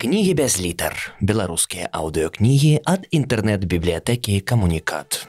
Кнігі 0.00 0.34
без 0.38 0.60
літар. 0.62 0.94
Беларускія 1.18 1.88
аўдыёкнігі 1.90 2.68
ад 2.86 3.08
інтэрнэт-бібліятэкі 3.10 4.38
камунікат. 4.46 5.26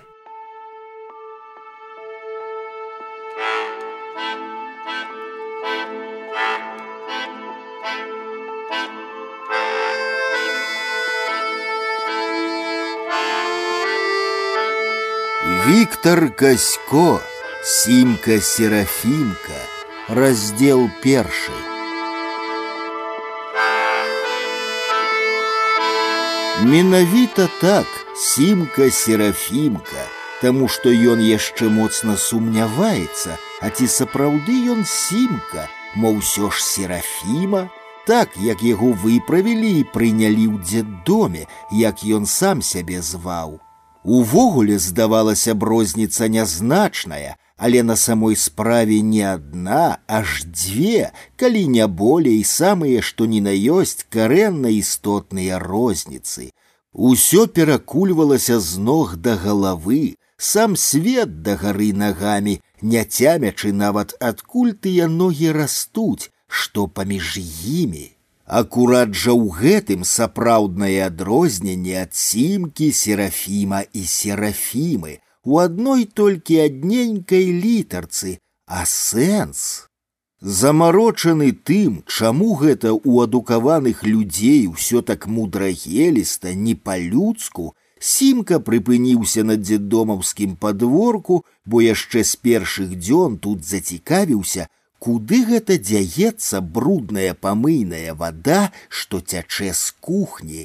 Виктор 15.65 16.29
Касько, 16.36 17.20
Симка 17.63 18.38
Серафимка, 18.39 19.57
раздел 20.07 20.89
перший. 21.01 21.57
Менавіта 26.62 27.48
так, 27.61 27.86
Симка 28.16 28.90
Серафимка, 28.90 30.07
таму 30.40 30.68
што 30.68 30.89
ён 30.89 31.21
яшчэ 31.21 31.68
моцна 31.68 32.16
сумняваецца, 32.16 33.39
а 33.61 33.71
ці 33.71 33.89
сапраўды 33.91 34.55
ён 34.75 34.84
Симка, 34.87 35.66
мо 35.95 36.15
ўсё 36.15 36.51
ж 36.55 36.62
Серафіма, 36.62 37.69
так, 38.07 38.37
як 38.37 38.62
яго 38.62 38.93
выправілі 38.93 39.80
і 39.80 39.84
прынялі 39.91 40.47
ў 40.53 40.62
дзеддоме, 40.62 41.47
як 41.73 42.05
ён 42.05 42.27
сам 42.27 42.62
сябе 42.62 43.01
зваў. 43.03 43.59
Увогуле 44.05 44.79
здавалася 44.79 45.55
б 45.55 45.65
розніца 45.65 46.29
нязначная, 46.29 47.37
але 47.59 47.83
на 47.83 47.97
самой 47.97 48.37
справе 48.37 49.01
не 49.01 49.23
адна, 49.23 49.98
аж 50.07 50.45
дзве, 50.45 51.12
калі 51.37 51.66
не 51.69 51.87
болей 51.87 52.43
самыя, 52.45 53.03
што 53.03 53.27
ні 53.27 53.41
на 53.41 53.55
ёсць 53.55 54.07
карэнна 54.11 54.75
істотныя 54.75 55.59
розніцы. 55.59 56.51
Усё 56.93 57.47
перакульвалася 57.47 58.61
з 58.61 58.78
ног 58.78 59.17
да 59.17 59.37
галавы, 59.37 60.17
сам 60.37 60.77
свет 60.77 61.42
да 61.42 61.56
гары 61.56 61.92
нагамі, 61.92 62.61
не 62.83 63.05
цямячы 63.05 63.73
нават 63.73 64.14
адкуль 64.20 64.75
тыя 64.75 65.06
ногі 65.09 65.50
растуць, 65.53 66.31
што 66.47 66.87
паміж 66.87 67.39
імі. 67.39 68.11
Акурат 68.47 69.14
жа 69.17 69.33
ў 69.33 69.48
гэтым 69.59 70.05
сапраўднае 70.05 71.06
адрозненне 71.06 71.95
ад 72.03 72.12
сімкі 72.14 72.92
серафіма 72.92 73.81
і 73.92 74.03
серафімы 74.05 75.19
у 75.45 75.59
адной 75.59 76.05
толькі 76.05 76.61
адненькай 76.67 77.53
літарцы, 77.53 78.39
а 78.67 78.84
сэнс. 78.87 79.87
Замарочаны 80.41 81.53
тым, 81.53 82.03
чаму 82.05 82.55
гэта 82.61 82.92
ў 82.92 83.28
адукаваных 83.28 84.05
людзей 84.05 84.67
усё 84.69 85.00
так 85.00 85.27
мудрагеліста, 85.27 86.53
не 86.55 86.75
па-людску, 86.77 87.73
Сімка 88.05 88.59
прыпыніўся 88.61 89.42
на 89.48 89.55
дзедомаўскім 89.56 90.56
падворку, 90.61 91.37
бо 91.64 91.81
яшчэ 91.81 92.20
з 92.31 92.37
першых 92.37 92.91
дзён 93.00 93.39
тут 93.47 93.64
зацікавіўся, 93.64 94.67
куды 94.98 95.39
гэта 95.48 95.78
дзяецца 95.81 96.61
брудная 96.61 97.33
памыйная 97.47 98.12
вада, 98.12 98.73
што 98.89 99.20
цячэ 99.20 99.73
з 99.73 99.97
кухні. 100.05 100.64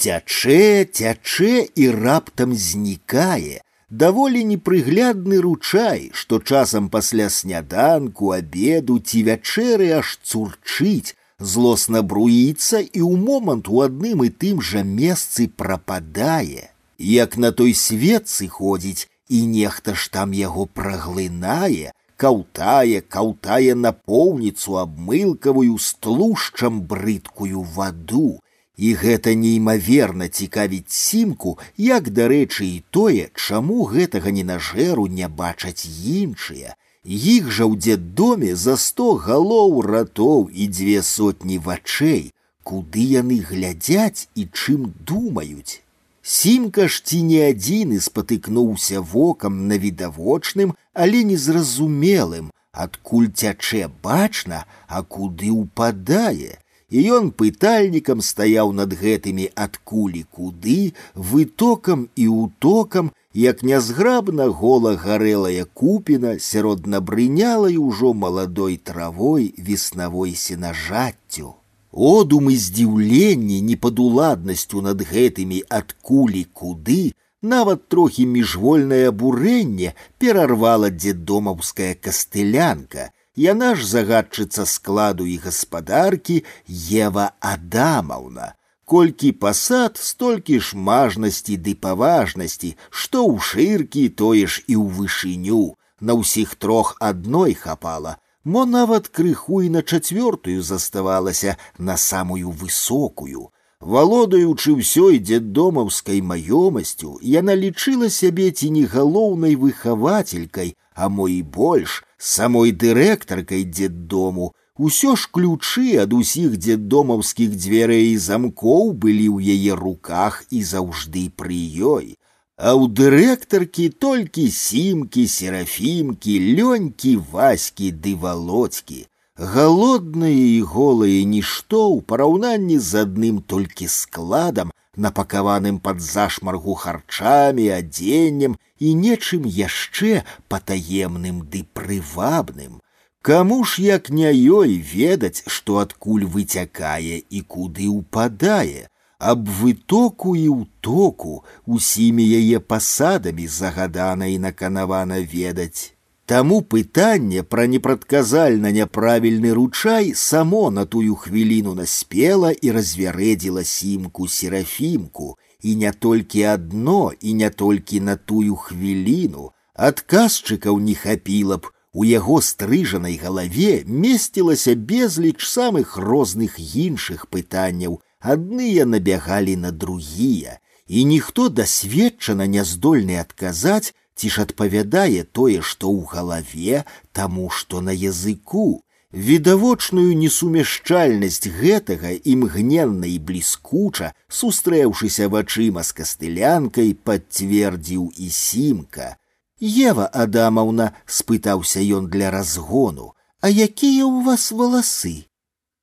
Цячэ, 0.00 0.88
цячэ 0.88 1.68
і 1.74 1.90
раптам 1.92 2.56
знікае, 2.56 3.60
даволі 3.92 4.44
непрыглядны 4.44 5.40
ручай, 5.40 6.10
што 6.12 6.40
часам 6.40 6.88
пасля 6.88 7.28
сняданку, 7.30 8.32
абеду 8.32 8.98
ці 8.98 9.22
вячэры 9.28 9.90
аж 10.00 10.18
цурчыць, 10.22 11.14
злосна 11.38 12.02
бруіцца 12.02 12.80
і 12.80 13.00
ў 13.00 13.14
момант 13.16 13.68
у 13.68 13.82
адным 13.86 14.24
і 14.26 14.30
тым 14.30 14.60
жа 14.60 14.82
месцы 14.82 15.48
прападае. 15.48 16.70
Як 16.98 17.38
на 17.38 17.52
той 17.52 17.74
свет 17.74 18.28
сыходзіць, 18.28 19.06
і 19.28 19.46
нехта 19.46 19.94
ж 19.94 20.10
там 20.10 20.32
яго 20.32 20.66
праглынае, 20.66 21.92
каўтае, 22.16 23.00
каўтае 23.00 23.74
напоўніцу 23.78 24.78
абмылкавую 24.82 25.78
з 25.78 25.94
тлушчам 26.02 26.82
брыдкую 26.82 27.62
ваду. 27.62 28.40
І 28.78 28.94
гэта 28.94 29.34
неймаверна 29.34 30.28
цікавіць 30.28 30.94
сімку, 30.94 31.58
як 31.76 32.10
дарэчы 32.14 32.64
і 32.66 32.82
тое, 32.90 33.30
чаму 33.34 33.84
гэтага 33.92 34.30
ненажэру 34.30 35.06
не 35.06 35.28
бачаць 35.28 35.88
іншыя. 35.88 36.76
Іх 37.04 37.50
жа 37.50 37.64
ў 37.66 37.74
дзеддоме 37.82 38.54
за 38.54 38.76
сто 38.76 39.14
галоў 39.26 39.82
ратоў 39.82 40.46
і 40.52 40.68
дзве 40.68 41.02
сотні 41.02 41.58
вачэй, 41.58 42.30
куды 42.62 43.02
яны 43.16 43.40
глядзяць 43.50 44.28
і 44.34 44.46
чым 44.52 44.92
думаюць. 45.10 45.82
Сімка 46.22 46.86
ж 46.92 47.00
ці 47.02 47.22
не 47.24 47.40
адзіны 47.48 47.98
спатыкнуўся 48.04 49.00
вокам 49.00 49.66
на 49.68 49.78
відавочным, 49.80 50.74
але 50.92 51.24
незразумелым, 51.24 52.52
адкуль 52.72 53.30
цячэ 53.32 53.88
бачна, 54.02 54.66
а 54.86 55.02
куды 55.02 55.48
ўпадае. 55.50 56.60
І 56.92 57.02
ён 57.12 57.30
пытальнікам 57.36 58.22
стаяў 58.24 58.72
над 58.72 58.94
гэтымі 58.96 59.50
адкулі 59.54 60.24
куды, 60.32 60.94
вытокам 61.14 62.08
і 62.16 62.28
утокам, 62.32 63.12
як 63.34 63.62
нязграбна 63.62 64.48
гола 64.48 64.96
гарэлая 64.96 65.66
купіна 65.80 66.38
сярод 66.38 66.86
набрынялай 66.86 67.76
ужо 67.76 68.14
маладой 68.14 68.78
травой 68.78 69.52
веснавой 69.58 70.34
сенажаццю. 70.34 71.54
Одум 71.92 72.50
і 72.50 72.56
здзіўленне 72.56 73.60
непадуладнасцю 73.68 74.80
над 74.80 75.04
гэтымі 75.12 75.62
адкулі 75.68 76.44
куды, 76.52 77.12
нават 77.42 77.88
трохі 77.88 78.26
міжвольнае 78.26 79.08
абурэнне 79.12 79.94
перарвала 80.18 80.90
дзедомаўская 80.90 81.94
кастылянка. 82.00 83.12
Яна 83.38 83.74
ж 83.78 83.86
загадчыца 83.86 84.66
складу 84.66 85.26
і 85.26 85.36
гаспадаркі 85.38 86.44
Ева 86.90 87.32
Адамаўна. 87.40 88.54
Колькі 88.84 89.32
пасад, 89.32 90.00
столькі 90.00 90.58
ж 90.64 90.72
мажнасці 90.74 91.56
ды 91.60 91.74
паважнасці, 91.76 92.70
што 92.90 93.26
ў 93.28 93.36
шыркі, 93.38 94.08
тое 94.08 94.46
ж 94.48 94.64
і 94.64 94.74
ў 94.80 94.86
вышыню. 94.96 95.76
На 96.00 96.16
ўсіх 96.16 96.54
трох 96.56 96.96
адной 96.98 97.52
хапала, 97.52 98.16
мо 98.44 98.64
нават 98.64 99.12
крыху 99.12 99.60
і 99.66 99.68
на 99.76 99.82
чацвёртую 99.82 100.62
заставалася 100.62 101.56
на 101.76 101.96
самую 102.00 102.50
высокую. 102.50 103.51
Валодаючы 103.82 104.74
ўсёй 104.74 105.18
дзеддомаўскай 105.22 106.20
маёмасцю, 106.30 107.10
яна 107.22 107.54
лічыла 107.54 108.10
сябе 108.10 108.50
ці 108.50 108.70
не 108.76 108.84
галоўнай 108.94 109.54
выхавацелькай, 109.54 110.74
а 110.94 111.08
мо 111.08 111.28
і 111.30 111.42
больш 111.42 112.02
самой 112.18 112.72
дырэктаркай 112.72 113.64
дзеддому. 113.64 114.52
Усё 114.78 115.14
ж 115.14 115.30
ключы 115.34 115.98
ад 116.02 116.12
усіх 116.12 116.58
дзеддомаўскіх 116.58 117.54
дзвярэй 117.54 118.14
і 118.14 118.22
замкоў 118.28 118.94
былі 119.04 119.28
ў 119.34 119.58
яе 119.58 119.78
руках 119.78 120.42
і 120.50 120.62
заўжды 120.62 121.30
пры 121.34 121.60
ёй 121.96 122.18
а 122.58 122.74
ў 122.74 122.90
дырэктаркі 122.90 123.84
толькі 124.02 124.50
сімкі, 124.50 125.26
серафімкі, 125.30 126.34
лёнькі, 126.58 127.12
ваські 127.30 127.90
ды 128.02 128.14
володькі. 128.18 129.06
Голодныя 129.38 130.58
і 130.58 130.62
голыя 130.66 131.22
нішто 131.24 131.80
ў 131.94 132.02
параўнанні 132.02 132.78
з 132.82 133.06
адным 133.06 133.38
толькі 133.52 133.86
складам, 133.86 134.72
напакаваным 134.98 135.78
пад 135.78 136.02
зашмаргу 136.02 136.74
харчамі, 136.74 137.68
адзеннем 137.78 138.58
і 138.78 138.94
нечым 138.98 139.46
яшчэ 139.46 140.26
патаемным 140.50 141.46
ды 141.52 141.62
прывабным. 141.72 142.82
Каму 143.22 143.62
ж 143.64 143.82
як 143.82 144.10
не 144.10 144.30
ёй 144.32 144.78
ведаць, 144.78 145.42
што 145.46 145.78
адкуль 145.84 146.24
выцякае 146.24 147.22
і 147.30 147.40
куды 147.54 147.86
ўпадае, 147.90 148.88
аб 149.18 149.46
вытоку 149.60 150.34
і 150.38 150.48
ўтоку 150.48 151.44
усімі 151.66 152.26
яе 152.40 152.58
пасадамі 152.58 153.46
загадана 153.46 154.30
і 154.34 154.38
наканавана 154.38 155.18
ведаць. 155.20 155.91
Таму 156.32 156.60
пытанне 156.60 157.42
пра 157.42 157.62
непрадказальна 157.72 158.70
няправільны 158.70 159.52
ручай 159.58 160.12
само 160.14 160.70
на 160.70 160.84
тую 160.84 161.14
хвіліну 161.16 161.72
наспела 161.74 162.50
і 162.52 162.72
развярэдзіла 162.76 163.64
сімку 163.64 164.28
серафімку, 164.28 165.38
і 165.62 165.76
не 165.76 165.92
толькі 165.92 166.42
адно 166.42 167.12
і 167.20 167.34
не 167.34 167.50
толькі 167.50 168.00
на 168.00 168.16
тую 168.16 168.56
хвіліну, 168.56 169.50
адказчыкаў 169.74 170.78
не 170.80 170.94
хапіла 170.94 171.56
б, 171.56 171.72
у 171.92 172.04
яго 172.04 172.42
стрыжанай 172.44 173.16
галаве 173.16 173.82
месцілася 173.86 174.74
безліч 174.74 175.40
самых 175.48 175.96
розных 175.96 176.58
іншых 176.60 177.26
пытанняў, 177.32 178.02
адныя 178.20 178.84
набягалі 178.84 179.56
на 179.56 179.72
другія, 179.72 180.58
і 180.86 181.04
ніхто 181.04 181.48
дасведчана 181.48 182.46
не 182.46 182.64
здольны 182.64 183.16
адказаць, 183.16 183.94
ці 184.18 184.28
ж 184.34 184.42
адпавядае 184.46 185.22
тое, 185.38 185.62
што 185.62 185.92
ў 185.92 186.06
галаве, 186.12 186.84
таму 187.12 187.50
што 187.50 187.80
на 187.80 187.94
языку. 187.94 188.82
Відавочную 189.12 190.12
несумяшчальнасць 190.20 191.48
гэтага 191.60 192.10
імгненна 192.32 193.08
і 193.08 193.18
бліскуча, 193.30 194.12
сустрэўшыся 194.28 195.30
вачыма 195.32 195.86
з 195.86 195.96
кастылянкай, 196.00 196.92
пацвердзіў 196.92 198.10
і 198.12 198.28
сімка. 198.28 199.16
Ева 199.60 200.06
Адамаўна 200.12 200.92
спытаўся 201.06 201.80
ён 201.80 202.12
для 202.12 202.30
разгону, 202.30 203.14
а 203.40 203.48
якія 203.48 204.04
ў 204.04 204.28
вас 204.28 204.52
валасы? 204.52 205.24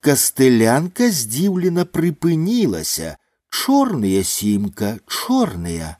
Кастылянка 0.06 1.10
здзіўлена 1.10 1.90
прыпынілася, 1.90 3.18
чорныя 3.50 4.22
сімка, 4.24 5.00
чорныя. 5.10 5.98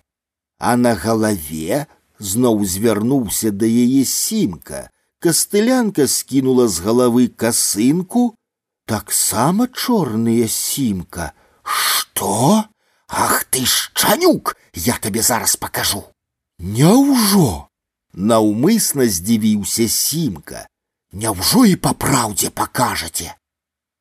А 0.60 0.78
на 0.78 0.94
галаве 0.94 1.88
зноў 2.20 2.66
звярнуўся 2.66 3.52
да 3.52 3.66
яе 3.66 4.06
сімка. 4.06 4.90
Кастылянка 5.20 6.08
скінула 6.08 6.68
з 6.68 6.80
галавы 6.86 7.28
касынку, 7.28 8.36
таксама 8.86 9.68
чорныя 9.68 10.48
сімка. 10.48 11.34
Што? 11.64 12.66
Ах 13.08 13.44
ты 13.50 13.66
шчанюк, 13.66 14.56
я 14.74 14.98
табе 15.02 15.22
зараз 15.22 15.56
пакажу. 15.56 16.04
Няўжо? 16.60 17.68
Наўмысна 18.14 19.10
здзівіўся 19.10 19.88
сімка. 19.90 20.68
Няўжо 21.12 21.66
і 21.66 21.76
па 21.76 21.94
праўдзе 21.94 22.50
пакажаце. 22.50 23.36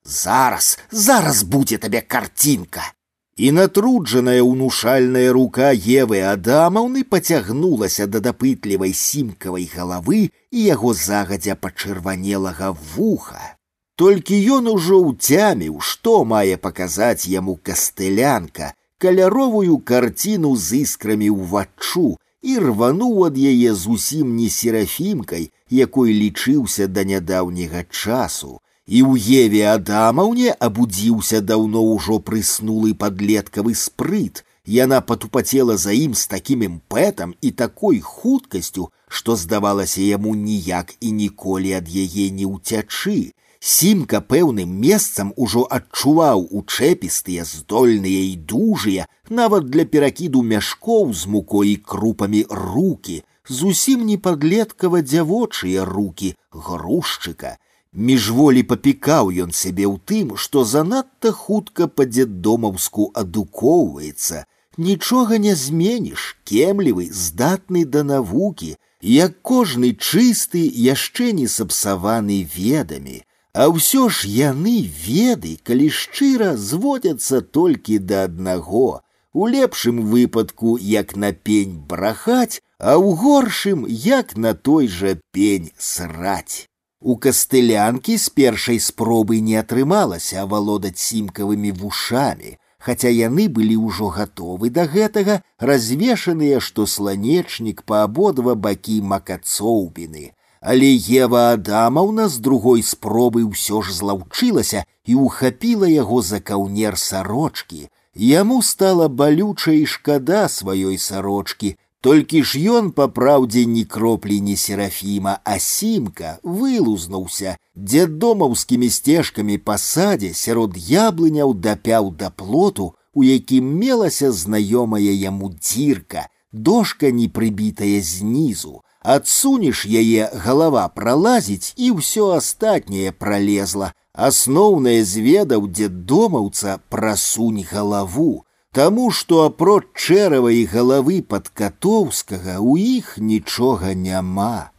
Зараз, 0.04 0.78
зараз 0.90 1.42
будзе 1.42 1.78
табе 1.78 2.00
карцінка 2.00 2.92
і 3.38 3.50
натруджаная 3.50 4.42
ўнушальная 4.46 5.32
рука 5.34 5.72
Евы 5.74 6.22
Адамаўны 6.22 7.02
пацягнулася 7.02 8.06
да 8.06 8.22
дапытлівай 8.22 8.94
сімкавай 8.94 9.66
галавы 9.74 10.30
і 10.30 10.58
яго 10.66 10.94
загадзя 10.94 11.58
пачырванелага 11.58 12.70
вуха. 12.94 13.58
Толькі 13.98 14.38
ён 14.58 14.70
ужо 14.70 14.98
ўцяміў, 15.02 15.80
што 15.80 16.24
мае 16.24 16.56
паказаць 16.58 17.26
яму 17.26 17.58
кастылянка, 17.62 18.74
каляровую 18.98 19.78
карціну 19.78 20.54
з 20.56 20.86
іскрамі 20.86 21.30
ўваччу 21.34 22.14
і 22.42 22.58
рвануў 22.62 23.26
ад 23.26 23.36
яе 23.38 23.74
зусім 23.74 24.34
не 24.38 24.46
серафімкай, 24.46 25.50
якой 25.70 26.14
лічыўся 26.14 26.86
да 26.86 27.02
нядаўняга 27.02 27.82
часу, 27.90 28.60
і 28.88 29.00
ў 29.00 29.16
Еве 29.44 29.62
Адамаўне 29.72 30.52
абудзіўся 30.66 31.40
даўно 31.40 31.84
ўжо 31.84 32.18
прыснулы 32.20 32.92
падлеткавы 32.94 33.72
спрыт. 33.74 34.44
Яна 34.64 35.00
патупацела 35.04 35.76
за 35.76 35.92
ім 35.92 36.12
з 36.16 36.24
такім 36.28 36.64
імпэтам 36.64 37.34
і 37.40 37.50
такой 37.52 38.00
хуткасцю, 38.00 38.88
што 39.08 39.36
здавалася 39.36 40.00
яму 40.00 40.34
ніяк 40.34 40.94
і 41.00 41.12
ніколі 41.12 41.72
ад 41.80 41.88
яе 41.88 42.28
не 42.32 42.48
ўцячы. 42.48 43.32
Сімка 43.60 44.20
пэўным 44.20 44.72
месцам 44.84 45.32
ужо 45.36 45.64
адчуваў 45.76 46.48
учэпістыя, 46.60 47.44
здольныя 47.48 48.22
і 48.32 48.36
дужыя, 48.36 49.08
нават 49.28 49.68
для 49.72 49.84
перакіду 49.84 50.42
мяшкоў 50.44 51.12
з 51.12 51.28
мукой 51.36 51.72
і 51.72 51.80
крупамі 51.80 52.44
руки, 52.48 53.22
зусім 53.48 54.04
не 54.04 54.16
падлеткава 54.16 55.00
дзявочыя 55.00 55.84
руки 55.88 56.36
грушчыка 56.52 57.56
Міжволі 57.94 58.62
папікаў 58.66 59.28
ён 59.42 59.52
сябе 59.54 59.84
ў 59.86 60.02
тым, 60.10 60.30
што 60.44 60.64
занадта 60.66 61.30
хутка 61.30 61.86
па 61.86 62.06
дзеддомаўску 62.10 63.06
адукоўваецца. 63.22 64.42
Нічога 64.76 65.38
не 65.38 65.54
зменіш, 65.54 66.24
кемлівы, 66.42 67.06
здатны 67.14 67.84
да 67.84 68.02
навукі, 68.02 68.74
як 69.00 69.38
кожны 69.42 69.92
чысты, 69.94 70.64
яшчэ 70.88 71.30
не 71.38 71.46
сапсаваны 71.46 72.42
ведамі. 72.56 73.22
А 73.54 73.70
ўсё 73.70 74.10
ж 74.10 74.26
яны 74.26 74.90
веды, 75.06 75.54
калі 75.62 75.86
шчыра 75.86 76.56
зводзяцца 76.58 77.46
толькі 77.46 78.02
да 78.02 78.26
аднаго. 78.26 79.06
У 79.32 79.46
лепшым 79.46 80.02
выпадку, 80.10 80.74
як 80.82 81.14
на 81.14 81.30
пень 81.30 81.78
брахаць, 81.78 82.58
а 82.82 82.98
ў 82.98 83.14
горшым, 83.14 83.86
як 83.86 84.34
на 84.34 84.58
той 84.58 84.90
жа 84.90 85.14
пень 85.30 85.70
сраць. 85.78 86.66
У 87.04 87.14
кастылянкі 87.24 88.14
з 88.16 88.30
першай 88.38 88.78
спробы 88.80 89.36
не 89.46 89.56
атрымалася 89.60 90.38
авалодаць 90.42 90.96
сімкавымі 91.06 91.72
вушамі, 91.80 92.52
хаця 92.86 93.12
яны 93.12 93.44
былі 93.58 93.76
ўжо 93.80 94.08
гатовы 94.14 94.70
да 94.78 94.86
гэтага, 94.94 95.36
развешаныя, 95.70 96.62
што 96.68 96.86
сланечнік 96.94 97.84
па 97.90 98.00
абодва 98.08 98.54
бакі 98.66 98.96
макацоўбіны. 99.12 100.24
Але 100.64 100.88
Ева 100.96 101.44
Адамаўна 101.52 102.28
з 102.32 102.40
другой 102.48 102.80
спробы 102.94 103.44
ўсё 103.52 103.84
ж 103.84 103.92
злаўчылася 104.00 104.84
і 105.04 105.20
ухапіла 105.28 105.92
яго 105.92 106.24
за 106.24 106.40
каўнер 106.40 106.96
сарочкі. 106.96 107.88
Яму 108.14 108.62
стала 108.62 109.12
балюча 109.12 109.76
і 109.76 109.84
шкада 109.84 110.48
сваёй 110.48 110.96
сарочкі, 110.96 111.76
толькі 112.00 112.42
ж 112.44 112.60
ён 112.78 112.90
па 112.92 113.06
праўдзе 113.08 113.64
ні 113.64 113.84
кроплі 113.84 114.40
не 114.40 114.56
серафіма, 114.60 115.38
а 115.44 115.58
сімка 115.58 116.38
вылузнуўся, 116.42 117.56
дзедомаўскімі 117.74 118.90
сцежкамі 118.90 119.56
па 119.58 119.78
садзе 119.78 120.34
сярод 120.34 120.76
яблыняў 120.76 121.54
дапяў 121.54 122.12
да 122.20 122.30
плоту, 122.30 122.92
у 123.14 123.24
якім 123.24 123.64
мелася 123.80 124.32
знаёмая 124.32 125.14
яму 125.16 125.50
дзірка, 125.54 126.28
дошка 126.52 127.10
не 127.10 127.28
прыбітая 127.28 128.00
знізу. 128.02 128.82
Адсунеш 129.04 129.84
яе 129.84 130.30
галава 130.32 130.88
пралазіць 130.88 131.74
і 131.76 131.90
ўсё 132.00 132.32
астатняе 132.36 133.12
пролезла. 133.12 133.92
Асноўнае 134.14 135.04
зведаў 135.04 135.68
дзедомаўца 135.68 136.78
прасунь 136.88 137.64
галаву, 137.68 138.44
Таму 138.74 139.10
што 139.14 139.44
апроч 139.46 139.84
чэрава 139.94 140.50
і 140.50 140.62
галавы 140.70 141.22
падкатоўскага 141.22 142.58
у 142.58 142.76
іх 142.76 143.18
нічога 143.18 143.94
няма. 143.94 144.70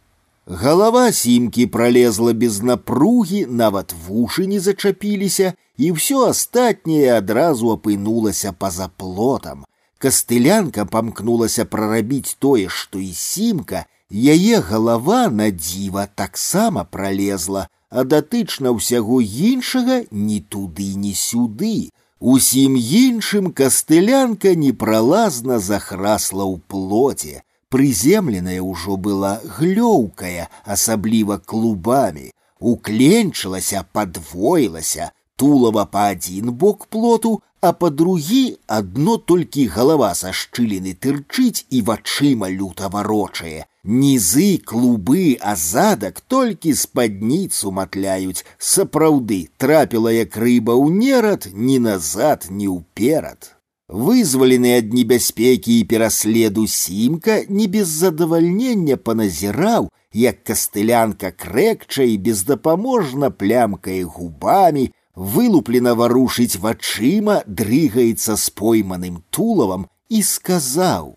Галава 0.46 1.12
сімкі 1.12 1.66
пролезла 1.66 2.32
без 2.32 2.60
напругі, 2.62 3.46
нават 3.48 3.94
вушы 4.06 4.46
не 4.46 4.60
зачапіліся, 4.60 5.54
і 5.76 5.90
ўсё 5.96 6.28
астатняе 6.28 7.16
адразу 7.16 7.72
апынулася 7.72 8.52
па-за 8.52 8.86
плотам. 8.88 9.64
Кастылянка 9.98 10.84
памкнулася 10.84 11.64
прарабіць 11.64 12.36
тое, 12.38 12.68
што 12.68 13.00
і 13.00 13.12
сімка, 13.16 13.86
яе 14.12 14.60
галава 14.60 15.26
на 15.32 15.50
дзіва 15.50 16.06
таксама 16.14 16.84
пролезла, 16.84 17.66
а 17.90 18.04
датычна 18.04 18.76
ўсяго 18.76 19.20
іншага 19.24 20.04
ні 20.10 20.40
туды, 20.40 20.94
ні 20.94 21.14
сюды, 21.14 21.90
Усім 22.20 22.76
іншым 22.76 23.52
кастылянка 23.52 24.54
непралазна 24.56 25.58
захрасла 25.60 26.44
ў 26.48 26.56
плоце, 26.64 27.42
прыземленая 27.68 28.62
ўжо 28.64 28.96
была 28.96 29.32
глёўкая, 29.44 30.48
асабліва 30.64 31.36
клубамі, 31.44 32.32
укленчылася, 32.60 33.84
падвоілася, 33.92 35.10
тулава 35.36 35.84
па 35.84 36.08
адзін 36.16 36.56
бок 36.56 36.86
плоту, 36.88 37.42
а 37.60 37.72
па 37.72 37.90
другі 37.90 38.42
адно 38.66 39.16
толькі 39.16 39.66
галава 39.76 40.12
са 40.14 40.32
шчыліны 40.32 40.92
тырчыць 40.94 41.66
і 41.70 41.82
вачыма 41.88 42.50
люта 42.50 42.88
варочае, 42.92 43.66
Нізы, 43.86 44.58
клубы, 44.58 45.38
а 45.40 45.54
задак 45.54 46.20
толькі 46.20 46.74
спадніцу 46.74 47.70
матляюць, 47.70 48.44
сапраўды 48.58 49.46
трапіла 49.62 50.10
як 50.10 50.34
рыба 50.34 50.74
ў 50.74 50.90
нерад 50.90 51.46
ні 51.54 51.78
назад, 51.78 52.50
ні 52.50 52.66
ўперад. 52.66 53.54
Вызвалены 53.86 54.74
ад 54.82 54.90
небяспекі 54.90 55.78
і 55.78 55.84
пераследу 55.86 56.66
сімка 56.66 57.46
не 57.48 57.70
без 57.70 57.86
задавальнення 57.86 58.96
паназіраў, 58.98 59.86
як 60.10 60.42
кастылянка 60.42 61.30
крэкча 61.30 62.02
і 62.02 62.18
бездапаможна 62.18 63.30
плямкае 63.30 64.02
губамі, 64.02 64.90
вылуплена 65.14 65.94
варушыць 65.94 66.60
вачыма, 66.60 67.42
дрыгаецца 67.46 68.36
з 68.36 68.50
пойманым 68.50 69.22
тулавам 69.30 69.88
і 70.08 70.22
сказаў: 70.22 71.16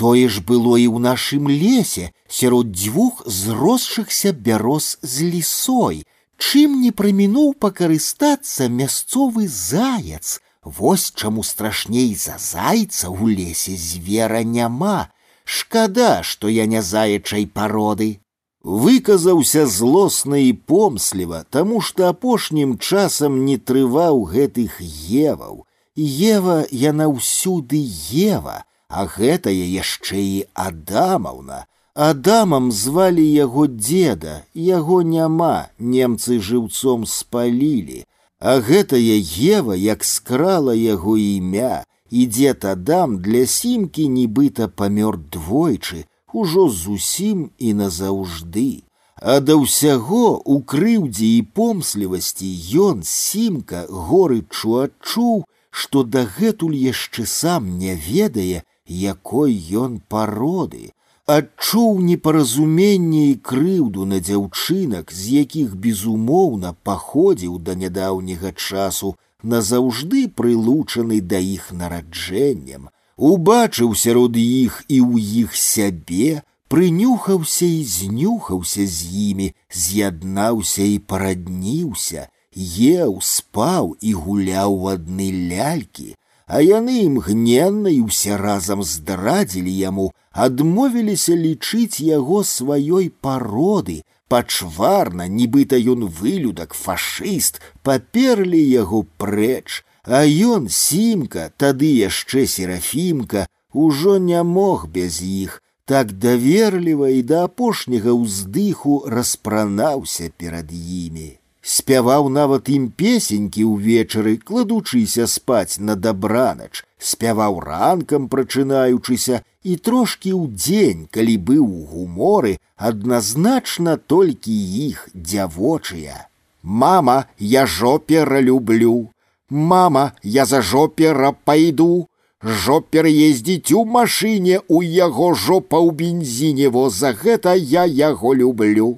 Тое 0.00 0.28
ж 0.32 0.40
было 0.40 0.76
і 0.80 0.88
ў 0.88 0.98
нашым 1.04 1.48
лесе 1.48 2.12
сярод 2.28 2.72
дзвюх 2.72 3.20
зросшыхся 3.26 4.32
бяроз 4.32 4.96
з 5.02 5.28
лісой, 5.32 6.04
чым 6.40 6.80
не 6.80 6.92
прамінуў 6.92 7.52
пакарыстацца 7.60 8.68
мясцовы 8.72 9.44
заяц. 9.48 10.40
Вось 10.64 11.12
чаму 11.12 11.44
страшней 11.44 12.14
за 12.14 12.36
зайца 12.40 13.12
ў 13.12 13.36
лесе 13.36 13.76
звера 13.76 14.40
няма. 14.44 15.12
Шкада, 15.44 16.22
што 16.22 16.48
я 16.48 16.64
не 16.64 16.80
заячай 16.80 17.46
пароды. 17.46 18.20
Выказаўся 18.64 19.66
злосна 19.66 20.36
і 20.36 20.52
помсліва, 20.52 21.44
таму 21.50 21.80
што 21.80 22.10
апошнім 22.12 22.76
часам 22.78 23.44
не 23.44 23.56
трываў 23.56 24.22
гэтых 24.34 24.80
еваў. 24.80 25.64
Ева 25.96 26.64
яна 26.70 27.08
ўсюды 27.08 27.80
ева, 28.12 28.62
а 28.88 29.06
гэтая 29.06 29.64
яшчэ 29.80 30.20
і 30.20 30.38
адамаўна 30.54 31.64
Адамам 31.94 32.70
звалі 32.72 33.24
яго 33.26 33.66
деда, 33.66 34.44
яго 34.54 35.02
няма, 35.02 35.68
немцы 35.78 36.38
жыўцом 36.38 37.04
спалілі, 37.04 38.04
а 38.38 38.60
гэтая 38.60 39.18
Ева 39.18 39.74
як 39.74 40.04
скрала 40.04 40.72
яго 40.72 41.16
імя, 41.18 41.84
і 42.10 42.26
дзед 42.26 42.64
Адам 42.64 43.18
для 43.18 43.44
сімкі 43.46 44.06
нібыта 44.08 44.68
памёр 44.68 45.18
двойчы, 45.18 46.06
ужо 46.34 46.68
зусім 46.68 47.50
і 47.58 47.74
назаўжды. 47.74 48.82
А 49.20 49.40
да 49.44 49.56
ўсяго 49.60 50.40
у 50.44 50.60
крыўдзе 50.72 51.26
і 51.38 51.42
помслівасці 51.56 52.48
ён 52.88 53.02
сімка 53.04 53.84
горычу 53.88 54.78
адчуў, 54.84 55.44
што 55.70 56.04
дагэтуль 56.04 56.76
яшчэ 56.76 57.26
сам 57.26 57.68
не 57.78 57.94
ведае, 57.94 58.64
якой 58.86 59.52
ён 59.82 60.00
пароды, 60.08 60.90
адчуў 61.26 62.00
непаразуменне 62.00 63.24
і 63.30 63.34
крыўду 63.50 64.06
на 64.12 64.18
дзяўчынак, 64.24 65.12
з 65.12 65.36
якіх 65.42 65.76
безумоўна 65.76 66.72
паходзіў 66.88 67.58
да 67.66 67.76
нядаўняга 67.82 68.56
часу, 68.56 69.14
назаўжды 69.42 70.28
прылучаны 70.40 71.20
да 71.20 71.38
іх 71.38 71.70
нараджэннем, 71.72 72.88
убачыў 73.16 73.94
сярод 73.94 74.36
іх 74.36 74.84
і 74.88 74.98
ў 75.00 75.44
іх 75.44 75.56
сябе, 75.56 76.42
прынюхаўся 76.72 77.66
і 77.66 77.82
знюхаўся 77.84 78.86
з 78.86 78.98
імі, 79.30 79.48
з'яднаўся 79.68 80.86
і 80.86 80.98
парадніўся, 81.10 82.28
еў, 82.56 83.18
спаў 83.22 83.96
і 84.00 84.14
гуляў 84.14 84.74
у 84.74 84.88
адны 84.94 85.28
лялькі, 85.50 86.14
а 86.46 86.62
яны 86.62 87.06
імгненна 87.06 87.90
і 87.94 88.06
ўсе 88.06 88.38
разам 88.38 88.82
здрадзілі 88.82 89.70
яму, 89.70 90.06
адмовіліся 90.32 91.34
лічыць 91.34 92.02
яго 92.02 92.42
сваёй 92.42 93.10
пароды, 93.10 94.02
пачварна, 94.30 95.26
нібыта 95.26 95.78
ён 95.78 96.06
вылюдак, 96.06 96.74
фашыст, 96.74 97.60
паперлі 97.82 98.58
яго 98.58 99.06
прэч, 99.18 99.82
а 100.04 100.22
ён 100.24 100.68
сімка, 100.68 101.50
тады 101.56 101.90
яшчэ 101.96 102.46
серафімка, 102.46 103.46
ужо 103.72 104.18
не 104.18 104.42
мог 104.42 104.86
без 104.88 105.20
іх, 105.22 105.62
так 105.84 106.12
даверліва 106.12 107.10
і 107.18 107.20
да 107.22 107.44
апошняга 107.50 108.14
ўздыху 108.14 109.02
распранаўся 109.06 110.30
перад 110.36 110.72
імі 110.72 111.40
спяваў 111.62 112.28
нават 112.32 112.68
ім 112.72 112.88
песенькі 113.02 113.64
ўвечары, 113.68 114.36
кладучыся 114.38 115.26
спаць 115.26 115.78
на 115.78 115.96
дабранач, 115.96 116.84
спяваў 116.98 117.60
ранкам 117.66 118.28
прачынаючыся 118.32 119.42
і 119.62 119.76
трошкі 119.76 120.32
ў 120.32 120.44
дзень, 120.56 121.06
калі 121.12 121.36
быў 121.36 121.64
у 121.64 121.84
гуморы, 121.92 122.56
адназначна 122.76 123.96
толькі 123.96 124.56
іх 124.88 125.08
дзявочыя. 125.14 126.26
Мама, 126.62 127.26
я 127.38 127.66
жопера 127.66 128.40
люблю. 128.40 129.10
Мама, 129.50 130.14
я 130.22 130.46
за 130.46 130.62
жопера 130.62 131.32
пайду. 131.32 132.06
Жопер 132.42 133.04
ездзіць 133.04 133.72
у 133.76 133.84
машыне 133.84 134.60
у 134.68 134.80
яго 134.80 135.34
жопа 135.34 135.76
ў 135.76 135.92
бензіне, 135.92 136.70
во 136.72 136.88
за 136.88 137.12
гэта 137.12 137.52
я 137.52 137.84
яго 137.84 138.32
люблю. 138.32 138.88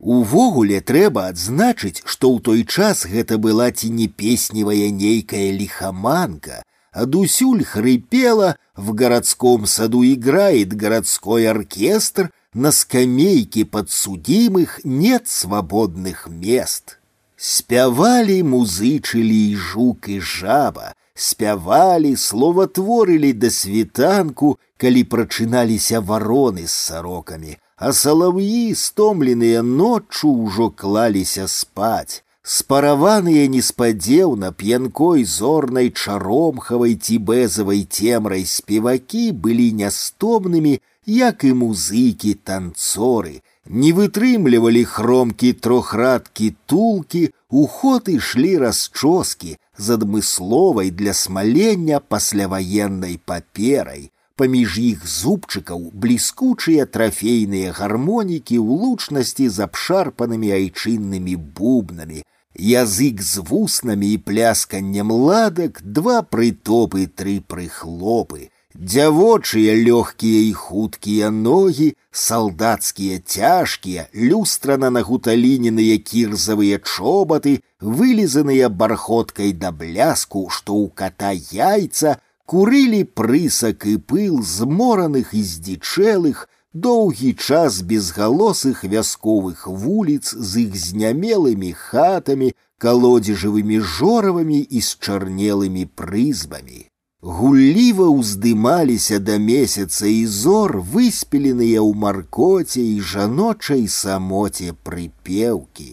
Увогуле 0.00 0.80
трэба 0.80 1.26
адзначыць, 1.30 2.00
што 2.06 2.32
ў 2.32 2.40
той 2.40 2.64
час 2.64 3.04
гэта 3.04 3.36
была 3.36 3.68
ці 3.70 3.92
не 3.92 4.08
песневая 4.08 4.88
нейкая 4.88 5.52
лихоманка, 5.52 6.62
адусюль 6.92 7.62
хрипела, 7.62 8.56
в 8.74 8.94
городском 8.94 9.66
саду 9.66 10.02
играет 10.02 10.72
городской 10.72 11.46
оркестр, 11.46 12.32
на 12.54 12.72
скамейке 12.72 13.66
подсудимых 13.66 14.80
нет 14.82 15.28
свободных 15.28 16.26
мест. 16.26 16.95
Спявалі 17.36 18.42
музычылі 18.42 19.38
і 19.50 19.56
жук 19.56 20.08
і 20.08 20.20
жаба, 20.20 20.94
спявалі, 21.14 22.16
словатворылі 22.16 23.32
да 23.32 23.50
світанку, 23.50 24.58
калі 24.76 25.02
прачыналіся 25.04 26.00
вароны 26.00 26.66
з 26.66 26.74
сарокамі, 26.86 27.56
а 27.76 27.92
салаўі, 27.92 28.74
стомленыя 28.78 29.62
ноччу 29.62 30.30
ўжо 30.30 30.70
клаліся 30.70 31.48
спаць. 31.48 32.22
Спараваныя 32.42 33.46
неспадзеўна 33.46 34.50
п'янкой 34.50 35.22
зорнай 35.24 35.90
чаромхавай 35.90 36.94
ці 36.98 37.18
бэзавай 37.28 37.86
цемрай 37.86 38.42
спевакі 38.52 39.30
былі 39.44 39.68
нястомнымі, 39.82 40.80
як 41.06 41.44
і 41.46 41.52
музыкі 41.60 42.34
танцоры, 42.34 43.42
не 43.66 43.92
вытрымлівалі 43.92 44.84
хромкі 44.84 45.52
трохрадкі 45.52 46.54
тулкі, 46.66 47.30
у 47.50 47.66
ход 47.66 48.08
ішлі 48.08 48.56
расчоскі 48.58 49.56
з 49.78 49.86
адмысловай 49.96 50.90
для 50.90 51.12
смалення 51.14 52.00
пасляваеннай 52.00 53.20
паперай, 53.24 54.10
паміж 54.36 54.78
іх 54.78 55.06
зубчыкаў 55.06 55.92
бліскучыя 55.94 56.86
трафейныя 56.86 57.72
гармонікі 57.76 58.58
ў 58.58 58.68
лучнасці 58.82 59.48
з 59.48 59.68
абшарпанымі 59.68 60.50
айчыннымі 60.58 61.36
бубнамі, 61.36 62.24
язык 62.56 63.22
з 63.22 63.44
вуснамі 63.48 64.12
і 64.16 64.18
плясканнем 64.18 65.12
ладак, 65.12 65.80
два 65.84 66.22
прытопы, 66.22 67.06
тры 67.06 67.40
прыхлопы, 67.46 68.50
дзявочыя 68.76 69.74
лёгкія 69.76 70.40
і 70.48 70.52
хуткія 70.52 71.30
ногі, 71.30 71.94
салдацкія 72.10 73.20
цяжкія, 73.24 74.08
люстрана 74.14 74.90
нагуталіненыя 74.90 75.98
кірзавыя 75.98 76.80
чобаты, 76.80 77.60
вылізаныя 77.80 78.68
бархоткай 78.68 79.52
да 79.52 79.72
бляску, 79.72 80.48
што 80.48 80.72
ў 80.72 80.88
ката 80.94 81.32
яйца, 81.52 82.16
курылі 82.46 83.04
прысак 83.04 83.86
і 83.86 83.96
пыл 84.00 84.42
змораных 84.42 85.34
і 85.36 85.42
здзічэлых, 85.42 86.48
доўгі 86.72 87.34
час 87.36 87.82
безгалосых 87.84 88.84
вясковых 88.84 89.66
вуліц 89.68 90.32
з 90.32 90.68
іх 90.68 90.76
знямелымі 90.76 91.72
хатамі, 91.76 92.54
калодзежавымі 92.82 93.80
жоравамі 93.80 94.58
і 94.64 94.80
з 94.80 94.96
чарнелымі 94.98 95.84
прызбамі. 95.86 96.85
Гулліва 97.22 98.06
ўздымаліся 98.10 99.18
да 99.22 99.34
месяца 99.38 100.06
і 100.10 100.22
зор, 100.26 100.72
выспеленыя 100.94 101.78
ў 101.78 101.94
маркоце 102.04 102.82
і 102.82 102.96
жаночай 103.10 103.84
самоце 103.96 104.74
прыпеўкі 104.88 105.92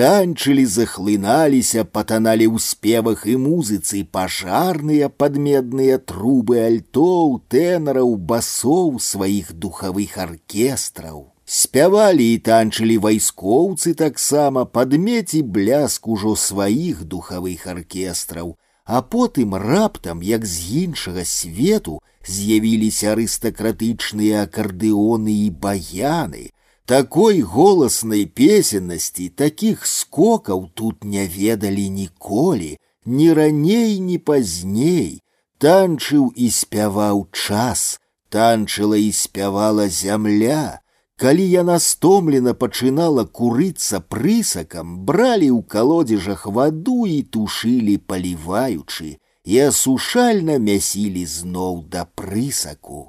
танчылі 0.00 0.64
захлыналіся 0.74 1.84
патаналі 1.96 2.46
ў 2.48 2.64
спевах 2.66 3.26
і 3.28 3.34
музыцы 3.42 4.00
пажарныя 4.16 5.10
падмедныя 5.22 6.00
трубы 6.12 6.56
альтоў 6.64 7.36
тэнараў 7.52 8.16
басоў 8.32 8.96
сваіх 9.08 9.52
духавых 9.66 10.16
аркестраў 10.24 11.20
спявалі 11.58 12.30
і 12.38 12.40
танчылі 12.48 12.96
вайскоўцы 13.04 13.92
таксама 14.00 14.64
падмеці 14.64 15.44
бляск 15.58 16.08
ужо 16.16 16.34
сваіх 16.46 17.04
духавых 17.04 17.68
аркестраў 17.76 18.56
а 18.84 19.02
потым 19.02 19.54
раптам 19.54 20.22
як 20.22 20.46
з 20.46 20.84
іншага 20.84 21.24
свету 21.24 22.00
з'явіліся 22.26 23.12
арыстакратычныя 23.14 24.46
акардэоны 24.46 25.34
і 25.46 25.50
баяны 25.50 26.50
такой 26.90 27.40
голаснай 27.42 28.26
песеннасці, 28.26 29.28
такіх 29.28 29.86
скокаў 29.86 30.70
тут 30.74 31.04
не 31.04 31.22
ведалі 31.30 31.86
ніколі, 31.88 32.78
ні 33.06 33.32
раней, 33.32 34.00
ні 34.02 34.18
пазней, 34.18 35.22
танчыў 35.62 36.32
і 36.34 36.50
спяваў 36.50 37.28
час, 37.30 38.00
танчыла 38.28 38.98
і 38.98 39.12
спявала 39.12 39.86
зямля. 39.86 40.82
Калі 41.20 41.44
яна 41.44 41.76
стомлена 41.84 42.54
пачынала 42.56 43.26
курыцца 43.38 44.00
прысакам, 44.00 44.92
бралі 45.04 45.48
ў 45.52 45.60
калодзежах 45.74 46.46
ваду 46.58 47.04
і 47.04 47.20
тушылі 47.36 47.96
паліваючы, 48.08 49.18
і 49.44 49.60
асушальна 49.68 50.56
мясілі 50.56 51.24
зноў 51.26 51.84
да 51.92 52.06
прысаку. 52.16 53.02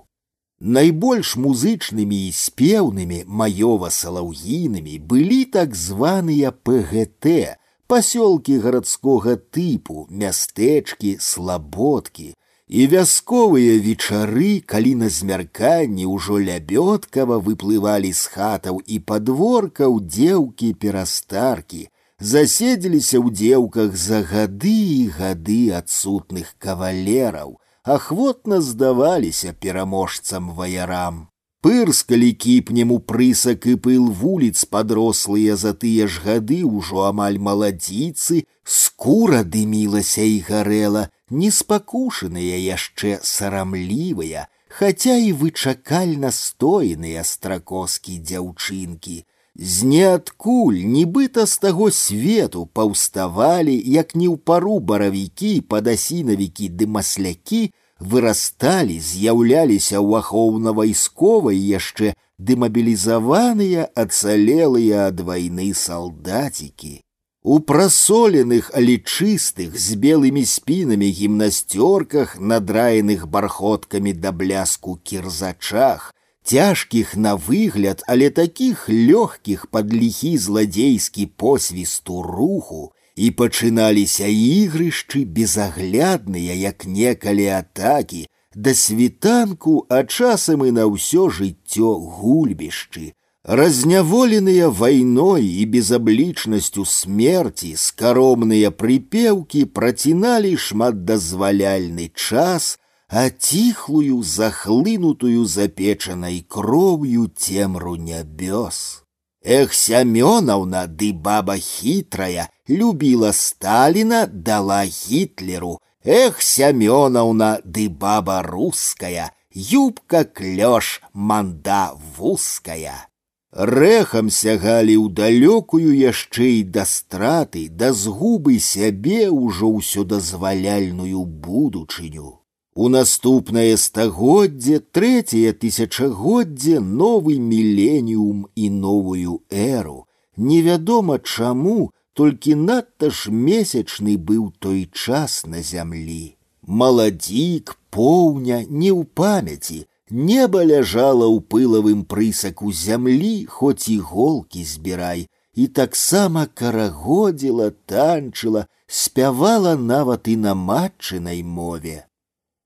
Найбольш 0.59 1.37
музычнымі 1.43 2.19
і 2.27 2.35
спеўнымі 2.37 3.23
маёва-салаўгійнымі 3.25 4.99
былі 5.13 5.39
так 5.55 5.73
званыя 5.73 6.51
ПГТ, 6.51 7.57
пасёлкі 7.87 8.59
гарадскога 8.63 9.39
тыпу, 9.55 10.05
мястэчкі, 10.11 11.15
слабодкі, 11.19 12.35
і 12.71 12.87
вясковыя 12.87 13.79
вечары, 13.83 14.63
калі 14.65 14.91
на 15.03 15.09
змярканні 15.11 16.05
ўжо 16.07 16.39
лябёткава 16.39 17.39
выплывалі 17.47 18.11
з 18.15 18.31
хатаў 18.35 18.79
і 18.85 18.99
падворкаў 19.11 19.99
дзеўкі 19.99 20.69
перастаркі, 20.83 21.81
заседзеліся 22.19 23.19
ў 23.19 23.27
дзеўках 23.41 23.97
за 23.97 24.21
гады 24.23 24.77
і 24.99 25.03
гады 25.17 25.59
адсутных 25.81 26.55
кавалераў, 26.63 27.59
ахвотна 27.83 28.61
здаваліся 28.61 29.51
пераможцам 29.51 30.55
ваярам. 30.55 31.27
пырскалі 31.61 32.31
кіпнем 32.43 32.91
у 32.91 32.97
прысак 33.09 33.67
і 33.69 33.75
пыл 33.85 34.05
вуліц 34.21 34.65
падрослыя 34.65 35.55
за 35.63 35.73
тыя 35.81 36.07
ж 36.09 36.23
гады 36.25 36.59
ўжо 36.65 37.05
амаль 37.09 37.37
маладзіцы, 37.37 38.45
скура 38.65 39.43
дымілася 39.55 40.25
і 40.25 40.39
гарэла, 40.47 41.03
неспакушаныя 41.29 42.57
яшчэ 42.57 43.19
сарамлівыя, 43.23 44.47
хаця 44.67 45.15
і 45.17 45.33
вычакальна 45.41 46.31
стоеныя 46.31 47.23
стракоскі 47.23 48.17
дзяўчынкі. 48.19 49.17
З 49.55 49.83
ніадкуль, 49.83 50.79
нібыта 50.95 51.45
з 51.45 51.57
таго 51.57 51.91
свету 51.91 52.65
паўставалі, 52.71 53.75
як 53.75 54.15
не 54.15 54.27
ў 54.31 54.39
пару 54.39 54.79
баравікі, 54.79 55.53
падасінавікі 55.67 56.71
ды 56.79 56.87
маслякі, 56.87 57.61
вырасталі, 57.99 58.97
з'яўляліся 58.99 59.99
ў 59.99 60.23
ахоўна-вайсковай 60.23 61.59
яшчэ 61.59 62.15
дэмабілізаваныя, 62.39 63.91
ацалелыя 63.93 65.11
ад 65.11 65.19
вайны 65.19 65.73
салдацікі. 65.75 67.03
У 67.45 67.59
прасоленых, 67.59 68.69
але 68.73 68.97
чыстых, 69.01 69.73
з 69.73 69.95
белымі 69.97 70.45
спінамі 70.45 71.09
гімнасцёрках, 71.09 72.37
надраеных 72.37 73.25
бархоткамі 73.25 74.13
да 74.13 74.31
бляску 74.31 74.99
кірзачах, 75.03 76.13
цяжкіх 76.45 77.17
на 77.17 77.33
выгляд, 77.33 78.03
але 78.07 78.29
такіх 78.29 78.85
лёгкіх 78.89 79.65
пад 79.73 79.89
ліхі 79.93 80.37
зладзейскі 80.37 81.25
посвісту 81.25 82.21
руху, 82.21 82.93
і 83.15 83.31
пачыналіся 83.31 84.29
ігрышчы 84.29 85.25
безаглядныя, 85.25 86.53
як 86.53 86.85
некалі 86.85 87.47
атакі, 87.57 88.27
да 88.53 88.73
світанку, 88.77 89.85
а 89.89 90.03
часам 90.03 90.61
і 90.61 90.77
на 90.77 90.85
ўсё 90.85 91.33
жыццё 91.33 91.89
гульбішчы. 92.21 93.17
Разняволеныя 93.45 94.69
вайной 94.69 95.45
і 95.45 95.65
безаблічнасцю 95.65 96.85
смерці 96.85 97.73
скаромныя 97.73 98.69
прыпеўкі 98.69 99.65
праціналі 99.65 100.51
шматдазваляльны 100.65 102.11
час, 102.13 102.77
а 103.09 103.33
ціхлую, 103.33 104.21
захлынутую 104.21 105.49
запечанай 105.49 106.45
кроўю 106.47 107.33
цемру 107.33 107.97
нябёс. 107.97 109.01
Эх, 109.43 109.73
Семеновна, 109.73 110.85
ды 110.85 111.11
баба 111.11 111.57
хитрая, 111.57 112.47
любила 112.67 113.31
Сталина, 113.31 114.27
дала 114.31 114.85
Гитлеру. 114.85 115.79
Эх, 116.03 116.43
Семеновна, 116.43 117.59
ды 117.65 117.89
баба 117.89 118.43
русская, 118.43 119.33
юбка 119.51 120.25
клёш, 120.25 121.01
манда 121.11 121.97
вузкая. 122.15 123.07
Рэхам 123.55 124.29
сягалі 124.31 124.95
ў 124.95 125.11
далёкую 125.11 125.91
яшчэ 125.91 126.45
і 126.59 126.63
да 126.75 126.85
страты, 126.87 127.67
да 127.67 127.91
згубы 127.91 128.59
сябе 128.63 129.27
ўжо 129.27 129.67
ўсё 129.75 130.07
дазваляльную 130.07 131.25
будучыню. 131.25 132.39
У 132.73 132.87
наступнае 132.87 133.75
стагоддзе 133.75 134.79
трэцяе 134.79 135.51
тысячагоддзе 135.51 136.79
новы 136.79 137.35
міленіум 137.39 138.47
і 138.55 138.69
новую 138.69 139.43
эру. 139.51 140.07
Невядома 140.37 141.19
чаму, 141.19 141.91
толькі 142.13 142.55
надта 142.55 143.11
ж 143.11 143.35
месячны 143.35 144.15
быў 144.15 144.53
той 144.59 144.87
час 144.87 145.43
на 145.45 145.59
зямлі. 145.59 146.37
Маладзік, 146.63 147.75
поўня, 147.91 148.63
не 148.63 148.95
ў 148.95 149.03
памяці, 149.03 149.87
неба 150.09 150.63
ляжала 150.63 151.27
ў 151.27 151.39
пылавым 151.41 152.03
прысаку 152.03 152.71
зямлі, 152.71 153.45
хоць 153.45 153.87
і 153.87 153.97
голкі 153.99 154.63
збірай, 154.63 155.27
і 155.55 155.67
таксама 155.67 156.45
карагодзіла, 156.47 157.71
танчыла, 157.85 158.67
спявала 158.87 159.75
нават 159.75 160.27
і 160.27 160.35
на 160.35 160.53
матчынай 160.55 161.43
мове. 161.43 162.05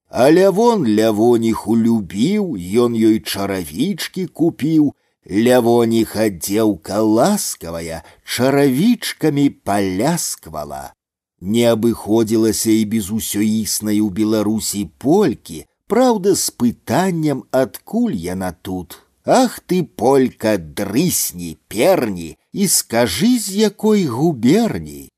А 0.10 0.32
лявон 0.32 0.86
лявоніху 0.86 1.76
любіў, 1.78 2.56
ён 2.56 2.94
ёй 2.96 3.20
чаравічкі 3.20 4.28
купіў, 4.28 4.94
лявоніха 5.30 6.30
дзеўка 6.30 7.02
ласкавая 7.02 8.04
чаравічкамі 8.24 9.50
палясквала. 9.66 10.94
Не 11.42 11.66
абыходзілася 11.74 12.72
і 12.72 12.86
без 12.86 13.10
усёіснай 13.12 14.00
у 14.02 14.10
Беларусі 14.10 14.90
полькі, 14.98 15.66
праўда, 15.90 16.36
з 16.36 16.52
пытаннем, 16.52 17.44
адкуль 17.52 18.16
яна 18.16 18.52
тут. 18.62 19.02
Ах 19.26 19.60
ты, 19.60 19.84
полька, 19.84 20.58
дрысні, 20.58 21.58
перні, 21.68 22.38
і 22.54 22.68
скажы, 22.68 23.40
з 23.40 23.56
якой 23.56 24.06
губерні. 24.06 25.10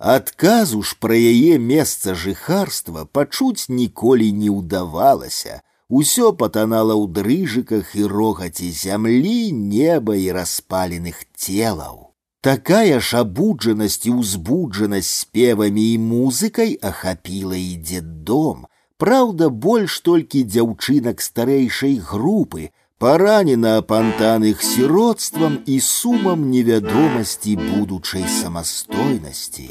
Адказу 0.00 0.80
ж 0.82 0.96
пра 0.96 1.12
яе 1.12 1.58
месца 1.60 2.14
жыхарства 2.16 3.04
пачуць 3.04 3.68
ніколі 3.68 4.32
не 4.32 4.48
ўдавалася. 4.48 5.60
Усё 5.90 6.32
патанала 6.32 6.96
ў 6.96 7.04
дрыжыках 7.12 7.92
і 8.00 8.08
рогаце 8.08 8.70
зямлі, 8.72 9.52
неба 9.52 10.16
і 10.16 10.32
распаленых 10.32 11.20
целаў. 11.36 12.16
Такая 12.40 12.96
ж 13.04 13.20
абуджанасць 13.20 14.08
і 14.08 14.16
ўзбуджанасць 14.16 15.28
спевамі 15.28 15.84
і 15.92 15.98
музыкай 16.00 16.78
ахапіла 16.80 17.60
і 17.60 18.00
дом. 18.00 18.64
Праўда, 19.00 19.48
больш 19.48 20.00
толькі 20.04 20.44
дзяўчынак 20.44 21.22
старэйшай 21.24 21.96
групы, 21.96 22.70
поранена 23.00 23.78
апантаных 23.78 24.62
сиротством 24.62 25.56
и 25.64 25.80
сумом 25.80 26.50
невядомасці 26.50 27.56
будучай 27.56 28.28
самастойнасці. 28.28 29.70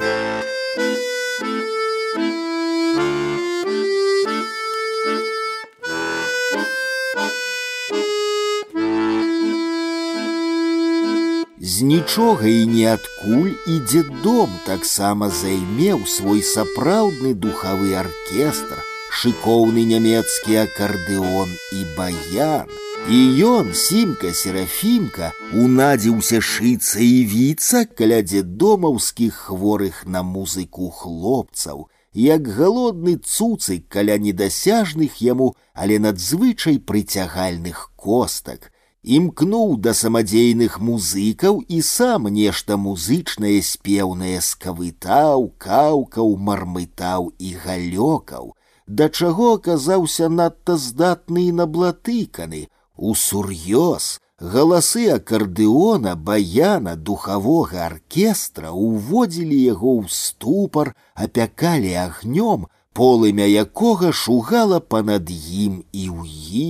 З 11.61 11.81
нічога 11.81 12.47
і 12.47 12.65
ніадкуль 12.65 13.53
і 13.67 13.79
дзеддом 13.85 14.49
таксама 14.65 15.29
займеў 15.29 16.01
свой 16.09 16.41
сапраўдны 16.41 17.37
духавы 17.37 17.93
аркестр, 17.93 18.81
шыкоўны 19.19 19.83
нямецкі 19.83 20.55
акардэон 20.63 21.49
і 21.75 21.81
баян, 21.97 22.69
і 23.09 23.19
ён 23.49 23.73
сімка 23.73 24.31
серафімка 24.37 25.31
унадзіўся 25.51 26.39
шыцца 26.39 27.01
і 27.03 27.25
віцца 27.31 27.85
каля 27.99 28.19
дзедомаўскіх 28.21 29.33
хворых 29.49 30.03
на 30.05 30.21
музыку 30.23 30.89
хлопцаў, 30.89 31.87
як 32.13 32.47
галодны 32.47 33.15
цуцык 33.17 33.87
каля 33.87 34.17
недасяжных 34.17 35.21
яму, 35.21 35.55
але 35.73 35.99
надзвычай 35.99 36.79
прыцягальных 36.79 37.91
костак, 37.95 38.71
імкнуў 39.03 39.77
да 39.77 39.93
самадзейных 39.93 40.79
музыкаў 40.79 41.59
і 41.67 41.81
сам 41.81 42.27
нешта 42.27 42.77
музычнае 42.77 43.61
спеўнае 43.63 44.39
скавытаў, 44.41 45.49
каўкаў, 45.57 46.35
мармытаў 46.37 47.31
і 47.39 47.53
галёкаў, 47.65 48.55
да 48.87 49.09
чаго 49.09 49.53
аказаўся 49.59 50.29
надта 50.29 50.77
здатны 50.77 51.47
і 51.49 51.55
наблатыканы, 51.61 52.67
Усур'ёз 52.99 54.19
галасы 54.39 55.09
акардэона, 55.11 56.15
баяна, 56.15 56.95
духавога 56.95 57.85
аркестра 57.85 58.71
уводзілі 58.71 59.59
яго 59.61 59.99
ў 59.99 60.05
ступар, 60.09 60.95
апякалі 61.13 61.93
агнём, 61.93 62.67
полымя 62.93 63.45
якога 63.45 64.11
шугала 64.11 64.79
панад 64.79 65.29
ім 65.29 65.83
і 65.91 66.05
ў 66.09 66.19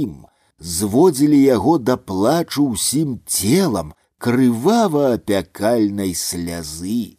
ім, 0.02 0.26
зводзілі 0.60 1.40
яго 1.42 1.78
да 1.78 1.98
плачу 1.98 2.74
ўсім 2.74 3.22
целам, 3.26 3.94
крывава 4.18 5.14
апякальнай 5.14 6.14
слязы. 6.14 7.18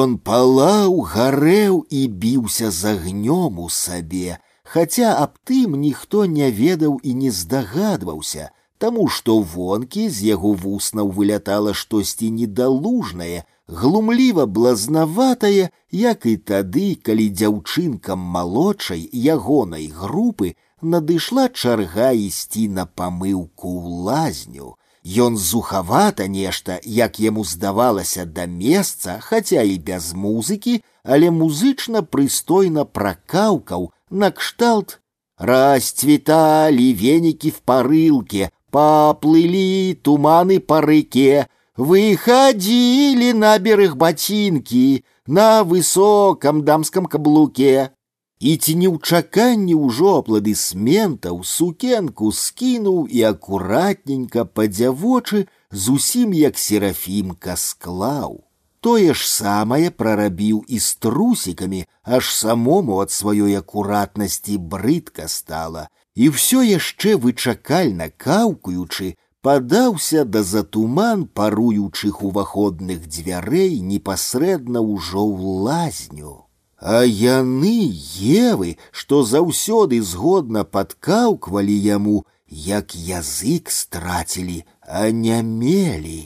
Ён 0.00 0.18
палаў, 0.18 1.00
гарэў 1.12 1.86
і 1.90 2.02
біўся 2.06 2.70
з 2.70 2.94
агнём 2.94 3.58
у 3.58 3.68
сабе, 3.68 4.38
хаця 4.62 5.14
аб 5.22 5.38
тым 5.44 5.74
ніхто 5.80 6.26
не 6.26 6.50
ведаў 6.50 7.00
і 7.02 7.14
не 7.14 7.30
здагадваўся, 7.30 8.50
таму 8.78 9.08
што 9.08 9.40
вонкі 9.40 10.08
з 10.08 10.30
яго 10.30 10.52
вуснаў 10.54 11.10
вылятала 11.18 11.74
штосьці 11.74 12.30
недалужнае, 12.30 13.44
глумліва 13.66 14.46
блазнаватае, 14.46 15.70
як 15.90 16.26
і 16.26 16.36
тады, 16.36 16.94
калі 17.02 17.28
дзяўчынкам 17.30 18.18
малодшай 18.18 19.02
ягонай 19.34 19.88
групы 19.88 20.54
надышла 20.82 21.48
чарга 21.48 22.12
ісці 22.12 22.68
на 22.68 22.86
памыўку 22.86 23.66
ў 23.66 24.02
лазню. 24.08 24.76
Ён 25.06 25.36
зухавата 25.36 26.26
нешта, 26.26 26.80
як 26.82 27.20
яму 27.22 27.44
здавалася 27.44 28.24
да 28.26 28.46
месца, 28.46 29.20
хаця 29.22 29.62
і 29.62 29.78
без 29.78 30.10
музыкі, 30.18 30.82
але 31.04 31.30
музычна 31.30 32.02
прыстойна 32.02 32.84
пракаўкаў, 32.84 33.92
на 34.10 34.32
кшталт 34.34 34.98
расцветали 35.38 36.90
веники 36.90 37.50
в 37.50 37.62
порылке, 37.62 38.50
Поплыли 38.70 39.98
туманы 40.02 40.58
по 40.60 40.80
реке, 40.80 41.48
выходили 41.76 43.30
на 43.32 43.58
берег 43.58 43.94
ботинки 43.96 45.04
на 45.26 45.62
высоком 45.62 46.64
дамском 46.64 47.06
каблуке. 47.06 47.92
І 48.40 48.56
ці 48.56 48.72
не 48.76 48.88
ў 48.92 49.00
чаканні 49.00 49.74
ўжо 49.80 50.08
апладысментаў 50.20 51.40
сукенку 51.50 52.32
скінуў 52.38 53.06
і 53.08 53.22
акуратненька 53.32 54.44
па 54.44 54.66
дзявочы 54.68 55.46
зусім 55.70 56.34
як 56.36 56.60
серафімка 56.60 57.56
склаў. 57.56 58.44
Тое 58.84 59.14
ж 59.16 59.24
самае 59.28 59.88
прарабіў 59.90 60.62
і 60.68 60.78
з 60.78 60.94
трусікамі, 61.02 61.80
аж 62.04 62.28
самому 62.30 63.00
ад 63.04 63.10
сваёй 63.10 63.56
акуратнасці 63.58 64.58
брыдка 64.60 65.28
стала, 65.32 65.88
і 66.14 66.28
ўсё 66.36 66.60
яшчэ 66.60 67.16
вычакальна 67.16 68.12
каўкаючы, 68.12 69.16
падаўся 69.40 70.24
да 70.24 70.42
затуман 70.42 71.24
паруючых 71.26 72.22
уваходных 72.22 73.08
дзвярэй 73.08 73.80
непасрэдна 73.80 74.84
ўжо 74.84 75.24
ў 75.24 75.62
лазню. 75.66 76.34
А 76.80 77.02
яны 77.04 77.74
евы, 78.20 78.76
што 78.90 79.24
заўсёды 79.24 80.00
згодна 80.02 80.64
падкаўквалі 80.64 81.76
яму, 81.88 82.24
як 82.46 82.94
язык 82.94 83.70
страцілі, 83.70 84.64
а 84.82 85.10
не 85.10 85.42
мелі 85.42 86.22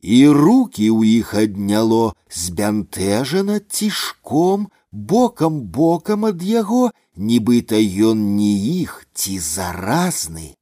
і 0.00 0.28
руки 0.32 0.88
ў 0.88 1.20
іх 1.20 1.34
адняло 1.36 2.16
збянтэжана 2.32 3.60
цішком 3.60 4.68
бокам 4.92 5.60
бокам 5.68 6.24
ад 6.24 6.42
яго 6.42 6.90
нібыта 7.16 7.76
ён 8.10 8.24
не 8.36 8.52
іх 8.80 9.04
ці 9.12 9.36
заразны 9.38 10.56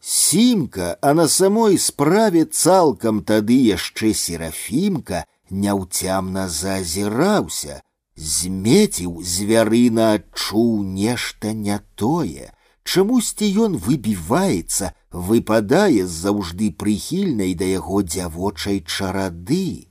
сімка 0.00 0.94
а 1.02 1.14
на 1.18 1.26
самой 1.26 1.78
справе 1.82 2.46
цалкам 2.46 3.22
тады 3.26 3.58
яшчэ 3.74 4.14
серафімка 4.14 5.26
няўцямна 5.50 6.46
зазіраўся 6.48 7.82
змеціў 8.16 9.22
звярына 9.36 10.12
адчуў 10.18 10.70
нешта 10.82 11.52
не 11.52 11.80
тое 11.94 12.52
чамусьці 12.86 13.48
ён 13.66 13.76
выбіваецца 13.86 14.92
выпадае 15.28 16.06
заўжды 16.14 16.70
прыхільнай 16.82 17.52
да 17.60 17.68
яго 17.72 18.02
дзявочай 18.06 18.80
чарады. 18.86 19.90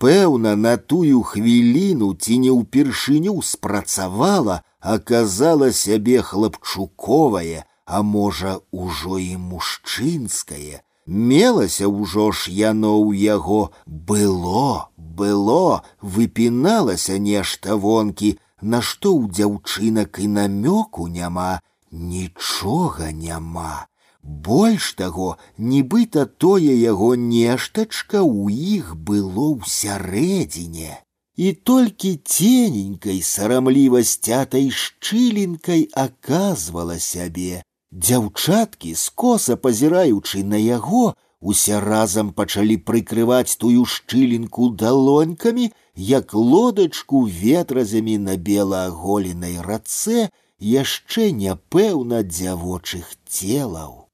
Пэўна, 0.00 0.56
на 0.56 0.76
тую 0.90 1.22
хвіліну 1.30 2.14
ці 2.14 2.38
не 2.44 2.52
ўпершыню 2.56 3.34
спрацавала, 3.44 4.62
аказала 4.80 5.72
сябе 5.76 6.22
хлапчуковае, 6.24 7.64
а 7.84 8.02
можа, 8.02 8.60
ужо 8.70 9.18
і 9.18 9.36
мужчынскае. 9.36 10.80
Мелася 11.06 11.90
ўжо 11.90 12.30
ж 12.32 12.54
яно 12.54 12.96
ў 12.96 13.20
яго 13.20 13.60
было, 13.84 14.88
было, 15.14 15.82
выпіналася 16.00 17.18
нешта 17.18 17.76
вонкі, 17.76 18.38
на 18.62 18.80
што 18.80 19.14
ў 19.16 19.30
дзяўчынак 19.36 20.18
і 20.20 20.28
намёку 20.38 21.08
няма, 21.08 21.60
нічога 21.90 23.12
няма. 23.12 23.86
Больш 24.22 24.92
таго, 25.00 25.36
нібыта 25.56 26.26
тое 26.26 26.74
яго 26.76 27.14
нештачка 27.16 28.20
ў 28.20 28.52
іх 28.76 28.96
было 28.96 29.56
ўсярэдзіне. 29.64 31.00
І 31.40 31.52
толькі 31.52 32.20
цененькай 32.20 33.22
сарамлівасцятай 33.24 34.68
шчылінкай 34.68 35.88
аказвала 35.96 36.98
сябе. 37.00 37.62
Дзяўчаткі, 37.90 38.92
скоса 38.94 39.56
пазіраючы 39.56 40.44
на 40.44 40.60
яго, 40.60 41.16
усе 41.44 41.80
разам 41.80 42.32
пачалі 42.36 42.76
прыкрываць 42.88 43.56
тую 43.56 43.84
шчылінку 43.84 44.70
далонькамі, 44.82 45.70
як 45.96 46.34
лодачку 46.34 47.24
ветразямі 47.24 48.18
на 48.18 48.36
белааголенай 48.36 49.56
рацэ 49.64 50.28
яшчэ 50.60 51.32
няпэўна 51.32 52.22
дзявочых 52.22 53.16
целаў. 53.26 54.06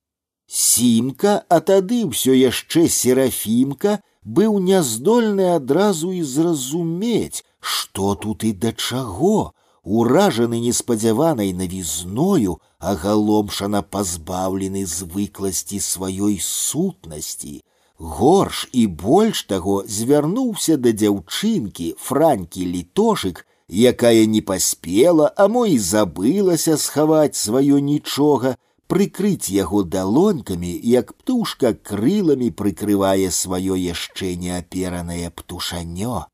Сімка, 0.47 1.43
а 1.49 1.59
тады 1.61 2.07
ўсё 2.07 2.33
яшчэ 2.33 2.87
серафімка 2.89 3.99
быў 4.23 4.59
няздольны 4.63 5.51
адразу 5.55 6.13
і 6.13 6.23
зразумець, 6.23 7.43
што 7.59 8.15
тут 8.15 8.45
і 8.45 8.53
да 8.53 8.73
чаго, 8.73 9.53
уражаны 9.87 10.61
неспадзяванай 10.61 11.53
навізною, 11.53 12.59
агаломшана 12.79 13.83
пазбаўлены 13.83 14.85
звыкласці 14.87 15.79
сваёй 15.79 16.39
сутнасці. 16.43 17.63
Горш 17.99 18.69
і 18.73 18.87
больш 18.87 19.47
таго 19.49 19.85
звярнуўся 19.89 20.77
да 20.77 20.93
дзяўчынкі 20.93 21.95
франкі 21.97 22.67
літошык, 22.67 23.47
якая 23.71 24.27
не 24.27 24.43
паспела, 24.43 25.33
а 25.37 25.49
мо 25.49 25.67
і 25.67 25.79
забылася 25.79 26.77
схаваць 26.77 27.39
сваё 27.39 27.79
нічога, 27.79 28.57
прыкрыць 28.87 29.49
яго 29.51 29.83
далонькамі, 29.83 30.71
як 30.83 31.15
птушка 31.15 31.73
крыламі 31.75 32.51
прыкрывае 32.51 33.31
сваё 33.31 33.75
яшчэ 33.75 34.37
неаперанае 34.37 35.31
птушанё. 35.31 36.27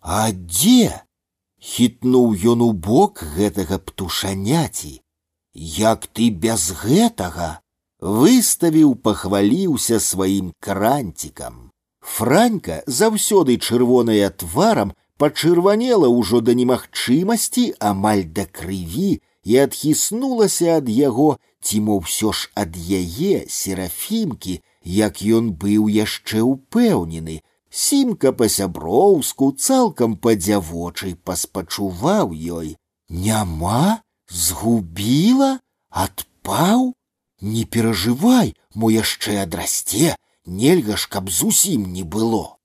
А 0.00 0.32
дзе? 0.32 1.02
хітнуў 1.58 2.36
ён 2.52 2.62
у 2.68 2.72
бок 2.72 3.24
гэтага 3.36 3.78
птушаняці. 3.78 5.00
Як 5.54 6.06
ты 6.06 6.30
без 6.30 6.70
гэтага? 6.84 7.62
выставіў, 8.02 8.96
пахваліўся 8.96 10.00
сваім 10.00 10.52
кранцікам. 10.60 11.70
Франька, 12.02 12.82
заўсёды 12.86 13.56
чырвоная 13.58 14.30
тварам, 14.30 14.92
пачырванела 15.22 16.10
ўжо 16.10 16.42
да 16.42 16.52
немагчымасці 16.58 17.64
амаль 17.78 18.26
да 18.26 18.44
крыві 18.50 19.22
і 19.46 19.58
адхіснулася 19.64 20.82
ад 20.82 20.90
яго 20.90 21.38
ці 21.62 21.78
мо 21.86 22.02
ўсё 22.02 22.34
ж 22.34 22.50
ад 22.58 22.74
яе 22.74 23.46
серафімкі, 23.46 24.58
як 24.82 25.22
ён 25.22 25.54
быў 25.54 25.86
яшчэ 25.86 26.42
ўпэўнены, 26.42 27.38
сімка 27.70 28.32
па-сяброўску 28.32 29.52
цалкам 29.52 30.16
па-дзявочай 30.16 31.14
паспачуваў 31.28 32.32
ёй. 32.32 32.76
Няма, 33.08 34.02
згубіла, 34.28 35.60
адпаў, 35.90 36.92
не 37.40 37.64
перажывай, 37.64 38.54
мо 38.74 38.90
яшчэ 38.90 39.42
адрасце, 39.44 40.16
нельга 40.46 40.96
ж, 40.96 41.08
каб 41.08 41.30
зусім 41.30 41.92
не 41.92 42.04
было. 42.04 42.58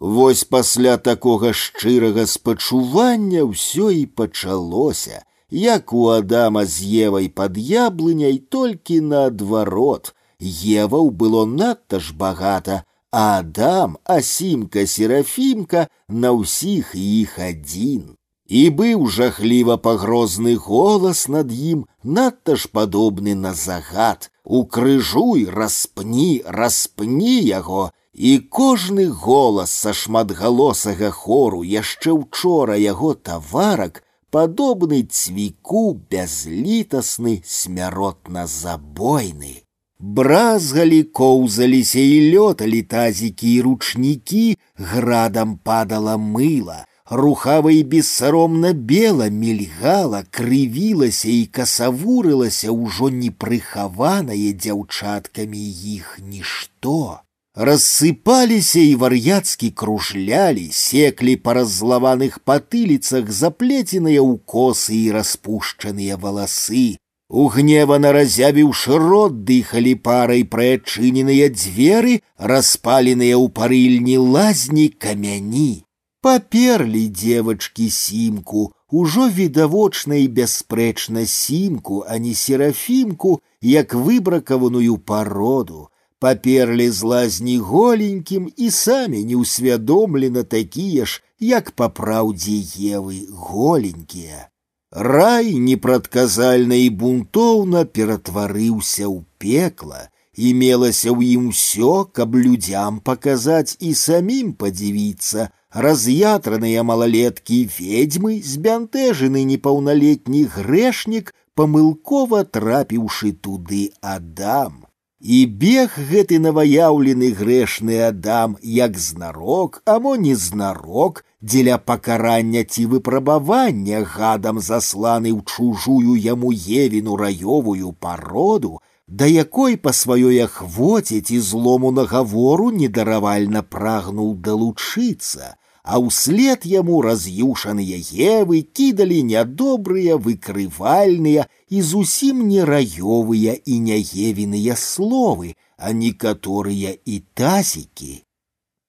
Вось 0.00 0.44
пасля 0.44 0.96
такога 0.96 1.52
шчырага 1.52 2.24
спачування 2.26 3.44
ўсё 3.44 3.90
і 3.92 4.06
пачалося 4.06 5.24
як 5.50 5.92
у 5.92 6.06
Адама 6.08 6.64
з 6.64 6.86
Евай 7.06 7.28
пад 7.28 7.58
яблыняй 7.58 8.38
толькі 8.38 9.00
наадварот. 9.00 10.14
Еваў 10.40 11.10
было 11.10 11.44
надта 11.44 12.00
ж 12.00 12.14
багата, 12.14 12.84
а 13.14 13.38
Адам, 13.38 13.98
асімка 14.04 14.86
серафімка 14.86 15.88
на 16.08 16.30
ўсіх 16.32 16.94
іх 16.94 17.38
адзін. 17.38 18.16
І 18.46 18.62
быў 18.74 19.06
жахліва 19.06 19.76
пагрозны 19.78 20.54
голас 20.56 21.28
над 21.28 21.52
ім, 21.54 21.86
надта 22.02 22.56
ж 22.56 22.70
падобны 22.72 23.34
на 23.34 23.54
загад. 23.54 24.30
Укрыжуй, 24.44 25.46
распні, 25.46 26.42
распні 26.46 27.38
яго, 27.46 27.90
і 28.14 28.38
кожны 28.38 29.06
голас 29.06 29.70
са 29.70 29.94
шматгалосага 29.94 31.10
хору 31.10 31.62
яшчэ 31.62 32.10
ўчора 32.10 32.74
яго 32.76 33.14
таварак 33.14 34.02
падобны 34.34 35.02
цвіку 35.06 35.94
бязлітасны 36.10 37.42
смяротна 37.46 38.46
забойны. 38.46 39.62
Бразгалі 40.00 41.02
коўзаліся 41.18 42.00
і 42.00 42.16
лёталі 42.32 42.80
тазікі 42.82 43.48
і 43.54 43.60
ручнікі, 43.66 44.44
градам 44.92 45.58
падала 45.68 46.16
мыла, 46.16 46.78
рухава 47.10 47.72
і 47.76 47.82
бессаромна 47.94 48.72
бела 48.72 49.28
мільгала, 49.28 50.22
крывілася 50.30 51.28
і 51.28 51.44
касавурылася 51.58 52.72
ўжо 52.72 53.10
непрыхаванае 53.22 54.54
дзяўчаткамі 54.56 55.64
іх 55.96 56.16
нішто 56.24 57.20
рассыпаліся 57.54 58.80
і 58.80 58.94
вар'яцкі 58.94 59.70
кружлялі, 59.70 60.70
секлі 60.72 61.36
па 61.36 61.54
раззлаваных 61.58 62.40
патыліцах 62.46 63.28
заплеценыя 63.28 64.22
ў 64.24 64.40
косы 64.46 64.96
і 64.96 65.12
распушчаныя 65.18 66.16
валасы. 66.16 66.96
Угневана 67.30 68.10
разявіўшы 68.10 68.96
рот 68.98 69.34
дыхалі 69.48 69.92
парай 70.06 70.42
прыадчыненыя 70.54 71.46
дзверы, 71.54 72.16
распаленыя 72.52 73.36
ў 73.38 73.46
парыльні 73.54 74.16
лазні 74.18 74.88
камяні. 75.04 75.84
Паперлі 76.26 77.04
девачкі 77.06 77.86
сімку, 77.98 78.72
ужо 78.90 79.28
відавочна 79.38 80.18
і 80.24 80.26
бясспрэчна 80.26 81.24
сімку, 81.26 82.02
а 82.02 82.18
не 82.18 82.34
серафімку, 82.34 83.38
як 83.62 83.94
выбракаваную 83.94 84.98
пароду, 84.98 85.88
паперлі 86.18 86.90
з 86.90 87.02
лазні 87.14 87.58
голенькім 87.58 88.50
і 88.56 88.70
самі 88.70 89.24
неўсвядомлена 89.24 90.42
такія 90.42 91.06
ж, 91.06 91.22
як 91.38 91.70
па 91.78 91.88
праўдзе 91.88 92.58
евы 92.98 93.30
голенькія. 93.30 94.50
Рай 94.94 95.54
непрадказальна 95.54 96.74
і 96.74 96.88
бунтоўна 96.90 97.84
ператварыўся 97.84 99.06
ў 99.06 99.22
пекла, 99.38 100.10
і 100.34 100.50
мелася 100.54 101.14
ў 101.14 101.38
ім 101.38 101.54
усё, 101.54 102.10
каб 102.10 102.34
людзям 102.34 102.98
паказаць 102.98 103.78
і 103.78 103.94
самім 103.94 104.50
падзівіцца, 104.58 105.46
раз'ятраныя 105.86 106.82
малалеткі 106.82 107.60
ведьмы, 107.78 108.42
збянтэжаны 108.42 109.46
непаўналетні 109.54 110.44
грэшнік, 110.58 111.34
памылкова 111.54 112.44
трапіўшы 112.50 113.34
туды 113.46 113.90
Адам. 114.02 114.83
І 115.24 115.38
бег 115.62 115.96
гэты 116.10 116.38
наваяўлены 116.40 117.28
грэшны 117.36 117.96
Адам, 118.06 118.56
як 118.62 118.96
знарок, 118.96 119.82
а 119.84 119.98
мо 120.00 120.16
не 120.16 120.34
знарок, 120.34 121.24
дзеля 121.42 121.76
пакарання 121.76 122.64
ці 122.64 122.86
выпрабавання 122.94 124.00
гадам 124.00 124.60
засланы 124.64 125.28
ў 125.36 125.44
чужую 125.44 126.16
яму 126.16 126.52
евіну 126.56 127.20
раёвую 127.20 127.92
пароду, 127.92 128.80
да 129.06 129.28
якой 129.28 129.76
па 129.76 129.92
сваёй 129.92 130.40
ахвоце 130.40 131.20
ці 131.20 131.40
злому 131.44 131.92
нагавору 131.92 132.70
недаравальна 132.72 133.60
прагнуў 133.60 134.34
далучыцца, 134.40 135.56
а 135.84 135.98
ўслед 135.98 136.66
яму 136.68 137.00
раз'юшаныя 137.02 137.98
евы 138.36 138.60
кідалі 138.78 139.22
нядобрыя 139.32 140.16
выкрывальныя 140.16 141.46
і 141.68 141.82
зусім 141.90 142.46
не 142.48 142.64
раёвыя 142.64 143.56
і 143.64 143.78
няевіныя 143.88 144.76
словы, 144.76 145.54
а 145.76 145.92
некаторыя 145.92 146.96
і 147.04 147.22
тазікі. 147.34 148.24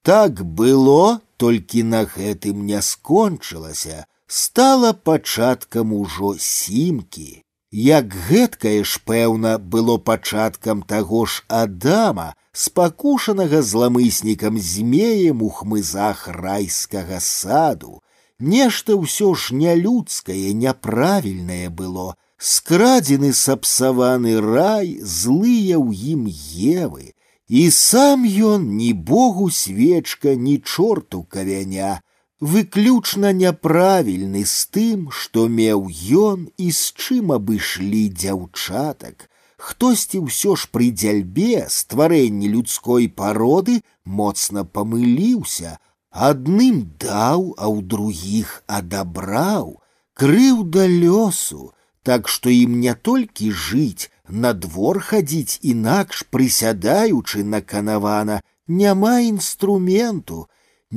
Так 0.03 0.43
было, 0.43 1.21
толькі 1.37 1.83
на 1.83 2.03
гэтым 2.03 2.65
не 2.65 2.81
скончылася, 2.81 4.05
стала 4.27 4.93
пачаткам 4.93 5.93
ужо 5.93 6.35
сімкі. 6.39 7.43
Як 7.71 8.13
гэткае 8.27 8.83
ж 8.83 8.99
пэўна 9.07 9.57
было 9.57 9.97
пачаткам 9.97 10.83
таго 10.83 11.25
ж 11.25 11.43
Адама, 11.47 12.35
спакушанага 12.51 13.61
зламыснікам 13.61 14.59
змеем 14.59 15.41
у 15.41 15.49
хмызах 15.49 16.27
райскага 16.27 17.19
саду, 17.23 18.01
нешта 18.39 18.99
ўсё 18.99 19.31
ж 19.35 19.55
нялюдскае, 19.55 20.51
няправільнае 20.51 21.69
было, 21.69 22.15
скрадзены 22.37 23.31
сапсаваны 23.31 24.35
рай, 24.41 24.99
злыя 24.99 25.79
ў 25.79 25.95
ім 26.11 26.27
евы, 26.27 27.15
і 27.47 27.69
сам 27.71 28.27
ён 28.27 28.67
ні 28.75 28.91
богу 28.93 29.47
свечка, 29.51 30.35
ні 30.35 30.59
чорту 30.59 31.23
кавяня, 31.23 32.01
выключна 32.41 33.31
няправільны 33.37 34.43
з 34.45 34.57
тым, 34.75 35.09
што 35.11 35.47
меў 35.47 35.89
ён 36.21 36.49
і 36.57 36.71
з 36.71 36.93
чым 36.97 37.31
абышлі 37.37 38.09
дзяўчатак. 38.09 39.29
Хтосьці 39.61 40.25
ўсё 40.25 40.55
ж 40.57 40.67
пры 40.73 40.89
дзяльбе 40.89 41.67
стварэнні 41.69 42.49
людской 42.49 43.05
пароды 43.07 43.81
моцна 44.03 44.65
памыліўся, 44.65 45.77
адным 46.11 46.89
даў, 46.97 47.53
а 47.61 47.69
ў 47.69 47.85
другіх 47.85 48.63
адабраў, 48.65 49.77
крыўда 50.17 50.89
лёсу, 50.89 51.71
так 52.01 52.27
што 52.27 52.49
ім 52.49 52.81
не 52.81 52.97
толькі 52.97 53.53
жыць, 53.53 54.09
на 54.27 54.53
двор 54.53 54.99
хадзіць 54.99 55.59
інакш 55.61 56.25
прысядаючы 56.33 57.43
на 57.43 57.61
канавана 57.61 58.41
няма 58.67 59.19
інструменту 59.19 60.47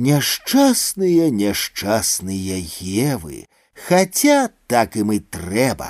няшчасныя 0.07 1.29
няшчасныя 1.41 2.57
евы 3.15 3.45
хаця 3.87 4.39
так 4.67 4.97
ім 5.01 5.15
і 5.17 5.19
трэба 5.37 5.89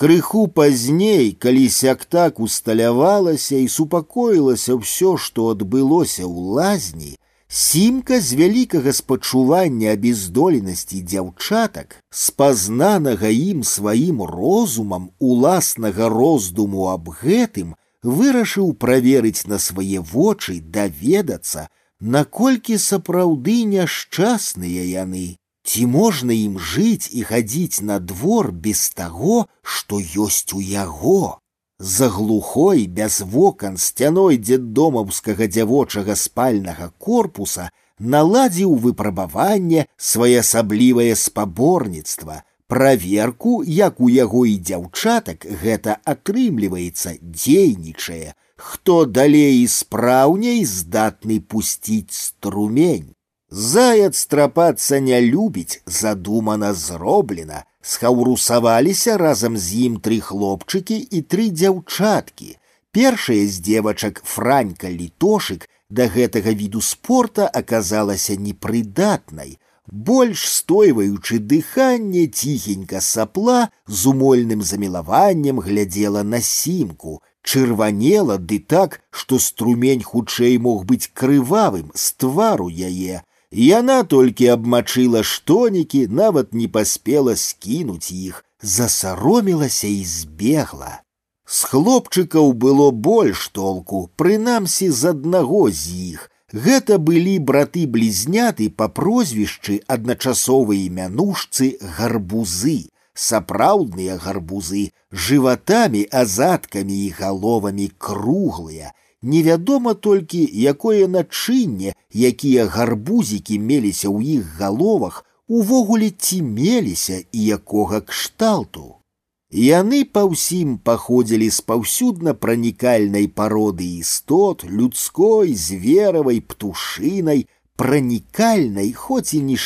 крыху 0.00 0.46
пазней 0.58 1.32
калі 1.46 1.68
сяк 1.78 2.04
так 2.16 2.40
усталявалася 2.48 3.56
і 3.62 3.68
супакоілася 3.76 4.78
ўсё 4.82 5.16
што 5.28 5.50
адбылося 5.54 6.24
ў 6.24 6.58
лазні 6.58 7.16
Сімка 7.50 8.20
з 8.20 8.36
вялікага 8.36 8.92
спачування 8.92 9.92
абездоленасці 9.96 11.00
дзяўчатак, 11.00 11.96
спазнанага 12.12 13.30
ім 13.32 13.62
сваім 13.64 14.20
розумам 14.28 15.08
уласнага 15.16 16.10
роздуму 16.12 16.92
аб 16.92 17.08
гэтым, 17.22 17.72
вырашыў 18.04 18.74
праверыць 18.76 19.48
на 19.48 19.56
свае 19.56 20.04
вочы 20.12 20.60
даведацца, 20.60 21.72
наколькі 22.02 22.78
сапраўды 22.78 23.64
няшчасныя 23.64 24.84
яны. 24.84 25.36
Ці 25.68 25.86
можна 25.86 26.32
ім 26.32 26.56
жыць 26.58 27.10
і 27.12 27.24
хадзіць 27.28 27.84
на 27.84 27.98
двор 27.98 28.52
без 28.52 28.88
таго, 28.90 29.46
што 29.62 30.00
ёсць 30.00 30.54
у 30.54 30.60
яго. 30.60 31.38
За 31.78 32.08
глухой 32.08 32.86
без 32.86 33.20
вокон 33.20 33.76
сцяной 33.76 34.38
дзеддомаўскага 34.38 35.46
дзявочага 35.46 36.16
спальнага 36.16 36.88
корпуса 36.98 37.70
наладзіў 37.98 38.74
выпрабаванне 38.74 39.86
своеасаблівае 39.96 41.14
спаборніцтва, 41.14 42.42
праверку, 42.66 43.62
як 43.62 44.00
у 44.00 44.08
яго 44.08 44.44
і 44.46 44.58
дзяўчатак 44.58 45.46
гэта 45.62 45.98
атрымліваецца, 46.04 47.18
дзейнічае, 47.22 48.34
хто 48.62 49.04
далей 49.04 49.62
і 49.62 49.68
спраўней 49.68 50.64
здатны 50.64 51.40
пусціць 51.40 52.12
струмень. 52.12 53.14
Заяц 53.50 54.18
страпацца 54.18 54.98
не 55.00 55.20
любіць, 55.20 55.80
задумана 55.86 56.74
зроблена, 56.74 57.64
схаўрусаваліся 57.80 59.16
разам 59.16 59.56
з 59.56 59.86
ім 59.88 60.00
тры 60.04 60.20
хлопчыкі 60.20 60.98
і 60.98 61.22
тры 61.22 61.48
дзяўчаткі. 61.54 62.56
Першая 62.92 63.46
з 63.46 63.62
дзевачак 63.64 64.20
франька 64.24 64.90
літошык 64.90 65.64
да 65.88 66.08
гэтага 66.12 66.52
віду 66.52 66.82
спорта 66.84 67.48
аказалася 67.48 68.36
непрыдатнай, 68.36 69.56
больш 69.88 70.44
стойваючы 70.48 71.38
дыханне 71.38 72.26
ціхенька 72.26 73.00
сапла 73.00 73.70
з 73.86 74.06
умольным 74.12 74.62
замілаваннем 74.62 75.60
глядзела 75.60 76.22
на 76.22 76.40
сімку, 76.40 77.22
чырванела 77.42 78.38
ды 78.38 78.58
так, 78.58 79.00
што 79.10 79.38
струмень 79.38 80.02
хутчэй 80.02 80.58
мог 80.58 80.84
быць 80.84 81.10
крывавым 81.14 81.90
з 81.94 82.12
твару 82.20 82.68
яе, 82.68 83.22
Яна 83.50 84.02
толькі 84.04 84.48
абмачыла 84.52 85.22
штонікі, 85.24 86.06
нават 86.08 86.52
не 86.52 86.68
паспела 86.68 87.34
скінуць 87.36 88.12
іх, 88.12 88.44
засаромілася 88.60 89.88
і 89.88 90.04
збегла. 90.04 91.00
З 91.48 91.64
хлопчыкаў 91.70 92.52
было 92.52 92.90
больш 92.90 93.48
толку, 93.48 94.10
прынамсі 94.16 94.90
з 94.90 95.16
аднаго 95.16 95.70
з 95.70 96.12
іх. 96.12 96.30
Гэта 96.52 96.98
былі 96.98 97.38
браты-блізняты 97.38 98.68
па 98.68 98.88
прозвішчы 98.88 99.80
адначасовыя 99.88 100.92
мянушцы 100.92 101.78
гарбузы, 101.80 102.91
сапраўдныя 103.14 104.16
гарбузы, 104.22 104.90
жыватамі, 105.12 106.06
азадкамі 106.22 106.96
і 107.06 107.10
галовамі 107.18 107.90
круглыя, 107.98 108.94
Невядома 109.22 109.94
толькі, 109.94 110.44
якое 110.46 111.08
начынне, 111.08 111.94
якія 112.14 112.66
гарбузікі 112.70 113.58
меліся 113.58 114.06
ў 114.06 114.38
іх 114.38 114.62
галовах, 114.62 115.24
увогуле 115.48 116.10
ці 116.10 116.42
меліся 116.42 117.18
і 117.32 117.44
якога 117.58 118.00
кшталту. 118.00 119.02
Яны 119.50 120.04
па 120.04 120.22
ўсім 120.28 120.78
паходзілі 120.86 121.48
з 121.50 121.60
паўсюдна 121.66 122.34
пранікальнай 122.34 123.26
пароды 123.26 123.88
істот, 123.98 124.62
людской, 124.62 125.54
зверавай, 125.54 126.38
птушынай, 126.40 127.48
пранікальнай, 127.74 128.92
хоць 128.92 129.34
і 129.34 129.40
не 129.42 129.56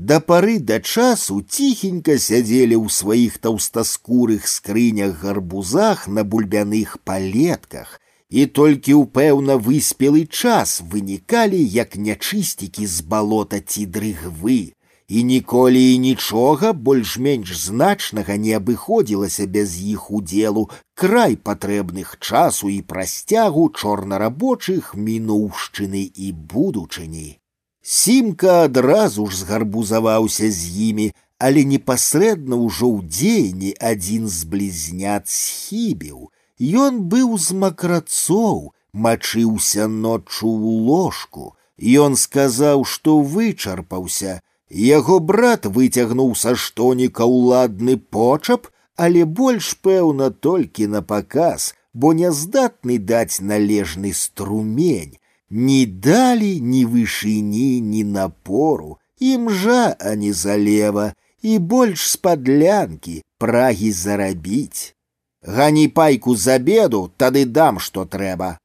да 0.00 0.20
пары 0.20 0.58
да 0.58 0.78
часу 0.80 1.40
ціхенька 1.40 2.18
сядзелі 2.20 2.76
ў 2.76 2.92
сваіх 2.92 3.38
таўстаскурых 3.40 4.46
скрынях 4.46 5.24
гарбузах 5.24 6.06
на 6.06 6.22
бульбяных 6.22 6.98
палетках, 7.00 8.00
і 8.28 8.44
толькі 8.46 8.92
ў 8.92 9.08
пэўна 9.08 9.56
выспелы 9.56 10.28
час 10.28 10.82
вынікалі 10.84 11.56
як 11.56 11.96
нячысцікі 11.96 12.84
з 12.84 13.00
балота 13.08 13.60
ці 13.64 13.86
дрыгвы, 13.86 14.76
і 15.08 15.22
ніколі 15.24 15.80
і 15.94 15.98
нічога 15.98 16.72
больш-менш 16.76 17.56
значнага 17.56 18.36
не 18.36 18.52
абыходзілася 18.52 19.46
без 19.46 19.80
іх 19.80 20.10
удзелу 20.10 20.68
край 20.92 21.40
патрэбных 21.40 22.18
часу 22.20 22.68
і 22.68 22.82
прасцягу 22.82 23.70
чорнарабочых 23.72 24.92
мінуўшчыны 24.92 26.04
і 26.04 26.32
будучыні. 26.36 27.39
Сімка 27.82 28.64
адразу 28.64 29.26
ж 29.26 29.38
згарбузаваўся 29.42 30.50
з 30.50 30.90
імі, 30.90 31.12
але 31.38 31.62
непасрэдна 31.64 32.56
ўжо 32.56 32.86
ў 32.90 32.98
дзеянні 33.06 33.72
адзін 33.78 34.26
з 34.28 34.48
блізнят 34.50 35.28
схібіў, 35.28 36.30
Ён 36.58 37.02
быў 37.12 37.36
з 37.36 37.52
макрацоў, 37.52 38.72
мачыўся 38.92 39.86
ноччу 39.88 40.48
ў 40.48 40.68
ложку. 40.88 41.52
Ён 41.76 42.16
сказаў, 42.16 42.84
што 42.88 43.20
вычарпаўся. 43.20 44.40
Яго 44.70 45.20
брат 45.20 45.66
выцягнуў 45.66 46.34
са 46.34 46.56
штоніка 46.56 47.28
ўладны 47.28 47.98
почап, 47.98 48.72
але 48.96 49.28
больш 49.28 49.76
пэўна 49.84 50.30
толькі 50.30 50.88
на 50.88 51.02
паказ, 51.02 51.74
бо 51.92 52.16
няздатны 52.16 52.96
даць 52.98 53.40
належны 53.40 54.16
струмень. 54.16 55.19
Ні 55.50 55.86
далі, 55.86 56.60
ні 56.60 56.86
вышыні, 56.86 57.80
ні 57.80 58.04
напору, 58.04 58.98
імжа, 59.20 59.96
а 60.00 60.14
не 60.14 60.32
залева, 60.32 61.14
і 61.42 61.58
больш 61.58 62.10
з 62.10 62.16
падлянкі 62.16 63.22
прагі 63.38 63.92
зарабіць. 63.92 64.94
Гані 65.42 65.88
пайку 65.88 66.36
за 66.36 66.58
беду, 66.58 67.10
тады 67.16 67.44
дам, 67.44 67.78
што 67.78 68.04
трэба. 68.04 68.58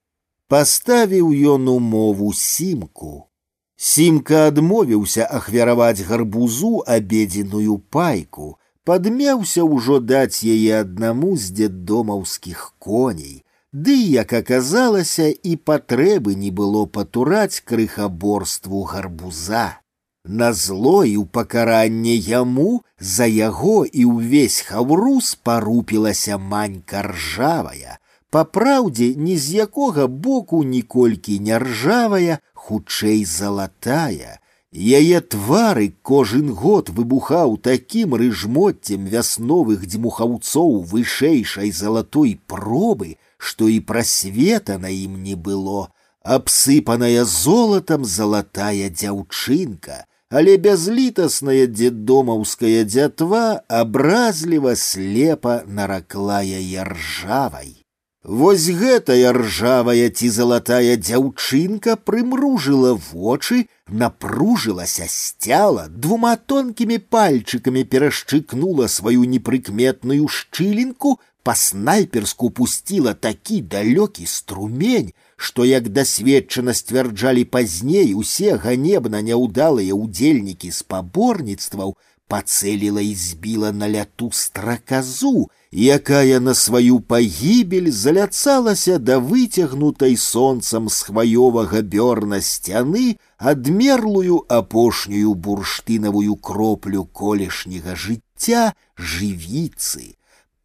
Паставіў 0.49 1.29
ён 1.53 1.69
умову 1.69 2.33
сімку. 2.33 3.29
Сімка 3.77 4.47
адмовіўся 4.47 5.27
ахвяраваць 5.37 6.01
гарбузу 6.09 6.81
абедзеную 6.95 7.77
пайку, 7.77 8.57
падмеўся 8.83 9.63
ўжо 9.63 9.99
даць 9.99 10.41
яе 10.41 10.81
аднаму 10.81 11.37
з 11.37 11.53
дзеддомаўскіх 11.59 12.73
коней. 12.79 13.44
Ды, 13.75 13.95
як 13.95 14.33
аказалася, 14.33 15.29
і 15.31 15.55
патрэбы 15.55 16.35
не 16.35 16.51
было 16.51 16.85
патураць 16.85 17.63
крыхаборству 17.63 18.83
гарбуза. 18.83 19.79
На 20.25 20.51
зло 20.53 21.03
і 21.07 21.15
ў 21.17 21.25
пакаранне 21.25 22.13
яму 22.13 22.83
за 22.99 23.25
яго 23.25 23.85
і 23.85 24.05
ўвесь 24.11 24.59
хаўрус 24.67 25.33
парупілася 25.39 26.37
манька 26.37 27.01
ржавая. 27.07 27.97
Па 28.29 28.43
праўдзе, 28.43 29.15
ні 29.15 29.37
з 29.37 29.63
якога 29.65 30.07
боку 30.07 30.63
ніколькі 30.63 31.39
не 31.39 31.57
ржавая, 31.59 32.39
хутчэй 32.53 33.25
залатая. 33.25 34.37
Яе 34.71 35.19
твары 35.19 35.91
кожын 36.03 36.53
год 36.53 36.91
выбухаў 36.91 37.57
такім 37.57 38.15
рыжмотцем 38.15 39.09
вясновых 39.15 39.83
дзьмухаўцоў 39.87 40.79
вышэйшай 40.91 41.71
залатой 41.71 42.39
пробы, 42.47 43.17
што 43.37 43.67
і 43.67 43.79
прасвета 43.79 44.77
на 44.77 44.89
ім 44.89 45.23
не 45.23 45.35
было, 45.35 45.89
абсыпаная 46.23 47.25
золатам 47.25 48.05
залатая 48.05 48.89
дзяўчынка — 48.89 50.11
але 50.31 50.55
бязлітасная 50.57 51.67
дзедомаўская 51.67 52.87
дзятва 52.87 53.43
абразліва 53.67 54.75
слепа 54.79 55.61
наракла 55.67 56.39
яе 56.39 56.87
ржавай. 56.87 57.75
Вось 58.23 58.69
гэтая 58.69 59.33
ржавая 59.35 60.07
ці 60.13 60.29
залатая 60.29 60.95
дзяўчынка 60.95 61.97
прымружыла 61.97 62.93
вочы, 62.95 63.65
напружылася 63.89 65.09
сцяла, 65.09 65.89
двума 65.89 66.37
тонкімі 66.37 67.01
пальчыкамі 67.11 67.83
перашчыкнула 67.83 68.87
сваю 68.87 69.27
непрыкметную 69.27 70.29
шчылінку, 70.29 71.17
па-снайперску 71.45 72.49
пусціла 72.49 73.13
такі 73.13 73.61
далёкі 73.61 74.25
струмень, 74.25 75.11
што 75.35 75.65
як 75.65 75.89
дасведчана 75.89 76.73
сцвярджалі 76.77 77.43
пазней 77.55 78.13
усе 78.13 78.57
ганебна 78.61 79.21
няўдалыя 79.25 79.97
ўдзельнікі 79.97 80.69
спаборніцтваў 80.69 81.97
пацэліла 82.31 83.01
і 83.01 83.15
збіла 83.15 83.71
на 83.75 83.89
ляту 83.89 84.29
страказу, 84.31 85.49
якая 85.71 86.39
на 86.39 86.53
сваю 86.53 86.99
пагібель 86.99 87.89
заляцалася 87.91 88.99
да 89.09 89.17
выцягнутай 89.19 90.15
сонцам 90.15 90.87
з 90.87 91.09
хваёвага 91.09 91.81
бёрна 91.81 92.39
сцяны 92.39 93.17
адмерлую 93.37 94.39
апошнюю 94.61 95.35
бурштынавую 95.35 96.39
кроплю 96.49 97.03
колішняга 97.21 97.99
жыцця 98.05 98.63
жывіцы. 98.95 100.14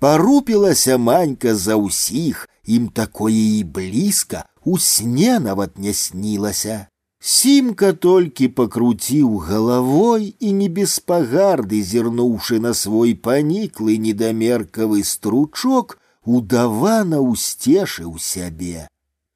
Парупілася 0.00 0.98
манька 0.98 1.54
за 1.54 1.76
ўсіх, 1.80 2.48
ім 2.64 2.88
такое 2.88 3.60
і 3.60 3.64
блізка, 3.64 4.44
у 4.64 4.78
сне 4.78 5.38
нават 5.40 5.78
не 5.78 5.94
снілася. 5.94 6.86
Сімка 7.20 7.92
толькі 7.92 8.48
пакруціў 8.48 9.38
галавой 9.46 10.36
і 10.38 10.52
не 10.52 10.68
без 10.68 10.98
пагарды, 11.00 11.80
зірнуўшы 11.82 12.60
на 12.60 12.74
свой 12.74 13.14
паніклы 13.14 13.96
недамеркавы 13.96 15.02
стручок, 15.02 15.98
удавана 16.22 17.22
ўсцешыў 17.24 18.18
сябе. 18.20 18.86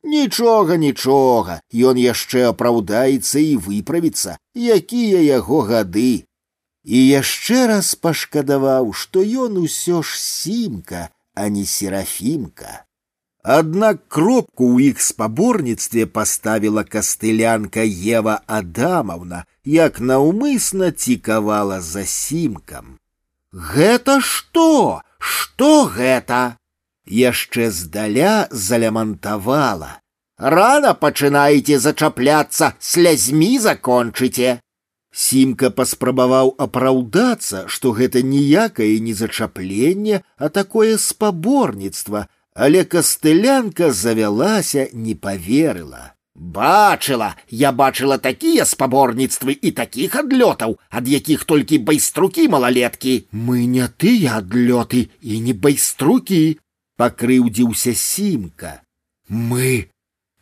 Нічога, 0.04 0.76
нічога, 0.76 1.60
ён 1.74 1.96
яшчэ 1.96 2.44
апраўдаецца 2.52 3.38
і 3.40 3.56
выправіцца, 3.56 4.36
якія 4.54 5.20
яго 5.20 5.60
гады. 5.72 6.24
І 6.84 6.98
яшчэ 7.08 7.66
раз 7.70 7.94
пашкадаваў, 7.94 8.92
што 8.92 9.22
ён 9.22 9.58
усё 9.60 10.02
ж 10.02 10.16
сімка, 10.18 11.08
а 11.34 11.48
не 11.48 11.64
серафімка. 11.64 12.84
Аднак 13.42 14.08
кропку 14.08 14.76
ў 14.76 14.92
іх 14.92 15.00
спаборніцтве 15.00 16.04
паставіла 16.06 16.84
кастылянка 16.84 17.84
Ева 17.84 18.40
Адамаўна, 18.46 19.44
як 19.64 20.00
наўмысна 20.00 20.90
цікавала 20.92 21.80
за 21.80 22.04
сімкам. 22.04 23.00
Гэта 23.52 24.20
што? 24.20 25.00
Што 25.18 25.88
гэта? 25.88 26.56
Яшчэ 27.06 27.70
здаля 27.70 28.46
залямантавала. 28.50 30.00
Рана 30.36 30.92
пачынаеце 30.94 31.78
зачапляцца, 31.80 32.74
слязьмі 32.78 33.58
закончыце. 33.58 34.60
Сімка 35.14 35.70
паспрабаваў 35.70 36.54
апраўдацца, 36.66 37.64
што 37.66 37.92
гэта 37.98 38.22
ніякае 38.22 38.92
не 39.00 39.14
зачапленне, 39.14 40.22
а 40.36 40.48
такое 40.48 40.98
спаборніцтва, 40.98 42.28
але 42.54 42.84
кастылянка 42.84 43.90
завялася 43.90 44.88
не 44.92 45.14
поверыла 45.14 46.14
бачыла 46.40 47.36
я 47.50 47.70
бачыла 47.72 48.16
такія 48.18 48.64
спаборніцтвы 48.64 49.52
і 49.52 49.70
такіх 49.76 50.16
адлётаў 50.16 50.78
ад 50.88 51.08
якіх 51.08 51.44
толькі 51.44 51.78
байструкі 51.90 52.46
малалеткі 52.48 53.14
мы 53.32 53.66
не 53.66 53.88
тыя 53.88 54.38
адлёты 54.40 55.10
і 55.20 55.40
не 55.46 55.52
байструкі 55.52 56.58
пакрыўдзіўся 56.96 57.92
сімка 57.94 58.72
мы 59.28 59.90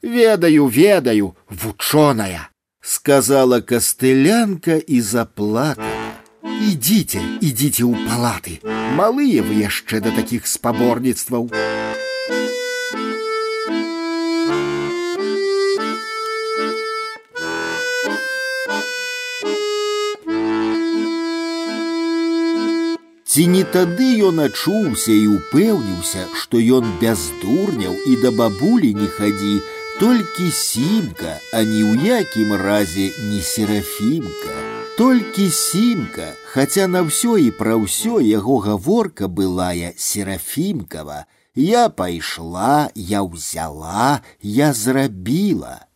ведаю 0.02 0.68
ведаю 0.68 1.34
вучоная 1.48 2.46
сказала 2.82 3.60
кастылянка 3.60 4.78
і 4.78 5.00
заплакала 5.00 5.98
ідзіце 6.68 7.20
ідзіце 7.38 7.84
ў 7.86 7.94
палаты 8.08 8.58
малыя 8.98 9.44
вы 9.46 9.62
яшчэ 9.62 10.00
да 10.04 10.10
такіх 10.16 10.46
спаборніцтваў 10.50 11.50
Ці 23.38 23.42
не 23.46 23.62
тады 23.62 24.06
ён 24.26 24.40
ачуўся 24.42 25.14
і 25.14 25.26
упэўніўся, 25.30 26.24
што 26.40 26.58
ён 26.58 26.88
без 26.98 27.28
дурняў 27.38 27.94
і 28.10 28.16
да 28.22 28.32
бабулі 28.34 28.90
не 28.98 29.06
хадзі, 29.06 29.52
толькі 30.02 30.50
сімка, 30.50 31.38
а 31.52 31.62
ні 31.66 31.82
ў 31.82 32.22
якім 32.22 32.54
разе 32.54 33.10
не 33.30 33.42
серафімка. 33.42 34.54
Толькі 34.98 35.50
сімка, 35.50 36.34
хаця 36.50 36.86
на 36.90 37.02
ўсё 37.06 37.38
і 37.38 37.50
пра 37.54 37.74
ўсё 37.78 38.18
яго 38.18 38.58
гаворка 38.62 39.26
былая 39.26 39.94
серафімкава, 39.94 41.26
я 41.54 41.88
пайшла, 41.90 42.90
я 42.94 43.22
ўзяла, 43.22 44.22
я 44.42 44.72
зрабіла. 44.72 45.86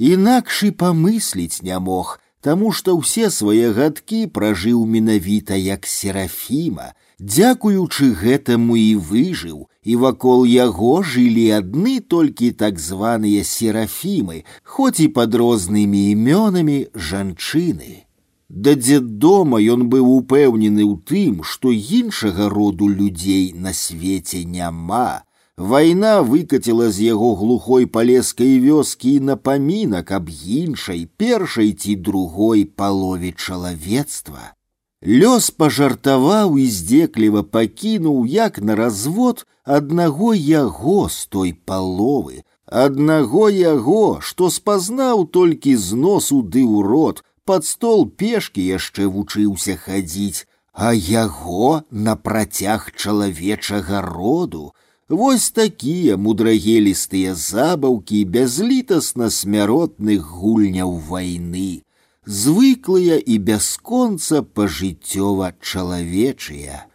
Інакш 0.00 0.64
і 0.68 0.70
памысліць 0.80 1.60
не 1.60 1.76
мог, 1.76 2.20
таму 2.40 2.72
што 2.72 2.96
ўсе 2.96 3.28
свае 3.28 3.72
гадкі 3.76 4.32
пражыў 4.32 4.84
менавіта 4.88 5.56
як 5.56 5.84
серафіма, 5.84 6.96
дзякуючы 7.20 8.10
гэтаму 8.22 8.76
і 8.76 8.94
выжыў, 9.10 9.68
і 9.82 9.96
вакол 9.96 10.44
яго 10.44 11.02
жылі 11.02 11.46
адны 11.60 12.00
толькі 12.00 12.50
так 12.50 12.78
званыя 12.78 13.44
серафімы, 13.44 14.44
хоць 14.64 15.00
і 15.00 15.08
пад 15.08 15.34
рознымі 15.34 16.04
імёнамі 16.12 16.78
жанчыны. 16.94 18.04
Да 18.48 18.74
дзеддома 18.74 19.62
ён 19.62 19.88
быў 19.88 20.06
упэўнены 20.20 20.82
ў 20.82 20.94
тым, 21.06 21.42
што 21.46 21.70
іншага 21.70 22.48
роду 22.50 22.88
людзей 22.88 23.52
на 23.54 23.72
свеце 23.72 24.44
няма, 24.44 25.22
Вайна 25.60 26.22
выкаціла 26.22 26.88
з 26.88 27.04
яго 27.12 27.34
глухой 27.36 27.84
палескай 27.84 28.56
вёскі 28.64 29.10
і 29.16 29.24
напамінак 29.30 30.12
аб 30.16 30.30
іншай, 30.32 31.04
першай 31.20 31.74
ці 31.76 31.96
другой 31.96 32.64
палове 32.64 33.32
чалавецтва. 33.36 34.56
Лёс 35.04 35.48
пажартаваў 35.50 36.58
і 36.60 36.66
здзекліва 36.68 37.42
пакінуў, 37.42 38.26
як 38.26 38.60
на 38.60 38.74
развод 38.76 39.46
аднаго 39.64 40.34
яго 40.34 41.08
з 41.08 41.24
той 41.32 41.52
паловы, 41.64 42.44
аднаго 42.66 43.48
яго, 43.48 44.20
што 44.20 44.50
спазнаў 44.50 45.24
толькі 45.32 45.74
з 45.76 45.96
носу 45.96 46.42
ды 46.42 46.60
ў 46.60 46.84
рот, 46.84 47.24
пад 47.48 47.64
стол 47.64 48.04
пешкі 48.12 48.60
яшчэ 48.60 49.08
вучыўся 49.08 49.80
хадзіць, 49.80 50.44
а 50.74 50.92
яго 50.92 51.82
на 51.90 52.14
працяг 52.16 52.92
чалавечага 52.92 54.04
роду. 54.04 54.72
Вось 55.08 55.50
такія 55.50 56.20
мудрагелістыя 56.20 57.32
забаўкі 57.34 58.24
бязлітасна 58.36 59.32
смяротных 59.32 60.28
гульняў 60.28 60.92
вайны 61.08 61.80
звыклыя 62.26 63.16
і 63.18 63.38
бясконца 63.38 64.42
пажыццёва 64.42 65.54
чалавечыя. 65.60 66.86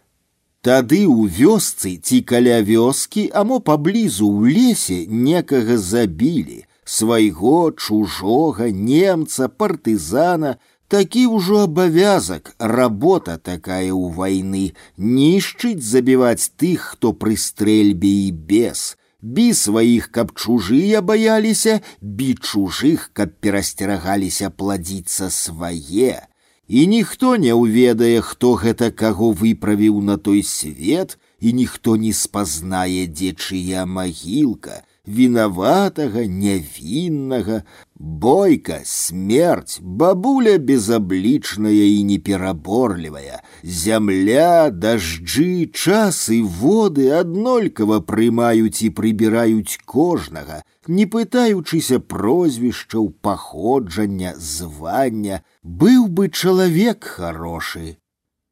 Тады 0.66 1.02
ў 1.06 1.30
вёсцы 1.30 1.96
ці 2.02 2.22
каля 2.26 2.58
вёскі, 2.62 3.30
амо 3.30 3.60
паблізу 3.60 4.26
ў 4.26 4.50
лесе 4.50 4.98
некага 5.06 5.76
забілі, 5.78 6.66
свайго 6.82 7.70
чужога 7.70 8.70
немца, 8.70 9.46
партызана, 9.46 10.56
такі 10.88 11.26
ўжо 11.34 11.66
абавязак, 11.66 12.54
работа 12.58 13.38
такая 13.38 13.90
ў 13.94 14.10
вайны, 14.10 14.66
нішчыць 14.98 15.82
забіваць 15.82 16.50
тых, 16.58 16.94
хто 16.94 17.12
пры 17.12 17.36
стрэльбе 17.36 18.12
і 18.26 18.30
без, 18.32 18.96
бі 19.22 19.54
сваіх, 19.54 20.08
каб 20.10 20.32
чужыя 20.36 21.02
баяліся, 21.02 21.80
бі 22.00 22.34
чужых, 22.34 23.10
каб 23.12 23.36
перасцерагаліся 23.40 24.50
пладзіцца 24.50 25.30
свае. 25.30 26.26
І 26.68 26.86
ніхто 26.90 27.36
не 27.36 27.54
ўведае, 27.54 28.20
хто 28.20 28.54
гэта 28.58 28.90
каго 28.90 29.30
выправіў 29.30 30.02
на 30.02 30.16
той 30.18 30.42
свет, 30.42 31.18
і 31.40 31.52
ніхто 31.52 31.96
не 31.96 32.12
спазнае, 32.12 33.06
дзе 33.06 33.32
чыя 33.32 33.86
магілка, 33.86 34.82
виноватого, 35.06 36.26
невинного, 36.26 37.64
бойка, 37.94 38.80
смерть, 38.84 39.78
бабуля 39.80 40.58
безобличная 40.58 41.72
и 41.72 42.02
непераборлівая, 42.02 43.42
зямля, 43.62 44.70
дожджы, 44.70 45.70
час 45.72 46.28
и 46.28 46.42
воды 46.42 47.10
аднолькава 47.10 48.00
прымаюць 48.00 48.82
і 48.82 48.90
прыбіраюць 48.90 49.78
кожнага, 49.84 50.62
не 50.88 51.06
пытаючыся 51.06 51.98
прозвішчаў 52.00 53.12
паходжання, 53.22 54.34
звання, 54.36 55.42
быў 55.62 56.08
бы 56.08 56.28
чалавек 56.28 57.04
хороший. 57.04 57.98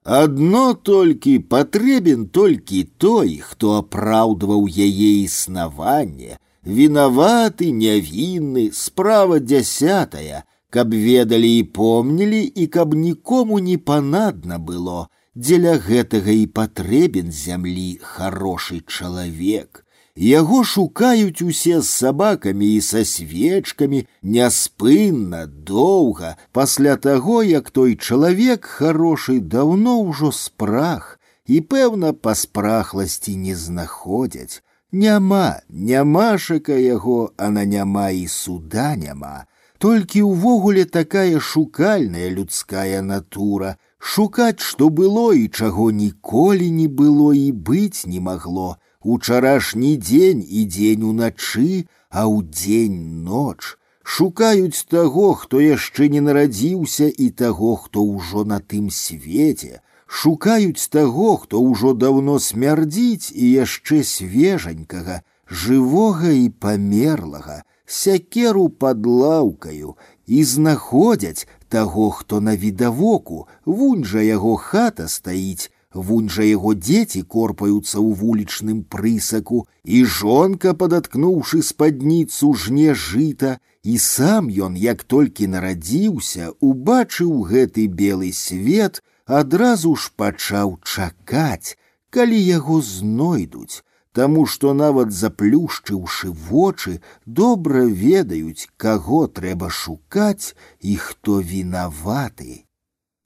Адно 0.08 0.74
толькі 0.74 1.38
патрэбен 1.38 2.26
толькі 2.28 2.84
той, 3.00 3.40
хто 3.40 3.70
апраўдваў 3.80 4.66
яе 4.68 5.08
існаванне, 5.24 6.36
вінаваты, 6.62 7.72
нявінны, 7.72 8.68
справа 8.76 9.40
дзясятая, 9.40 10.44
каб 10.68 10.92
ведалі 10.92 11.48
і 11.56 11.62
помнілі 11.62 12.42
і 12.44 12.66
каб 12.66 12.92
нікому 12.92 13.58
не 13.58 13.78
панадна 13.78 14.58
было, 14.58 15.08
дзеля 15.34 15.78
гэтага 15.80 16.36
і 16.36 16.46
патрэбен 16.52 17.32
зямлі 17.32 17.88
хорошы 18.04 18.84
чалавек. 18.84 19.86
Яго 20.16 20.62
шукаюць 20.62 21.42
усе 21.42 21.80
з 21.80 21.88
сабакамі 21.90 22.68
і 22.74 22.80
са 22.80 23.02
свечкамі 23.02 24.06
няспынна, 24.22 25.46
доўга, 25.46 26.36
пасля 26.52 26.94
таго, 26.96 27.42
як 27.42 27.70
той 27.70 27.96
чалавек 27.96 28.64
хорошы 28.64 29.40
даўно 29.40 29.98
ўжо 30.02 30.30
спрах 30.30 31.18
і, 31.46 31.60
пэўна, 31.60 32.12
па 32.14 32.34
спрахласці 32.38 33.34
не 33.36 33.56
знаходзяць. 33.58 34.62
Няма, 34.92 35.58
нямашака 35.68 36.78
яго, 36.78 37.32
а 37.36 37.50
на 37.50 37.64
няма 37.64 38.10
і 38.14 38.28
суда 38.30 38.94
няма. 38.94 39.50
Толькі 39.82 40.22
ўвогуле 40.22 40.84
такая 40.84 41.40
шукальная 41.40 42.30
людская 42.30 43.02
натура, 43.02 43.74
шукаць, 43.98 44.62
што 44.62 44.88
было 44.88 45.34
і 45.34 45.50
чаго 45.50 45.90
ніколі 45.90 46.70
не 46.70 46.86
было 46.86 47.34
і 47.34 47.50
быць 47.50 48.06
не 48.06 48.22
магло 48.22 48.78
учарашні 49.04 49.96
дзень 49.96 50.42
і 50.42 50.64
дзень 50.64 51.04
уначы, 51.04 51.86
а 52.10 52.26
ў 52.26 52.46
дзень 52.48 53.24
ноч. 53.24 53.76
Шукаюць 54.04 54.84
таго, 54.92 55.32
хто 55.34 55.60
яшчэ 55.64 56.08
не 56.12 56.20
нарадзіўся 56.20 57.08
і 57.08 57.30
таго, 57.30 57.76
хто 57.76 58.04
ўжо 58.04 58.44
на 58.44 58.60
тым 58.60 58.90
свеце. 58.92 59.80
Шукаюць 60.06 60.88
таго, 60.92 61.36
хто 61.42 61.60
ўжо 61.64 61.94
даўно 61.96 62.38
смярдзіць 62.38 63.32
і 63.32 63.44
яшчэ 63.64 64.04
свежанькага, 64.04 65.22
жывога 65.48 66.32
і 66.36 66.52
памерлага, 66.52 67.64
сякеру 67.86 68.68
пад 68.68 69.06
лаўкаю 69.06 69.96
і 70.26 70.44
знаходзяць 70.44 71.48
таго, 71.68 72.10
хто 72.10 72.40
на 72.40 72.56
відавоку, 72.56 73.48
вунь 73.64 74.04
жа 74.04 74.20
яго 74.20 74.56
хата 74.56 75.08
стаіць, 75.08 75.72
Вунь 75.94 76.28
жа 76.36 76.42
яго 76.46 76.74
дзеці 76.74 77.22
корпаюцца 77.34 77.96
ў 78.02 78.18
вулічным 78.20 78.82
прысаку, 78.94 79.60
і 79.84 80.02
жонка, 80.16 80.74
падаткнуўшы 80.74 81.62
спадніцу 81.62 82.52
жне 82.64 82.94
жыта, 82.94 83.58
і 83.84 83.94
сам 83.98 84.50
ён, 84.66 84.74
як 84.74 85.04
толькі 85.04 85.46
нарадзіўся, 85.54 86.50
убачыў 86.58 87.32
гэты 87.50 87.86
белы 87.86 88.32
свет, 88.32 89.02
адразу 89.24 89.94
ж 89.94 90.10
пачаў 90.16 90.78
чакаць, 90.82 91.76
калі 92.10 92.38
яго 92.42 92.80
знойдуць, 92.82 93.84
Таму 94.14 94.44
што 94.46 94.72
нават 94.78 95.10
заплюшчыўшы 95.10 96.28
вочы, 96.48 96.92
добра 97.26 97.80
ведаюць, 98.02 98.68
каго 98.76 99.26
трэба 99.38 99.70
шукаць 99.78 100.54
і 100.78 100.94
хто 101.06 101.40
вінаваты. 101.42 102.62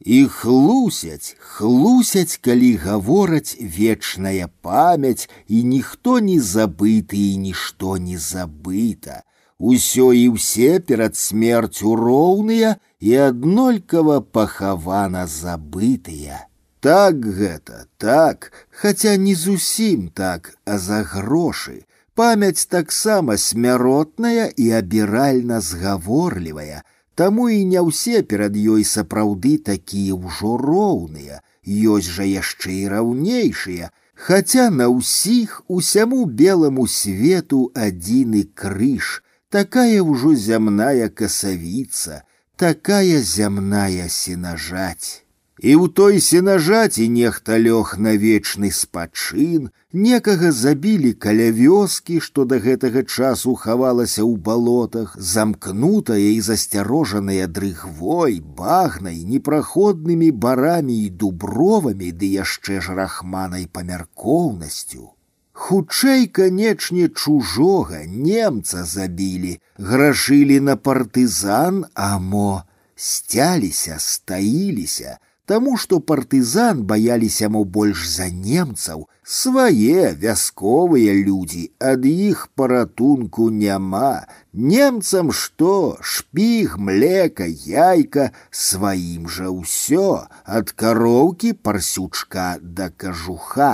І 0.04 0.26
хлусяць, 0.26 1.36
хлусяць, 1.38 2.38
калі 2.38 2.76
гавораць 2.76 3.56
вечная 3.60 4.48
памяць, 4.62 5.28
і 5.48 5.62
ніхто 5.64 6.18
не 6.20 6.38
забыты 6.40 7.18
і 7.32 7.36
нішто 7.36 7.96
не 7.96 8.18
забыта. 8.18 9.22
Усё 9.58 10.12
і 10.14 10.38
ўсе 10.38 10.78
перад 10.78 11.16
смерцю 11.16 11.96
роўныя 11.98 12.76
і 13.00 13.14
аднолькава 13.26 14.20
пахавана 14.20 15.26
забытыя. 15.26 16.46
Так 16.80 17.26
гэта, 17.26 17.86
так, 17.98 18.52
хаця 18.70 19.16
не 19.16 19.34
зусім 19.34 20.08
так, 20.14 20.54
а 20.64 20.78
за 20.78 21.02
грошы. 21.02 21.82
Памяць 22.14 22.66
таксама 22.66 23.36
смяротная 23.36 24.46
і 24.56 24.70
абіральна 24.78 25.60
згаворлівая, 25.60 26.82
Таму 27.14 27.48
і 27.50 27.64
не 27.64 27.80
ўсе 27.82 28.22
перад 28.22 28.56
ёй 28.56 28.84
сапраўды 28.86 29.58
такія 29.58 30.14
ўжо 30.14 30.56
роўныя, 30.56 31.40
ёсць 31.66 32.10
жа 32.18 32.24
яшчэ 32.24 32.74
і 32.82 32.88
раўнейшыя, 32.94 33.90
Хаця 34.18 34.70
на 34.74 34.88
ўсіх 34.90 35.62
усяму 35.68 36.24
беламу 36.26 36.86
свету 36.90 37.70
адзіны 37.74 38.42
крыж, 38.62 39.22
такая 39.48 40.02
ўжо 40.02 40.34
зямная 40.34 41.06
касавіца, 41.08 42.22
такая 42.56 43.22
зямная 43.22 44.08
сенажаць. 44.10 45.21
І 45.62 45.74
ў 45.74 45.90
той 45.90 46.20
сенажаці 46.22 47.04
нехта 47.10 47.58
лёг 47.58 47.98
на 47.98 48.14
вечны 48.14 48.70
спачын, 48.70 49.70
некага 49.90 50.52
забілі 50.54 51.10
каля 51.24 51.48
вёскі, 51.50 52.20
што 52.22 52.44
да 52.46 52.60
гэтага 52.62 53.02
часу 53.02 53.56
хавалася 53.58 54.22
ў 54.22 54.38
балотах, 54.38 55.18
замкнутая 55.18 56.22
і 56.22 56.38
засцярожаная 56.46 57.50
дрыгвой, 57.50 58.38
багнай, 58.38 59.18
непраходнымі 59.26 60.30
барамі 60.30 61.02
і 61.02 61.10
дубровамі 61.10 62.14
ды 62.14 62.30
яшчэ 62.38 62.78
ж 62.78 62.94
рахманай 62.94 63.66
памяркоўнасцю. 63.66 65.10
Хутчэй, 65.58 66.30
канечне, 66.30 67.10
чужога 67.10 68.06
немца 68.06 68.86
забілі, 68.86 69.58
грашылі 69.74 70.62
на 70.62 70.78
партызан, 70.78 71.86
а 71.98 72.22
мо 72.22 72.62
сцяліся, 72.94 73.98
стаіліся, 73.98 75.18
Таму 75.48 75.78
што 75.80 75.98
партызан 76.08 76.80
баяліся 76.88 77.48
мо 77.52 77.62
больш 77.76 78.02
за 78.08 78.26
немцаў, 78.28 79.06
свае 79.24 80.10
вясковыя 80.24 81.14
людзі, 81.28 81.62
ад 81.90 82.04
іх 82.04 82.42
паратунку 82.54 83.48
няма. 83.62 84.28
Немцам 84.52 85.32
што, 85.32 85.96
шпіг, 86.02 86.76
млека, 86.76 87.48
яйка, 87.48 88.30
сваім 88.50 89.24
жа 89.38 89.48
ўсё, 89.48 90.28
ад 90.44 90.76
кароўкі 90.76 91.54
парсючка 91.64 92.48
да 92.60 92.92
кажуха. 92.92 93.72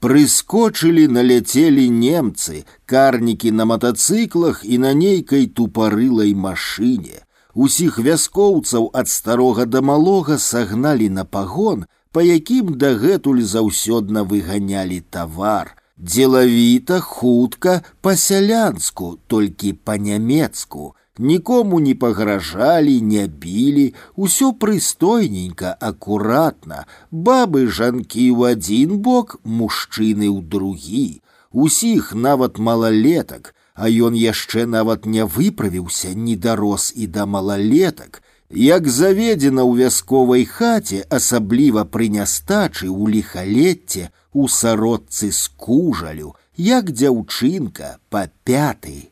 Прыскочылі, 0.00 1.06
наляцелі 1.12 1.86
немцы, 1.92 2.64
карнікі 2.88 3.52
на 3.52 3.68
матацыклах 3.68 4.64
і 4.64 4.80
на 4.88 4.96
нейкай 4.96 5.46
тупарылай 5.46 6.32
машыне. 6.32 7.24
Усіх 7.53 7.99
вяскоўцаў 7.99 8.91
ад 8.93 9.07
старога 9.07 9.65
да 9.65 9.81
малога 9.81 10.37
сагналі 10.37 11.09
на 11.09 11.25
пагон, 11.25 11.85
па 12.11 12.23
якім 12.23 12.77
дагэтуль 12.77 13.43
заўсёдна 13.43 14.23
выганялі 14.23 15.01
тавар. 15.09 15.75
Дзелавіта, 15.97 16.99
хутка, 16.99 17.83
па-сялянску, 18.01 19.19
толькі 19.27 19.73
па-нямецку. 19.73 20.95
Нікому 21.19 21.79
не 21.79 21.93
пагражалі, 21.93 23.01
не 23.01 23.27
білі, 23.27 23.93
усё 24.15 24.53
прыстойненька, 24.53 25.75
акуратна, 25.79 26.87
бабы 27.11 27.67
жанкі 27.67 28.31
ў 28.31 28.55
адзін 28.55 28.97
бок, 28.97 29.37
мужчыны 29.43 30.31
ў 30.31 30.41
другі. 30.41 31.21
Усіх 31.51 32.15
нават 32.15 32.57
малалетак, 32.57 33.53
а 33.74 33.88
ён 33.88 34.14
яшчэ 34.16 34.66
нават 34.66 35.06
не 35.06 35.24
выправіўся, 35.24 36.14
не 36.14 36.36
дарос 36.36 36.92
і 36.96 37.06
да 37.06 37.26
малалетак. 37.26 38.22
Як 38.50 38.86
заведзена 38.88 39.66
ў 39.66 39.84
вясковай 39.84 40.44
хаце, 40.46 41.02
асабліва 41.10 41.84
пры 41.84 42.08
нястачы 42.08 42.86
ў 42.86 43.18
ліхалетце, 43.18 44.08
у 44.32 44.48
сародцы 44.48 45.32
з 45.32 45.48
кужалю, 45.56 46.34
як 46.56 46.90
дзяўчынка 46.92 47.98
па 48.08 48.28
пяты. 48.44 49.10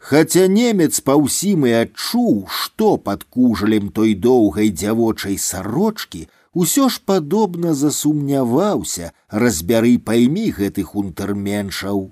Хаця 0.00 0.46
немец 0.48 1.00
па 1.04 1.14
ўсім 1.20 1.66
і 1.68 1.72
адчуў, 1.84 2.48
што 2.48 2.96
пад 2.96 3.24
кужалем 3.28 3.90
той 3.96 4.14
доўгай 4.14 4.70
дзявочай 4.72 5.36
сарочкі, 5.36 6.22
усё 6.54 6.88
ж 6.88 7.02
падобна 7.04 7.74
засумняваўся, 7.74 9.12
разбяры 9.28 9.98
поймі 9.98 10.48
гэтых 10.56 10.96
унтэрменшаў. 10.96 12.08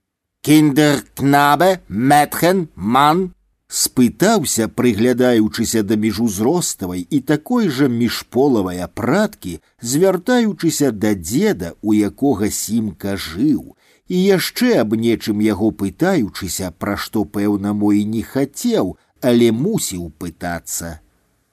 Кіндеркнабе, 0.49 1.83
Мэтхен, 1.89 2.69
Ман, 2.75 3.35
спытаўся, 3.69 4.69
прыглядаючыся 4.69 5.83
да 5.85 5.97
міжузроставай 6.01 7.05
і 7.11 7.21
такой 7.21 7.69
жа 7.69 7.89
міжполавай 7.93 8.81
апраткі, 8.81 9.61
звяртаючыся 9.83 10.91
да 10.91 11.13
дзеда, 11.15 11.75
у 11.83 11.93
якога 11.93 12.49
сімка 12.49 13.17
жыў, 13.21 13.77
і 14.09 14.17
яшчэ 14.17 14.81
аб 14.81 14.97
нечым 14.97 15.45
яго 15.45 15.69
пытаючыся, 15.71 16.73
пра 16.73 16.97
што 16.97 17.25
пэўна 17.29 17.77
мой 17.77 18.05
не 18.09 18.23
хацеў, 18.25 18.97
але 19.21 19.53
мусіў 19.53 20.09
пытацца. 20.17 21.01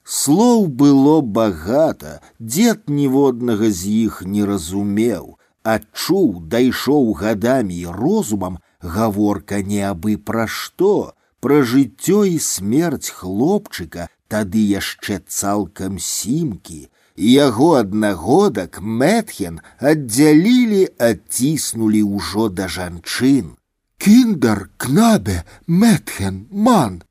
Слоў 0.06 0.68
было 0.68 1.20
багата, 1.20 2.22
дзед 2.40 2.88
ніводнага 2.88 3.68
з 3.68 4.08
іх 4.08 4.22
не 4.24 4.46
разумеў, 4.46 5.36
адчуў, 5.66 6.46
дайшоў 6.48 7.12
гадамі 7.20 7.76
і 7.76 7.92
розумам, 7.92 8.62
гаворка 8.82 9.62
не 9.62 9.82
абы 9.82 10.18
пра 10.18 10.48
што, 10.48 11.14
пра 11.40 11.62
жыццё 11.62 12.24
і 12.26 12.38
смерць 12.40 13.10
хлопчыка 13.10 14.10
тады 14.28 14.62
яшчэ 14.66 15.20
цалкам 15.28 16.00
сімкі, 16.00 16.88
яго 17.16 17.68
аднагодак 17.80 18.80
Мэтхен 18.82 19.62
аддзялілі, 19.80 20.82
адціснулі 21.00 22.02
ўжо 22.04 22.50
да 22.50 22.68
жанчын. 22.68 23.56
Кіндар, 23.98 24.70
кнабе, 24.78 25.44
Мэтхен, 25.68 26.48
ман. 26.52 27.04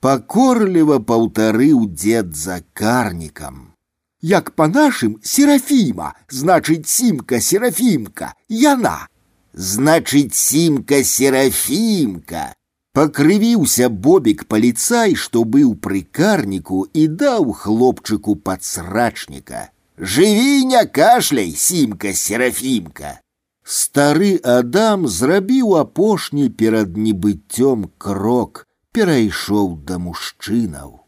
Пакорліва 0.00 1.00
паўтарыў 1.00 1.88
дзед 1.92 2.36
за 2.36 2.62
карнікам. 2.72 3.74
Як 4.22 4.52
па 4.56 4.68
нашым 4.68 5.18
серафіма, 5.22 6.14
значыць 6.28 6.88
сімка 6.88 7.40
серафімка, 7.40 8.32
яна 8.48 9.08
значыць 9.54 10.34
сімка 10.34 11.02
серафімка 11.04 12.44
пакрывіўся 12.94 13.88
бобік 14.06 14.44
паліцай 14.52 15.16
што 15.24 15.42
быў 15.56 15.74
пры 15.86 16.02
карніку 16.18 16.84
і 17.02 17.06
даў 17.22 17.52
хлопчыку 17.62 18.36
падсрачніка 18.48 19.66
жыві 20.14 20.64
не 20.70 20.84
кашляй 21.00 21.52
сімка 21.64 22.14
серафімка 22.22 23.18
стары 23.76 24.32
адам 24.54 25.06
зрабіў 25.18 25.76
апошні 25.82 26.48
перад 26.62 26.96
небыццём 26.96 27.86
крок 27.98 28.66
перайшоў 28.92 29.76
да 29.90 29.98
мужчынаў 30.06 30.98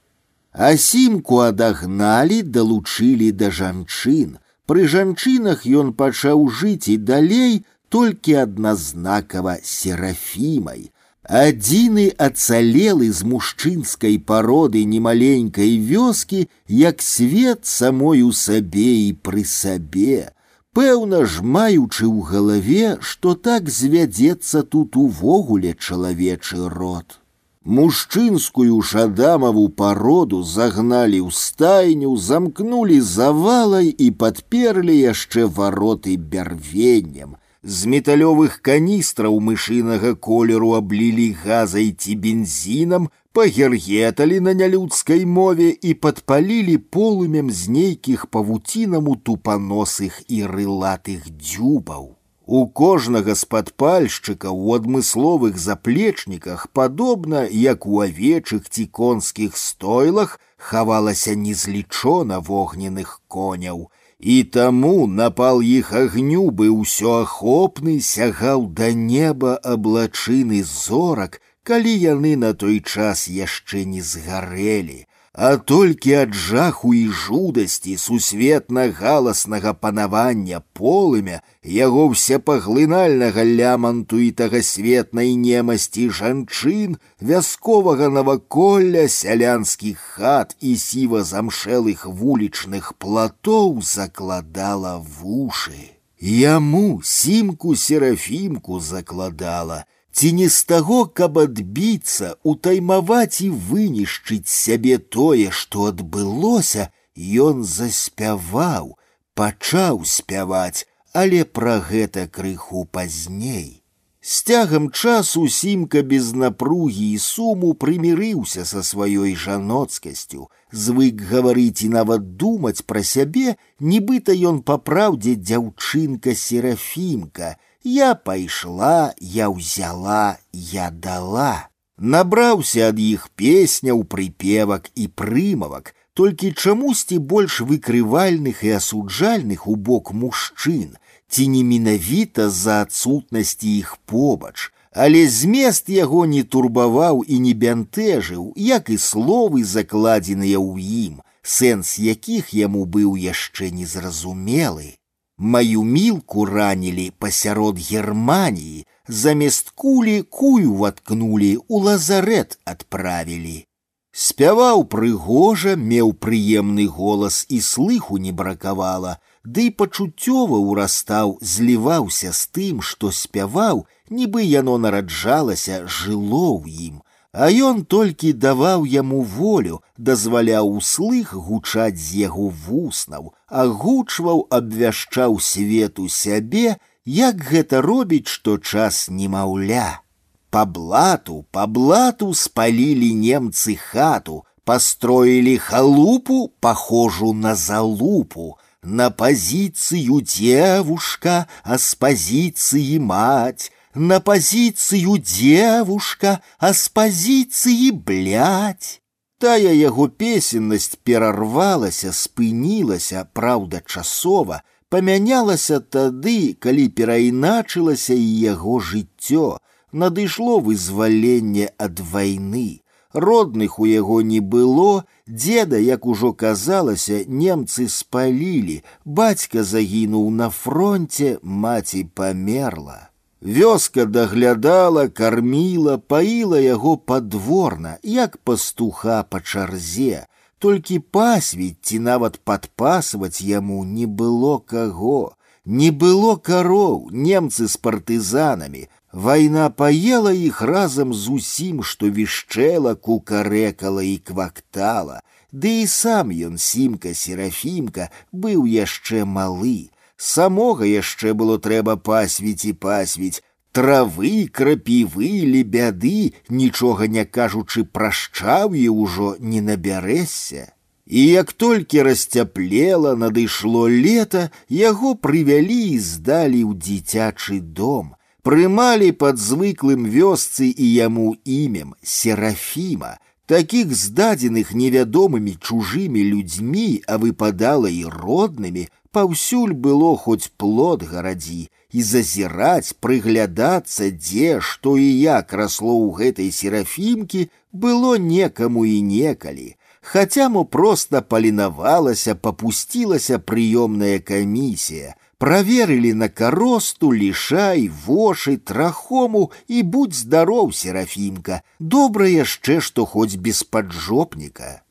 а 0.53 0.77
сімку 0.77 1.41
адагналі 1.49 2.43
далучылі 2.57 3.33
да 3.43 3.51
жанчын 3.51 4.39
пры 4.71 4.87
жанчынах 4.95 5.67
ён 5.83 5.93
пачаў 6.03 6.49
жыць 6.61 6.89
і 6.95 6.97
далей 7.11 7.55
толькі 7.93 8.35
адназнакава 8.47 9.59
серафімай. 9.63 10.91
Адзіны 11.23 12.09
ацалелы 12.19 13.09
з 13.15 13.23
мужчынскай 13.33 14.17
пароды 14.19 14.83
немаленькай 14.93 15.77
вёскі, 15.79 16.49
як 16.67 17.03
свет 17.03 17.69
самою 17.69 18.33
сабе 18.33 18.91
і 19.07 19.13
пры 19.23 19.45
сабе. 19.45 20.33
Пэўна 20.73 21.23
ж 21.29 21.45
маючы 21.45 22.09
ў 22.09 22.27
галаве, 22.33 22.87
што 23.01 23.35
так 23.37 23.69
звядзецца 23.69 24.65
тут 24.65 24.97
увогуле 24.97 25.77
чалавечы 25.79 26.59
род. 26.73 27.21
Мужчынскую 27.63 28.81
шадамаву 28.83 29.69
пароду 29.69 30.43
загналі 30.43 31.21
ў 31.23 31.31
стайню, 31.31 32.17
замкнулі 32.17 32.99
завалай 32.99 33.95
і 33.95 34.11
падперлі 34.11 34.97
яшчэ 34.97 35.47
вароты 35.47 36.17
бярвеннем – 36.17 37.43
з 37.67 37.87
металёвых 37.87 38.59
каністраў 38.69 39.39
мышынага 39.49 40.15
колеру 40.29 40.73
аблілі 40.79 41.27
газай 41.45 41.93
ці 41.93 42.17
бензінам, 42.23 43.09
пагергеталі 43.33 44.41
на 44.41 44.53
нялюдскай 44.55 45.25
мове 45.25 45.69
і 45.71 45.95
падпалілі 45.95 46.77
полымем 46.97 47.51
з 47.51 47.69
нейкіх 47.77 48.27
павуцінаму 48.27 49.15
тупаносых 49.17 50.19
і 50.29 50.43
рылатых 50.55 51.31
дзюбаў. 51.31 52.19
У 52.47 52.67
кожнага 52.67 53.35
з 53.39 53.47
падпальшчыка 53.47 54.51
ў 54.51 54.83
адмысловых 54.83 55.57
заплечніках, 55.57 56.69
падобна, 56.75 57.47
як 57.47 57.87
у 57.87 58.03
авечых 58.03 58.67
ці 58.69 58.87
конскіх 58.87 59.57
стойлах, 59.57 60.41
хавалася 60.59 61.39
незлічона 61.39 62.43
вогненных 62.43 63.21
коняў, 63.29 63.89
і 64.23 64.43
таму 64.57 65.07
напал 65.07 65.63
іх 65.67 65.93
агню 65.93 66.51
бы 66.59 66.69
ўсё 66.71 67.15
ахопны 67.23 67.99
сягаў 68.01 68.69
да 68.81 68.93
неба 68.95 69.57
аблачыны 69.75 70.63
зорак, 70.63 71.41
калі 71.63 71.91
яны 71.91 72.37
на 72.37 72.53
той 72.55 72.79
час 72.81 73.27
яшчэ 73.29 73.85
не 73.85 74.03
згарэлі, 74.03 75.06
а 75.37 75.57
толькі 75.57 76.13
ад 76.13 76.35
жаху 76.37 76.93
і 76.95 77.07
жудасці 77.09 77.97
сусветна 77.97 78.83
галаснага 78.99 79.73
панавання 79.73 80.61
полымя 80.77 81.39
яго 81.65 82.09
всепаглынальнага 82.13 83.45
ляманту 83.61 84.21
і 84.21 84.29
тагасветнай 84.41 85.33
немасці 85.45 86.05
жанчын 86.19 86.99
вясковага 87.31 88.11
наваколля 88.13 89.07
сялянскіх 89.09 90.05
хат 90.21 90.53
і 90.61 90.77
сіва 90.77 91.25
замшэлых 91.25 92.05
вулічных 92.05 92.93
платоў 93.01 93.81
закладала 93.81 94.99
вушы 95.01 95.97
яму 96.21 97.01
сімку 97.03 97.73
серафімку 97.75 98.85
закладала 98.85 99.85
ці 100.17 100.33
не 100.33 100.49
з 100.49 100.65
таго, 100.65 101.05
каб 101.07 101.39
адбіцца, 101.39 102.37
утаймаваць 102.43 103.41
і 103.41 103.51
вынішчыць 103.51 104.49
сябе 104.49 104.99
тое, 104.99 105.51
што 105.51 105.89
адбылося, 105.93 106.91
ён 107.17 107.65
заспяваў, 107.65 108.97
пачаў 109.35 110.03
спяваць, 110.05 110.87
але 111.13 111.45
пра 111.45 111.79
гэта 111.81 112.29
крыху 112.29 112.85
пазней. 112.85 113.83
З 114.23 114.43
цягам 114.43 114.91
часу 114.91 115.49
сімка 115.49 116.03
без 116.03 116.33
напругі 116.33 117.07
і 117.11 117.19
суму 117.19 117.73
прымірыўся 117.75 118.63
са 118.65 118.83
сваёй 118.87 119.35
жаноцкасцю, 119.35 120.47
звык 120.71 121.25
гаварыць 121.31 121.83
і 121.83 121.89
нават 121.97 122.37
думаць 122.39 122.87
пра 122.87 123.03
сябе, 123.03 123.57
нібыта 123.81 124.37
ён 124.51 124.63
па 124.63 124.79
праўдзе 124.79 125.35
дзяўчынка 125.43 126.37
серафімка, 126.39 127.57
я 127.87 128.15
пайшла, 128.15 129.15
я 129.19 129.49
ўзяла, 129.51 130.39
я 130.53 130.91
дала. 130.91 131.69
Набраўся 131.99 132.89
ад 132.91 132.99
іх 132.99 133.31
песняў, 133.37 134.05
прыпевак 134.05 134.91
і 134.95 135.07
прымавак, 135.09 135.95
толькі 136.15 136.53
чамусьці 136.53 137.19
больш 137.19 137.61
выкрывальных 137.61 138.65
і 138.65 138.79
асуджальных 138.79 139.67
у 139.67 139.77
бок 139.77 140.13
мужчын, 140.13 140.97
ці 141.29 141.49
не 141.49 141.63
менавіта 141.63 142.49
з-за 142.51 142.83
адсутнасці 142.87 143.69
іх 143.79 143.99
побач, 144.07 144.73
але 144.93 145.29
змест 145.29 145.89
яго 145.89 146.27
не 146.27 146.43
турбаваў 146.43 147.23
і 147.27 147.39
не 147.41 147.55
бянтэжыў, 147.55 148.53
як 148.57 148.91
і 148.91 148.99
словы 148.99 149.65
закладзеныя 149.65 150.59
ў 150.59 150.81
ім, 151.07 151.15
сэнс 151.43 151.99
якіх 151.99 152.53
яму 152.55 152.85
быў 152.85 153.17
яшчэ 153.17 153.71
незразумелы. 153.71 154.99
Маю 155.39 155.83
мілку 155.83 156.45
ранілі 156.45 157.11
пасярод 157.19 157.79
Германіі, 157.79 158.87
замест 159.09 159.71
кулі 159.75 160.23
кую 160.23 160.75
ваткнулі, 160.75 161.57
у 161.69 161.81
лазарет 161.81 162.59
адправілі. 162.65 163.67
Спяваў 164.13 164.85
прыгожа, 164.93 165.75
меў 165.75 166.13
прыемны 166.13 166.87
голас 166.87 167.47
і 167.49 167.61
слыху 167.65 168.19
не 168.23 168.33
бракавала, 168.33 169.17
ды 169.43 169.67
і 169.69 169.75
пачуццёва 169.83 170.59
ўрастаў, 170.61 171.39
зліваўся 171.41 172.31
з 172.31 172.43
тым, 172.55 172.83
што 172.85 173.11
спяваў, 173.11 173.87
нібы 174.11 174.45
яно 174.45 174.77
нараджалася, 174.79 175.83
жыло 175.89 176.61
ў 176.61 176.93
ім. 176.93 177.01
А 177.33 177.49
ён 177.49 177.85
толькі 177.89 178.33
даваў 178.37 178.85
яму 178.85 179.23
волю, 179.23 179.81
дазваляў 179.97 180.69
услых 180.77 181.33
гучаць 181.33 181.97
з 181.97 182.29
яго 182.29 182.49
вуснаў, 182.65 183.33
агучваў, 183.49 184.47
абвяшчаў 184.53 185.41
свету 185.41 186.09
сябе, 186.09 186.77
як 187.05 187.41
гэта 187.41 187.81
робіць, 187.81 188.29
што 188.29 188.59
час 188.59 189.09
немаўля. 189.09 190.03
По 190.51 190.67
блату, 190.67 191.47
по 191.51 191.67
блату 191.67 192.35
спалили 192.35 193.13
немцы 193.17 193.77
хату, 193.77 194.45
построили 194.65 195.57
халупу, 195.57 196.53
похожу 196.61 197.33
на 197.33 197.55
залупу, 197.55 198.59
на 198.83 199.09
позицию 199.11 200.21
девушка, 200.21 201.49
а 201.65 201.79
с 201.79 201.95
позиции 201.95 202.99
мать, 202.99 203.73
на 203.97 204.21
позицию 204.21 205.19
девушка, 205.19 206.41
а 206.59 206.73
с 206.73 206.89
позиции 206.89 207.91
блядь. 207.91 209.01
Тая 209.39 209.73
яго 209.75 210.07
песеннасць 210.09 210.97
перарвалася, 211.03 212.13
спынілася, 212.15 213.27
праўда, 213.35 213.83
часова, 213.85 214.63
памянялася 214.89 215.81
тады, 215.81 216.55
калі 216.55 216.89
перайначылася 216.89 218.15
і 218.15 218.29
яго 218.45 218.79
жыццё, 218.79 219.59
надышло 219.91 220.61
вызваленне 220.61 221.73
ад 221.77 221.99
вайны. 221.99 222.83
Родных 223.13 223.79
у 223.79 223.85
яго 223.85 224.23
не 224.23 224.41
было, 224.41 225.05
деда, 225.27 225.77
як 225.77 226.07
ужо 226.07 226.33
казалася, 226.33 227.25
немцы 227.27 227.89
спалілі, 227.89 228.83
бацька 229.05 229.65
загінуў 229.65 230.31
на 230.31 230.49
фронте, 230.51 231.39
маці 231.43 232.09
памерла. 232.15 233.06
Вёска 233.43 234.07
даглядала, 234.07 235.09
карміла, 235.09 235.99
паіла 235.99 236.61
яго 236.61 236.97
падворна, 236.97 237.97
як 238.03 238.37
пастуха 238.37 239.23
па 239.29 239.41
чарзе. 239.41 240.27
Толькі 240.59 240.99
пасвіць 240.99 241.79
ці 241.83 241.99
нават 241.99 242.39
падпасваць 242.45 243.43
яму 243.43 243.85
не 243.85 244.07
было 244.07 244.59
каго. 244.59 245.35
Не 245.65 245.91
было 245.91 246.37
кароў, 246.37 247.11
немцы 247.11 247.67
з 247.67 247.77
партызанамі, 247.77 248.87
Вайна 249.13 249.69
паела 249.69 250.33
іх 250.33 250.63
разам 250.63 251.13
з 251.15 251.29
усім, 251.29 251.83
што 251.83 252.09
вішчэла, 252.09 252.95
кукарэкала 252.95 254.03
і 254.03 254.17
квактала, 254.19 255.21
Ды 255.53 255.83
і 255.83 255.87
сам 255.87 256.33
ён 256.33 256.57
сімка 256.57 257.13
серафімка 257.13 258.09
быў 258.33 258.65
яшчэ 258.65 259.27
малы. 259.29 259.93
Самога 260.17 260.87
яшчэ 260.87 261.35
было 261.35 261.59
трэба 261.59 261.97
пасвіць 261.97 262.65
і 262.71 262.73
пасвіць, 262.73 263.43
травы, 263.73 264.49
крапівы, 264.53 265.33
лебяды, 265.55 266.35
нічога 266.49 267.09
не 267.09 267.25
кажучы 267.25 267.85
пра 267.85 268.13
шчаўе 268.13 268.89
ўжо 268.89 269.37
не 269.41 269.61
набярэся. 269.61 270.73
І 271.07 271.27
як 271.27 271.53
толькі 271.53 272.03
расцяплела, 272.07 273.17
надышло 273.17 273.89
лета, 273.89 274.51
яго 274.69 275.15
прывялі 275.15 275.81
і 275.93 275.99
здалі 275.99 276.61
ў 276.65 276.73
дзіцячы 276.79 277.61
дом 277.61 278.15
прымалі 278.43 279.13
пад 279.23 279.39
звыклым 279.39 280.07
вёсцы 280.11 280.69
і 280.71 280.87
яму 280.93 281.35
імем 281.45 281.95
серафіма, 282.03 283.19
такіх 283.47 283.95
здадзеных 283.95 284.75
невядомымі 284.75 285.55
чужымі 285.63 286.23
людзьмі, 286.27 287.03
а 287.07 287.19
выпадала 287.23 287.89
і 287.91 288.05
роднымі, 288.11 288.89
паўсюль 289.13 289.75
было 289.77 290.17
хоць 290.17 290.51
плод 290.57 291.05
гарадзі, 291.05 291.69
і 291.93 292.03
зазіраць, 292.03 292.97
прыглядацца, 293.05 294.11
дзе, 294.11 294.61
што 294.61 294.97
і 294.97 295.09
як 295.21 295.53
расло 295.53 295.93
ў 295.93 296.09
гэтай 296.19 296.51
серафімкі, 296.51 297.49
было 297.73 298.17
некаму 298.17 298.85
і 298.89 298.99
некалі. 299.03 299.77
Хаця 300.01 300.49
мо 300.49 300.65
проста 300.65 301.21
палінавалася, 301.23 302.35
папусцілася 302.35 303.39
прыёмная 303.39 304.19
камісія, 304.19 305.15
проверили 305.39 306.13
на 306.13 306.29
коросту, 306.29 307.13
лишай, 307.13 307.89
воши, 307.89 308.57
трахому 308.57 309.53
и 309.69 309.83
будь 309.83 310.15
здоров, 310.15 310.75
Серафимка, 310.75 311.63
добра 311.79 312.29
яшчэ, 312.29 312.81
што 312.81 313.07
хоць 313.07 313.35
без 313.37 313.63
поджопника. 313.63 314.83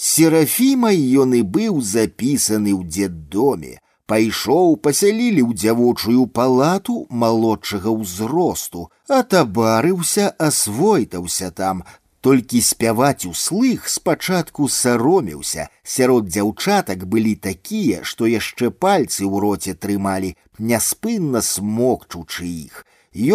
Серафімай 0.00 0.98
ён 1.22 1.30
і 1.36 1.42
быў 1.56 1.80
запісаны 1.80 2.72
ў 2.76 2.84
дзеддоме, 2.84 3.78
пайшоў, 4.04 4.76
пасялілі 4.84 5.42
ў 5.48 5.56
дзявочую 5.56 6.26
палату 6.38 6.96
малодшага 7.08 7.94
ўзросту, 7.96 8.90
атабарыўся, 9.08 10.28
асвойтаўся 10.36 11.48
там, 11.50 11.80
толькі 12.20 12.60
спяваць 12.60 13.24
услых 13.30 13.88
спачатку 13.88 14.68
саромеўся 14.76 15.68
сярод 15.96 16.28
дзяўчатак 16.28 17.04
былі 17.12 17.34
такія 17.48 18.00
што 18.10 18.28
яшчэ 18.30 18.68
пальцы 18.84 19.22
ў 19.24 19.44
роце 19.44 19.74
трымалі 19.84 20.32
няспынна 20.58 21.42
смокчучы 21.52 22.48
іх 22.50 22.82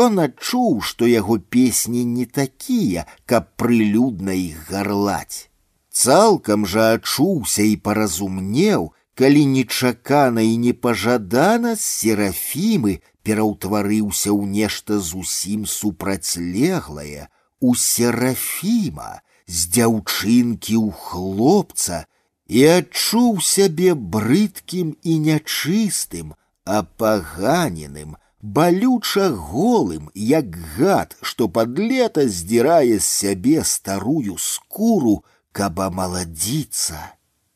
Ён 0.05 0.19
адчуў 0.23 0.81
што 0.87 1.07
яго 1.09 1.39
песні 1.55 2.03
не 2.17 2.25
такія 2.39 3.07
каб 3.25 3.47
прылюдна 3.57 4.35
іх 4.41 4.67
гарлаць 4.69 5.49
цалкам 5.95 6.65
жа 6.73 6.93
адчуўся 6.97 7.63
і 7.67 7.75
паразумнеў 7.85 8.91
калі 9.21 9.45
нечакана 9.53 10.41
і 10.41 10.55
непажадана 10.57 11.75
з 11.75 11.83
серафімы 11.85 12.99
пераўтварыўся 13.27 14.31
ў 14.31 14.47
нешта 14.53 14.99
зусім 14.99 15.65
супрацьлеглае 15.65 17.27
у 17.59 17.75
серафіма 17.75 19.11
з 19.45 19.67
дзяўчынкі 19.75 20.75
ў 20.79 20.89
хлопца 21.05 22.05
і 22.51 22.63
адчуў 22.67 23.39
сябе 23.47 23.93
брыдкім 23.95 24.95
і 25.03 25.13
нячыстым, 25.27 26.33
апаганеным, 26.65 28.17
балюча 28.41 29.29
голым, 29.29 30.09
як 30.15 30.57
гад, 30.75 31.15
што 31.21 31.47
пад 31.47 31.79
лета 31.79 32.27
здзірае 32.27 32.97
з 32.99 33.05
сябе 33.05 33.63
старую 33.63 34.35
скуру, 34.37 35.21
каб 35.55 35.79
амаладзіцца. 35.79 36.99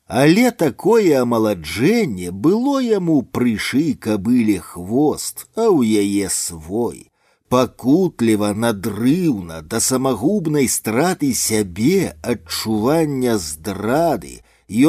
Але 0.06 0.50
такое 0.52 1.20
амаладжэнне 1.22 2.30
было 2.30 2.78
яму 2.78 3.22
прышы 3.22 3.94
кабыле 3.94 4.58
хвост, 4.60 5.46
а 5.56 5.66
ў 5.66 6.04
яе 6.06 6.30
свой 6.30 7.10
пакутліва 7.48 8.52
надрыўна 8.64 9.62
да 9.62 9.80
самагубнай 9.80 10.68
страты 10.76 11.32
сябе 11.40 12.14
адчування 12.34 13.36
здрады 13.38 14.34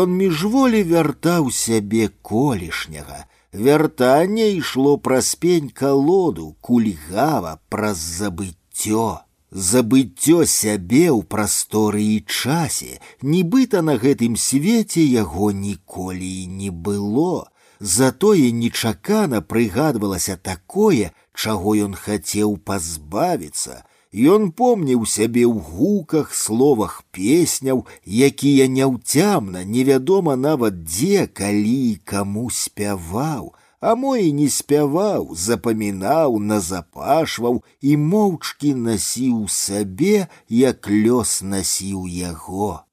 ён 0.03 0.15
міжволі 0.21 0.81
вяртаў 0.91 1.51
сябе 1.59 2.09
колішняга 2.31 3.19
вяртанне 3.67 4.49
ішло 4.57 4.97
праз 5.09 5.35
пень 5.43 5.69
калоду 5.69 6.55
кульгава 6.61 7.53
праз 7.69 8.01
забыццё 8.21 9.07
забыццё 9.51 10.45
сябе 10.45 11.07
ў 11.09 11.23
прасторы 11.33 12.03
і 12.03 12.17
часе 12.27 12.99
нібыта 13.33 13.83
на 13.89 13.97
гэтым 14.03 14.35
свеце 14.35 15.03
яго 15.03 15.51
ніколі 15.51 16.31
і 16.43 16.47
не 16.61 16.71
было 16.71 17.47
затое 17.79 18.51
нечакана 18.63 19.41
прыгадвалася 19.41 20.35
такое 20.37 21.11
чаго 21.37 21.75
ён 21.87 21.93
хацеў 21.93 22.57
пазбавіцца, 22.57 23.83
Ён 24.15 24.51
помніў 24.51 25.03
сябе 25.05 25.43
ў 25.43 25.59
гуках, 25.59 26.33
словах 26.33 27.03
песняў, 27.11 27.85
якія 28.07 28.67
няўцямна, 28.71 29.63
невядома 29.67 30.35
нават 30.39 30.79
дзе, 30.87 31.27
калі 31.27 31.75
і 31.91 31.95
каму 32.07 32.49
спяваў, 32.49 33.51
а 33.81 33.93
мо 33.95 34.15
і 34.17 34.33
не 34.33 34.49
спяваў, 34.49 35.35
запамінаў, 35.35 36.39
назапашваў 36.39 37.61
і 37.81 37.97
моўчкі 37.97 38.73
насіў 38.73 39.45
сабе, 39.51 40.27
як 40.49 40.89
лёс 40.89 41.41
насіў 41.41 42.07
яго. 42.07 42.87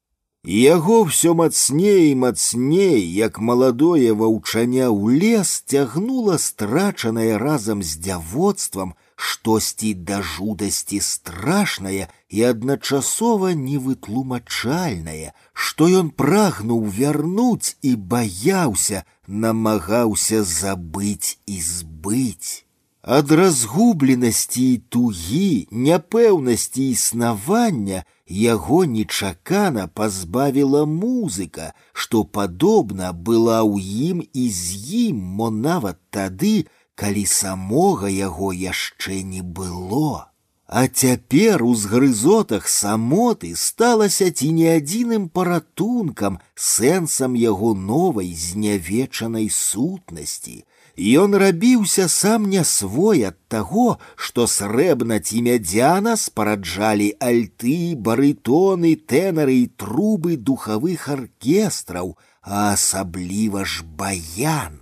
Яго 0.45 0.97
ўсё 1.09 1.33
мацней 1.33 2.11
і 2.11 2.15
мацней, 2.21 3.01
як 3.01 3.41
маладое 3.41 4.13
ваўчаня 4.13 4.93
ў 4.93 5.17
лес 5.17 5.65
цягнула 5.65 6.37
страчанае 6.37 7.41
разам 7.41 7.81
з 7.81 7.97
дзявоцтвам 7.97 8.93
штосьці 9.15 9.93
да 10.07 10.21
жудасці 10.21 10.99
страшнае 11.01 12.05
і 12.29 12.43
адначасова 12.51 13.57
невытлумачальнае, 13.57 15.33
што 15.53 15.89
ён 15.89 16.13
прагнуў 16.13 16.85
вярнуць 16.93 17.73
і 17.81 17.95
баяўся, 17.95 19.01
намагаўся 19.29 20.43
забыць 20.43 21.37
і 21.45 21.61
збыць. 21.61 22.65
Ад 23.05 23.31
разгубленасці 23.31 24.65
і 24.73 24.77
тугі, 24.89 25.67
няпэўнасці 25.71 26.89
існавання 26.89 28.01
яго 28.27 28.85
нечакана 28.85 29.85
пазбавіла 29.87 30.85
музыка, 30.89 31.73
што 31.93 32.23
падобна 32.25 33.13
была 33.13 33.61
ў 33.61 33.77
ім 34.09 34.25
і 34.33 34.45
з 34.49 34.81
ім, 35.05 35.21
мо 35.37 35.51
нават 35.53 36.01
тады, 36.09 36.65
калі 36.95 37.25
самога 37.29 38.09
яго 38.09 38.49
яшчэ 38.53 39.21
не 39.21 39.45
было. 39.45 40.28
А 40.69 40.87
цяпер 40.87 41.63
у 41.63 41.75
згрызотах 41.75 42.67
самоты 42.67 43.55
сталася 43.55 44.31
ці 44.31 44.51
не 44.51 44.69
адзіным 44.77 45.29
паратункам, 45.29 46.39
сэнсам 46.55 47.35
яго 47.37 47.75
новай 47.75 48.33
знявечанай 48.33 49.49
сутнасці, 49.49 50.63
Ён 50.97 51.35
рабіўся 51.35 52.07
сам 52.07 52.47
не 52.49 52.63
свой 52.63 53.23
ад 53.27 53.35
таго, 53.51 53.99
што 54.15 54.47
срэбна 54.47 55.19
ці 55.19 55.41
мядзяна 55.43 56.15
спараджалі 56.15 57.09
альты, 57.19 57.99
барытоны, 57.99 58.95
тэнары 58.95 59.59
і 59.59 59.67
трубы 59.75 60.37
духавых 60.37 61.09
аркестраў, 61.09 62.15
а 62.41 62.71
асабліва 62.71 63.65
ж 63.65 63.83
баян. 63.83 64.78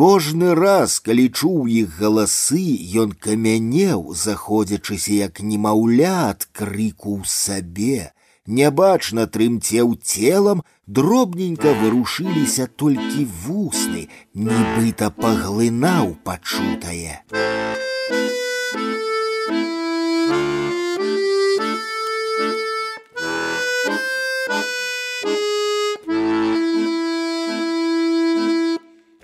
Кожны 0.00 0.54
раз, 0.54 0.92
калі 1.06 1.26
чуў 1.28 1.66
іх 1.68 1.98
галасы, 2.00 2.62
ён 3.02 3.10
камянеў, 3.26 4.14
заходзячыся 4.14 5.18
як 5.18 5.42
немаўля 5.42 6.12
ад 6.30 6.46
крыку 6.56 7.18
ў 7.18 7.26
сабе, 7.26 8.14
нябачна 8.46 9.26
трымцеў 9.26 9.92
целам, 10.00 10.62
дробненька 10.86 11.74
вырушыліся 11.82 12.70
толькі 12.80 13.26
вусны, 13.44 14.06
нібыта 14.32 15.10
паглынаў 15.10 16.14
пачутае. 16.24 17.20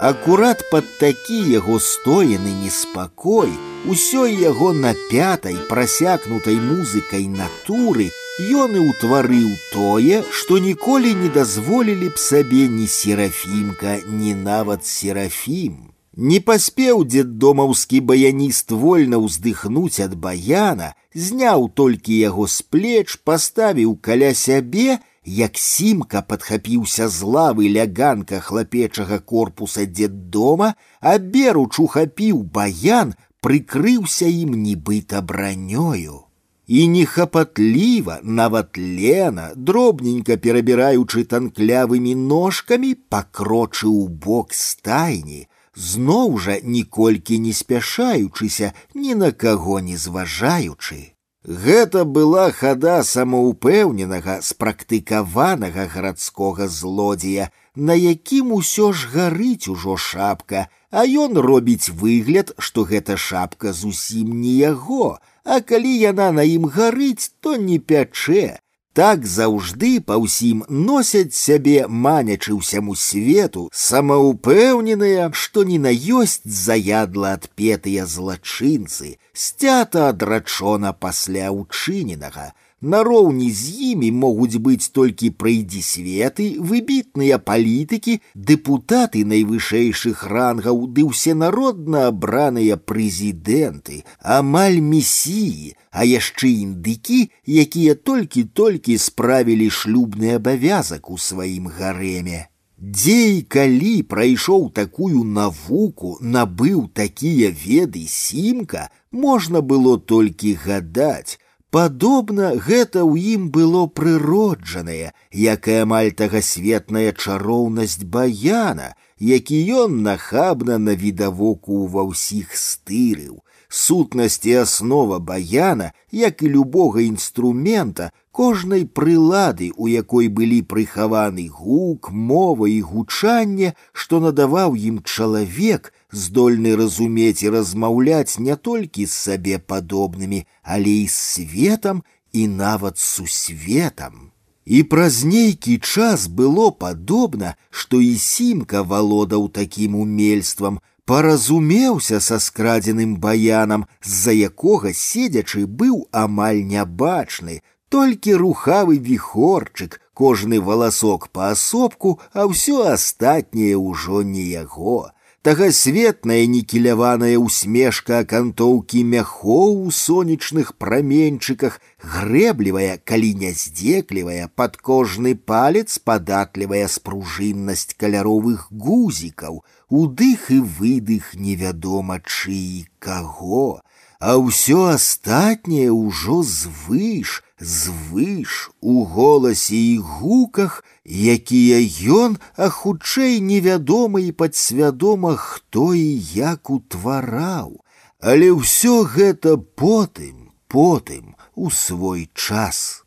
Акурат 0.00 0.60
пад 0.70 0.84
такі 1.00 1.38
яго 1.48 1.78
стоены 1.80 2.52
неспакой, 2.60 3.48
усёй 3.88 4.36
яго 4.36 4.74
напятай, 4.76 5.56
прасякнутай 5.70 6.60
музыкай 6.60 7.24
натуры, 7.32 8.10
ён 8.44 8.76
і 8.76 8.82
ўтварыў 8.92 9.48
тое, 9.72 10.20
што 10.28 10.60
ніколі 10.60 11.14
не 11.16 11.32
дазволілі 11.32 12.12
б 12.12 12.20
сабе 12.20 12.68
ні 12.68 12.84
серафімка, 12.86 14.04
ні 14.04 14.34
нават 14.34 14.84
серафім. 14.84 15.96
Не 16.16 16.40
паспеў 16.40 17.04
дзеддомаўскі 17.08 18.00
баяніст 18.00 18.72
вольна 18.72 19.16
ўздыхнуць 19.20 20.00
ад 20.04 20.12
баяна, 20.20 20.92
зняў 21.16 21.68
толькі 21.72 22.20
яго 22.20 22.44
з 22.44 22.60
плеч, 22.68 23.16
паставіў 23.24 23.96
каля 23.96 24.32
сябе, 24.32 25.00
як 25.24 25.58
сімка 25.58 26.22
падхапіўся 26.22 27.08
з 27.08 27.22
лавы 27.36 27.72
ляганка 27.78 28.40
хлапечага 28.40 29.18
корпуса 29.18 29.86
дзеддома, 29.86 30.74
а 31.00 31.18
беруч 31.18 31.78
ухапіў 31.78 32.44
баян, 32.44 33.16
прыкрыўся 33.42 34.30
ім 34.30 34.54
нібыта 34.62 35.22
бранёю 35.22 36.26
і 36.66 36.88
нехапатліва, 36.88 38.20
нават 38.22 38.78
лена, 38.78 39.52
дробненька 39.54 40.36
перабіраючы 40.36 41.24
танклявымі 41.24 42.14
ножкамі, 42.14 42.94
пакрочыў 43.08 43.92
у 43.94 44.08
бок 44.08 44.52
стайні, 44.52 45.46
зноў 45.74 46.38
жа 46.42 46.58
ніколькі 46.62 47.38
не 47.38 47.52
спяшаючыся, 47.52 48.72
ні 48.94 49.14
на 49.14 49.30
каго 49.30 49.78
не 49.80 49.96
зважаючы. 49.96 51.14
Гэта 51.46 52.04
была 52.04 52.50
хада 52.50 52.94
самаўпэўненага, 53.06 54.40
спрактыкаванага 54.42 55.84
гарадскога 55.92 56.66
злодзея, 56.66 57.52
на 57.76 57.94
якім 57.94 58.50
усё 58.56 58.90
ж 58.90 59.06
гарыць 59.12 59.70
ужо 59.70 59.94
шапка, 59.96 60.66
а 60.90 61.06
ён 61.06 61.38
робіць 61.38 61.94
выгляд, 62.02 62.50
што 62.58 62.82
гэта 62.82 63.16
шапка 63.16 63.72
зусім 63.72 64.34
не 64.40 64.58
яго, 64.58 65.18
а 65.44 65.60
калі 65.62 65.94
яна 66.02 66.32
на 66.32 66.42
ім 66.42 66.66
гарыць, 66.66 67.30
то 67.38 67.54
не 67.54 67.78
пячэ. 67.78 68.58
Так 68.96 69.26
заўжды 69.28 69.88
па 70.00 70.16
ўсім 70.16 70.62
носяць 70.68 71.36
сябе 71.38 71.84
манячы 71.86 72.54
ўсяму 72.56 72.94
свету, 72.96 73.64
самаўпэўненыя, 73.76 75.26
што 75.36 75.64
не 75.70 75.76
на 75.86 75.92
ёсць 75.92 76.40
заядла 76.48 77.34
адпетыя 77.36 78.06
злачынцы, 78.08 79.18
сцята 79.34 80.08
адрачона 80.14 80.94
пасля 80.96 81.52
ўчыненага, 81.52 82.54
Нароўні 82.80 83.50
з 83.50 83.72
імі 83.90 84.10
могуць 84.12 84.60
быць 84.64 84.92
толькі 84.92 85.30
прыйдзісветы, 85.42 86.48
выбітныя 86.70 87.38
палітыкі, 87.40 88.16
дэпутаты 88.34 89.22
найвышэйшых 89.30 90.26
рангаў 90.28 90.84
ды 90.98 91.06
ўсенародна 91.08 92.02
абраныя 92.12 92.76
прэзідэнты, 92.76 94.04
амаль 94.20 94.76
месіі, 94.90 95.72
а 95.90 96.04
яшчэ 96.04 96.52
індыкі, 96.66 97.20
якія 97.64 97.94
толькі-толькі 97.96 98.98
справілі 99.00 99.70
шлюбны 99.70 100.36
абавязак 100.36 101.08
у 101.08 101.16
сваім 101.16 101.72
гарэме. 101.72 102.44
Дзе 102.76 103.40
і 103.40 103.42
калі 103.48 104.02
прайшоў 104.04 104.68
такую 104.76 105.24
навуку, 105.24 106.18
набыў 106.20 106.92
такія 106.92 107.48
веды 107.48 108.04
сімка, 108.04 108.90
можна 109.10 109.64
было 109.64 109.96
толькі 109.96 110.52
гадаць, 110.60 111.39
Падобна 111.70 112.54
гэта 112.56 113.02
ў 113.02 113.36
ім 113.36 113.48
было 113.54 113.86
прыроджанае, 113.86 115.12
якая 115.54 115.82
амаль 115.86 116.12
тагасветная 116.20 117.10
чароўнасць 117.12 118.06
баяна, 118.06 118.94
які 119.18 119.58
ён 119.82 119.98
нахабна 120.06 120.78
на 120.78 120.94
відавоку 120.94 121.84
ва 121.90 122.06
ўсіх 122.06 122.54
стырыў. 122.54 123.42
Сутнасць 123.68 124.46
і 124.46 124.54
аснова 124.62 125.18
баяна, 125.18 125.90
як 126.12 126.42
і 126.42 126.48
любога 126.48 127.02
інструмента, 127.02 128.12
кожнай 128.30 128.86
прылады, 128.86 129.72
у 129.76 129.88
якой 129.90 130.28
былі 130.28 130.62
прыхаваны 130.62 131.48
гук, 131.50 132.12
мова 132.12 132.70
і 132.70 132.80
гучанне, 132.80 133.74
што 133.92 134.20
надаваў 134.20 134.76
ім 134.78 135.02
чалавек, 135.02 135.92
здольны 136.10 136.76
разумець 136.76 137.42
і 137.42 137.50
размаўляць 137.56 138.38
не 138.38 138.56
толькі 138.56 139.06
з 139.06 139.12
сабе 139.12 139.58
падобнымі, 139.58 140.46
але 140.62 140.92
і 141.02 141.08
з 141.08 141.16
светам 141.16 142.02
і 142.32 142.48
нават 142.48 142.98
сусветам. 142.98 144.32
І 144.66 144.82
праз 144.82 145.22
нейкі 145.24 145.78
час 145.78 146.26
было 146.26 146.70
падобна, 146.72 147.54
што 147.70 148.00
і 148.02 148.16
сімка 148.18 148.82
валодаў 148.82 149.48
такім 149.48 149.94
умельствам, 149.94 150.80
паразумеўся 151.06 152.18
са 152.20 152.40
скрадзеным 152.42 153.16
баянам, 153.22 153.86
з-за 154.02 154.34
якога 154.50 154.92
седзячы 154.92 155.66
быў 155.66 156.08
амаль 156.10 156.66
нябачны, 156.66 157.62
толькі 157.88 158.34
рухавы 158.42 158.98
віхорчык, 158.98 160.00
кожны 160.14 160.60
валасок 160.60 161.30
паасобку, 161.30 162.18
а 162.34 162.50
ўсё 162.50 162.82
астатняе 162.90 163.78
ўжо 163.78 164.26
не 164.26 164.50
яго 164.50 165.14
тагасветная 165.46 166.42
нікеляваная 166.50 167.36
усмешка 167.38 168.16
акантоўкі 168.24 169.02
мяхоў 169.10 169.76
у 169.86 169.92
сонечных 169.94 170.72
праменьчыках, 170.74 171.76
грэблівая, 172.14 172.98
калі 173.10 173.30
няздзеклівая, 173.42 174.50
пад 174.58 174.74
кожны 174.88 175.36
палец 175.52 176.02
падатлівая 176.10 176.88
спружыннасць 176.90 177.94
каляровых 177.94 178.66
гузікаў, 178.72 179.62
удых 180.02 180.50
і 180.50 180.58
выдых 180.80 181.30
невядома 181.38 182.18
чый 182.26 182.90
каго, 182.98 183.82
а 184.18 184.34
ўсё 184.42 184.90
астатняе 184.98 185.94
ўжо 185.94 186.42
звыш, 186.42 187.42
звыш 187.60 188.70
у 188.80 189.04
голасе 189.04 189.76
і 189.76 189.96
гуках, 189.98 190.84
якія 191.04 191.80
ён, 192.18 192.36
а 192.56 192.68
хутчэй 192.68 193.40
невядома 193.40 194.20
і 194.20 194.32
падсвядома, 194.32 195.36
хто 195.36 195.94
і 195.94 196.08
як 196.34 196.70
утвараў, 196.70 197.80
але 198.20 198.52
ўсё 198.52 199.04
гэта 199.04 199.56
потым, 199.56 200.52
потым 200.68 201.36
у 201.54 201.70
свой 201.70 202.28
час. 202.34 203.06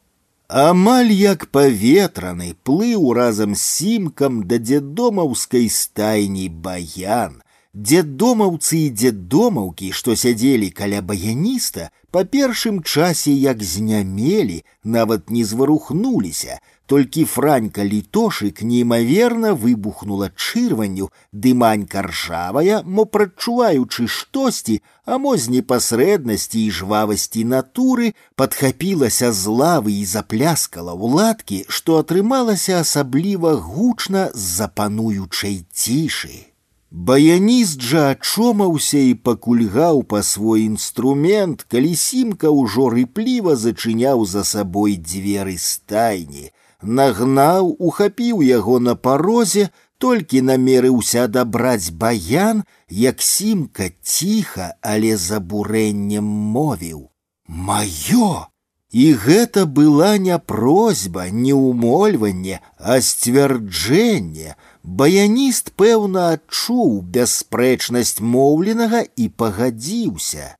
Амаль 0.49 1.13
як 1.13 1.45
паветраны 1.53 2.55
плыў 2.65 3.13
разам 3.13 3.53
з 3.53 3.61
сімкам 3.61 4.41
да 4.49 4.57
дзедомаўскай 4.57 5.69
стайні 5.69 6.49
баян, 6.49 7.43
Дзеддомаўцы 7.73 8.77
і 8.77 8.89
дзеддомаўкі, 8.89 9.91
што 9.93 10.15
сядзелі 10.17 10.69
каля 10.73 11.01
баяніста, 11.05 11.91
па 12.09 12.23
першым 12.25 12.81
часе 12.81 13.31
як 13.31 13.61
знямелі, 13.61 14.63
нават 14.83 15.29
не 15.29 15.43
зварухнуліся, 15.45 16.57
толькі 16.89 17.25
франька 17.29 17.85
літошык 17.85 18.63
неймаверна 18.65 19.53
выбухнула 19.53 20.31
чырванню, 20.33 21.11
дыманька 21.31 22.01
ржавая, 22.09 22.81
мо 22.81 23.05
прадчуваючы 23.05 24.09
штосьці, 24.09 24.81
а 25.05 25.21
мо 25.21 25.37
з 25.37 25.53
непасрэднасці 25.53 26.65
і 26.65 26.73
жвавасці 26.81 27.45
натуры 27.53 28.15
падхапілася 28.33 29.29
з 29.29 29.45
лавы 29.61 29.93
і 30.01 30.05
запляскала 30.09 30.97
ў 30.97 31.21
ладкі, 31.21 31.63
што 31.69 32.01
атрымалася 32.01 32.81
асабліва 32.81 33.53
гучна 33.61 34.31
з 34.33 34.57
запануючай 34.57 35.61
цішы. 35.69 36.49
Баяніст 36.93 37.81
жа 37.81 38.05
ачомаўся 38.11 38.97
і 38.97 39.13
пакульгаў 39.13 40.03
па 40.03 40.23
свой 40.23 40.65
інструмент, 40.65 41.65
калі 41.69 41.95
сімка 41.95 42.49
ўжо 42.49 42.89
рыпліва 42.95 43.55
зачыняў 43.55 44.25
за 44.25 44.43
сабой 44.43 44.97
дзверы 44.97 45.57
стайні 45.57 46.49
нагнаў, 46.81 47.75
ухапіў 47.79 48.41
яго 48.41 48.79
на 48.79 48.95
парозе, 48.95 49.69
толькі 49.97 50.41
намерыўся 50.41 51.25
адабраць 51.27 51.91
баян, 51.91 52.63
як 52.89 53.21
сімка 53.21 53.91
ціха, 54.01 54.75
але 54.81 55.17
з 55.17 55.39
абурэннем 55.39 56.23
мовіў: « 56.23 57.47
Маё! 57.47 58.47
І 58.89 59.13
гэта 59.13 59.65
была 59.67 60.17
не 60.17 60.39
просьба, 60.39 61.29
не 61.29 61.53
ўмольванне, 61.53 62.57
а 62.79 62.97
сцвярджэнне. 63.01 64.55
Баяніст, 64.83 65.71
пэўна, 65.75 66.37
адчуў 66.37 67.01
бясспрэчнасць 67.15 68.21
моўленага 68.21 69.03
і 69.15 69.29
пагадзіўся. 69.29 70.55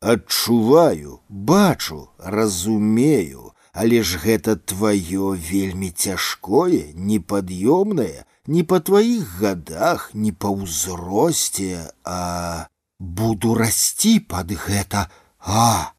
Адчуваю, 0.00 1.20
бачу, 1.28 2.08
разумею, 2.18 3.52
але 3.72 4.02
ж 4.02 4.18
гэта 4.18 4.56
тваё 4.56 5.34
вельмі 5.34 5.90
цяжкое, 5.90 6.94
непад'ёмнае, 6.94 8.24
не 8.46 8.62
па 8.64 8.80
тваіх 8.80 9.38
гадах, 9.40 10.10
не 10.14 10.32
па 10.32 10.48
ўзросце, 10.48 11.92
а 12.04 12.66
буду 12.98 13.54
расці 13.54 14.18
пад 14.20 14.52
гэта, 14.52 15.10
а 15.38 15.92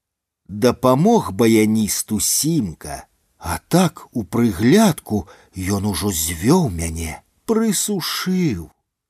дапамог 0.47 1.31
баяністу 1.31 2.19
сімка, 2.19 3.05
а 3.37 3.59
так 3.67 4.07
у 4.11 4.23
прыглядку 4.23 5.27
ён 5.55 5.85
ужо 5.85 6.11
звёў 6.11 6.69
мяне, 6.69 7.21
прысушыў. 7.45 8.69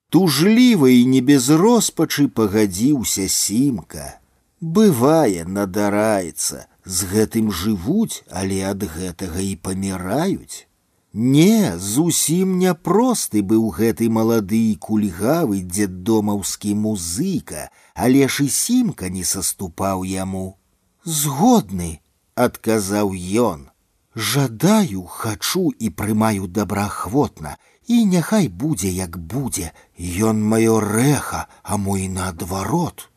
Тужліва 0.09 0.89
і 0.89 1.05
не 1.05 1.21
без 1.21 1.49
роспачы 1.49 2.27
пагадзіўся 2.27 3.27
сімка. 3.29 4.19
Бывае, 4.59 5.45
надараецца, 5.45 6.65
з 6.85 6.97
гэтым 7.11 7.51
жывуць, 7.51 8.25
але 8.29 8.65
ад 8.71 8.83
гэтага 8.83 9.39
і 9.45 9.53
паміраюць. 9.55 10.65
Не, 11.13 11.77
зусім 11.77 12.57
няпросты 12.59 13.41
быў 13.41 13.69
гэты 13.77 14.09
малады 14.09 14.59
і 14.71 14.75
кульгавы 14.75 15.61
дзеддомаўскі 15.61 16.75
музыка, 16.75 17.69
але 17.95 18.27
ж 18.27 18.45
і 18.45 18.49
сімка 18.49 19.09
не 19.09 19.23
саступаў 19.23 20.05
яму. 20.05 20.57
Згодны, 21.05 22.01
адказаў 22.35 23.13
ён. 23.41 23.69
Жадаю, 24.15 25.03
хачу 25.05 25.71
і 25.79 25.89
прымаю 25.89 26.47
добраахвотна, 26.47 27.57
і 27.87 28.05
няхай 28.05 28.47
будзе, 28.47 28.89
як 28.89 29.17
будзе, 29.17 29.71
Ён 29.99 30.43
маё 30.43 30.79
рэха, 30.79 31.47
а 31.63 31.77
мой 31.77 32.07
наадварот. 32.07 33.09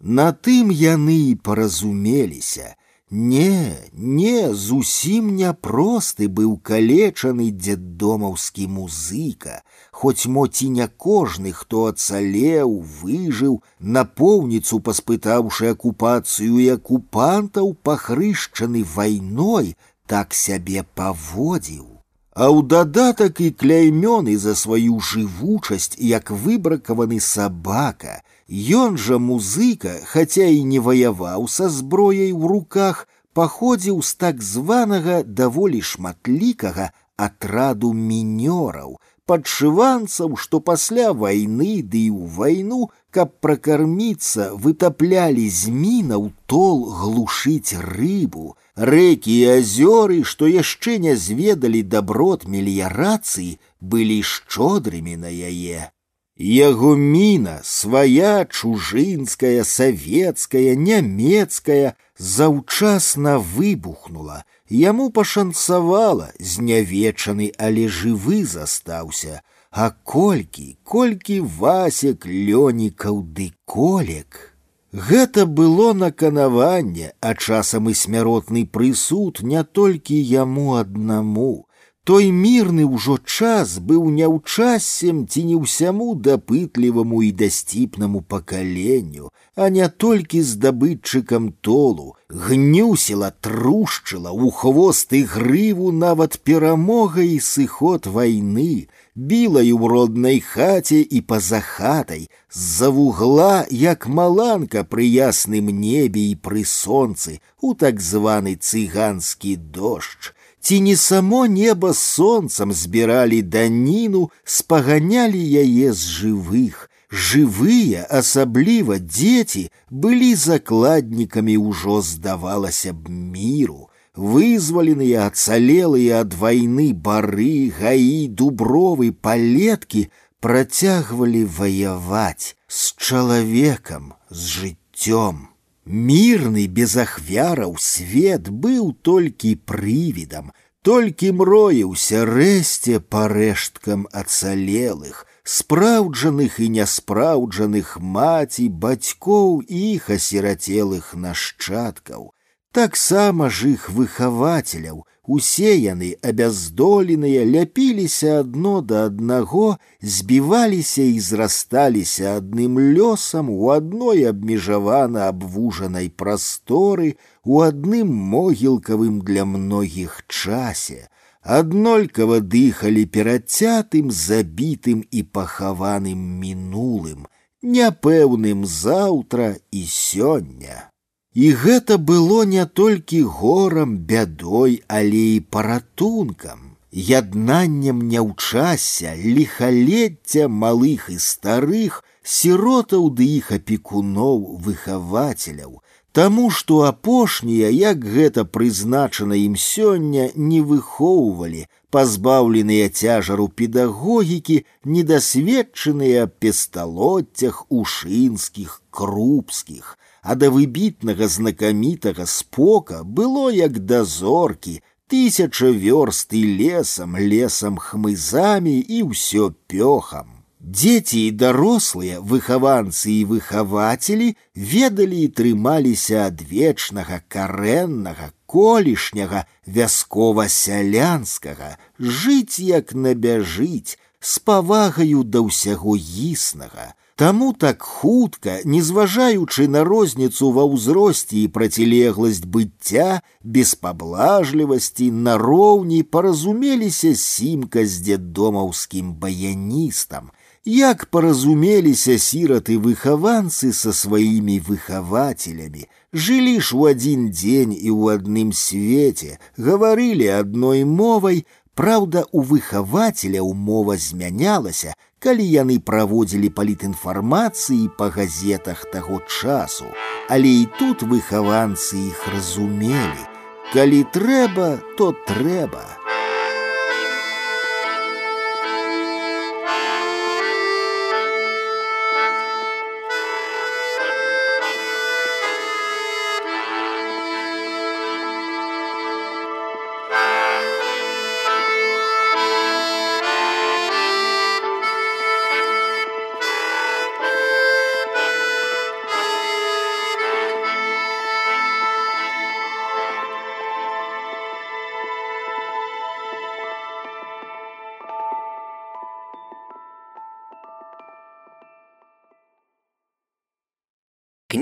На 0.00 0.32
тым 0.32 0.70
яны 0.70 1.16
і 1.30 1.34
паразумеліся, 1.34 2.76
не, 3.10 3.74
не, 3.92 4.52
зусім 4.52 5.34
няпросты 5.36 6.28
быў 6.28 6.58
калечаны 6.60 7.50
дзеддомаўскі 7.50 8.68
музыка, 8.68 9.62
хоць 9.90 10.28
мо 10.28 10.46
ці 10.46 10.68
не 10.68 10.88
кожны, 10.88 11.52
хто 11.52 11.86
ацалеў, 11.86 12.84
выжыў, 13.00 13.62
напоўніцу 13.80 14.80
паспытаўшы 14.84 15.72
акупацыю 15.72 16.60
і 16.60 16.68
акупантаў, 16.76 17.72
пахрышчаны 17.82 18.84
вайной, 18.84 19.76
так 20.06 20.34
сябе 20.34 20.84
паводзіў. 20.94 21.91
А 22.34 22.46
ў 22.54 22.62
дадатак 22.70 23.40
і 23.42 23.50
кляймёны 23.50 24.38
за 24.38 24.54
сваю 24.54 25.00
жывучасць, 25.02 25.98
як 25.98 26.30
выбракаваны 26.30 27.18
сабака, 27.20 28.22
Ён 28.48 28.96
жа 28.96 29.18
музыка, 29.20 30.00
хаця 30.08 30.46
і 30.48 30.64
не 30.64 30.78
ваяваў 30.80 31.48
са 31.52 31.68
зброяй 31.68 32.32
у 32.32 32.48
руках, 32.48 33.06
паходзіў 33.36 34.00
з 34.02 34.14
так 34.16 34.40
званага 34.42 35.22
даволі 35.22 35.82
шматлікага 35.84 36.88
атраду 37.16 37.92
мінёраў, 37.92 38.96
падшыванцаў, 39.28 40.40
што 40.40 40.60
пасля 40.64 41.12
вайны 41.12 41.84
ды 41.84 42.08
і 42.08 42.12
ў 42.16 42.24
вайну, 42.40 42.88
каб 43.12 43.34
пракарміцца, 43.40 44.52
вытаплялі 44.54 45.48
з 45.48 45.72
мінаў 45.72 46.30
тол 46.46 46.84
глушыць 47.00 47.74
рыбу, 47.74 48.56
рэкі 48.76 49.32
і 49.32 49.46
азёры, 49.58 50.22
што 50.24 50.46
яшчэ 50.46 50.98
не 51.04 51.14
зведалі 51.16 51.82
даброт 51.82 52.46
меліярацыі, 52.46 53.58
былі 53.80 54.18
шчодрымі 54.22 55.16
на 55.16 55.32
яе. 55.32 55.90
Яго 56.38 56.94
міна 56.94 57.60
свая 57.64 58.44
чужынская, 58.44 59.64
савецкая, 59.64 60.76
нямецкая 60.76 61.96
заўчасна 62.16 63.38
выбухнула. 63.38 64.44
Яму 64.68 65.10
пашанцавала, 65.10 66.30
знявечаны, 66.38 67.52
але 67.58 67.88
жывы 67.88 68.44
застаўся. 68.44 69.42
А 69.72 69.90
колькі, 69.90 70.76
колькі 70.82 71.40
васек, 71.40 72.26
лёнікаў 72.26 73.22
ды 73.36 73.52
колек. 73.64 74.56
Гэта 74.92 75.44
было 75.44 75.92
наканаванне, 75.92 77.12
а 77.20 77.34
часам 77.34 77.90
і 77.90 77.94
смяротны 77.94 78.64
прысуд 78.64 79.40
не 79.42 79.62
толькі 79.62 80.16
яму 80.16 80.76
аднаму. 80.80 81.68
Той 82.08 82.30
мірны 82.32 82.88
ўжо 82.88 83.18
час 83.20 83.76
быў 83.84 84.08
няўчасем 84.08 85.26
ці 85.28 85.42
не 85.44 85.56
ўсяму 85.60 86.14
дапытліваму 86.16 87.20
і 87.26 87.32
дасціпнаму 87.36 88.22
пакаленню, 88.24 89.28
а 89.54 89.68
не 89.68 89.88
толькі 89.92 90.40
здабытчыкам 90.40 91.52
толу, 91.60 92.16
гнюсіла, 92.30 93.28
трушчыла 93.44 94.32
у 94.32 94.48
хвост 94.48 95.12
і 95.12 95.20
грыву 95.34 95.92
нават 95.92 96.40
перамога 96.40 97.20
і 97.20 97.36
сыход 97.44 98.08
вайны, 98.08 98.88
біла 99.14 99.62
і 99.62 99.72
ў 99.74 99.84
роднай 99.92 100.40
хаце 100.40 101.00
і 101.02 101.20
па-за 101.20 101.60
хатай, 101.60 102.28
з-за 102.50 102.88
вугла, 102.88 103.66
як 103.70 104.06
маланка 104.06 104.84
пры 104.84 105.06
ясным 105.06 105.68
небе 105.68 106.24
і 106.32 106.34
пры 106.36 106.64
сонцы, 106.64 107.40
у 107.60 107.74
так 107.74 108.00
званы 108.00 108.54
цыганскі 108.56 109.56
дождж, 109.56 110.32
ці 110.60 110.80
не 110.80 110.96
само 110.96 111.46
неба 111.46 111.94
сонцам 111.94 112.72
збіралі 112.72 113.42
даніну, 113.42 114.30
спаганялі 114.44 115.40
яе 115.40 115.92
з 115.92 116.02
жывых. 116.20 116.88
Жывыя, 117.08 118.04
асабліва 118.04 118.98
дзеці, 119.00 119.70
былі 119.88 120.34
закладнікамі 120.34 121.56
ўжо 121.56 122.02
здавалася 122.04 122.92
б 122.92 123.08
міру, 123.08 123.88
вызваленыя 124.14 125.26
ацалелыя 125.30 126.22
ад 126.26 126.34
вайны 126.34 126.92
бары, 126.92 127.70
гаі, 127.80 128.28
дубровы, 128.28 129.12
палеткі 129.12 130.08
працягвалі 130.40 131.44
ваяваць 131.44 132.56
з 132.66 132.94
чалавекам, 132.96 134.14
з 134.30 134.40
жыццём. 134.58 135.48
Мірны 135.88 136.66
без 136.68 136.96
ахвяраў 137.00 137.76
свет 137.80 138.50
быў 138.50 138.92
толькі 139.02 139.54
прывідам, 139.70 140.52
толькі 140.82 141.32
мроіўся 141.32 142.24
рэсце 142.28 143.00
па 143.00 143.24
рэшткам 143.32 144.04
ацалелых, 144.12 145.24
спраўджаных 145.44 146.60
і 146.60 146.68
няспраўджаных 146.76 147.96
маці, 148.00 148.68
бацькоў 148.68 149.62
і 149.64 149.80
іх 149.94 150.10
асірацелых 150.12 151.14
нашчадкаў, 151.16 152.34
таксама 152.72 153.50
ж 153.50 153.74
іх 153.74 153.90
выхавацеляў, 153.90 155.04
Усе 155.28 155.74
яны 155.76 156.06
абяздоленыя 156.24 157.40
ляпіліся 157.44 158.38
адно 158.42 158.78
да 158.80 159.02
аднаго, 159.08 159.76
збіваліся 160.00 161.04
і 161.04 161.20
зрасталіся 161.26 162.32
адным 162.40 162.78
лёсам 162.80 163.50
у 163.52 163.68
адной 163.74 164.24
абмежавана 164.30 165.28
абвужанай 165.28 166.08
прасторы, 166.08 167.10
у 167.44 167.60
адным 167.60 168.16
могілкавым 168.32 169.20
для 169.20 169.44
многіх 169.44 170.24
часе, 170.32 171.12
аднолькава 171.60 172.40
дыхалі 172.40 173.04
перадцятым, 173.04 174.10
забітым 174.24 175.04
і 175.12 175.28
пахаваным 175.28 176.24
мінулым, 176.40 177.28
няпэўным 177.60 178.64
заўтра 178.64 179.56
і 179.70 179.84
сёння. 179.84 180.88
І 181.34 181.52
гэта 181.64 181.98
было 181.98 182.44
не 182.44 182.64
толькі 182.66 183.22
горам, 183.22 183.98
бядой, 183.98 184.82
але 184.88 185.22
і 185.36 185.40
паратункам. 185.40 186.68
яднаннем 186.92 187.98
няўчася 188.10 189.10
ліхалецця 189.16 190.48
малых 190.48 191.10
і 191.14 191.18
старых 191.24 191.98
сіротаў 192.36 193.10
ды 193.18 193.28
іх 193.40 193.52
апекуноў 193.58 194.40
выхавацеляў 194.64 195.78
Таму 196.18 196.50
што 196.50 196.82
апошнія, 196.82 197.68
як 197.70 198.04
гэта 198.04 198.44
прызначана 198.44 199.36
ім 199.38 199.54
сёння 199.60 200.30
не 200.34 200.60
выхоўвалі, 200.70 201.66
пазбаўленыя 201.94 202.88
цяжару 202.88 203.46
педагогікі, 203.48 204.64
недасведчаныя 204.84 206.26
песталоццях 206.26 207.60
ушынскіх, 207.68 208.82
крупскіх, 208.90 209.98
а 210.22 210.34
да 210.34 210.50
выбітнага 210.50 211.28
знакамітага 211.28 212.26
спока 212.26 213.04
было 213.04 213.50
як 213.50 213.78
да 213.78 214.04
зоркі, 214.04 214.82
тысяча 215.08 215.72
вёрст 215.72 216.32
і 216.32 216.56
лесам, 216.58 217.16
лесам 217.16 217.78
хмызамі 217.78 218.80
і 218.80 219.02
ўсё 219.12 219.52
пёхам. 219.66 220.38
Дзеці 220.60 221.20
і 221.30 221.32
дарослыя 221.40 222.20
выхаванцы 222.20 223.10
і 223.14 223.24
выхавацелі 223.30 224.36
ведалі 224.54 225.22
і 225.24 225.28
трымаліся 225.40 226.26
ад 226.28 226.42
вечнага 226.42 227.22
карэннага 227.30 228.32
колішняга 228.44 229.46
вяскова-сялянскага 229.64 231.78
жыць 232.00 232.58
як 232.58 232.92
набяжыць 232.92 233.98
з 234.20 234.38
павагаю 234.50 235.22
да 235.22 235.40
ўсяго 235.46 235.96
існага 235.96 236.94
Таму 237.18 237.52
так 237.52 237.82
хутка, 237.82 238.60
не 238.64 238.78
зважаючы 238.80 239.66
на 239.66 239.82
розніцу 239.82 240.52
ва 240.54 240.62
ўзросце 240.70 241.42
і 241.42 241.48
процілегласць 241.50 242.46
быцця, 242.46 243.26
без 243.42 243.74
паблажлівасці 243.74 245.10
нароўні 245.26 246.04
паразумеліся 246.06 247.14
сімка 247.18 247.82
з 247.82 248.06
дзедомаўскім 248.06 249.18
баяністам, 249.18 250.30
як 250.62 251.10
паразумеліся 251.10 252.22
сіраты 252.22 252.78
выхаванцы 252.78 253.74
са 253.74 253.90
сваімі 253.90 254.62
выхавацелямі, 254.62 255.90
жылі 256.14 256.60
ж 256.62 256.78
у 256.78 256.86
адзін 256.86 257.30
дзень 257.34 257.74
і 257.74 257.90
ў 257.90 258.14
адным 258.14 258.54
свеце, 258.54 259.42
гаварылі 259.58 260.30
адной 260.38 260.86
мовай, 260.86 261.42
Праўда, 261.78 262.24
у 262.32 262.40
выхавацеля 262.42 263.38
умова 263.38 263.96
змянялася, 263.96 264.94
калі 265.22 265.44
яны 265.44 265.78
праводзілі 265.82 266.48
палітінфармацыі 266.54 267.90
па 267.98 268.08
газетах 268.14 268.84
таго 268.92 269.20
часу, 269.26 269.86
але 270.28 270.48
і 270.62 270.68
тут 270.78 271.02
выхаванцы 271.02 271.98
іх 272.08 272.28
разумелі. 272.34 273.24
Калі 273.72 274.04
трэба, 274.14 274.68
то 274.96 275.12
трэба. 275.28 276.01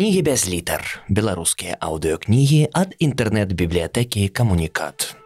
Кнігі 0.00 0.22
без 0.22 0.48
літар. 0.48 1.04
Беларускія 1.08 1.76
аўдыёкнігі 1.80 2.72
ад 2.72 2.96
інтэрнэт-бібліятэкі 2.98 4.28
камунікат. 4.28 5.16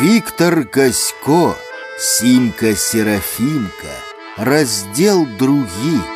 Виктор 0.00 0.70
Касько, 0.70 1.56
Симка 1.98 2.74
Серафимка, 2.74 3.94
раздел 4.36 5.26
другие. 5.38 6.11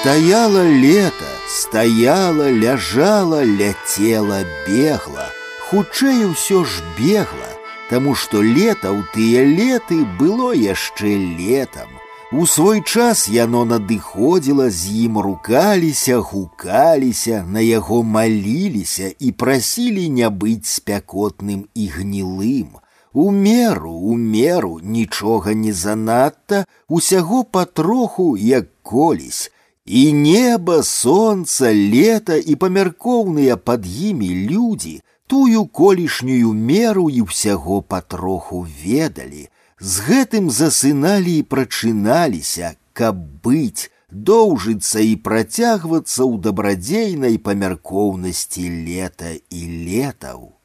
Стояло 0.00 0.62
лето, 0.62 1.30
стояла, 1.48 2.50
ляжала, 2.50 3.44
ляцела, 3.44 4.40
бегла. 4.66 5.30
Хутчэй 5.68 6.30
ўсё 6.30 6.64
ж 6.64 6.82
бегла, 6.98 7.56
Таму 7.90 8.16
што 8.18 8.42
лета 8.42 8.90
ў 8.90 9.06
тыя 9.14 9.44
леты 9.46 10.02
было 10.18 10.50
яшчэ 10.50 11.14
летам. 11.38 11.86
У 12.32 12.46
свой 12.50 12.82
час 12.82 13.28
яно 13.30 13.62
надыходзіла, 13.64 14.66
з 14.70 15.06
ім 15.06 15.20
рукаліся, 15.22 16.18
гукаліся, 16.18 17.44
на 17.46 17.62
яго 17.62 18.02
маліліся 18.02 19.12
і 19.20 19.30
прасілі 19.30 20.08
не 20.10 20.26
быць 20.26 20.66
спякотным 20.66 21.68
і 21.74 21.86
гнілым. 21.86 22.82
У 23.12 23.30
меру, 23.30 23.92
у 23.92 24.16
меру, 24.18 24.80
нічога 24.82 25.54
не 25.54 25.72
занадта, 25.72 26.66
усяго 26.88 27.44
патроху, 27.44 28.36
як 28.36 28.66
колісь, 28.82 29.52
и 29.86 30.12
небо, 30.12 30.82
солнце, 30.82 31.72
лето 31.72 32.36
и 32.36 32.54
памяркоўныя 32.54 33.56
под 33.56 33.86
імі 33.86 34.30
люди 34.50 35.00
тую 35.26 35.66
колішнюю 35.66 36.52
меру 36.52 37.06
і 37.10 37.22
ўсяго 37.30 37.82
патроху 37.82 38.66
ведалі. 38.66 39.48
З 39.78 39.94
гэтым 40.08 40.50
засыналі 40.50 41.38
і 41.38 41.46
прачыналіся, 41.46 42.74
каб 42.92 43.16
быць, 43.44 43.90
доўжыцца 44.10 45.00
і 45.04 45.14
працягвацца 45.22 46.22
ў 46.24 46.40
дабрадзейнай 46.40 47.38
памяркоўнасці 47.38 48.64
лета 48.86 49.38
і 49.50 49.62
летаў. 49.86 50.56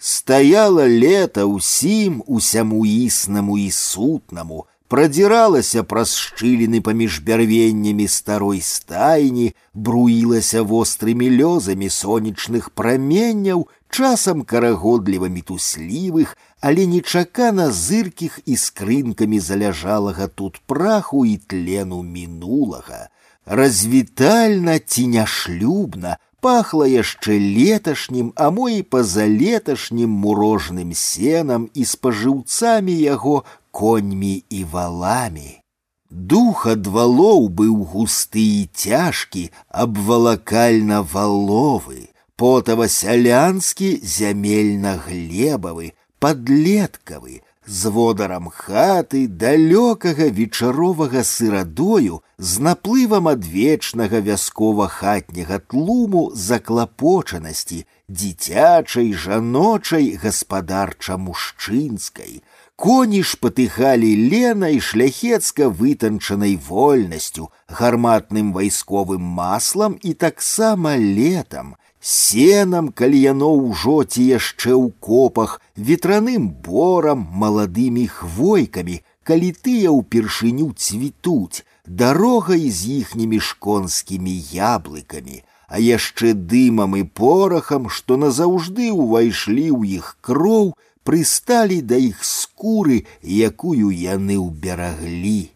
Стаяла 0.00 0.88
лета 0.88 1.44
ўсім 1.44 2.22
усяму 2.24 2.86
існаму 2.88 3.58
і 3.60 3.68
сутнаму, 3.68 4.64
продзіралася 4.90 5.84
праз 5.86 6.16
шчыліны 6.18 6.80
паміж 6.82 7.20
бярвеннямі 7.26 8.06
старой 8.10 8.60
стайні, 8.60 9.52
бруілася 9.74 10.62
вострымі 10.66 11.30
лёзамі 11.30 11.90
сонечных 11.94 12.70
праменняў, 12.74 13.68
часам 13.90 14.42
карагодліва 14.42 15.30
мітуслівых, 15.30 16.34
але 16.60 16.86
нечакана 16.90 17.70
зыркіх 17.70 18.40
і 18.46 18.56
скрынкамі 18.56 19.38
заляжалага 19.38 20.26
тут 20.26 20.58
праху 20.66 21.22
і 21.26 21.36
тлену 21.38 22.02
мінулага. 22.02 23.08
Развітальна 23.46 24.78
ці 24.78 25.06
няшлюбна 25.06 26.18
пахла 26.40 26.86
яшчэ 26.88 27.38
леташнім, 27.38 28.32
а 28.34 28.50
мо 28.50 28.68
і 28.68 28.82
пазалеташнім 28.82 30.10
мурожным 30.10 30.92
сенам 30.94 31.68
і 31.74 31.84
спажыўцамі 31.84 32.94
яго 32.96 33.44
коньмі 33.74 34.44
і 34.48 34.64
валами. 34.64 35.62
Дух 36.10 36.66
ад 36.66 36.86
валоў 36.86 37.48
быў 37.48 37.84
густы 37.92 38.46
і 38.62 38.68
цяжкі, 38.74 39.50
абвалакальна 39.68 41.02
валовы, 41.02 42.10
потава-сялянскі 42.34 44.00
зямельна-глебавы, 44.02 45.92
падлеткавы, 46.18 47.42
з 47.70 47.86
водарам 47.94 48.50
хаты 48.50 49.28
далёкага 49.28 50.26
вечаровага 50.34 51.22
сырадою 51.22 52.22
з 52.38 52.58
наплывам 52.66 53.28
адвечнага 53.30 54.18
вяскова-хатняга 54.28 55.58
тлуму 55.70 56.22
заклапочанасці, 56.34 57.86
дзіцячай, 58.08 59.12
жаночай, 59.12 60.18
гаспадарча-мужчынскай, 60.22 62.42
Коні 62.80 63.20
ж 63.22 63.36
патыхалі 63.36 64.08
ленай 64.32 64.80
шляхецка 64.80 65.68
вытанчанай 65.68 66.56
вольнасцю, 66.56 67.50
гарматным 67.68 68.54
вайсковым 68.56 69.20
маслам 69.20 69.98
і 70.00 70.14
таксама 70.14 70.96
летам, 70.96 71.76
сенам, 72.00 72.88
калі 72.88 73.20
яно 73.20 73.52
ўжо 73.52 74.04
ці 74.08 74.24
яшчэ 74.24 74.72
ў 74.72 74.96
копах, 74.96 75.60
ветраным 75.76 76.48
борам, 76.48 77.28
маладымі 77.42 78.08
хвойкамі, 78.08 79.04
калі 79.28 79.52
тыя 79.52 79.92
ўпершыню 79.92 80.72
цвітуць, 80.72 81.64
дарогай 81.84 82.70
з 82.70 83.04
іхнімі 83.04 83.44
шконскімі 83.44 84.34
яблыкамі, 84.56 85.44
а 85.68 85.78
яшчэ 85.78 86.32
дымам 86.32 86.96
і 86.96 87.04
порахам, 87.04 87.92
што 87.92 88.16
назаўжды 88.16 88.88
ўвайшлі 88.88 89.68
ў 89.70 90.00
іх 90.00 90.16
кроў, 90.24 90.72
прысталі 91.04 91.80
да 91.82 91.96
іх 91.96 92.24
скуры, 92.24 93.04
якую 93.22 93.90
яны 93.90 94.36
ўбераглі. 94.38 95.52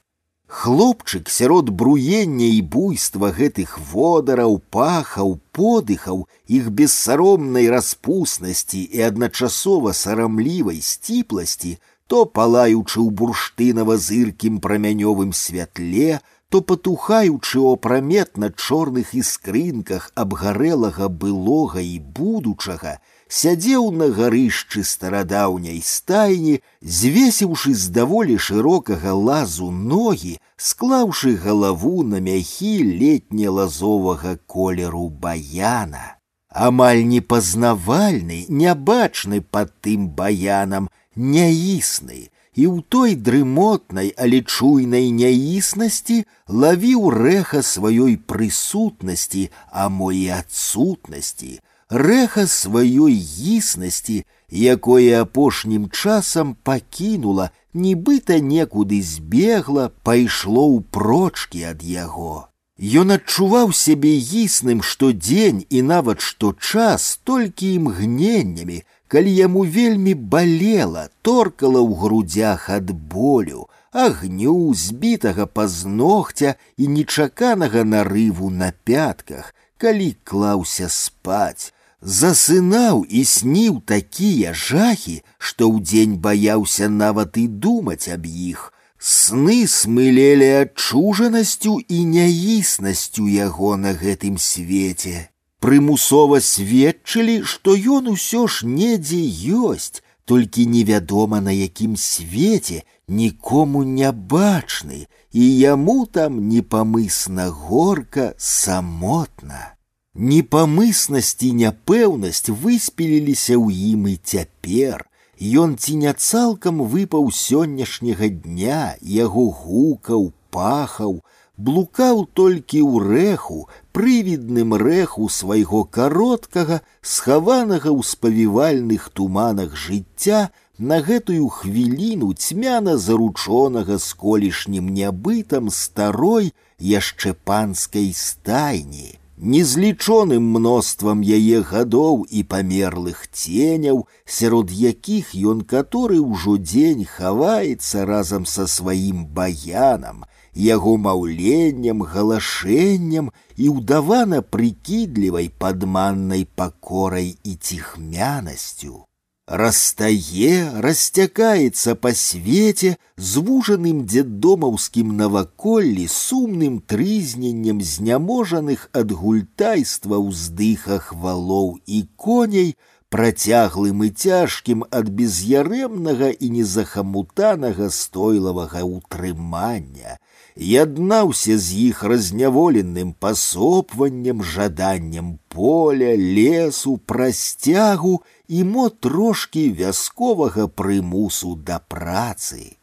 Хлопчык 0.46 1.30
сярод 1.34 1.70
бруення 1.70 2.46
і 2.46 2.60
буйства 2.62 3.32
гэтых 3.34 3.78
водараў, 3.90 4.60
пахаў, 4.70 5.40
подыхаў, 5.50 6.28
іх 6.46 6.70
бессаромнай 6.70 7.66
распуснасці 7.72 8.82
і 8.86 9.02
адначасова 9.08 9.92
сарамлівай 9.92 10.78
сціпласці, 10.80 11.78
то 12.06 12.24
палаючы 12.26 13.00
ў 13.00 13.10
бурштынава 13.10 13.96
зыркім 13.98 14.60
прамянёвым 14.60 15.32
святле, 15.32 16.20
то 16.54 16.60
патухаючы 16.60 17.58
ў 17.58 17.74
апраметна 17.74 18.52
чорных 18.54 19.10
іскрынках 19.18 20.12
абгарэлага 20.14 21.08
былога 21.08 21.82
і 21.82 21.98
будучага, 21.98 23.00
сядзеў 23.28 23.90
на 24.00 24.08
гарышчы 24.16 24.84
старадаўняй 24.84 25.80
стайні, 25.84 26.60
звесіўшы 26.80 27.74
з 27.74 27.90
даволі 27.98 28.38
шырокага 28.38 29.14
лазу 29.14 29.70
ногі, 29.70 30.38
склаўшы 30.56 31.36
галаву 31.46 32.02
на 32.02 32.20
мяхі 32.20 32.74
летне 32.84 33.48
лазовага 33.48 34.36
колеру 34.46 35.08
баяна. 35.08 36.16
Амаль 36.54 37.02
непазнавальны, 37.02 38.46
нябачны 38.48 39.40
пад 39.42 39.74
тым 39.82 40.06
баянам, 40.14 40.86
няісны, 41.16 42.30
і 42.54 42.64
ў 42.70 42.86
той 42.86 43.14
дрымотнай, 43.18 44.14
але 44.14 44.42
чуйнай 44.46 45.10
няіснасці 45.10 46.22
лавіў 46.46 47.10
рэха 47.10 47.66
сваёй 47.66 48.14
прысутнасці, 48.14 49.50
а 49.74 49.90
мо 49.90 50.12
і 50.14 50.28
адсутнасці, 50.38 51.58
рэха 51.88 52.46
сваёй 52.46 53.14
існасці, 53.56 54.24
якое 54.50 55.20
апошнім 55.20 55.90
часам 55.90 56.56
пакінула, 56.62 57.50
нібыта 57.74 58.40
некуды 58.40 59.02
збегла, 59.02 59.90
пайшло 60.02 60.64
ў 60.70 60.82
прочкі 60.90 61.64
ад 61.74 61.82
яго. 61.82 62.48
Ён 62.78 63.14
адчуваў 63.14 63.70
сябе 63.70 64.18
існым 64.18 64.82
штодзень 64.82 65.62
і 65.70 65.82
нават 65.82 66.20
што 66.20 66.54
час 66.58 67.20
толькі 67.22 67.74
імгненнямі, 67.74 68.82
калі 69.06 69.30
яму 69.30 69.62
вельмі 69.62 70.14
балела, 70.14 71.08
торкала 71.22 71.78
ў 71.78 71.94
грудях 71.94 72.66
ад 72.70 72.90
болю, 72.90 73.70
агню 73.94 74.74
збітага 74.74 75.46
пазногця 75.46 76.56
і 76.76 76.88
нечаканага 76.90 77.84
нарыву 77.86 78.50
на 78.50 78.74
пятках, 78.82 79.54
калі 79.78 80.16
клаўся 80.24 80.90
спаць, 80.90 81.70
засынаў 82.04 83.04
і 83.08 83.24
сніў 83.24 83.80
такія 83.86 84.52
жахі, 84.52 85.22
што 85.38 85.68
ўдзень 85.72 86.16
баяўся 86.20 86.88
нават 86.88 87.36
і 87.40 87.48
думаць 87.48 88.08
аб 88.08 88.26
іх. 88.28 88.70
Сны 88.98 89.66
смылелі 89.68 90.48
адчужанасцю 90.64 91.76
і 91.88 91.98
няіснасцю 92.04 93.28
яго 93.28 93.76
на 93.76 93.92
гэтым 93.92 94.38
свеце. 94.40 95.28
Прымусова 95.60 96.40
сведчылі, 96.44 97.42
што 97.42 97.76
ён 97.76 98.08
усё 98.12 98.46
ж 98.48 98.68
недзе 98.68 99.20
ёсць, 99.48 100.00
толькі 100.24 100.66
невядома 100.66 101.40
на 101.40 101.52
якім 101.52 101.96
свеце 101.96 102.84
нікому 103.08 103.84
не 103.84 104.12
бачны, 104.12 105.06
і 105.32 105.44
яму 105.60 106.06
там 106.06 106.48
непамысна 106.48 107.48
горка 107.48 108.34
самотна. 108.38 109.74
Непамыснасць 110.18 111.42
і 111.42 111.48
няпэўнасць 111.58 112.46
выспеліліся 112.46 113.58
ў 113.58 113.94
ім 113.94 114.06
і 114.06 114.14
цяпер. 114.22 115.02
Ён 115.42 115.74
ці 115.74 115.96
не 115.98 116.12
цалкам 116.14 116.82
выпаў 116.92 117.32
сённяшняга 117.34 118.28
дня, 118.30 118.94
яго 119.02 119.50
гукаў, 119.50 120.30
пахаў, 120.54 121.18
блукаў 121.56 122.22
толькі 122.30 122.78
ў 122.86 123.02
рэху, 123.10 123.66
прывідным 123.90 124.78
рэху 124.78 125.26
свайго 125.26 125.82
кароткага, 125.82 126.78
схаванага 127.02 127.90
ў 127.90 128.06
спавівальных 128.06 129.10
туманах 129.10 129.74
жыцця 129.74 130.54
на 130.78 131.02
гэтую 131.02 131.50
хвіліну 131.58 132.30
цьмяна 132.38 132.94
заручонага 133.02 133.98
з 133.98 134.14
колішнім 134.14 134.94
нябытам 134.94 135.74
старой 135.74 136.54
яшчэ 136.78 137.34
панскай 137.34 138.14
стайні 138.14 139.17
незлічоным 139.38 140.44
мноствам 140.56 141.22
яе 141.22 141.60
гадоў 141.70 142.26
і 142.30 142.42
памерлых 142.52 143.26
ценяў, 143.32 144.06
сярод 144.24 144.70
якіх 144.70 145.34
ён 145.34 145.62
каторы 145.62 146.20
ўжо 146.20 146.56
дзень 146.58 147.04
хаваецца 147.04 148.04
разам 148.10 148.46
са 148.46 148.66
сваім 148.66 149.26
баянам, 149.26 150.22
яго 150.54 150.96
маўленнем, 150.96 152.02
галашэннем 152.02 153.32
і 153.56 153.72
ўдавана 153.78 154.42
прыкідлівай 154.42 155.50
падманнай 155.58 156.46
пакорай 156.54 157.34
і 157.42 157.56
ціхмянасцю 157.58 159.04
растае, 159.48 160.80
расцякаецца 160.80 161.94
па 162.00 162.14
свеце 162.16 162.96
звужаным 163.16 164.04
дзеддомаўскім 164.08 165.12
наваколлі 165.20 166.06
сумным 166.08 166.80
трызненнем 166.80 167.84
зняможаных 167.92 168.88
ад 168.92 169.12
гультайства 169.12 170.16
ўздыхах 170.24 171.12
валоў 171.12 171.78
і 171.84 172.08
коней, 172.16 172.74
працяглым 173.14 174.02
і 174.08 174.10
цяжкім 174.10 174.88
ад 174.90 175.12
без'ярэмнага 175.12 176.32
і 176.34 176.50
незахамутанага 176.50 177.90
стойлавага 177.92 178.80
ўтрымання, 178.82 180.16
яднаўся 180.56 181.58
з 181.58 181.92
іх 181.92 182.02
разняволеным 182.02 183.12
пасопваннем, 183.12 184.42
жаданнем 184.42 185.38
поля, 185.46 186.16
лесу, 186.16 186.96
прасцягу 186.96 188.22
і 188.48 188.64
мо 188.64 188.88
трошкі 188.88 189.66
вясковага 189.80 190.66
прымусу 190.68 191.54
да 191.68 191.78
працы. 191.78 192.76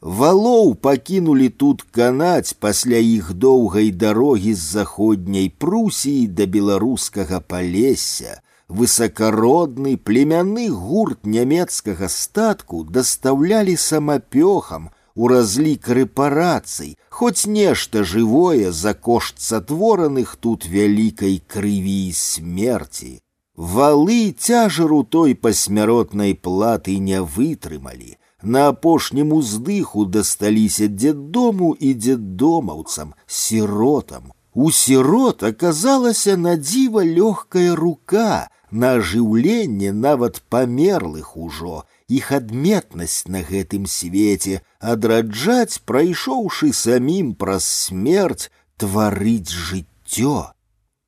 Валоў 0.00 0.74
пакінулі 0.84 1.48
тут 1.48 1.82
канаць 1.98 2.52
пасля 2.64 2.98
іх 3.00 3.32
доўгай 3.32 3.90
дарогі 3.90 4.54
з 4.54 4.64
заходняй 4.78 5.48
прусіі 5.48 6.26
да 6.40 6.46
беларускага 6.56 7.40
палесся, 7.40 8.42
высакародны 8.68 9.96
племянны 9.96 10.68
гурт 10.68 11.24
нямецкага 11.24 12.08
статку 12.08 12.84
дастаўлялі 12.84 13.76
самапёхам, 13.76 14.90
у 15.14 15.28
разлік 15.28 15.88
рэпарацый, 15.88 16.96
хоць 17.08 17.46
нешта 17.46 18.02
жывое 18.04 18.72
за 18.72 18.94
кошт 18.94 19.40
сатвораных 19.40 20.36
тут 20.36 20.66
вялікай 20.66 21.40
крыві 21.46 21.98
і 22.08 22.12
смерці. 22.12 23.20
Валы 23.58 24.34
цяжару 24.36 25.04
той 25.04 25.34
пасмяротнай 25.34 26.34
платы 26.34 26.98
не 26.98 27.22
вытрымалі. 27.22 28.18
На 28.42 28.68
апошнім 28.68 29.32
уздыху 29.32 30.04
дасталіся 30.04 30.88
дзеддому 30.88 31.76
і 31.78 31.94
дзеддомаўцам, 31.94 33.14
сіротам. 33.26 34.32
У 34.54 34.70
сірот 34.70 35.42
аказалася 35.42 36.36
на 36.36 36.56
дзіва 36.56 37.06
лёгкая 37.06 37.74
рука, 37.78 38.50
на 38.70 38.98
ажыўленне 38.98 39.92
нават 39.92 40.42
памерлых 40.50 41.36
ужо, 41.36 41.84
іх 42.08 42.32
адметнасць 42.34 43.26
на 43.30 43.46
гэтым 43.46 43.86
свеце 43.86 44.60
адраджаць, 44.80 45.78
прайшоўшы 45.86 46.74
самім 46.74 47.34
праз 47.38 47.64
смерць 47.64 48.50
тварыць 48.76 49.50
жыццё. 49.50 50.54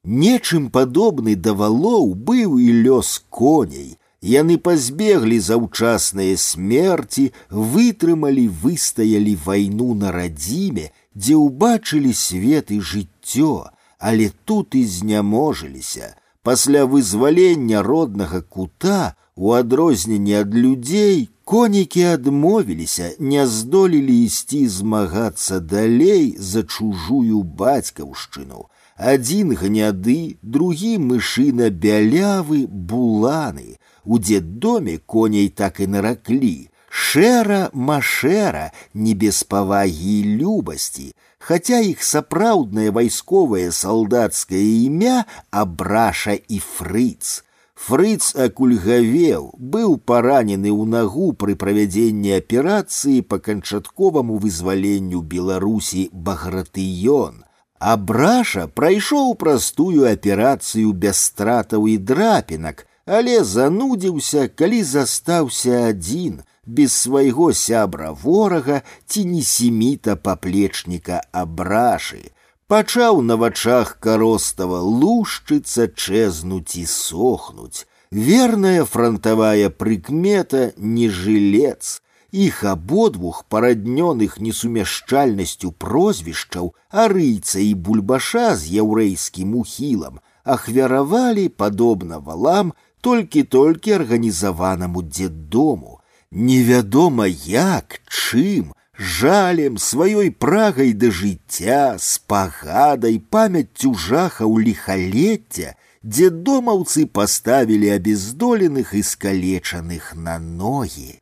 Нечым 0.07 0.71
падобны 0.71 1.35
да 1.35 1.53
валоў 1.53 2.15
быў 2.15 2.59
і 2.63 2.69
лёс 2.87 3.23
коней. 3.29 3.99
Яны 4.23 4.57
пазбеглі 4.59 5.39
заўчасныя 5.39 6.37
смерці, 6.39 7.33
вытрымалі, 7.51 8.47
выстаялі 8.63 9.35
вайну 9.45 9.95
на 9.95 10.13
радзіме, 10.15 10.91
дзе 11.15 11.35
ўбачылі 11.37 12.13
свет 12.15 12.71
і 12.71 12.81
жыццё, 12.81 13.67
але 13.99 14.31
тут 14.45 14.75
і 14.75 14.85
зняможыліся. 14.87 16.15
Пасля 16.43 16.87
вызвалення 16.87 17.83
роднага 17.83 18.41
кута 18.41 19.17
у 19.35 19.53
адрозненне 19.53 20.41
ад 20.41 20.55
людзей 20.55 21.29
конікі 21.45 22.03
адмовіліся, 22.15 23.11
не 23.19 23.47
здолелі 23.47 24.15
ісці 24.25 24.67
змагацца 24.69 25.61
далей 25.61 26.35
за 26.39 26.63
чужую 26.63 27.43
бацькаўшчыну. 27.43 28.67
Адзін 29.01 29.53
гняды, 29.61 30.39
другі 30.43 30.97
мышына 30.99 31.69
бялявы, 31.69 32.67
буланы. 32.67 33.77
У 34.05 34.19
дзеддоме 34.19 34.99
коней 35.05 35.49
так 35.49 35.81
і 35.81 35.87
нараклі. 35.87 36.69
Шэра 36.89 37.69
машэра, 37.75 38.73
не 38.95 39.13
без 39.13 39.43
павагі 39.45 40.21
і 40.21 40.37
любасці, 40.41 41.13
хаця 41.39 41.81
іх 41.85 42.01
сапраўднае 42.03 42.89
вайсковае 42.91 43.69
салдацкае 43.71 44.65
імя 44.87 45.27
абраша 45.51 46.39
і 46.41 46.59
фрыц. 46.59 47.43
Фрыц 47.77 48.33
акульгавеў, 48.33 49.53
быў 49.61 49.99
паранены 50.11 50.73
ў 50.73 50.89
нагу 50.89 51.27
пры 51.37 51.59
правядзенні 51.61 52.33
аперацыі 52.41 53.21
па 53.21 53.39
канчатковаму 53.45 54.41
вызваленню 54.41 55.21
Беларусі 55.21 56.09
багратыён. 56.13 57.45
Абраша 57.81 58.67
прайшоў 58.69 59.35
простую 59.35 60.09
аперацыю 60.11 60.93
без 60.93 61.21
стратаў 61.29 61.89
і 61.93 61.97
драпінак, 61.99 62.87
але 63.07 63.45
занудзіўся, 63.45 64.49
калі 64.49 64.83
застаўся 64.83 65.89
адзін, 65.89 66.41
без 66.67 66.93
свайго 66.93 67.53
сябра 67.53 68.11
ворага 68.13 68.81
ці 69.07 69.25
не 69.25 69.43
семіта 69.43 70.17
паплечніка 70.17 71.21
абрашы. 71.33 72.33
Пачаў 72.67 73.21
на 73.23 73.37
вачах 73.37 73.99
каростава 74.01 74.81
лушчыцца, 74.81 75.87
чэзнуць 75.87 76.75
і 76.75 76.87
сохнуць. 76.91 77.87
Верная 78.11 78.85
фронтавая 78.85 79.71
прыкмета 79.71 80.73
не 80.77 81.09
жылец. 81.09 82.03
Іх 82.33 82.65
абодвух 82.65 83.45
параднёных 83.49 84.39
несумяшчальнасцю 84.41 85.73
прозвішчаў, 85.73 86.75
арыйца 86.91 87.61
і 87.61 87.75
бульбаша 87.75 88.55
з 88.57 88.73
яўрэйскім 88.83 89.55
ухілам, 89.63 90.19
ахвяравалі, 90.45 91.49
падобна 91.49 92.19
валам, 92.19 92.75
толькі-толькі 93.01 93.95
арганізаванаму 94.01 95.03
дзеддому, 95.03 96.01
Невядома 96.31 97.27
як, 97.27 98.01
чым, 98.09 98.75
жалем, 98.99 99.79
сваёй 99.79 100.31
прагай 100.31 100.93
да 100.93 101.11
жыцця, 101.11 101.97
спагадай, 101.99 103.21
памяццю 103.21 103.95
жахаў 103.95 104.59
ліхалецця, 104.59 105.77
дзе 106.03 106.31
домаўцы 106.31 107.07
паставілі 107.07 107.95
абездоленых 107.95 108.93
і 108.95 109.03
скалечаных 109.03 110.13
на 110.17 110.39
ногі. 110.39 111.20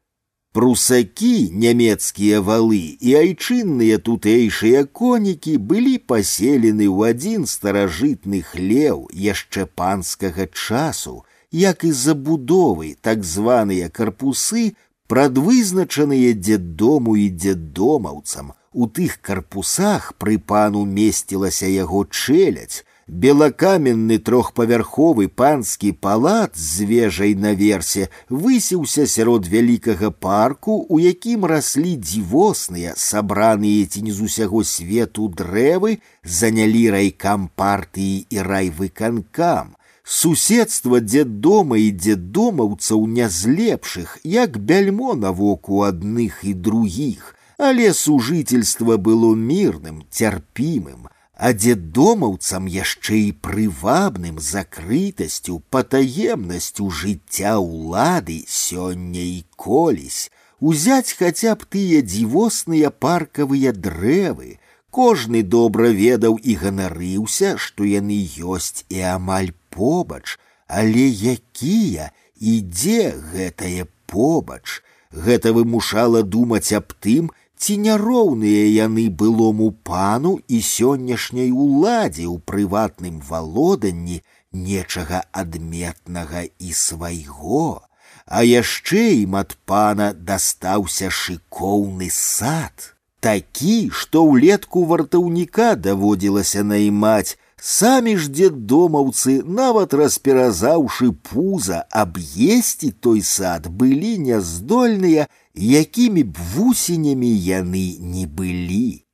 Прусакі, 0.55 1.51
нямецкія 1.51 2.39
валы 2.49 2.95
і 3.03 3.15
айчынныя 3.21 3.97
тутэйшыя 4.09 4.85
конікі 4.87 5.55
былі 5.71 5.95
паселены 6.13 6.87
ў 6.87 7.11
адзін 7.11 7.47
старажытны 7.53 8.43
хлеў 8.51 9.01
яшчэ 9.25 9.67
панскага 9.81 10.47
часу, 10.47 11.17
як 11.51 11.83
і 11.83 11.91
забудовы 11.91 12.95
так 13.03 13.27
званыя 13.27 13.91
карпусы 13.91 14.79
прадвызначаныя 15.11 16.39
дзеддому 16.39 17.17
і 17.19 17.27
дзеддомаўцам. 17.35 18.55
У 18.71 18.87
тых 18.87 19.19
карпусах 19.27 20.13
пры 20.23 20.39
пану 20.39 20.87
месцілася 20.87 21.67
яго 21.67 22.07
чэляць, 22.07 22.87
белакаменны 23.09 24.19
трохпавярховы 24.19 25.29
панскі 25.29 25.93
палат 25.93 26.57
з 26.57 26.89
вежай 26.89 27.35
наверсе 27.35 28.09
высіўся 28.31 29.07
сярод 29.07 29.47
вялікага 29.49 30.11
парку, 30.11 30.87
у 30.89 30.99
якім 31.01 31.45
раслі 31.45 31.97
дзівосныя, 31.97 32.95
сабраныя 32.97 33.87
ці 33.87 34.03
не 34.09 34.13
з 34.13 34.25
усяго 34.25 34.65
свету 34.65 35.29
дрэвы, 35.29 36.01
занялі 36.25 36.91
райкам 36.97 37.51
партыі 37.55 38.27
і 38.31 38.39
райвыканкам. 38.41 39.77
Суседства 40.05 41.01
дзеддома 41.01 41.79
і 41.81 41.89
дзеддомаўцаў 41.93 43.07
не 43.09 43.29
з 43.29 43.49
лепшых, 43.49 44.19
як 44.25 44.59
бяльмо 44.59 45.15
навоку 45.15 45.81
адных 45.85 46.45
і 46.45 46.53
другіх, 46.53 47.35
але 47.57 47.93
сужительства 47.95 48.97
было 48.97 49.35
мірным, 49.35 50.05
цярпімым, 50.11 51.09
а 51.39 51.53
дзеддомаўцам 51.53 52.67
яшчэ 52.71 53.19
і 53.29 53.33
прывабным 53.47 54.39
закрытасцю, 54.39 55.63
патаемнасцю 55.71 56.91
жыцця 56.91 57.59
ўлады 57.59 58.45
сёння 58.49 59.23
і 59.23 59.45
колісь, 59.57 60.31
узяць 60.61 61.17
хаця 61.19 61.55
б 61.59 61.67
тыя 61.67 62.03
дзівосныя 62.03 62.91
паркавыя 62.91 63.73
дрэвы, 63.73 64.59
Кожны 64.95 65.43
добра 65.43 65.89
ведаў 65.91 66.37
і 66.39 66.53
ганарыўся, 66.55 67.57
што 67.59 67.83
яны 67.83 68.15
ёсць 68.55 68.87
і 68.95 69.01
амаль 69.13 69.51
побач, 69.75 70.39
але 70.71 71.07
якія 71.31 72.13
і 72.39 72.53
дзе 72.63 73.11
гэтае 73.33 73.91
побач, 74.07 74.85
гэта 75.11 75.51
вымушала 75.57 76.23
думаць 76.23 76.71
аб 76.79 76.95
тым, 77.03 77.33
ці 77.59 77.77
няроўныя 77.87 78.65
яны 78.71 79.09
былому 79.23 79.71
пану 79.89 80.39
і 80.49 80.61
сённяшняй 80.61 81.51
уладзе 81.51 82.27
ў 82.29 82.37
прыватным 82.51 83.21
валоданні 83.29 84.21
нечага 84.53 85.25
адметнага 85.33 86.45
і 86.59 86.73
свайго. 86.73 87.83
А 88.27 88.43
яшчэ 88.43 89.05
ім 89.23 89.37
ад 89.41 89.57
пана 89.69 90.13
дастаўся 90.17 91.11
шыкоўны 91.13 92.09
сад, 92.11 92.95
такі, 93.21 93.91
што 93.93 94.25
ўлетку 94.25 94.85
вартаўніка 94.89 95.75
даводзілася 95.77 96.65
наймаць, 96.65 97.37
Самі 97.59 98.17
ж 98.21 98.29
дзеддомаўцы, 98.29 99.41
нават 99.43 99.95
расперазаўшы 99.97 101.13
пуза, 101.29 101.85
аб'есці 101.91 102.91
той 103.01 103.23
сад 103.23 103.69
былі 103.69 104.19
няздольныя, 104.19 105.27
якімі 105.55 106.25
б 106.29 106.37
вусенямі 106.55 107.33
яны 107.33 107.87
не 108.01 108.27
былі. 108.27 109.05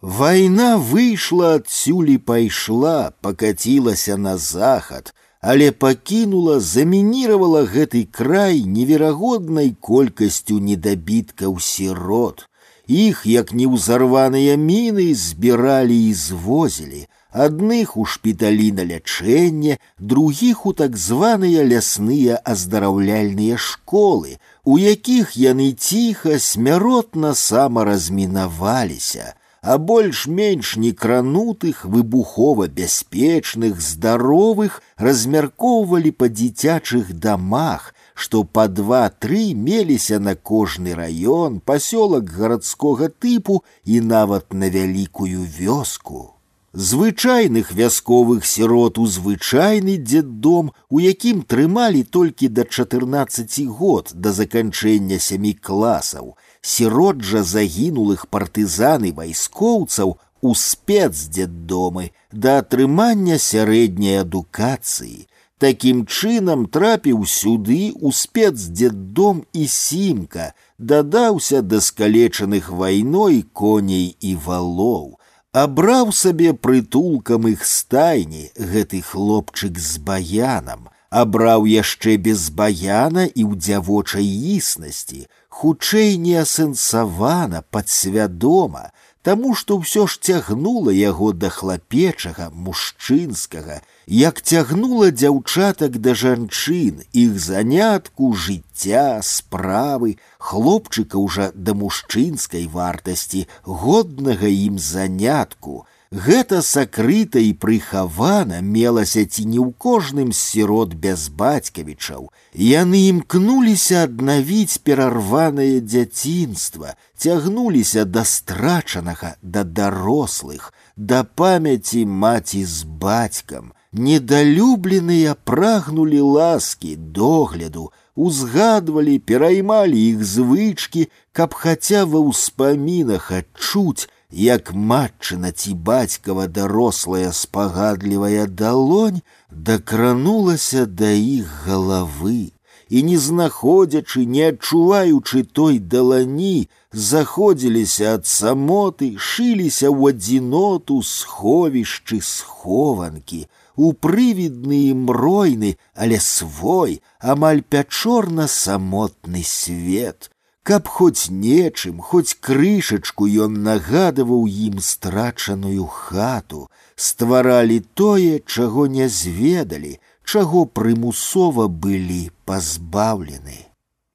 Вайна 0.00 0.76
выйшла 0.78 1.54
адсюль 1.58 2.14
і 2.14 2.18
пайшла, 2.18 3.10
пакацілася 3.20 4.16
на 4.16 4.36
захад, 4.38 5.14
але 5.40 5.72
пакінула, 5.72 6.60
замініравала 6.60 7.64
гэты 7.66 8.06
край 8.06 8.62
неверагоднай 8.62 9.74
колькасцю 9.80 10.60
недабіткаў 10.62 11.58
сірот. 11.58 12.46
Іх, 12.86 13.26
як 13.26 13.52
неўзарваныя 13.52 14.56
міны, 14.56 15.14
збіралі 15.14 15.98
і 16.08 16.14
звозілі, 16.14 17.06
адных 17.32 17.96
у 17.96 18.04
шпіталі 18.04 18.72
на 18.72 18.84
лячэнне, 18.84 19.78
другіх 19.98 20.66
у 20.66 20.72
так 20.72 20.96
званыя 20.96 21.64
лясныя 21.64 22.40
аздараўляльныя 22.44 23.56
школы, 23.56 24.38
у 24.64 24.78
якіх 24.78 25.36
яны 25.36 25.72
ціха 25.72 26.38
смяротна 26.38 27.34
самаразмінаваліся, 27.34 29.34
а 29.60 29.78
больш-менш 29.78 30.76
некранутых, 30.76 31.84
выбухова 31.84 32.68
бяспечных, 32.68 33.80
здаровых 33.80 34.80
размяркоўвалі 34.96 36.12
па 36.12 36.28
дзіцячых 36.28 37.12
дамах, 37.12 37.94
што 38.14 38.42
па 38.42 38.68
два-тры 38.68 39.52
меліся 39.54 40.18
на 40.18 40.34
кожны 40.34 40.94
раён, 40.94 41.60
пасёлак 41.60 42.24
гарадскога 42.24 43.12
тыпу 43.12 43.62
і 43.84 44.00
нават 44.00 44.54
на 44.54 44.70
вялікую 44.70 45.44
вёску 45.44 46.38
звычайных 46.72 47.72
вясковых 47.72 48.46
сірот 48.46 48.98
у 48.98 49.06
звычайны 49.06 49.96
дзеддом, 49.96 50.72
у 50.88 51.00
якім 51.00 51.42
трымалі 51.42 52.04
толькі 52.04 52.48
да 52.48 52.64
14 52.64 53.66
год 53.66 54.12
да 54.14 54.32
заканчэння 54.32 55.18
сямі 55.18 55.54
класаў, 55.54 56.36
сірот 56.62 57.22
жа 57.22 57.42
загінулых 57.42 58.28
партызаны 58.28 59.12
вайскоўцаў 59.12 60.18
у 60.40 60.54
спецдзеддомы 60.54 62.12
да 62.32 62.58
атрымання 62.62 63.38
сярэдняй 63.38 64.22
адукацыі. 64.22 65.26
Такім 65.58 66.06
чынам 66.06 66.66
трапіў 66.70 67.26
сюды 67.26 67.90
у 67.98 68.12
спецдзеддом 68.12 69.42
і 69.52 69.66
сімка, 69.66 70.52
дадаўся 70.78 71.62
да 71.62 71.80
скалечаных 71.80 72.70
вайной 72.70 73.42
коней 73.42 74.14
і 74.20 74.36
валоў 74.36 75.18
абраў 75.52 76.12
сабе 76.12 76.52
прытулкам 76.52 77.48
іх 77.48 77.64
стайні 77.64 78.50
гэты 78.56 79.00
хлопчык 79.02 79.78
з 79.78 79.98
баянам, 79.98 80.88
абраў 81.10 81.66
яшчэ 81.66 82.16
без 82.16 82.50
баяна 82.50 83.24
і 83.26 83.42
ў 83.48 83.56
дзявочай 83.56 84.28
існасці, 84.56 85.26
хутчэй 85.48 86.16
не 86.20 86.36
асэнсавана 86.44 87.64
падсвядома, 87.70 88.90
таму 89.22 89.54
што 89.60 89.76
ўсё 89.82 90.06
ж 90.06 90.18
цягнула 90.22 90.92
яго 90.94 91.32
да 91.32 91.50
хлапечага 91.52 92.48
мужчынскага, 92.66 93.80
як 94.06 94.40
цягнула 94.40 95.10
дзяўчатак 95.10 95.98
да 96.04 96.14
жанчын, 96.14 97.02
іх 97.12 97.36
занятку, 97.36 98.32
жыцця, 98.32 99.20
справы, 99.22 100.16
хлопчыка 100.38 101.20
ўжо 101.20 101.50
да 101.54 101.74
мужчынскай 101.74 102.66
вартасці, 102.72 103.46
годнага 103.64 104.48
ім 104.48 104.78
занятку. 104.78 105.84
Гэта 106.12 106.62
сакрыта 106.64 107.36
і 107.44 107.52
прыхавана 107.52 108.62
мелася 108.64 109.26
ці 109.28 109.44
не 109.44 109.60
ў 109.60 109.76
кожным 109.76 110.32
з 110.32 110.40
сірот 110.40 110.94
без 110.96 111.28
бацькавічаў. 111.28 112.30
Яны 112.56 113.00
імкнуліся 113.12 114.08
аднавіць 114.08 114.80
перарванае 114.80 115.84
дзяцінства, 115.84 116.96
цягнуліся 117.12 118.06
да 118.08 118.24
страчанага, 118.24 119.36
да 119.42 119.64
дарослых, 119.64 120.72
да 120.96 121.24
памяці 121.24 122.06
маці 122.06 122.64
з 122.64 122.88
бацькам. 122.88 123.72
Недалюбленыя 123.92 125.36
прагнулі 125.44 126.20
ласкі, 126.20 126.96
догляду, 126.96 127.92
узгадвалі, 128.16 129.18
пераймалі 129.18 130.00
іх 130.10 130.24
звычкі, 130.24 131.08
каб 131.32 131.52
хаця 131.52 132.04
ва 132.04 132.20
ўспамінах 132.24 133.28
адчуць, 133.32 134.08
як 134.32 134.74
матчына 134.74 135.50
ці 135.52 135.74
бацькава 135.74 136.46
дарослая 136.46 137.32
спагадлівая 137.32 138.46
далонь 138.46 139.20
дакранулася 139.50 140.84
да 140.86 141.10
іх 141.16 141.48
галавы 141.66 142.52
і 142.88 143.02
не 143.02 143.16
знаходзячы 143.18 144.24
не 144.24 144.48
адчуваючы 144.48 145.42
той 145.58 145.78
далані 145.78 146.68
заходзіліся 146.92 148.14
ад 148.20 148.26
самоты 148.26 149.16
шыліся 149.16 149.88
ў 149.88 150.16
адзіноту 150.16 151.00
сховішчы 151.04 152.20
схованкі 152.20 153.44
у 153.76 153.92
прывідны 153.92 154.82
мройны 154.92 155.76
але 155.94 156.20
свой 156.20 157.00
амаль 157.20 157.62
пячорна 157.62 158.48
самотны 158.48 159.44
свет 159.44 160.30
каб 160.68 160.88
хоць 160.94 161.32
нечым, 161.32 162.00
хоць 162.08 162.36
крышачку 162.46 163.26
ён 163.44 163.54
нагадываў 163.68 164.42
ім 164.64 164.82
страчаную 164.84 165.86
хату, 166.00 166.68
стваралі 167.06 167.78
тое, 168.00 168.34
чаго 168.44 168.84
не 168.96 169.08
зведалі, 169.08 169.94
чаго 170.24 170.66
прымусова 170.66 171.68
былі 171.86 172.20
пазбаўлены. 172.44 173.64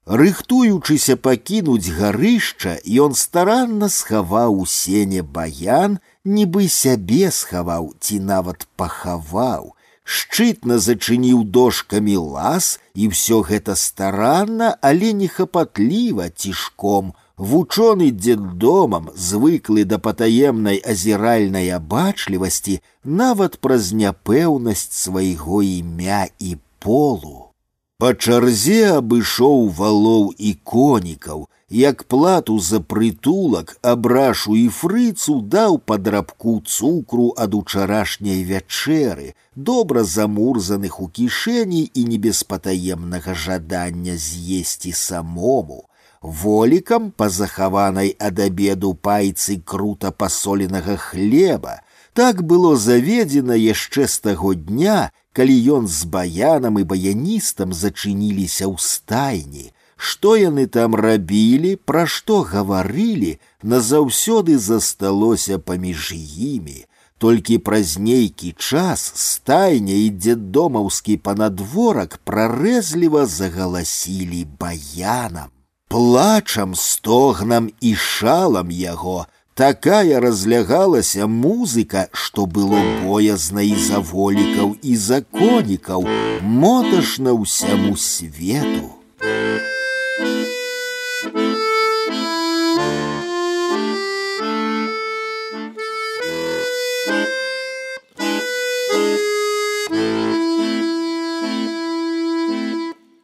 Рыхтуючыся 0.06 1.16
пакінуць 1.16 1.90
гарышча, 1.98 2.78
ён 3.04 3.18
старанна 3.18 3.88
схаваў 3.88 4.60
у 4.62 4.66
сене 4.78 5.26
баян, 5.38 5.98
нібы 6.22 6.68
сябе 6.68 7.32
схаваў 7.34 7.94
ці 7.98 8.20
нават 8.30 8.68
пахаваў, 8.76 9.72
шчытна 10.08 10.78
зачыніў 10.78 11.44
дошкамі 11.56 12.16
лаз 12.16 12.78
і 12.94 13.08
ўсё 13.12 13.40
гэта 13.48 13.76
старанна, 13.76 14.76
але 14.80 15.12
нехапатліва 15.12 16.28
цішком. 16.30 17.14
Вучоны 17.36 18.10
дзеддомам, 18.14 19.10
звыклы 19.16 19.82
да 19.84 19.98
патаемнай 19.98 20.78
азіральнай 20.78 21.72
абачлівасці, 21.74 22.78
нават 23.02 23.58
праз 23.58 23.90
няпэўнасць 23.90 24.94
свайго 24.94 25.62
імя 25.62 26.30
і 26.38 26.54
полу. 26.78 27.50
Па 27.98 28.14
чарзе 28.14 29.00
абышоў 29.00 29.66
валоў 29.80 30.30
і 30.38 30.54
конікаў, 30.62 31.48
як 31.68 32.04
плату 32.04 32.58
за 32.58 32.80
прытулак 32.80 33.76
абрашу 33.82 34.56
і 34.56 34.68
фрыцу 34.68 35.40
даў 35.40 35.78
падрабку 35.78 36.60
цукру 36.66 37.32
ад 37.36 37.54
учарашняй 37.54 38.44
вячэры, 38.44 39.34
добра 39.56 40.04
замурзаных 40.04 41.00
у 41.00 41.08
кішэні 41.08 41.90
і 41.94 42.04
не 42.04 42.18
без 42.18 42.42
патаемнага 42.42 43.34
жадання 43.34 44.16
з'есці 44.16 44.92
самому. 44.92 45.84
Волікам 46.24 47.10
па 47.10 47.28
захаванай 47.28 48.16
ад 48.18 48.38
абеду 48.40 48.94
пайцы 48.94 49.60
крута 49.60 50.10
пасоленага 50.10 50.96
хлеба. 50.96 51.80
Так 52.14 52.42
было 52.42 52.76
заведзена 52.76 53.58
яшчэ 53.58 54.06
з 54.08 54.18
таго 54.24 54.54
дня, 54.54 55.10
калі 55.34 55.56
ён 55.76 55.88
з 55.90 56.06
баянам 56.06 56.78
і 56.78 56.84
баяністам 56.86 57.74
зачыніліся 57.74 58.70
ў 58.70 58.78
стайні, 58.78 59.74
Што 59.98 60.36
яны 60.36 60.66
там 60.66 60.94
рабілі, 60.94 61.76
пра 61.76 62.06
што 62.06 62.42
гаварылі, 62.42 63.38
назаўсёды 63.62 64.58
засталося 64.58 65.58
паміж 65.58 66.12
імі. 66.14 66.84
Толькі 67.18 67.58
праз 67.58 67.96
нейкі 67.98 68.52
час 68.58 69.04
стайня 69.14 69.94
і 69.94 70.10
дзеддомаўскі 70.10 71.16
панадворак 71.16 72.18
прарэзліва 72.26 73.24
загаласілі 73.26 74.44
баянам. 74.58 75.54
Плачам, 75.88 76.74
стогнам 76.74 77.70
і 77.80 77.94
шалам 77.94 78.70
яго, 78.70 79.26
такая 79.54 80.20
разлягалася 80.20 81.26
музыка, 81.30 82.08
што 82.12 82.46
было 82.46 82.82
боязна 83.04 83.62
і 83.62 83.78
за 83.78 84.02
волікаў 84.02 84.74
і 84.82 84.96
законікаў, 84.96 86.04
моташна 86.42 87.38
ўсяму 87.38 87.96
свету. 87.96 88.90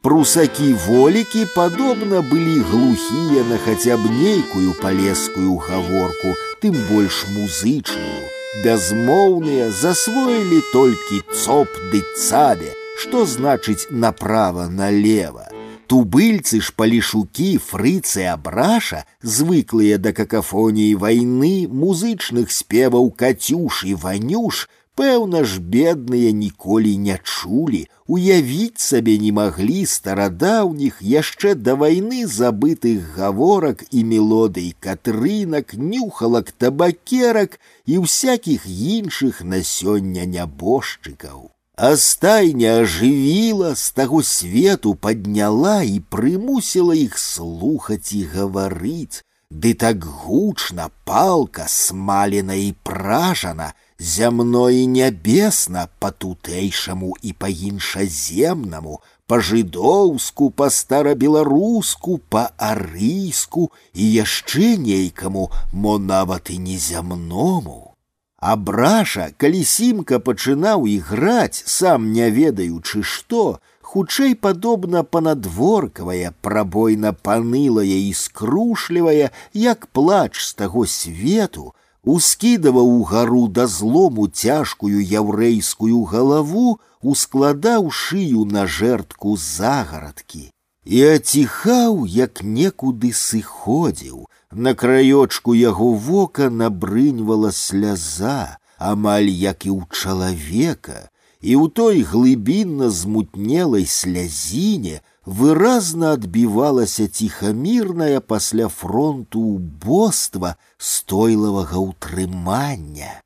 Прусакі 0.05 0.73
волікі 0.87 1.47
падобна 1.55 2.23
былі 2.24 2.59
глухія 2.70 3.45
на 3.51 3.59
хаця 3.61 3.97
б 4.01 4.09
нейкую 4.09 4.73
палескую 4.81 5.57
гаворку, 5.61 6.32
тым 6.62 6.77
больш 6.89 7.27
музычную. 7.37 8.24
Бязмоўныя 8.65 9.69
засвоілі 9.70 10.61
толькі 10.73 11.20
цоп 11.37 11.69
ды 11.93 12.01
цабе, 12.16 12.73
што 12.97 13.27
значыць 13.28 13.93
направа 13.93 14.66
налево. 14.73 15.47
Тубыльцы 15.85 16.62
ж 16.65 16.73
палішукі, 16.73 17.59
фрыцы 17.59 18.24
абраша, 18.32 19.05
звыклыя 19.20 19.99
да 19.99 20.16
какафоніі 20.16 20.97
вайны, 20.97 21.69
музычных 21.69 22.49
спеваў 22.57 23.11
кацюш 23.12 23.85
і 23.85 23.95
ванюш, 24.01 24.69
Пэўна 25.01 25.45
ж 25.49 25.61
бедныя 25.61 26.31
ніколі 26.37 26.97
не 26.99 27.16
чулі, 27.24 27.87
уявіць 28.07 28.82
сабе 28.85 29.15
не 29.23 29.31
маглі 29.32 29.87
старадаўніх 29.87 30.99
яшчэ 31.01 31.55
да 31.55 31.77
вайны 31.82 32.27
забытых 32.27 33.15
гаворак 33.16 33.85
і 33.91 34.03
мелодый 34.11 34.74
катрынак, 34.81 35.73
нюхалак 35.73 36.53
табакерак 36.53 37.57
і 37.87 38.03
ўсякіх 38.05 38.66
іншых 38.66 39.41
на 39.41 39.62
сёння 39.62 40.27
нябожчыкаў. 40.27 41.49
А 41.81 41.97
стайня 41.97 42.85
ажывіла, 42.85 43.73
з 43.73 43.87
таго 43.97 44.20
свету 44.20 44.95
падняла 44.95 45.81
і 45.81 45.97
прымусіла 46.12 46.93
іх 46.93 47.16
слухаць 47.16 48.12
і 48.12 48.24
гаварыць, 48.37 49.24
Ды 49.51 49.74
так 49.74 50.05
гучна, 50.05 50.91
палка 51.05 51.65
смалена 51.69 52.55
і 52.55 52.70
пражана, 52.87 53.73
зямно 53.99 54.70
і 54.70 54.87
нябесна 54.87 55.89
па 55.99 56.11
тутэйшаму 56.11 57.15
і 57.23 57.32
па 57.32 57.49
іншаземнаму, 57.49 59.01
па-жыдоўску, 59.27 60.51
па-старабеларуску, 60.51 62.19
па-арыйску 62.28 63.70
і 63.95 64.11
яшчэ 64.12 64.74
нейкаму, 64.77 65.51
мо 65.73 65.99
нават 65.99 66.51
і 66.51 66.59
незямному. 66.59 67.91
Абраша, 68.41 69.31
калі 69.37 69.61
сімка 69.69 70.19
пачынаў 70.19 70.89
іграць, 70.89 71.62
сам 71.69 72.09
не 72.12 72.31
ведаючы 72.32 73.03
што, 73.05 73.61
хутчэй 73.91 74.32
падобна 74.35 75.03
панадворкавая, 75.05 76.32
прабойна 76.41 77.12
панылая 77.12 77.99
і 78.09 78.15
скрушлівая, 78.16 79.28
як 79.53 79.87
плач 79.93 80.41
з 80.41 80.55
таго 80.55 80.87
свету, 80.87 81.74
ускідаваў 82.05 82.89
угару 83.01 83.49
да 83.49 83.66
злому 83.66 84.28
цяжкую 84.28 85.01
яўрэйскую 85.01 86.05
галаву, 86.12 86.78
ускладаў 87.03 87.91
шыю 87.91 88.45
на 88.45 88.66
жэртку 88.66 89.37
загарадкі. 89.37 90.51
І 90.85 90.99
аціхаў, 91.16 92.07
як 92.07 92.43
некуды 92.43 93.12
сыходзіў, 93.12 94.27
на 94.51 94.74
краёчку 94.74 95.55
яго 95.55 95.93
вока 95.95 96.51
набрыньвала 96.51 97.53
сляза, 97.53 98.59
амаль 98.78 99.28
як 99.28 99.66
і 99.69 99.77
ў 99.77 99.81
чалавека, 99.93 101.12
і 101.41 101.53
ў 101.57 101.69
той 101.73 102.03
глыбінна 102.03 102.89
змутнелай 102.91 103.87
слязіне, 103.87 105.01
выразна 105.24 106.12
адбівалася 106.19 107.09
ціхамірная 107.09 108.20
пасля 108.20 108.69
фронту 108.69 109.41
убоства 109.41 110.57
стойлавага 110.78 111.78
ўтрымання. 111.78 113.20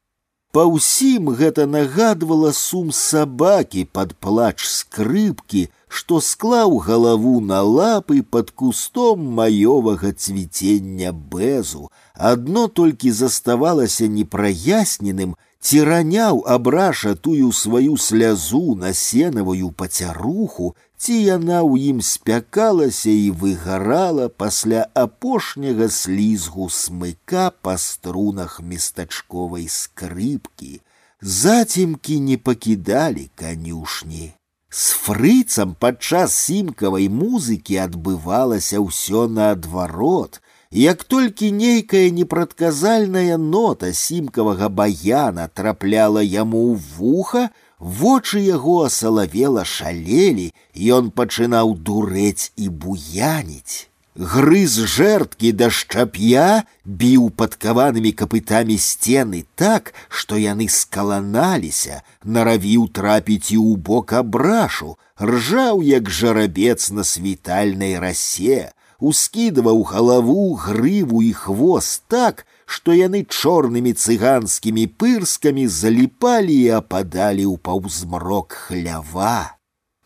Па 0.55 0.63
ўсім 0.71 1.31
гэта 1.35 1.67
нагадвала 1.67 2.53
сум 2.55 2.91
сабакі 2.95 3.83
пад 3.91 4.15
плач 4.23 4.63
скрыпкі, 4.63 5.63
што 5.89 6.21
склаў 6.27 6.77
галаву 6.85 7.41
на 7.41 7.63
лапы 7.63 8.23
под 8.23 8.53
кустом 8.63 9.25
маёвага 9.39 10.13
цвіцення 10.13 11.11
бэзу. 11.11 11.91
Адно 12.15 12.69
толькі 12.69 13.11
заставалася 13.11 14.07
непраясненым, 14.07 15.35
ці 15.59 15.83
раняў 15.91 16.43
абраша 16.47 17.15
тую 17.15 17.51
сваю 17.51 17.97
слязу 17.97 18.75
на 18.79 18.95
сенавую 18.95 19.71
пацяруху, 19.71 20.75
ці 21.05 21.15
яна 21.23 21.61
ў 21.61 21.93
ім 21.93 21.99
спякалася 22.01 23.13
і 23.13 23.31
выгарала 23.41 24.29
пасля 24.43 24.87
апошняга 24.95 25.89
слізгу 25.93 26.69
смыка 26.73 27.51
па 27.67 27.75
струнах 27.77 28.61
местачковай 28.63 29.69
скрыпкі. 29.69 30.81
Зацімкі 31.21 32.21
не 32.21 32.37
пакідалі 32.37 33.29
канюшні. 33.35 34.33
З 34.75 34.97
фрыцам 35.03 35.75
падчас 35.79 36.35
сімкавай 36.47 37.07
музыкі 37.09 37.77
адбывалася 37.85 38.81
ўсё 38.83 39.29
наадварот. 39.31 40.41
Як 40.75 41.05
толькі 41.05 41.53
нейкая 41.55 42.11
непрадказальная 42.11 43.39
нота 43.39 43.93
сімкавага 43.95 44.69
баяна 44.69 45.47
трапляла 45.47 46.25
яму 46.27 46.65
ў 46.75 46.81
вуха, 46.97 47.45
вочы 47.79 48.45
яго 48.45 48.77
асалавела 48.91 49.65
шалелі, 49.65 50.53
ён 50.99 51.11
пачынаў 51.11 51.75
дурэць 51.89 52.53
і 52.57 52.69
буяніць 52.69 53.89
грыз 54.17 54.79
жерткі 54.79 55.53
да 55.59 55.71
шчап'я, 55.71 56.65
біў 56.85 57.31
падкаванымі 57.35 58.15
капытамі 58.15 58.79
сцены 58.79 59.45
так, 59.59 59.93
што 60.09 60.39
яны 60.39 60.69
скаланаліся, 60.71 62.03
наравіў 62.23 62.89
трапіць 62.95 63.51
і 63.51 63.59
ў 63.59 63.77
бок 63.77 64.15
абрашу, 64.15 64.95
ржаў 65.19 65.83
як 65.83 66.11
жарабец 66.11 66.91
на 66.91 67.03
світальнай 67.03 67.99
расе, 67.99 68.71
ускідваў 69.01 69.83
галаву, 69.83 70.55
грыву 70.55 71.23
і 71.23 71.33
хвост 71.35 72.07
так, 72.07 72.47
што 72.69 72.97
яны 72.99 73.25
чорнымі 73.29 73.93
цыганскімі 73.93 74.87
пырскамі 75.01 75.67
заліпалі 75.81 76.57
і 76.61 76.71
ападалі 76.81 77.45
ў 77.51 77.57
паўзмрок 77.69 78.57
хлява 78.69 79.55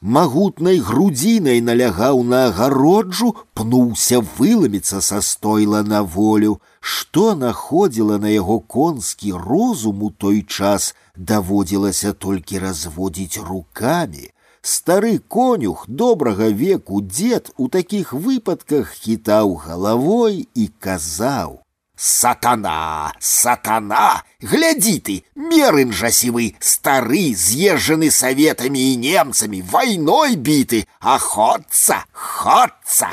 магутнай 0.01 0.79
грудзінай 0.79 1.61
налягаў 1.61 2.23
на 2.23 2.47
агароджу, 2.49 3.35
пнуўся 3.55 4.21
выламіцца 4.39 5.03
са 5.03 5.21
стойла 5.23 5.83
на 5.83 6.03
волю, 6.03 6.61
што 6.81 7.35
находзіла 7.35 8.19
на 8.19 8.29
яго 8.29 8.61
конскі 8.61 9.33
розум 9.33 10.03
у 10.03 10.11
той 10.11 10.43
час 10.43 10.95
даводзілася 11.17 12.13
толькі 12.13 12.59
разводзіць 12.59 13.43
рукамі. 13.43 14.31
Стары 14.63 15.19
конюх 15.19 15.85
добрага 15.89 16.49
веку 16.51 17.01
дзед 17.01 17.51
у 17.57 17.69
такіх 17.69 18.13
выпадках 18.13 18.91
хітаў 18.93 19.55
галавой 19.55 20.47
і 20.55 20.67
казаў: 20.79 21.62
Сатана, 21.97 23.13
сатана, 23.19 24.23
гляди 24.41 25.01
ты, 25.01 25.25
мерын 25.35 25.93
жасивый, 25.93 26.57
стары, 26.61 27.35
съезжены 27.35 28.13
советами 28.13 28.93
и 28.93 28.95
немцами, 28.95 29.61
войной 29.61 30.37
биты, 30.37 30.87
охотца, 31.01 32.05
ходца. 32.13 33.09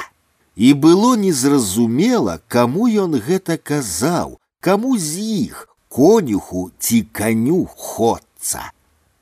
І 0.56 0.74
было 0.74 1.16
незразумела, 1.18 2.40
каму 2.48 2.88
ён 2.88 3.20
гэта 3.20 3.58
казаў, 3.58 4.40
каму 4.62 4.98
з 4.98 5.20
іх, 5.50 5.68
конюху 5.90 6.72
ці 6.80 7.02
каню 7.12 7.66
ходца. 7.66 8.72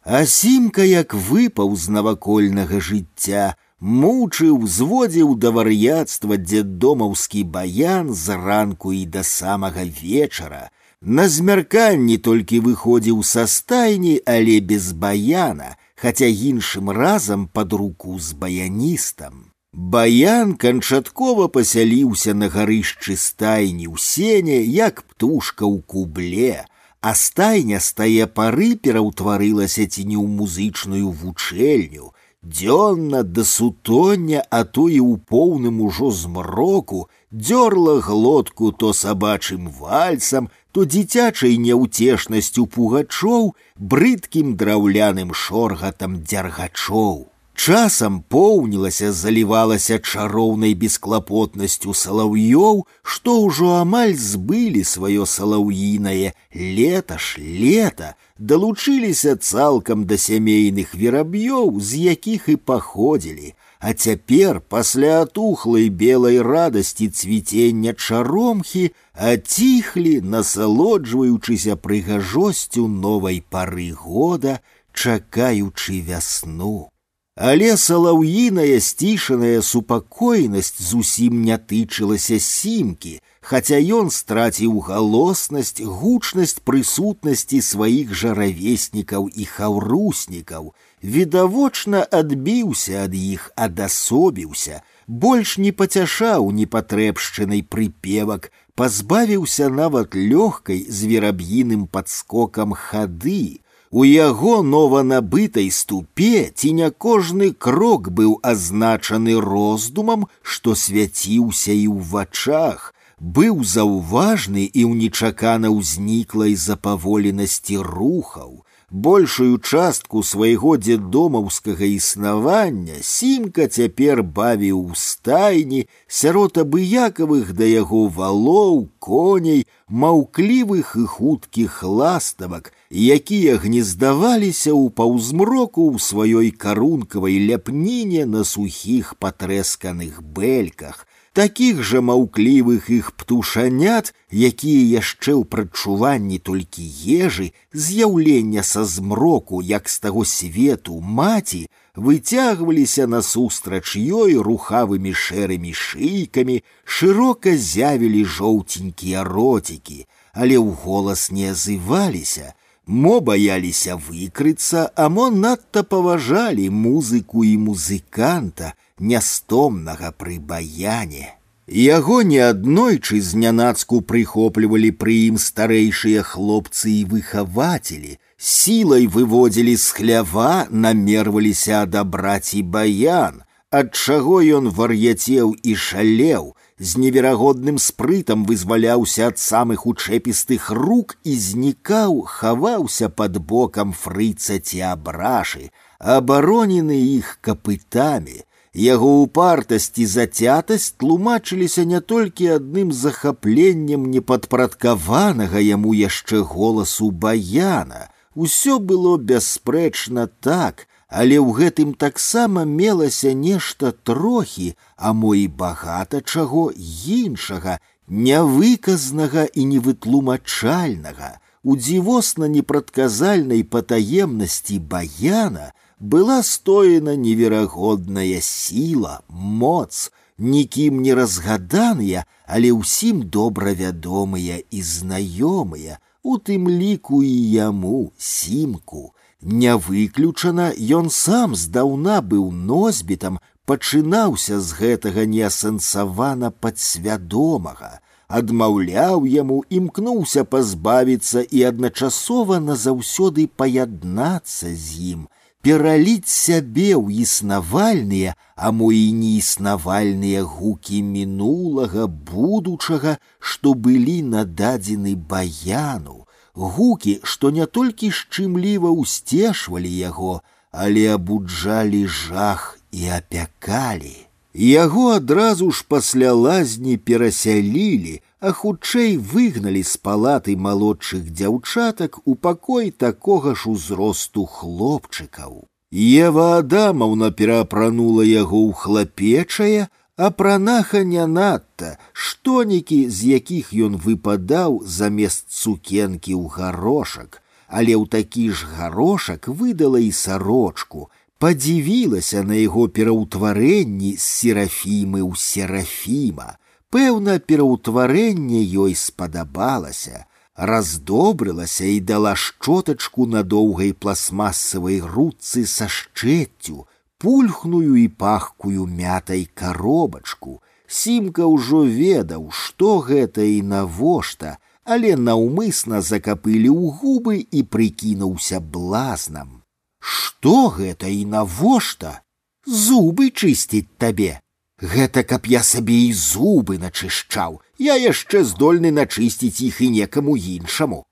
А 0.03 0.26
сімка 0.26 0.84
як 0.84 1.15
выпаў 1.15 1.74
з 1.76 1.90
навакольнага 1.90 2.78
жыцця, 2.80 3.56
мучыў, 3.80 4.68
зводзіў 4.68 5.36
да 5.36 5.52
вар'яцтва 5.52 6.38
дзеддомаўскі 6.38 7.44
баян 7.44 8.14
з 8.14 8.38
ранку 8.38 8.94
і 8.94 9.06
да 9.06 9.24
самага 9.24 9.84
вечара. 9.84 10.70
На 11.02 11.28
змярканні 11.28 12.18
толькі 12.18 12.60
выходзіў 12.64 13.24
са 13.28 13.48
стайні, 13.48 14.22
але 14.26 14.60
без 14.60 14.94
баяна, 14.94 15.76
хаця 15.95 16.30
іншым 16.32 16.90
разам 16.90 17.48
пад 17.48 17.74
руку 17.74 18.20
з 18.20 18.32
баяністам. 18.32 19.52
Баян 19.74 20.53
канчаткова 20.56 21.48
пасяліўся 21.49 22.34
на 22.38 22.48
гарышчы 22.48 23.18
стайні 23.18 23.90
ў 23.90 23.98
сене, 23.98 24.61
як 24.64 25.02
птушка 25.02 25.65
ў 25.65 25.82
кубле, 25.82 26.64
а 27.02 27.15
стайня 27.18 27.80
з 27.84 27.90
тае 27.98 28.28
пары 28.30 28.76
пераўтварылася 28.78 29.90
ці 29.90 30.06
не 30.07 30.15
ў 30.15 30.30
музычную 30.30 31.10
вучэльню, 31.10 32.14
Дзённа 32.44 33.24
да 33.24 33.44
сутоння, 33.44 34.44
а 34.49 34.64
то 34.64 34.90
і 34.91 34.99
ў 34.99 35.15
поўным 35.32 35.80
ужо 35.82 36.11
змроку 36.11 37.07
дзёрла 37.32 37.99
глотку 38.02 38.72
то 38.72 38.91
сабачым 38.94 39.70
вальсам, 39.72 40.49
то 40.72 40.84
дзіцячай 40.86 41.57
няўцешнасцю 41.57 42.65
пугачоў, 42.68 43.56
брыдкім 43.78 44.56
драўляным 44.60 45.34
шоргатам 45.34 46.20
дзяргачоў. 46.24 47.30
Часам 47.57 48.24
поўнілася, 48.28 49.11
залівалася 49.14 49.99
чароўнай 49.99 50.74
бесклапотнасцю 50.74 51.94
салаўёў, 51.95 52.82
што 53.03 53.36
ўжо 53.45 53.70
амаль 53.80 54.15
збылі 54.20 54.82
сваё 54.84 55.24
салаўінае 55.24 56.34
лета 56.52 57.15
ж 57.15 57.40
лета, 57.40 58.10
далучыліся 58.36 59.38
цалкам 59.38 60.03
да 60.10 60.18
сямейных 60.18 60.91
вераб'ёў, 60.91 61.80
з 61.80 62.03
якіх 62.11 62.49
і 62.49 62.57
паходзілі, 62.57 63.56
а 63.80 63.94
цяпер 63.94 64.60
пасля 64.60 65.24
атухлай 65.24 65.90
белай 65.90 66.41
радасці 66.41 67.07
цвіцення 67.10 67.94
чаромхі 67.94 68.90
аціхлі, 69.14 70.20
насалоджваючыся 70.22 71.78
прыгажосцю 71.78 72.88
новай 72.88 73.40
пары 73.40 73.94
года, 73.94 74.60
чакаючы 74.91 76.02
вясну. 76.02 76.90
Але 77.38 77.76
салаўіная 77.82 78.80
сцішаная 78.80 79.61
супакойнасць 79.65 80.78
зусім 80.86 81.41
не 81.41 81.57
тычылася 81.57 82.38
сімкі, 82.38 83.14
хаця 83.41 83.80
ён 83.82 84.11
страціў 84.14 84.78
галоснасць, 84.86 85.82
гучнасць 85.82 86.61
прысутнасці 86.61 87.61
сваіх 87.65 88.14
жа 88.14 88.36
равеснікаў 88.38 89.26
і 89.34 89.49
хаўруснікаў, 89.49 90.70
відавочна 91.02 92.06
адбіўся 92.06 93.10
ад 93.10 93.18
іх, 93.18 93.49
адасобіўся, 93.57 94.86
больш 95.07 95.57
не 95.57 95.74
пацяшаў 95.74 96.53
непатрэбшчынай 96.53 97.65
прыпевак, 97.65 98.52
пазбавіўся 98.78 99.74
нават 99.74 100.14
лёгкай 100.14 100.86
звераб'іным 100.86 101.90
падскокам 101.90 102.78
хады, 102.78 103.65
у 103.94 104.03
яго 104.10 104.53
нованабытай 104.65 105.70
ступе 105.70 106.49
ці 106.49 106.74
не 106.80 106.90
кожны 107.06 107.52
крок 107.65 108.10
быў 108.20 108.40
азначаны 108.52 109.38
роздумам, 109.45 110.26
што 110.41 110.74
свяціўся 110.74 111.74
і 111.78 111.86
ў 111.94 112.02
вачах, 112.14 112.90
быў 113.22 113.61
заўважны 113.76 114.65
і 114.65 114.82
ў 114.90 114.98
нечакана 115.06 115.70
ўзніклай 115.70 116.57
запаволенасці 116.57 117.78
рухаў, 117.86 118.64
большую 118.94 119.57
частку 119.57 120.22
свайго 120.24 120.78
дзедомаўскага 120.78 121.86
існавання 121.98 122.99
сімка 123.02 123.65
цяпер 123.65 124.22
бавіў 124.22 124.82
у 124.94 124.98
стайні 125.03 125.88
сярод 126.06 126.60
абыякавых 126.61 127.53
да 127.57 127.65
яго 127.65 128.06
валоў 128.18 128.86
коней 128.99 129.65
маўклівых 129.90 130.94
і 131.02 131.06
хуткіх 131.10 131.82
ластавак 131.84 132.70
якія 132.90 133.57
гнездаваліся 133.64 134.72
ў 134.72 134.94
паўзмроку 135.02 135.90
ў 135.91 135.98
сваёй 136.10 136.49
карункавай 136.65 137.41
ляпніне 137.49 138.30
на 138.30 138.45
сухіх 138.45 139.15
патрэсканых 139.20 140.22
бэльках 140.22 141.03
такіх 141.34 141.82
жа 141.82 141.99
маўклівых 142.06 142.90
іх 142.94 143.11
птушанят, 143.18 144.14
якія 144.30 145.02
яшчэ 145.02 145.34
ў 145.34 145.44
прадчуванні 145.49 146.38
толькі 146.38 146.86
ежы, 147.18 147.52
з'яўлення 147.74 148.64
са 148.64 148.86
змроку, 148.86 149.61
як 149.61 149.90
з 149.90 149.99
таго 149.99 150.26
свету 150.26 151.02
маці, 151.02 151.65
выцягваліся 151.98 153.10
насустрач 153.10 153.98
ёй 153.98 154.38
рухавымі 154.38 155.14
шэрымі 155.14 155.74
шыйкамі, 155.74 156.61
шырока 156.86 157.57
з'явілі 157.57 158.26
жоўценькія 158.38 159.26
роцікі, 159.26 160.06
але 160.34 160.61
ў 160.61 160.70
голас 160.86 161.32
не 161.34 161.49
азываліся, 161.49 162.53
мо 162.88 163.20
баяліся 163.22 163.95
выкрыцца, 163.95 164.90
а 164.95 165.10
мо 165.10 165.30
надта 165.30 165.84
паважалі 165.84 166.70
музыку 166.70 167.44
і 167.44 167.56
музыканта, 167.57 168.74
нястомнага 168.99 170.11
пры 170.11 170.40
баяне. 170.40 171.34
Яго 171.68 172.24
неаднойчы 172.28 173.22
знянацку 173.22 174.02
прыхоплівалі 174.02 174.91
пры 174.91 175.15
ім 175.32 175.38
старэйшыя 175.40 176.24
хлопцы 176.28 176.91
і 176.91 177.03
выхавацелі, 177.07 178.20
сілай 178.38 179.07
выводзілі 179.07 179.76
з 179.80 179.88
хлява, 179.95 180.68
намерваліся 180.70 181.88
адабраць 181.88 182.53
і 182.53 182.64
баян, 182.64 183.44
ад 183.72 183.95
чаго 183.95 184.44
ён 184.44 184.70
вар'яцеў 184.70 185.56
і 185.64 185.76
шалеў, 185.76 186.52
з 186.80 186.98
неверагодным 186.98 187.78
спрытам 187.78 188.45
вызваляўся 188.45 189.28
ад 189.28 189.38
самых 189.38 189.86
учэпістых 189.88 190.70
рук 190.72 191.18
і 191.24 191.36
знікаў, 191.36 192.24
хаваўся 192.28 193.10
пад 193.10 193.38
бокам 193.38 193.94
фрыца 193.94 194.60
ці 194.60 194.82
абрашы, 194.94 195.70
абаронены 195.99 196.98
іх 197.18 197.38
капытамі, 197.41 198.44
Яго 198.74 199.22
упартасць 199.22 199.94
і 200.02 200.06
зацятасць 200.10 200.95
тлумачыліся 200.98 201.84
не 201.86 201.99
толькі 202.02 202.48
адным 202.56 202.91
захапленнем 202.91 204.10
непадпарадкаванага 204.10 205.61
яму 205.61 205.94
яшчэ 205.94 206.41
голасу 206.41 207.11
баяна. 207.11 208.10
Усё 208.34 208.80
было 208.80 209.18
бясспрэчна 209.18 210.26
так, 210.41 210.88
але 211.07 211.38
ў 211.38 211.49
гэтым 211.60 211.94
таксама 211.94 212.65
мелася 212.65 213.34
нешта 213.38 213.91
трохі, 213.91 214.74
а 214.98 215.14
мо 215.14 215.36
і 215.38 215.48
багата 215.48 216.22
чаго 216.22 216.72
іншага, 216.76 217.78
нявыказнага 218.07 219.45
і 219.53 219.65
невытлумачальнага. 219.74 221.38
У 221.64 221.78
дзівосна 221.78 222.49
непрадказальнай 222.52 223.64
патаемнасці 223.64 224.80
баяна, 224.80 225.72
была 225.99 226.44
стоена 226.44 227.15
неверагодная 227.15 228.41
сила, 228.41 229.22
моц, 229.30 230.11
нікім 230.38 230.99
не 231.02 231.15
разгаданыя, 231.15 232.26
але 232.45 232.74
ўсім 232.76 233.24
добра 233.32 233.72
вядомыя 233.72 234.60
і 234.68 234.80
знаёмыя, 234.84 236.02
у 236.24 236.36
тым 236.38 236.68
ліку 236.68 237.24
і 237.24 237.36
яму 237.52 238.11
сімку. 238.18 239.14
Не 239.44 239.76
выключана, 239.76 240.72
ён 240.98 241.10
сам 241.10 241.56
здаўна 241.56 242.22
быў 242.22 242.52
носьбітам, 242.52 243.40
пачынаўся 243.65 244.60
з 244.60 244.80
гэтага 244.80 245.26
неасэнсавана 245.34 246.52
падсвядомага, 246.64 247.99
адмаўляў 248.40 249.28
яму, 249.28 249.60
імкнуўся 249.80 250.44
пазбавіцца 250.56 251.44
і 251.44 251.64
адначасова 251.70 252.60
назаўсёды 252.64 253.48
паяднацца 253.61 254.72
з 254.72 255.11
ім, 255.11 255.28
пераліць 255.64 256.32
сябе 256.32 256.91
ў 256.95 257.28
існавальныя, 257.28 258.36
а 258.56 258.72
мо 258.72 258.91
і 258.95 259.06
неіснавальныя 259.20 260.44
гукі 260.56 261.03
мінулага, 261.03 262.07
будучага, 262.07 263.18
што 263.40 263.74
былі 263.74 264.22
нададзены 264.36 265.15
баяну, 265.15 266.24
гукі, 266.57 267.20
што 267.24 267.52
не 267.52 267.65
толькі 267.65 268.11
шчымліва 268.11 268.91
ўсцешвалі 268.91 269.90
яго, 269.90 270.41
але 270.72 271.07
абуджалі 271.14 272.06
жах 272.07 272.78
і 272.91 273.10
апякалі. 273.18 274.15
Яго 274.53 275.10
адразу 275.18 275.72
ж 275.72 275.86
пасля 275.88 276.34
лазні 276.34 276.98
перасялілі, 276.98 278.22
а 278.40 278.52
хутчэй 278.52 279.18
выгналі 279.18 279.82
з 279.82 279.98
палаты 279.98 280.53
малодшых 280.53 281.30
дзяўчатак 281.32 282.20
у 282.26 282.36
пакой 282.36 282.91
такога 282.91 283.56
ж 283.56 283.72
узросту 283.72 284.45
хлопчыкаў. 284.45 285.64
Ева 285.94 286.57
Адамаўна 286.57 287.30
пераапранула 287.32 288.26
яго 288.26 288.60
ў 288.70 288.74
хлапечае, 288.74 289.88
а 290.18 290.30
пранаха 290.32 291.03
не 291.03 291.26
надта, 291.28 291.98
штонікі, 292.14 293.10
з 293.10 293.34
якіх 293.38 293.74
ён 293.74 293.98
выпадаў 293.98 294.82
замест 294.86 295.49
цукенкі 295.49 296.38
ў 296.38 296.45
гарошак, 296.53 297.41
але 297.68 297.98
ў 297.98 298.06
такі 298.06 298.49
ж 298.53 298.70
гарошак 298.78 299.48
выдала 299.49 299.98
і 299.98 300.11
сарочку, 300.11 301.10
падзівілася 301.41 302.44
на 302.45 302.60
яго 302.61 302.88
пераўтварэнні 302.88 304.14
з 304.18 304.22
серафімы 304.22 305.26
ў 305.26 305.34
серафіма, 305.36 306.57
Пэўна, 306.94 307.40
пераўтварэнне 307.41 308.60
ёй 308.78 308.94
спадабалася, 308.94 310.28
раздобрылася 310.53 311.86
і 311.90 311.99
дала 311.99 312.36
шчотачку 312.38 313.26
на 313.26 313.41
доўгай 313.41 313.94
пластмасавай 313.98 314.99
грудцы 315.02 315.65
са 315.65 315.88
шчэццю, 315.90 316.86
пульхную 317.18 317.95
і 317.95 318.07
пахкую 318.07 318.86
мятай 318.88 319.48
каробачку. 319.53 320.61
Сімка 320.88 321.48
ўжо 321.48 321.84
ведаў, 321.88 322.52
што 322.52 322.99
гэта 322.99 323.41
і 323.48 323.61
навошта, 323.64 324.57
але 324.84 325.15
наўмысна 325.15 326.02
закапылі 326.02 326.70
ў 326.70 326.91
губы 326.99 327.36
і 327.40 327.64
прыкінуўся 327.64 328.60
блазнам. 328.60 329.64
Што 329.99 330.68
гэта 330.76 331.07
і 331.07 331.24
навошта? 331.26 332.20
Зубы 332.68 333.32
чысціць 333.32 333.88
табе. 333.98 334.40
Гэта 334.84 335.24
каб 335.24 335.48
я 335.48 335.64
сабе 335.64 335.95
і 336.10 336.14
зубы 336.14 336.78
начышчаў, 336.78 337.61
я 337.80 337.95
яшчэ 337.95 338.44
здольны 338.44 338.91
начысціць 338.91 339.64
іх 339.64 339.80
і 339.82 339.90
некаму 339.95 340.36
іншаму. 340.36 341.06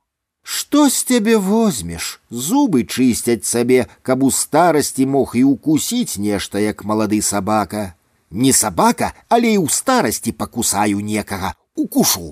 Што 0.72 0.90
з 0.90 1.03
цябе 1.03 1.38
возьмеш? 1.38 2.20
Зубы 2.30 2.84
чысцяць 2.84 3.48
сабе, 3.48 3.88
каб 4.02 4.24
у 4.24 4.32
старасці 4.32 5.06
мог 5.06 5.34
і 5.36 5.44
укусіць 5.44 6.18
нешта, 6.18 6.60
як 6.60 6.84
малады 6.84 7.22
сабака. 7.22 7.94
Не 8.32 8.53
сабака, 8.53 9.14
але 9.28 9.52
і 9.56 9.60
ў 9.64 9.68
старасці 9.68 10.32
пакусаю 10.32 10.99
некага, 10.99 11.53
укушу. 11.76 12.32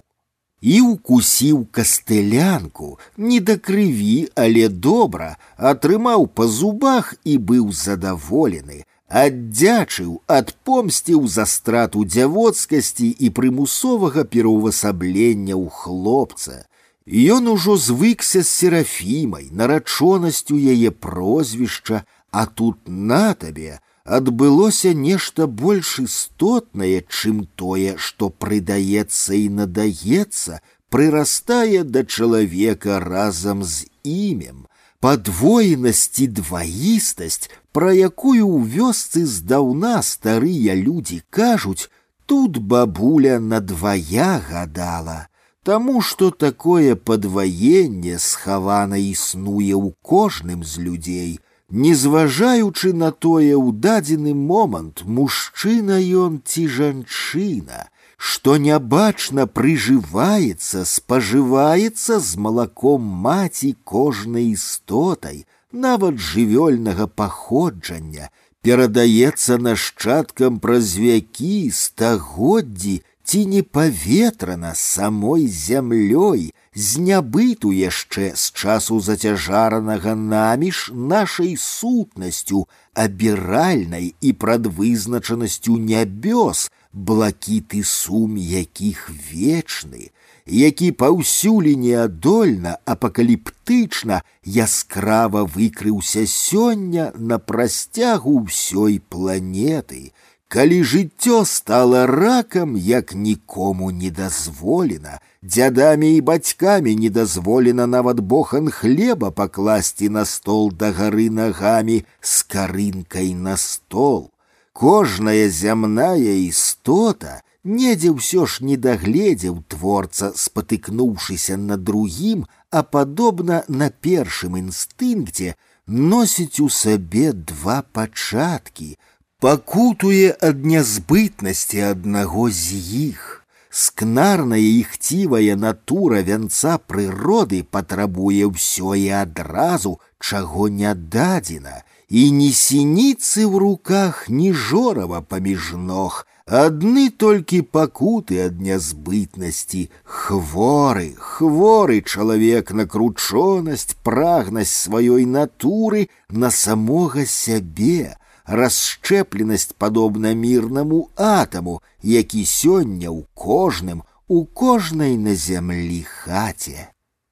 І 0.61 0.79
укусіў 0.81 1.65
кастылянку, 1.71 2.99
не 3.17 3.39
да 3.39 3.55
крыві, 3.55 4.31
але 4.35 4.67
добра, 4.67 5.35
атрымаў 5.55 6.27
па 6.27 6.47
зубах 6.47 7.13
і 7.23 7.37
быў 7.51 7.71
задаволены, 7.71 8.83
аддзячыў 9.07 10.19
адпомсціў 10.27 11.27
за 11.27 11.45
страту 11.45 12.03
дзявоцкасці 12.03 13.07
і 13.19 13.31
прымусовага 13.35 14.23
пераўвасаблення 14.23 15.55
ў 15.55 15.67
хлопца. 15.71 16.65
Ён 17.09 17.47
ужо 17.47 17.75
звыкся 17.75 18.43
з 18.43 18.47
серафімай, 18.47 19.49
нарачонасцю 19.51 20.55
яе 20.57 20.91
прозвішча, 20.91 22.03
а 22.31 22.45
тут 22.45 22.77
на 22.87 23.33
табе 23.33 23.79
адбылося 24.05 24.93
нешта 24.93 25.47
больш 25.47 25.99
істотнае, 25.99 27.05
чым 27.09 27.47
тое, 27.55 27.95
што 27.97 28.29
прыдаецца 28.29 29.37
і 29.37 29.49
надаецца, 29.61 30.61
прырастае 30.89 31.83
да 31.83 32.03
чалавека 32.03 32.99
разам 32.99 33.63
з 33.63 33.85
імем, 34.03 34.65
падвоенасць 34.99 36.19
і 36.25 36.27
дваістасць, 36.41 37.49
пра 37.71 37.93
якую 37.93 38.45
ў 38.45 38.59
вёсцы 38.75 39.25
здаўна 39.25 40.01
старыя 40.05 40.75
людзі 40.75 41.21
кажуць, 41.29 41.89
тут 42.25 42.57
бабуля 42.57 43.39
надвая 43.39 44.31
гадала, 44.49 45.29
Таму 45.63 46.01
што 46.01 46.31
такое 46.31 46.95
падваенне 46.95 48.17
схавана 48.17 48.97
існуе 48.97 49.75
ў 49.75 49.91
кожным 50.01 50.63
з 50.63 50.85
людзей, 50.85 51.31
не 51.69 51.93
зважаючы 51.93 52.93
на 52.93 53.11
тое 53.11 53.53
ў 53.53 53.75
дадзены 53.85 54.33
момант 54.33 55.03
мужчына 55.05 55.99
ён 55.99 56.41
ці 56.45 56.65
жанчына, 56.79 57.89
што 58.17 58.57
нябачна 58.57 59.45
прыжываецца, 59.47 60.83
спажываецца 60.85 62.19
з 62.19 62.41
малаком 62.47 63.05
маці 63.27 63.75
кожнай 63.83 64.51
істотай, 64.55 65.45
нават 65.71 66.17
жывёльнага 66.17 67.07
паходжання, 67.07 68.31
перадаецца 68.61 69.57
нашчадкам 69.61 70.59
праз 70.59 70.97
вякі, 70.97 71.71
стагоддзі 71.71 72.99
ці 73.23 73.45
не 73.45 73.61
паветрана 73.61 74.73
самой 74.75 75.47
зямлёй, 75.47 76.51
з 76.73 76.97
нябыту 76.97 77.71
яшчэ 77.75 78.31
з 78.35 78.45
часу 78.53 78.99
зацяжаранага 78.99 80.15
наміж 80.15 80.89
нашай 80.93 81.55
сутнасцю, 81.57 82.65
абіральнай 82.93 84.13
і 84.21 84.33
прадвызначанасцю 84.33 85.77
нябёс, 85.77 86.69
блакіты 86.93 87.83
сум 87.83 88.37
якіх 88.37 89.09
вечны, 89.31 90.09
які 90.45 90.91
паўсюль 90.91 91.73
неадольна 91.77 92.77
апакаліптычна 92.85 94.23
яскрава 94.43 95.45
выкрыўся 95.45 96.25
сёння 96.25 97.11
на 97.15 97.37
прасцягу 97.37 98.49
ўсёй 98.49 98.97
планеты, 98.99 100.11
калі 100.47 100.83
жыццё 100.83 101.45
стало 101.45 102.05
ракам, 102.05 102.75
як 102.75 103.13
нікому 103.13 103.91
не 103.91 104.09
дазволена, 104.11 105.19
дзядамі 105.43 106.15
і 106.15 106.21
бацькамі 106.21 106.95
не 106.95 107.09
дазволена 107.09 107.85
нават 107.87 108.19
бохан 108.19 108.69
хлеба 108.69 109.31
пакласці 109.31 110.09
на 110.09 110.25
стол 110.25 110.71
да 110.71 110.91
гары 110.91 111.29
нагамі 111.29 112.03
з 112.21 112.43
карынкай 112.43 113.33
на 113.33 113.57
стол. 113.57 114.31
Кожная 114.73 115.49
зямная 115.49 116.39
істота, 116.47 117.41
Недзе 117.63 118.15
ўсё 118.15 118.45
ж 118.47 118.63
не 118.63 118.77
дагледзеў 118.79 119.63
творца, 119.67 120.31
спатыкнуўшыся 120.31 121.57
на 121.59 121.75
другім, 121.75 122.47
а 122.71 122.83
падобна 122.83 123.63
на 123.67 123.89
першым 123.89 124.55
інстынкце 124.55 125.55
носіць 125.85 126.63
у 126.63 126.69
сабе 126.69 127.33
два 127.33 127.83
пачаткі, 127.83 128.95
пакутуе 129.43 130.35
ад 130.43 130.65
нязбытнасці 130.67 131.83
аднаго 131.89 132.49
з 132.51 132.79
іх. 133.01 133.27
Скнарная 133.71 134.59
і 134.59 134.83
хцівая 134.83 135.55
натура 135.55 136.19
вянца 136.29 136.75
прыроды 136.91 137.61
патрабуе 137.63 138.49
ўсё 138.49 138.97
і 138.99 139.07
адразу, 139.21 139.95
чаго 140.19 140.67
не 140.67 140.91
дадзена, 141.15 141.85
і 142.09 142.23
ні 142.35 142.51
сініцы 142.51 143.47
ў 143.47 143.63
руках, 143.63 144.27
ні 144.27 144.51
жорава 144.51 145.21
паміж 145.21 145.71
ног, 145.77 146.25
Адны 146.49 147.11
толькі 147.13 147.61
пакуты 147.61 148.41
ад 148.41 148.57
нязбытнасці, 148.57 149.87
хворы, 150.03 151.13
хворы 151.15 152.01
чалавек 152.01 152.73
на 152.73 152.89
кручонасць, 152.89 153.93
прагнасць 154.01 154.73
сваёй 154.73 155.29
натуры 155.29 156.09
на 156.27 156.49
самога 156.49 157.29
сябе, 157.29 158.17
расшчэпленасць 158.45 159.73
падобна 159.77 160.33
мірнаму 160.33 161.09
атаму, 161.15 161.81
які 162.01 162.45
сёння 162.45 163.09
ў 163.13 163.25
кожным, 163.33 164.03
у 164.27 164.45
кожнай 164.45 165.17
на 165.17 165.35
зямлі 165.35 166.01
хаце. 166.05 166.89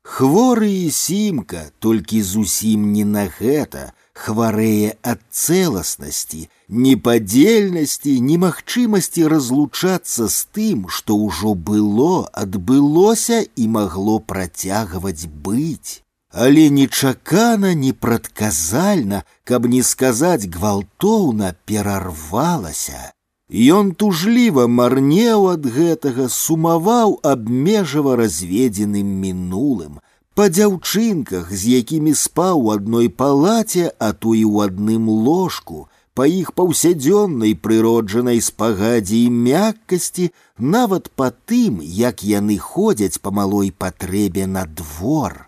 Хворы 0.08 0.72
і 0.88 0.92
сімка 0.92 1.70
толькі 1.80 2.22
зусім 2.22 2.92
не 2.94 3.04
на 3.06 3.28
гэта, 3.28 3.92
хварэе 4.14 4.96
ад 5.04 5.20
цэласнасці, 5.30 6.48
непадзельнасці, 6.70 8.14
немагчымасці 8.30 9.28
разлучацца 9.34 10.30
з 10.32 10.40
тым, 10.56 10.88
што 10.90 11.20
ўжо 11.20 11.54
было, 11.54 12.26
адбылося 12.34 13.44
і 13.44 13.68
магло 13.68 14.18
працягваць 14.20 15.28
быць. 15.28 16.01
Але 16.32 16.70
нечакана, 16.70 17.74
непрадказальна, 17.74 19.24
каб 19.44 19.66
не 19.66 19.82
сказаць 19.84 20.46
гвалтоўна 20.46 21.56
перарвалася. 21.66 23.14
Ён 23.50 23.94
тужліва 23.96 24.68
марнеў 24.68 25.48
ад 25.54 25.66
гэтага, 25.66 26.28
сумаваў 26.28 27.18
абмежава 27.24 28.18
разведзеным 28.20 29.08
мінулым, 29.24 29.98
па 30.36 30.50
дзяўчынках, 30.52 31.50
з 31.50 31.80
якімі 31.80 32.14
спаў 32.14 32.68
у 32.68 32.72
адной 32.76 33.08
палаце, 33.10 33.90
а 33.98 34.12
то 34.12 34.36
і 34.36 34.44
ў 34.44 34.68
адным 34.68 35.10
ложку, 35.10 35.88
па 36.14 36.28
іх 36.28 36.54
паўсядзённай 36.60 37.56
прыроджанай 37.56 38.44
спагадзе 38.44 39.26
і 39.26 39.34
мяккасці, 39.48 40.30
нават 40.60 41.10
па 41.16 41.32
тым, 41.32 41.80
як 41.82 42.28
яны 42.28 42.62
ходзяць 42.62 43.24
па 43.24 43.32
малой 43.32 43.72
патрэбе 43.72 44.46
на 44.46 44.68
двор. 44.68 45.48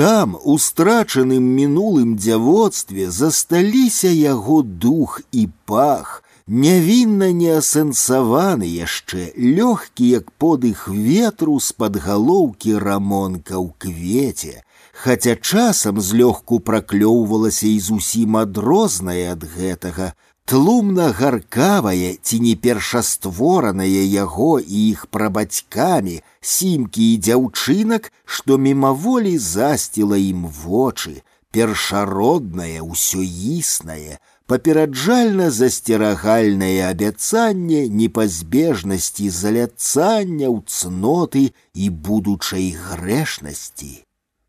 Там, 0.00 0.38
у 0.44 0.56
страчаным 0.56 1.42
мінулым 1.42 2.16
дзявоцтве 2.16 3.10
засталіся 3.10 4.08
яго 4.08 4.62
дух 4.62 5.20
і 5.32 5.48
пах, 5.66 6.22
нявінна 6.46 7.28
не 7.40 7.50
асэнсаваны 7.56 8.70
яшчэ 8.70 9.26
лёгкі 9.36 10.08
як 10.14 10.30
подых 10.40 10.86
ветру 10.88 11.58
з-пад 11.60 12.00
галоўкі 12.06 12.78
рамонка 12.78 13.60
ў 13.60 13.68
квеце, 13.76 14.62
хаця 15.02 15.36
часам 15.36 16.00
злёгку 16.00 16.64
праклёўвалася 16.70 17.68
і 17.68 17.78
зусім 17.90 18.40
адрознае 18.40 19.30
ад 19.34 19.44
гэтага, 19.44 20.14
тлумна 20.50 21.10
гаркавае 21.18 22.16
ці 22.26 22.40
не 22.46 22.54
першастворанае 22.64 24.02
яго 24.12 24.52
і 24.60 24.78
іх 24.90 25.06
прабацькамі, 25.16 26.16
сімкі 26.40 27.04
і 27.12 27.20
дзяўчынак, 27.26 28.10
што 28.24 28.58
мімаволі 28.58 29.36
засціла 29.38 30.18
ім 30.18 30.48
вочы, 30.62 31.22
першароднае 31.54 32.82
ўсё 32.82 33.22
існае, 33.22 34.18
папераджальна 34.50 35.46
засцерагальнае 35.54 36.82
абяцанне 36.90 37.86
непазбежнасці 38.02 39.30
заляцання 39.30 40.48
ў 40.50 40.58
цноты 40.66 41.44
і 41.74 41.90
будучай 42.10 42.72
грэшнасці. 42.74 43.92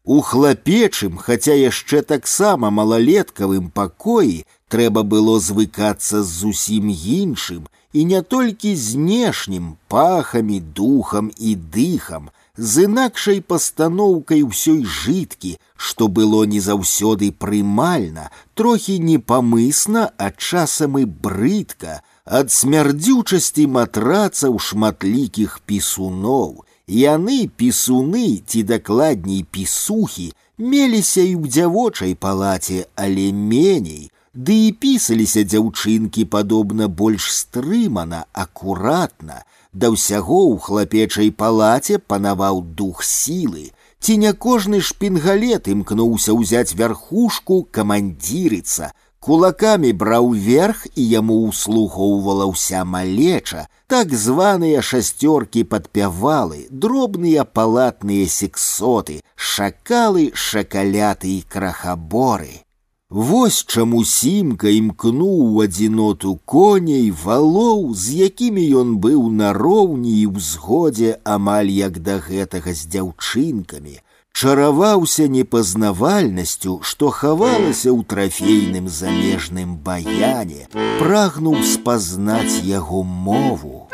У 0.03 0.17
хлапечым, 0.25 1.21
хаця 1.21 1.53
яшчэ 1.53 2.01
таксама 2.01 2.73
малалеткавым 2.73 3.69
пакоі 3.69 4.41
трэба 4.67 5.03
было 5.03 5.39
звыкацца 5.39 6.23
з 6.23 6.29
зусім 6.43 6.89
іншым 6.89 7.67
і 7.93 8.05
не 8.05 8.21
толькі 8.21 8.75
знешнім 8.75 9.75
пахамі, 9.87 10.59
духам 10.59 11.31
і 11.37 11.55
дыхам, 11.55 12.29
з 12.57 12.83
інакшай 12.87 13.41
пастаноўкай 13.41 14.43
усёй 14.43 14.83
жыткі, 14.85 15.57
што 15.75 16.07
было 16.07 16.43
не 16.45 16.59
заўсёды 16.59 17.31
прымальна, 17.31 18.29
трохі 18.53 18.99
непамысна, 18.99 20.11
а 20.17 20.31
часам 20.31 20.99
і 20.99 21.05
брыдка, 21.05 22.01
ад 22.25 22.51
смярдзючасці 22.51 23.67
матрацаў 23.67 24.59
шматлікіх 24.59 25.59
пісуноў. 25.65 26.63
Яны 26.87 27.47
пісуны 27.47 28.43
ці 28.45 28.63
дакладней 28.63 29.45
пісухі 29.49 30.31
меліся 30.57 31.23
і 31.25 31.35
ў 31.39 31.47
дзявочай 31.47 32.13
палаце, 32.15 32.85
але 32.95 33.31
меней, 33.31 34.11
ды 34.35 34.55
і 34.67 34.71
пісаліся 34.83 35.43
дзяўчынкі 35.43 36.23
падобна 36.35 36.87
больш 36.87 37.27
стрымана, 37.35 38.25
акуратна, 38.31 39.43
да 39.73 39.91
ўсяго 39.91 40.39
ў 40.51 40.59
хлапечай 40.63 41.31
палаце 41.35 41.99
панаваў 41.99 42.63
дух 42.79 43.03
сілы, 43.03 43.71
ці 43.99 44.17
не 44.23 44.31
кожны 44.33 44.79
шпінгалет 44.79 45.67
імкнуўся 45.67 46.31
ўзяць 46.35 46.75
вярхушку 46.79 47.67
камандзірыца, 47.75 48.91
кулакамі 49.19 49.91
браў 49.93 50.31
верх 50.47 50.87
і 50.95 51.03
яму 51.11 51.43
услугоўвала 51.51 52.47
ўся 52.55 52.87
малеча, 52.87 53.67
так 53.91 54.15
званыя 54.15 54.79
шасцёркі 54.79 55.67
падпявалы, 55.67 56.65
дробныя 56.71 57.43
палатныя 57.43 58.31
сексоты, 58.31 59.21
шакалы, 59.35 60.31
шакаляты 60.33 61.35
і 61.35 61.41
крахаборы. 61.43 62.63
Вось 63.11 63.65
чаму 63.67 64.05
сімка 64.07 64.69
імкнуў 64.71 65.39
у 65.45 65.63
адзіноту 65.63 66.39
коней 66.45 67.09
валоў, 67.23 67.91
з 67.93 68.23
якімі 68.27 68.63
ён 68.81 68.93
быў 69.03 69.25
на 69.39 69.49
роўні 69.57 70.13
і 70.21 70.29
ўзгодзе 70.37 71.17
амаль 71.33 71.73
як 71.75 71.99
да 72.05 72.15
гэтага 72.23 72.71
з 72.71 72.87
дзяўчынкамі, 72.93 73.99
чараваўся 74.31 75.27
непазнавальнасцю, 75.27 76.79
што 76.87 77.11
хавалася 77.11 77.91
ў 77.91 78.07
трафейным 78.07 78.87
замежным 78.87 79.75
баяне, 79.75 80.71
прагнуў 81.03 81.59
спазнаць 81.67 82.63
яго 82.63 83.03
мову. 83.03 83.91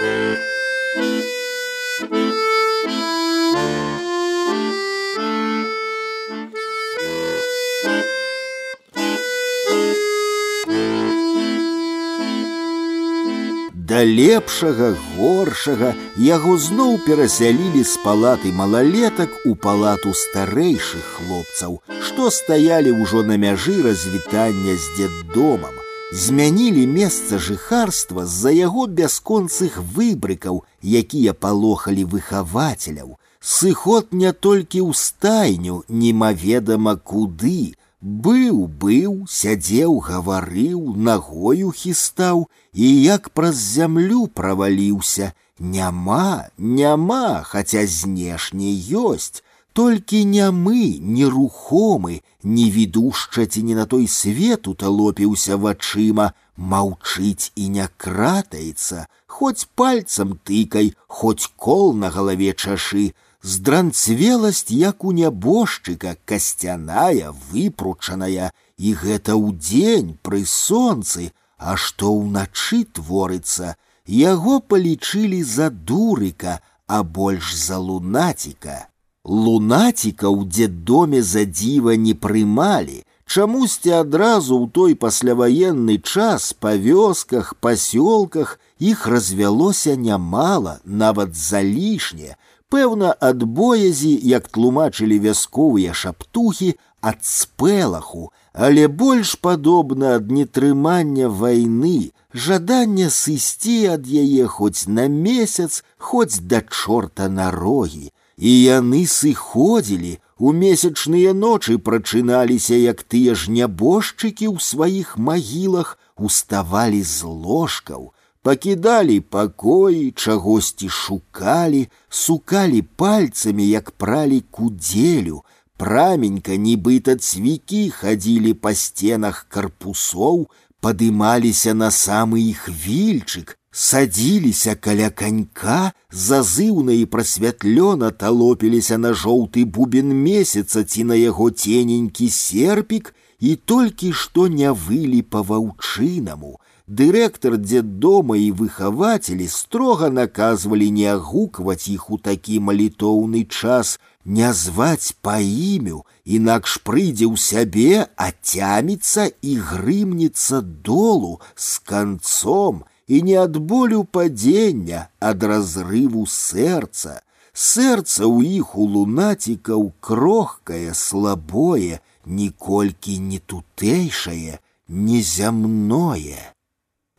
да 13.87 14.03
лепшага 14.03 14.87
горшага 15.15 15.93
яго 16.19 16.57
зноў 16.59 16.97
перасялілі 17.05 17.83
з 17.87 17.99
палаты 18.03 18.51
малалетак 18.51 19.35
у 19.45 19.55
палату 19.55 20.11
старэйшых 20.11 21.05
хлопцаў, 21.17 21.77
што 22.03 22.29
стаялі 22.37 22.91
ўжо 22.99 23.23
на 23.23 23.37
мяжы 23.39 23.77
развітання 23.85 24.75
з 24.75 24.85
дзеддомам, 24.97 25.77
змянілі 26.11 26.83
месца 26.87 27.39
жыхарства 27.39 28.25
з-за 28.25 28.51
яго 28.57 28.87
бясконцых 28.87 29.79
выбрыкаў, 29.95 30.63
якія 30.83 31.33
палохалі 31.33 32.03
выхавацеляў. 32.03 33.15
Сыход 33.39 34.11
не 34.11 34.33
толькі 34.33 34.83
ў 34.83 34.91
стайню, 34.91 35.83
немаведама 35.87 36.95
куды, 36.97 37.77
Быў, 38.01 38.67
быў, 38.67 39.25
сядзеў, 39.25 39.97
гаварыў, 40.05 40.93
нагою 40.95 41.71
хістаў 41.71 42.45
і 42.73 42.87
як 43.03 43.29
праз 43.33 43.55
зямлю 43.57 44.27
праваліўся, 44.27 45.33
няма, 45.59 46.49
няма, 46.57 47.41
хаця 47.41 47.87
знешне 47.89 48.69
ёсць, 48.93 49.41
толькі 49.73 50.25
не 50.25 50.51
мы, 50.51 50.97
нерухомы, 51.01 52.21
не 52.43 52.69
відушча 52.69 53.45
ці 53.45 53.63
не 53.63 53.75
на 53.75 53.85
той 53.85 54.07
свет 54.07 54.67
уталопіўся 54.67 55.57
вачыма, 55.57 56.33
маўчыць 56.57 57.51
і 57.55 57.69
не 57.69 57.89
кратаецца, 57.97 59.07
хоць 59.25 59.65
пальцам 59.73 60.37
тыкай, 60.45 60.93
хоць 61.07 61.49
кол 61.57 61.93
на 61.93 62.09
галаве 62.09 62.53
чашы, 62.53 63.13
здранцвеласць 63.41 64.69
як 64.69 65.03
у 65.03 65.11
нябожчыка 65.11 66.17
касцяная 66.25 67.33
выпручаная 67.51 68.51
і 68.77 68.93
гэта 68.93 69.33
ў 69.37 69.57
дзень 69.57 70.15
пры 70.21 70.45
сонцы 70.45 71.31
а 71.57 71.75
што 71.75 72.13
ўначы 72.13 72.85
творыцца 72.85 73.75
Яго 74.07 74.61
палічылі 74.61 75.43
за 75.43 75.69
дурыка, 75.69 76.61
а 76.87 77.03
больш 77.03 77.53
за 77.55 77.77
лунаціка. 77.77 78.87
Лунаціка 79.25 80.31
ў 80.31 80.47
дзеддоме 80.47 81.21
за 81.21 81.43
дзіва 81.43 81.99
не 81.99 82.15
прымалі, 82.15 83.03
Чамусьці 83.27 83.91
адразу 83.91 84.55
ў 84.55 84.71
той 84.71 84.95
пасляваенны 84.95 85.99
час 85.99 86.55
па 86.55 86.79
вёсках, 86.79 87.59
пасёлках 87.59 88.55
іх 88.79 89.03
развялося 89.03 89.99
нямала, 89.99 90.79
нават 90.85 91.35
залішне, 91.35 92.39
пэўна 92.71 93.13
ад 93.19 93.43
боязі, 93.43 94.13
як 94.23 94.47
тлумачылі 94.47 95.19
вясковыя 95.19 95.93
шаптухі 95.93 96.75
ад 97.01 97.23
спэлаху, 97.23 98.31
але 98.53 98.87
больш 98.87 99.35
падобна 99.35 100.15
ад 100.17 100.31
нетрымання 100.31 101.29
вайны, 101.29 102.11
жаданне 102.33 103.09
сысці 103.09 103.77
ад 103.95 104.07
яе 104.07 104.47
хоць 104.47 104.87
на 104.87 105.07
месяц, 105.07 105.83
хоць 105.97 106.39
да 106.41 106.61
чорта 106.61 107.29
на 107.29 107.51
рогі, 107.51 108.11
і 108.37 108.51
яны 108.63 109.05
сыходзілі, 109.05 110.17
у 110.37 110.51
месячныя 110.53 111.33
ночы 111.33 111.77
прачыналіся, 111.77 112.75
як 112.75 113.01
тыя 113.03 113.33
ж 113.33 113.49
нябожчыкі 113.51 114.53
ў 114.53 114.61
сваіх 114.61 115.17
магілах 115.17 115.97
уставалі 116.15 117.01
з 117.01 117.25
ложкаў, 117.25 118.13
пакідалі 118.41 119.19
пакоі, 119.19 120.13
чагосьці 120.15 120.89
шукалі, 120.89 121.87
сукалі 122.09 122.81
пальцамі, 122.81 123.67
як 123.69 123.91
пралі 123.91 124.43
кудзелю, 124.51 125.43
праменька 125.77 126.55
нібыта 126.55 127.15
цвікі 127.15 127.89
хадзілі 127.91 128.53
па 128.53 128.71
сценах 128.73 129.45
карпусоў, 129.49 130.47
падымаліся 130.79 131.73
на 131.73 131.89
самы 131.91 132.39
іх 132.47 132.69
вільчык, 132.69 133.57
садзіліся 133.71 134.75
каля 134.75 135.09
канька, 135.09 135.91
зазыўна 136.11 136.95
і 136.97 137.05
прасвятлёна 137.05 138.11
талопіліся 138.11 138.97
на 138.97 139.11
жоўты 139.13 139.65
бубен 139.65 140.13
месяца 140.23 140.83
ці 140.83 141.03
на 141.11 141.19
яго 141.19 141.49
цененькі 141.51 142.29
серпік 142.29 143.13
і 143.39 143.55
толькі 143.55 144.13
што 144.13 144.47
не 144.47 144.71
вылі 144.71 145.21
па 145.21 145.43
ваўчынаму. 145.51 146.57
Дырэктар 146.87 147.57
дзеддома 147.59 148.37
і 148.39 148.51
выхавацелі 148.55 149.47
строга 149.51 150.07
наказвалі 150.09 150.87
не 150.97 151.07
агукваць 151.11 151.91
іх 151.91 152.07
у 152.15 152.17
такі 152.17 152.59
малітоўны 152.63 153.43
час, 153.43 153.99
не 154.23 154.53
зваць 154.53 155.11
па 155.21 155.35
імю, 155.43 156.05
інакш 156.23 156.77
прыйдзе 156.87 157.27
ў 157.27 157.35
сябе, 157.35 158.07
ацяміцца 158.15 159.27
і 159.43 159.59
грымнецца 159.67 160.63
долу 160.63 161.43
з 161.55 161.83
канцом, 161.83 162.83
і 163.07 163.21
не 163.21 163.35
ад 163.35 163.59
болю 163.59 164.03
падзення, 164.03 165.07
ад 165.19 165.43
разрыву 165.43 166.23
сэрца. 166.23 167.19
Сэрца 167.51 168.23
ў 168.23 168.63
іх 168.63 168.75
у 168.79 168.87
лунацікаў 168.95 169.91
крохкае, 169.99 170.95
слабое, 170.95 171.99
ніколькі 172.23 173.19
не 173.19 173.39
тутэйшае, 173.39 174.59
незямное. 174.87 176.53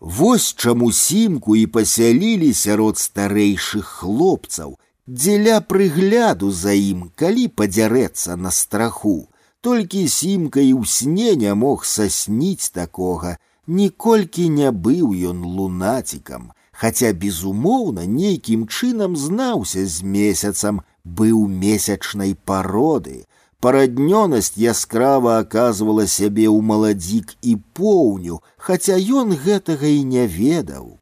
Вось 0.02 0.54
чаму 0.54 0.92
сімку 0.92 1.56
і 1.56 1.66
пасялілі 1.66 2.52
сярод 2.54 2.98
старэйшых 2.98 3.86
хлопцаў, 4.00 4.76
дзеля 5.06 5.58
прыгляду 5.60 6.50
за 6.50 6.72
ім, 6.72 7.10
калі 7.18 7.48
падзярэцца 7.48 8.36
на 8.36 8.50
страху. 8.50 9.28
Толькі 9.60 10.06
сімка 10.06 10.62
і 10.62 10.72
ў 10.78 10.86
сне 10.86 11.34
не 11.34 11.54
мог 11.54 11.84
сасніць 11.84 12.70
такога, 12.70 13.36
ніколькі 13.66 14.48
не 14.54 14.70
быў 14.70 15.10
ён 15.30 15.42
лунацікам, 15.42 16.52
хаця 16.70 17.10
безумоўна 17.12 18.06
нейкім 18.06 18.68
чынам 18.70 19.16
знаўся 19.16 19.82
з 19.82 20.06
месяцам, 20.06 20.80
быў 21.02 21.48
месячнай 21.48 22.36
пароды. 22.38 23.26
Параднёнасць 23.62 24.54
яскрава 24.56 25.38
аказвала 25.42 26.06
сябе 26.06 26.46
ў 26.46 26.62
маладзік 26.62 27.34
і 27.42 27.56
поўню, 27.74 28.40
хаця 28.56 28.98
ён 29.20 29.34
гэтага 29.34 29.86
і 29.86 30.02
не 30.14 30.26
ведаў. 30.26 30.98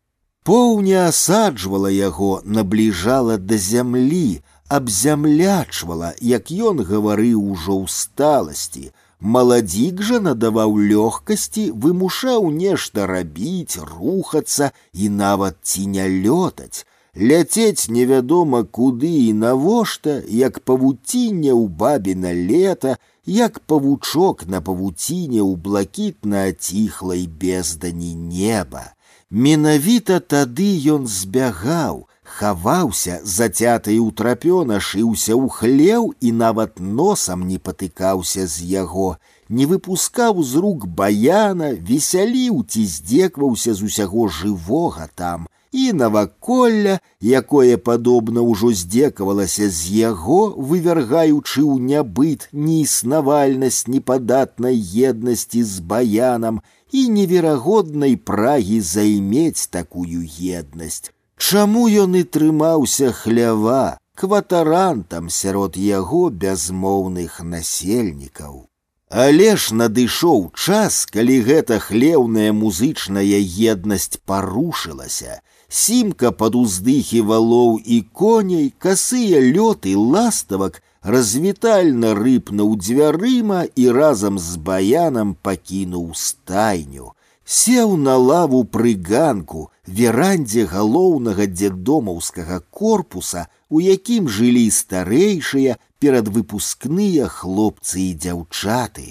Поўня 0.46 1.08
асаджвала 1.08 1.90
яго, 1.90 2.40
набліжала 2.44 3.36
да 3.36 3.58
зямлі, 3.58 4.40
абзямлячвала, 4.68 6.14
як 6.20 6.54
ён 6.70 6.80
гаварыў 6.80 7.42
ужо 7.56 7.76
ў 7.82 7.86
сталасці, 7.90 8.86
Маладзік 9.20 10.02
жа 10.06 10.18
надаваў 10.20 10.76
лёгкасці, 10.76 11.70
вымушаў 11.72 12.50
нешта 12.52 13.06
рабіць, 13.08 13.80
рухацца 13.80 14.72
і 14.92 15.08
нават 15.08 15.56
ці 15.62 15.86
не 15.86 16.04
лётаць. 16.08 16.84
Ляцець 17.16 17.88
невядома 17.88 18.62
куды 18.64 19.10
і 19.28 19.32
навошта, 19.32 20.20
як 20.28 20.60
павуцінне 20.60 21.48
ў 21.48 21.64
бабіна 21.68 22.32
лета, 22.36 22.98
як 23.24 23.60
павучок 23.60 24.44
на 24.46 24.60
павуціне 24.60 25.40
ў 25.40 25.56
блакітна 25.56 26.52
ціхлай 26.52 27.24
бездані 27.26 28.12
неба. 28.14 28.92
Менавіта 29.30 30.20
тады 30.20 30.68
ён 30.92 31.08
збягаў, 31.08 32.04
хаваўся, 32.22 33.18
зацяты 33.24 33.96
ў 33.96 34.12
трапёна 34.12 34.78
шыўся 34.78 35.34
ў 35.34 35.48
хлеў 35.48 36.12
і 36.20 36.32
нават 36.36 36.78
носам 36.78 37.48
не 37.48 37.58
патыкаўся 37.58 38.46
з 38.46 38.62
яго, 38.76 39.16
не 39.48 39.64
выпускаў 39.64 40.44
з 40.44 40.62
рук 40.62 40.86
баяна, 40.86 41.72
весяліў 41.72 42.62
ці 42.68 42.84
здзекваўся 42.84 43.74
з 43.74 43.88
усяго 43.88 44.28
жывога 44.28 45.08
там, 45.14 45.48
і 45.72 45.92
наваколля, 45.92 46.98
якое 47.20 47.76
падобна 47.76 48.40
ўжо 48.40 48.72
здзекавалася 48.72 49.68
з 49.68 49.92
яго, 49.96 50.54
вывяргаючы 50.56 51.60
ў 51.64 51.74
нябыт 51.90 52.48
неіснавальнасць 52.52 53.84
непадатнай 53.88 54.80
еднасці 55.10 55.62
з 55.62 55.80
баянам 55.80 56.62
і 56.92 57.08
неверагоднай 57.18 58.16
прагі 58.16 58.80
займець 58.80 59.68
такую 59.68 60.24
еднасць. 60.38 61.12
Чаму 61.36 61.88
ён 62.04 62.16
і 62.16 62.24
трымаўся 62.24 63.12
хлява 63.12 63.98
кватарантам 64.16 65.28
сярод 65.28 65.76
яго 65.76 66.30
бязмоўных 66.30 67.44
насельнікаў. 67.44 68.64
Але 69.08 69.56
ж 69.56 69.74
надышоў 69.74 70.50
час, 70.56 71.04
калі 71.06 71.36
гэта 71.46 71.78
хлеўная 71.78 72.52
музычная 72.52 73.38
еднасць 73.72 74.18
парушылася, 74.24 75.42
сімка 75.70 76.32
пад 76.32 76.54
уздыхі 76.54 77.20
валоў 77.30 77.80
і 77.82 78.00
коней, 78.12 78.72
касыя 78.78 79.42
лёты 79.42 79.96
ластавак 79.96 80.82
развітальна 81.02 82.14
рыпнуў 82.14 82.76
дзвярыма 82.76 83.66
і 83.74 83.90
разам 83.90 84.38
з 84.38 84.56
баянам 84.56 85.36
пакінуў 85.42 86.10
стайню 86.14 87.16
сеў 87.46 87.96
на 87.96 88.16
лаву 88.18 88.64
пры 88.64 88.94
ганку, 89.08 89.70
верандзе 89.86 90.66
галоўнага 90.66 91.46
дзедомаўскага 91.46 92.60
корпуса, 92.70 93.46
у 93.70 93.80
якім 93.80 94.28
жылі 94.28 94.66
старэйшыя 94.70 95.78
перадвыпускныя 96.02 97.30
хлопцы 97.30 98.02
і 98.10 98.12
дзяўчаты. 98.18 99.06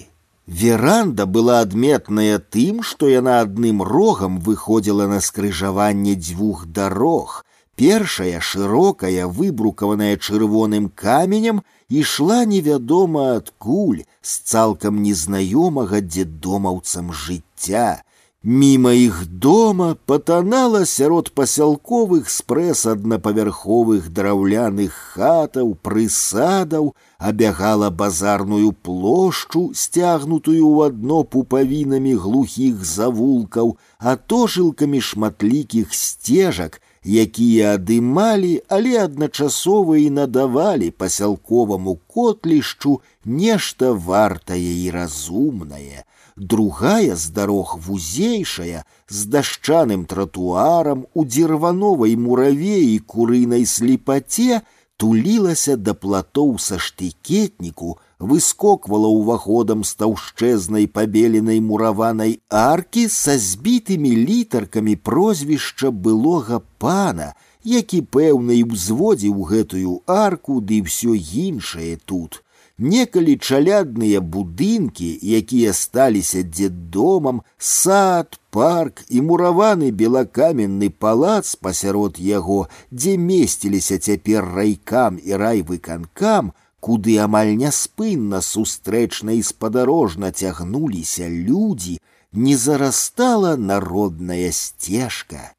Веранда 0.50 1.26
была 1.26 1.62
адметная 1.62 2.38
тым, 2.38 2.84
што 2.84 3.08
яна 3.10 3.40
адным 3.42 3.82
рогам 3.82 4.40
выходзіла 4.40 5.08
на 5.08 5.20
скрыжаванне 5.20 6.14
дзвюх 6.16 6.68
дарог. 6.68 7.44
Першая 7.76 8.40
шырокая, 8.40 9.28
выбрукаваная 9.28 10.18
чырвоным 10.18 10.90
каменем, 10.90 11.64
ішла 11.90 12.46
невядома 12.46 13.36
адкуль 13.38 14.04
з 14.22 14.32
цалкам 14.52 15.02
незнаёмага 15.02 16.02
дзедомаўцам 16.02 17.12
жыцця, 17.12 18.04
Міма 18.48 18.92
іх 18.94 19.26
дома 19.28 19.96
патанала 20.06 20.86
сярод 20.86 21.32
пасялковых 21.34 22.30
спрэс 22.30 22.86
аднапавярховых 22.92 24.12
драўляных 24.14 24.94
хатаў, 25.16 25.72
прысадаў, 25.82 26.92
абягала 27.18 27.90
базарную 27.90 28.70
плошчу, 28.72 29.74
сцягнутую 29.74 30.62
ў 30.62 30.94
адно 30.94 31.24
пупавінамі 31.24 32.14
глухіх 32.22 32.86
завулкаў, 32.86 33.78
атожылкамі 33.98 35.02
шматлікіх 35.02 35.90
сцежак, 36.06 36.82
якія 37.02 37.76
адымалі, 37.82 38.62
але 38.70 39.10
адначасова 39.10 39.98
і 39.98 40.10
надавалі 40.22 40.94
пасялковаму 40.94 41.98
котлішчу 42.06 43.00
нешта 43.26 43.90
вартае 43.90 44.86
і 44.86 44.92
разумнае 44.94 46.06
другая 46.40 47.16
з 47.16 47.30
дарог 47.30 47.78
вузейшая 47.88 48.84
з 49.10 49.26
дашчаным 49.26 50.06
тратуарам 50.06 51.06
у 51.14 51.26
дзірвановай 51.26 52.16
муравеі 52.16 53.00
курынай 53.00 53.66
слепаце 53.66 54.62
тулілася 54.98 55.76
да 55.76 55.94
платоў 55.94 56.56
са 56.66 56.80
штыкетніку 56.80 57.96
выскоквала 58.20 59.10
ўваходам 59.12 59.84
з 59.84 59.96
таўшчэзнай 60.02 60.88
пабеленай 60.88 61.60
мураванай 61.60 62.40
аркі 62.50 63.08
са 63.12 63.36
збітымі 63.48 64.16
літаркамі 64.30 64.96
прозвішча 64.96 65.92
былога 65.92 66.62
пана, 66.80 67.34
які 67.64 68.02
пэўна 68.18 68.56
і 68.56 68.64
ўзводзіў 68.72 69.44
гэтую 69.52 69.94
арку 70.08 70.62
ды 70.62 70.82
ўсё 70.88 71.18
іншае 71.18 72.00
тут 72.06 72.42
некалі 72.80 73.38
чалядныя 73.38 74.20
будынкі, 74.22 75.08
якія 75.22 75.74
сталіся 75.74 76.44
дзеддомам, 76.44 77.42
сад, 77.58 78.40
парк 78.52 79.04
і 79.10 79.22
мураваны 79.22 79.92
белакаменны 79.92 80.90
палац 80.90 81.56
пасярод 81.56 82.20
яго, 82.20 82.68
дзе 82.92 83.18
месціліся 83.18 84.00
цяпер 84.00 84.46
райкам 84.56 85.20
і 85.24 85.36
райвыканкам, 85.36 86.54
куды 86.80 87.18
амаль 87.18 87.56
няспынна 87.58 88.42
сустрэчна 88.46 89.40
і 89.40 89.42
спадарожна 89.44 90.32
цягнуліся 90.32 91.30
людзі, 91.30 92.00
не 92.32 92.58
зарастала 92.58 93.56
народная 93.56 94.52
сцежка. 94.52 95.56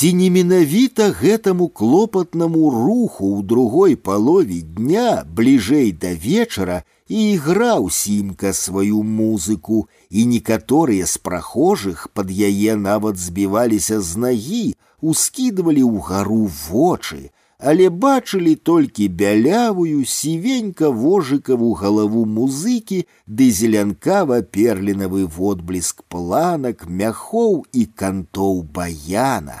Ці 0.00 0.10
не 0.16 0.26
менавіта 0.32 1.06
гэтаму 1.16 1.66
клопатнаму 1.78 2.68
руху 2.72 3.26
ў 3.36 3.44
другой 3.48 3.96
палове 4.08 4.60
дня 4.76 5.08
бліжэй 5.38 5.90
да 6.04 6.12
вечара 6.22 6.76
і 7.04 7.24
іграў 7.32 7.90
сімка 7.92 8.52
сваю 8.56 9.02
музыку, 9.02 9.80
і 10.08 10.24
некаторыя 10.30 11.04
з 11.04 11.20
прахожых 11.20 12.06
пад 12.16 12.32
яе 12.32 12.76
нават 12.80 13.20
збіваліся 13.20 13.98
з 14.00 14.22
нагі, 14.24 14.62
ускідвалі 15.04 15.84
ўгару 15.90 16.48
вочы, 16.48 17.28
але 17.60 17.90
бачылі 18.04 18.54
толькі 18.70 19.08
бялявую 19.24 20.06
сівенька 20.12 20.88
вожыкаву 21.02 21.74
галаву 21.82 22.24
музыкі 22.38 23.02
ды 23.26 23.50
зелянкава 23.58 24.40
перлінавы 24.56 25.28
водбліск 25.36 26.00
планак 26.08 26.88
мяхоў 26.88 27.66
і 27.68 27.84
кантоў 27.84 28.64
баяна. 28.64 29.60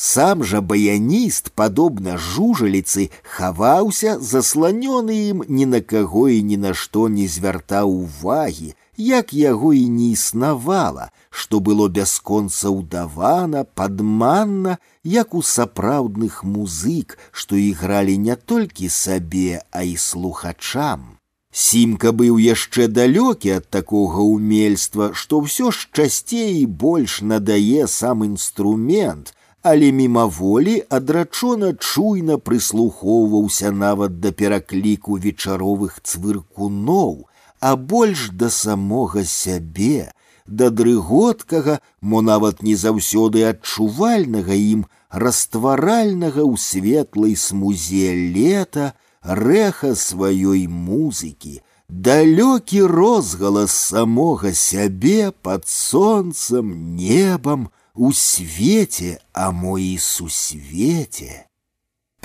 Сам 0.00 0.42
жа 0.44 0.60
баяніст, 0.60 1.46
падобна 1.56 2.18
жужаліцы, 2.20 3.08
хаваўся, 3.34 4.18
засланёны 4.20 5.14
ім 5.32 5.38
ні 5.48 5.66
на 5.72 5.80
каго 5.80 6.28
і 6.28 6.42
ні 6.48 6.58
на 6.64 6.72
што 6.76 7.08
не 7.08 7.24
звяртаў 7.34 7.94
увагі, 8.04 8.74
як 9.00 9.32
яго 9.32 9.72
і 9.72 9.88
не 9.88 10.10
існавала, 10.12 11.06
што 11.30 11.60
было 11.60 11.88
бясконца 11.88 12.68
ўдавана, 12.68 13.64
падманна, 13.64 14.76
як 15.02 15.32
у 15.32 15.40
сапраўдных 15.40 16.44
музык, 16.44 17.16
што 17.32 17.56
ігралі 17.56 18.18
не 18.18 18.36
толькі 18.36 18.92
сабе, 18.92 19.62
а 19.72 19.80
і 19.80 19.96
слухачам. 19.96 21.16
Сімка 21.52 22.12
быў 22.12 22.36
яшчэ 22.36 22.92
далёкі 22.92 23.56
ад 23.64 23.70
такога 23.72 24.20
ўмельства, 24.28 25.16
што 25.16 25.40
ўсё 25.40 25.72
ж 25.72 25.88
часцей 25.96 26.60
і 26.60 26.66
больш 26.68 27.22
надае 27.24 27.88
сам 27.88 28.28
інструмент, 28.28 29.32
але 29.62 29.90
мімаволі 29.92 30.74
адрачона 30.96 31.72
чуйна 31.74 32.36
прыслухоўваўся 32.38 33.72
нават 33.74 34.20
да 34.22 34.30
перакліку 34.30 35.18
вечаровых 35.18 35.98
цвыркуноў, 36.02 37.26
а 37.60 37.74
больш 37.76 38.28
да 38.30 38.50
самога 38.50 39.24
сябе, 39.24 40.12
да 40.46 40.70
дрыготкага, 40.70 41.80
мо 42.00 42.22
нават 42.22 42.62
не 42.62 42.76
заўсёды 42.78 43.42
адчувальнага 43.48 44.54
ім 44.54 44.86
растваральнага 45.10 46.46
ў 46.46 46.54
светлай 46.62 47.34
смузе 47.34 48.14
лета 48.14 48.94
рэха 49.22 49.94
сваёй 49.98 50.68
музыкі, 50.70 51.58
далёкі 51.88 52.86
розгалас 52.86 53.74
самога 53.74 54.54
сябе 54.54 55.32
пад 55.42 55.66
сонцам, 55.66 56.94
небам, 56.94 57.66
у 57.94 58.12
свете, 58.12 59.18
а 59.32 59.50
мо 59.50 59.78
і 59.78 59.98
сусвеце. 59.98 61.46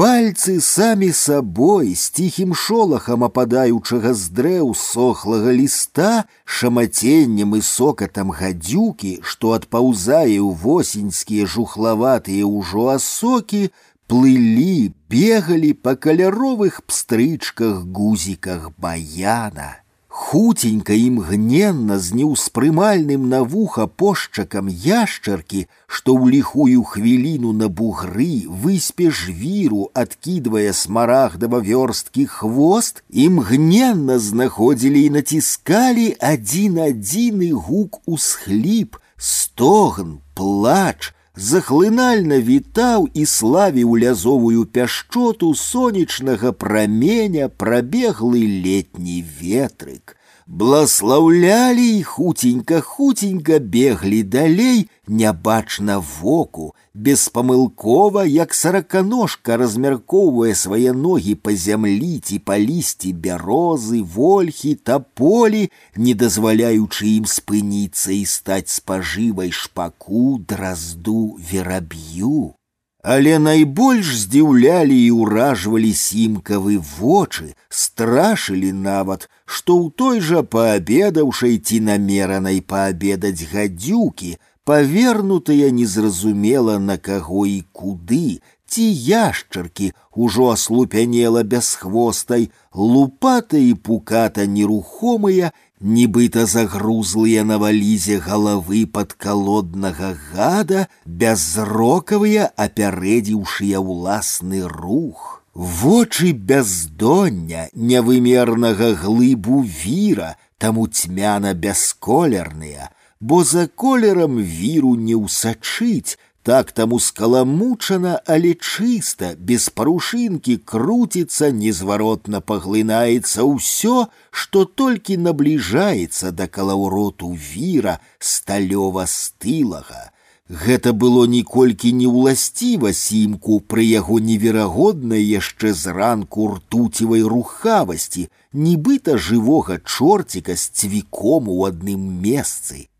Пальцы 0.01 0.61
самі 0.61 1.11
сабой 1.11 1.95
з 1.95 2.09
ціхім 2.09 2.55
шолахам 2.55 3.23
ападаючага 3.27 4.13
з 4.18 4.31
дрэў 4.34 4.72
сохлага 4.73 5.53
ліста, 5.53 6.23
шамаценнем 6.45 7.53
і 7.55 7.61
сокатам 7.61 8.31
гадзюкі, 8.31 9.19
што 9.22 9.51
адпаўзае 9.57 10.39
ў 10.41 10.57
восеньскія 10.63 11.45
жухлаватыя 11.45 12.47
ўжо 12.49 12.88
асокі, 12.95 13.69
плылі, 14.07 14.95
бегалі 15.11 15.72
па 15.77 15.93
каляровых 15.95 16.81
пстрычках 16.88 17.85
гузіках 17.85 18.72
баяна. 18.81 19.84
Хутенька 20.31 20.93
імгненна 20.93 21.95
з 21.99 22.15
неўспрымальным 22.15 23.27
на 23.31 23.39
вуха 23.43 23.84
пошчакам 23.88 24.68
яшчаркі, 24.68 25.61
што 25.88 26.15
ў 26.15 26.35
ліхую 26.35 26.84
хвіліну 26.88 27.51
на 27.55 27.68
бугры 27.68 28.47
выспе 28.47 29.07
жвіру, 29.07 29.88
адкідвае 29.91 30.72
смарагдава 30.72 31.59
вёрсткі 31.63 32.27
хвост, 32.27 33.03
імгненна 33.11 34.19
знаходзілі 34.19 35.03
і 35.07 35.13
націскалі 35.19 36.07
адзін 36.19 36.80
адзіны 36.88 37.51
гук 37.55 37.99
усхліп, 38.07 38.99
стогн, 39.15 40.19
плач, 40.35 41.14
захлынальна 41.35 42.38
вітаў 42.43 43.07
і 43.13 43.26
славіў 43.26 43.95
лязовую 44.03 44.65
пяшчоту 44.65 45.53
сонечнага 45.55 46.51
праменя 46.51 47.47
прабеглы 47.49 48.41
летні 48.65 49.23
ветрык. 49.41 50.14
Бласлаўлялі 50.47 51.97
і 51.97 52.03
хутенька 52.03 52.81
хутенька 52.81 53.59
беглі 53.59 54.23
далей, 54.23 54.89
нябачна 55.07 55.99
воку, 55.99 56.76
беспамылкова, 56.93 58.26
як 58.26 58.53
сараканожка 58.53 59.55
размяркоўвае 59.61 60.55
свае 60.55 60.91
ногі 60.91 61.35
па 61.39 61.55
зямлі 61.55 62.19
ці 62.19 62.39
па 62.43 62.59
лісці 62.59 63.13
бярозы, 63.13 64.01
вольхі, 64.03 64.76
таполі, 64.76 65.69
не 65.95 66.13
дазваляючы 66.13 67.07
ім 67.15 67.30
спыніцца 67.31 68.11
і 68.11 68.26
стаць 68.26 68.76
спажывай 68.76 69.55
шпаку, 69.55 70.39
дразду, 70.41 71.38
вераб'ю. 71.39 72.55
Але 73.01 73.39
найбольш 73.39 74.13
здзіўлялі 74.13 74.93
і 74.93 75.09
ўражвалі 75.18 75.89
сімкавы 75.89 76.77
вочы, 76.77 77.55
страшылі 77.69 78.69
нават, 78.77 79.26
што 79.45 79.76
ў 79.77 79.91
той 79.95 80.22
жа 80.27 80.43
паабедаўшай 80.55 81.57
ці 81.59 81.80
намеранай 81.89 82.61
паабедаць 82.61 83.47
гадзюкі, 83.51 84.38
павернутыя 84.63 85.72
незразумела 85.72 86.77
на 86.80 86.97
каго 86.97 87.45
і 87.45 87.59
куды, 87.72 88.39
ці 88.72 88.85
яшчаркі 89.07 89.91
ўжо 90.15 90.51
аслупянела 90.55 91.43
бясхвостай, 91.43 92.47
лупата 92.73 93.57
і 93.57 93.73
пуката 93.73 94.45
нерухомыя, 94.47 95.51
нібыта 95.81 96.45
загрузлыя 96.45 97.43
на 97.43 97.57
валізе 97.57 98.22
галавы 98.23 98.85
падкалоднага 98.85 100.13
гада, 100.31 100.88
бязрокавыя 101.05 102.47
апярэдзіўшыя 102.55 103.81
ўласны 103.81 104.65
рух. 104.68 105.34
Вочы 105.55 106.31
бяздоння 106.31 107.69
невымернага 107.76 108.93
глыбу 108.95 109.61
віра, 109.61 110.38
таму 110.57 110.88
цьмяна 110.88 111.53
бясколерныя, 111.53 112.89
бо 113.19 113.43
за 113.43 113.68
колерам 113.68 114.39
віру 114.39 114.95
не 114.95 115.15
ўсачыць, 115.19 116.18
так 116.43 116.72
таму 116.72 116.99
скаламучана, 116.99 118.22
але 118.26 118.55
чыста, 118.55 119.35
без 119.38 119.69
парушынкі 119.69 120.57
круціцца, 120.65 121.51
незваротна 121.51 122.41
паглынаецца 122.41 123.45
ўсё, 123.45 124.07
што 124.31 124.65
толькі 124.65 125.19
набліжаецца 125.27 126.31
да 126.31 126.47
калаўроту 126.47 127.35
віра 127.35 127.99
сталёва 128.18 129.05
стылага. 129.05 130.09
Гэта 130.51 130.91
было 130.91 131.23
ніколькі 131.31 131.93
не 131.95 132.07
ўласціва 132.11 132.91
сімку 132.91 133.59
пры 133.73 133.88
яго 133.88 134.19
неверагоднай 134.19 135.23
яшчэ 135.23 135.72
зранку 135.72 136.47
ртуцівай 136.55 137.23
рухавасці, 137.23 138.27
нібыта 138.51 139.15
жывога 139.18 139.80
чорціка 139.80 140.55
з 140.55 140.68
цвіком 140.81 141.47
у 141.47 141.63
адным 141.69 142.03
месцы. 142.26 142.91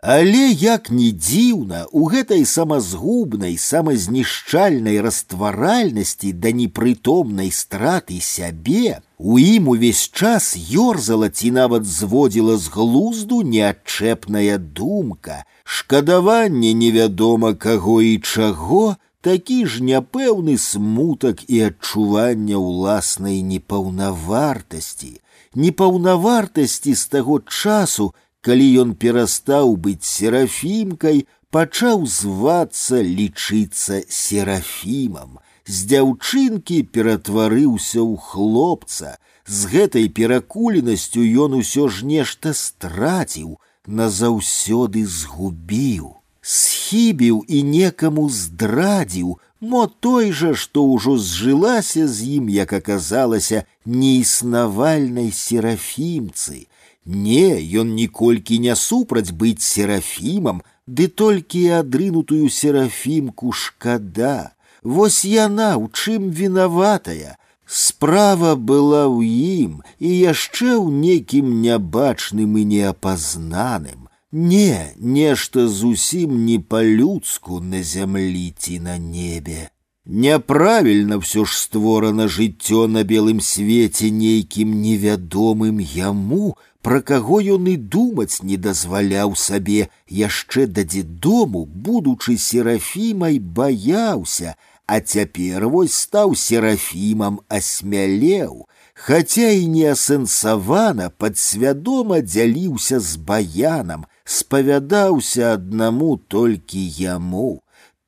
Але 0.00 0.48
як 0.54 0.90
ні 0.90 1.10
дзіўна, 1.12 1.84
у 1.92 2.06
гэтай 2.08 2.46
самазгубнай, 2.46 3.58
самазнішчальнай 3.58 5.00
растваральнасці 5.00 6.32
да 6.32 6.54
непрытомнай 6.56 7.50
страты 7.52 8.20
сябе, 8.22 9.02
у 9.18 9.38
ім 9.38 9.68
увесь 9.74 10.08
час 10.08 10.56
ёрзала 10.56 11.28
ці 11.28 11.50
нават 11.56 11.84
зводзіла 11.84 12.56
з 12.56 12.72
глузду 12.74 13.42
неадчэпная 13.42 14.58
думка, 14.58 15.44
шкадаванне 15.64 16.72
невядома 16.72 17.54
каго 17.54 18.00
і 18.02 18.18
чаго, 18.18 18.96
такі 19.20 19.66
ж 19.66 19.84
няпэўны 19.84 20.56
смутак 20.58 21.44
і 21.48 21.60
адчування 21.68 22.56
ўласнай 22.56 23.42
непаўнавартасці, 23.44 25.12
непаўнавартасці 25.54 26.94
з 26.94 27.04
таго 27.12 27.40
часу, 27.44 28.14
калі 28.40 28.66
ён 28.82 28.96
перастаў 28.96 29.76
быць 29.76 30.08
серафімкай, 30.08 31.26
пачаў 31.50 32.06
звацца 32.06 33.02
лічыцца 33.02 34.02
серафімам. 34.08 35.38
З 35.66 35.86
дзяўчынкі 35.90 36.82
ператварыўся 36.94 38.00
ў 38.02 38.14
хлопца. 38.16 39.18
З 39.46 39.58
гэтай 39.72 40.06
перакуленасцю 40.08 41.22
ён 41.24 41.58
усё 41.58 41.88
ж 41.88 42.06
нешта 42.06 42.54
страціў, 42.54 43.58
назаўсёды 43.86 45.04
згубіў, 45.06 46.16
схібіў 46.40 47.44
і 47.48 47.62
некаму 47.62 48.28
здрадзіў, 48.30 49.38
мо 49.60 49.86
той 49.86 50.32
жа, 50.32 50.54
што 50.54 50.84
ўжо 50.86 51.16
зжылася 51.18 52.06
з 52.08 52.40
ім, 52.40 52.48
як 52.48 52.72
аказалася, 52.72 53.64
неіснавальнай 53.84 55.32
серафімцы. 55.32 56.66
Не, 57.04 57.60
ён 57.80 57.94
ніколькі 57.94 58.58
не 58.58 58.76
супраць 58.76 59.32
быць 59.32 59.64
серафімам, 59.64 60.62
ды 60.86 61.08
толькі 61.08 61.68
адрынутую 61.80 62.48
серафімку 62.48 63.52
шкада. 63.52 64.52
Вось 64.84 65.24
яна 65.24 65.76
ў 65.76 65.92
чым 65.92 66.30
вінаватая, 66.30 67.36
Справа 67.70 68.56
была 68.58 69.06
ў 69.06 69.22
ім 69.62 69.74
і 70.02 70.10
яшчэ 70.10 70.74
ў 70.74 70.90
некім 70.90 71.62
нябачным 71.62 72.56
і 72.58 72.64
неапазнаным. 72.66 74.08
Не, 74.32 74.90
нешта 74.98 75.68
зусім 75.70 76.46
не 76.46 76.58
па-людску 76.58 77.60
на 77.60 77.82
зямлі 77.86 78.48
ці 78.58 78.80
на 78.86 78.96
небе. 78.98 79.70
Няправільна 80.02 81.20
ўсё 81.22 81.46
ж 81.46 81.54
створана 81.54 82.26
жыццё 82.26 82.90
на 82.90 83.06
белым 83.06 83.38
свеце 83.38 84.10
нейкім 84.10 84.74
невядомым 84.82 85.78
яму, 85.78 86.58
пра 86.82 86.98
каго 87.06 87.38
ён 87.54 87.70
і 87.70 87.76
думаць 87.76 88.42
не 88.42 88.58
дазваляў 88.58 89.38
сабе, 89.38 89.86
яшчэ 90.10 90.66
да 90.66 90.82
дзедому, 90.82 91.62
будучы 91.70 92.34
серафімай, 92.34 93.38
баяўся, 93.38 94.58
а 94.86 95.00
цяпер 95.00 95.68
вось 95.68 95.94
стаў 95.94 96.34
серафімам 96.34 97.40
асмялеў, 97.48 98.66
хаця 98.94 99.50
і 99.54 99.66
не 99.74 99.86
асэнсавана 99.94 101.10
падсвядома 101.16 102.20
дзяліўся 102.26 103.00
з 103.00 103.16
баянам, 103.16 104.06
спавядаўся 104.24 105.54
аднаму 105.54 106.16
толькі 106.28 106.82
яму, 106.98 107.60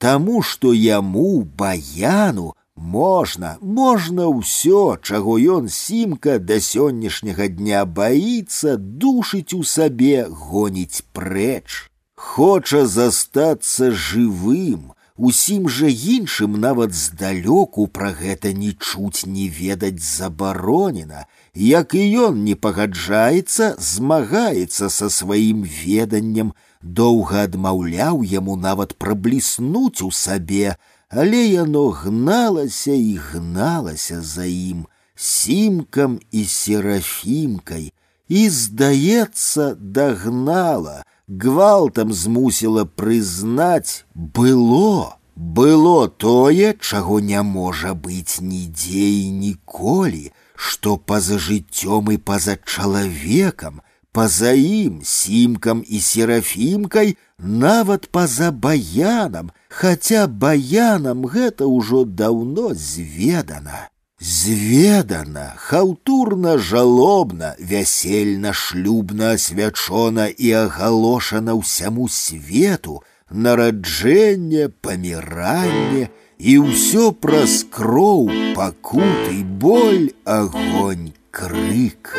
Таму 0.03 0.43
што 0.43 0.73
яму 0.75 1.45
баяну 1.59 2.49
можна, 2.75 3.51
можна 3.63 4.25
ўсё, 4.27 4.99
чаго 4.99 5.37
ён 5.57 5.69
сімка 5.71 6.41
да 6.43 6.59
сённяшняга 6.59 7.47
дня 7.47 7.85
баіцца, 7.99 8.75
душыць 9.05 9.55
у 9.55 9.63
сабе, 9.63 10.27
гоніць 10.27 11.07
прэч. 11.15 11.87
Хоча 12.17 12.83
застацца 12.87 13.93
жывым, 13.95 14.91
Усім 15.17 15.69
жа 15.69 15.89
іншым 15.89 16.59
нават 16.61 16.95
здалёку 16.97 17.87
пра 17.87 18.13
гэта 18.21 18.53
не 18.53 18.73
чуць 18.73 19.27
не 19.27 19.49
ведаць 19.49 20.01
забаронена, 20.01 21.27
як 21.55 21.95
і 21.95 22.05
ён 22.27 22.45
не 22.45 22.55
пагаджаецца, 22.55 23.77
змагаецца 23.79 24.89
са 24.89 25.11
сваім 25.11 25.63
веданнем, 25.63 26.53
доўга 26.83 27.45
адмаўляў 27.49 28.23
яму 28.25 28.57
нават 28.57 28.97
прабліснуць 28.99 30.03
у 30.03 30.11
сабе, 30.11 30.77
але 31.09 31.45
яно 31.47 31.89
гналася 31.91 32.93
і 32.93 33.17
гналася 33.31 34.21
за 34.23 34.45
ім, 34.45 34.87
сімкам 35.15 36.21
і 36.31 36.45
серафімкай, 36.45 37.93
і, 38.29 38.49
здаецца, 38.49 39.75
дагнала, 39.77 41.03
гвалтам 41.29 42.13
змусіла 42.13 42.85
прызнаць 42.85 44.05
было 44.15 45.17
было 45.35 46.09
тое 46.09 46.75
чаго 46.79 47.21
не 47.21 47.43
можа 47.43 47.95
быць 47.95 48.41
нідзе 48.41 49.07
і 49.23 49.31
ніколі 49.45 50.33
што 50.55 50.97
па-за 50.97 51.39
жыццём 51.39 52.13
і 52.13 52.19
па-за 52.31 52.57
чалавекам 52.65 53.81
па-за 54.13 54.53
ім 54.53 55.01
сімкам 55.03 55.81
і 55.89 56.01
серафімкай 56.01 57.17
нават 57.39 58.11
па-за 58.13 58.51
баянам 58.53 59.51
хаця 59.69 60.27
баянам 60.27 61.25
гэта 61.25 61.67
ўжо 61.67 62.05
даўно 62.05 62.75
зведана 62.75 63.89
Зведана, 64.23 65.55
хаўтурна 65.59 66.55
жалобна, 66.59 67.57
вясельна 67.59 68.53
шлюбна 68.53 69.33
асвячона 69.35 70.27
і 70.31 70.53
агалошана 70.61 71.57
ўсяму 71.59 72.07
свету, 72.07 73.03
нараджэнне, 73.31 74.71
паміранне 74.79 76.07
і 76.39 76.55
ўсё 76.71 77.11
праз 77.19 77.67
кроў, 77.67 78.31
пакуты, 78.55 79.43
боль, 79.43 80.15
агонь, 80.23 81.11
крык. 81.35 82.15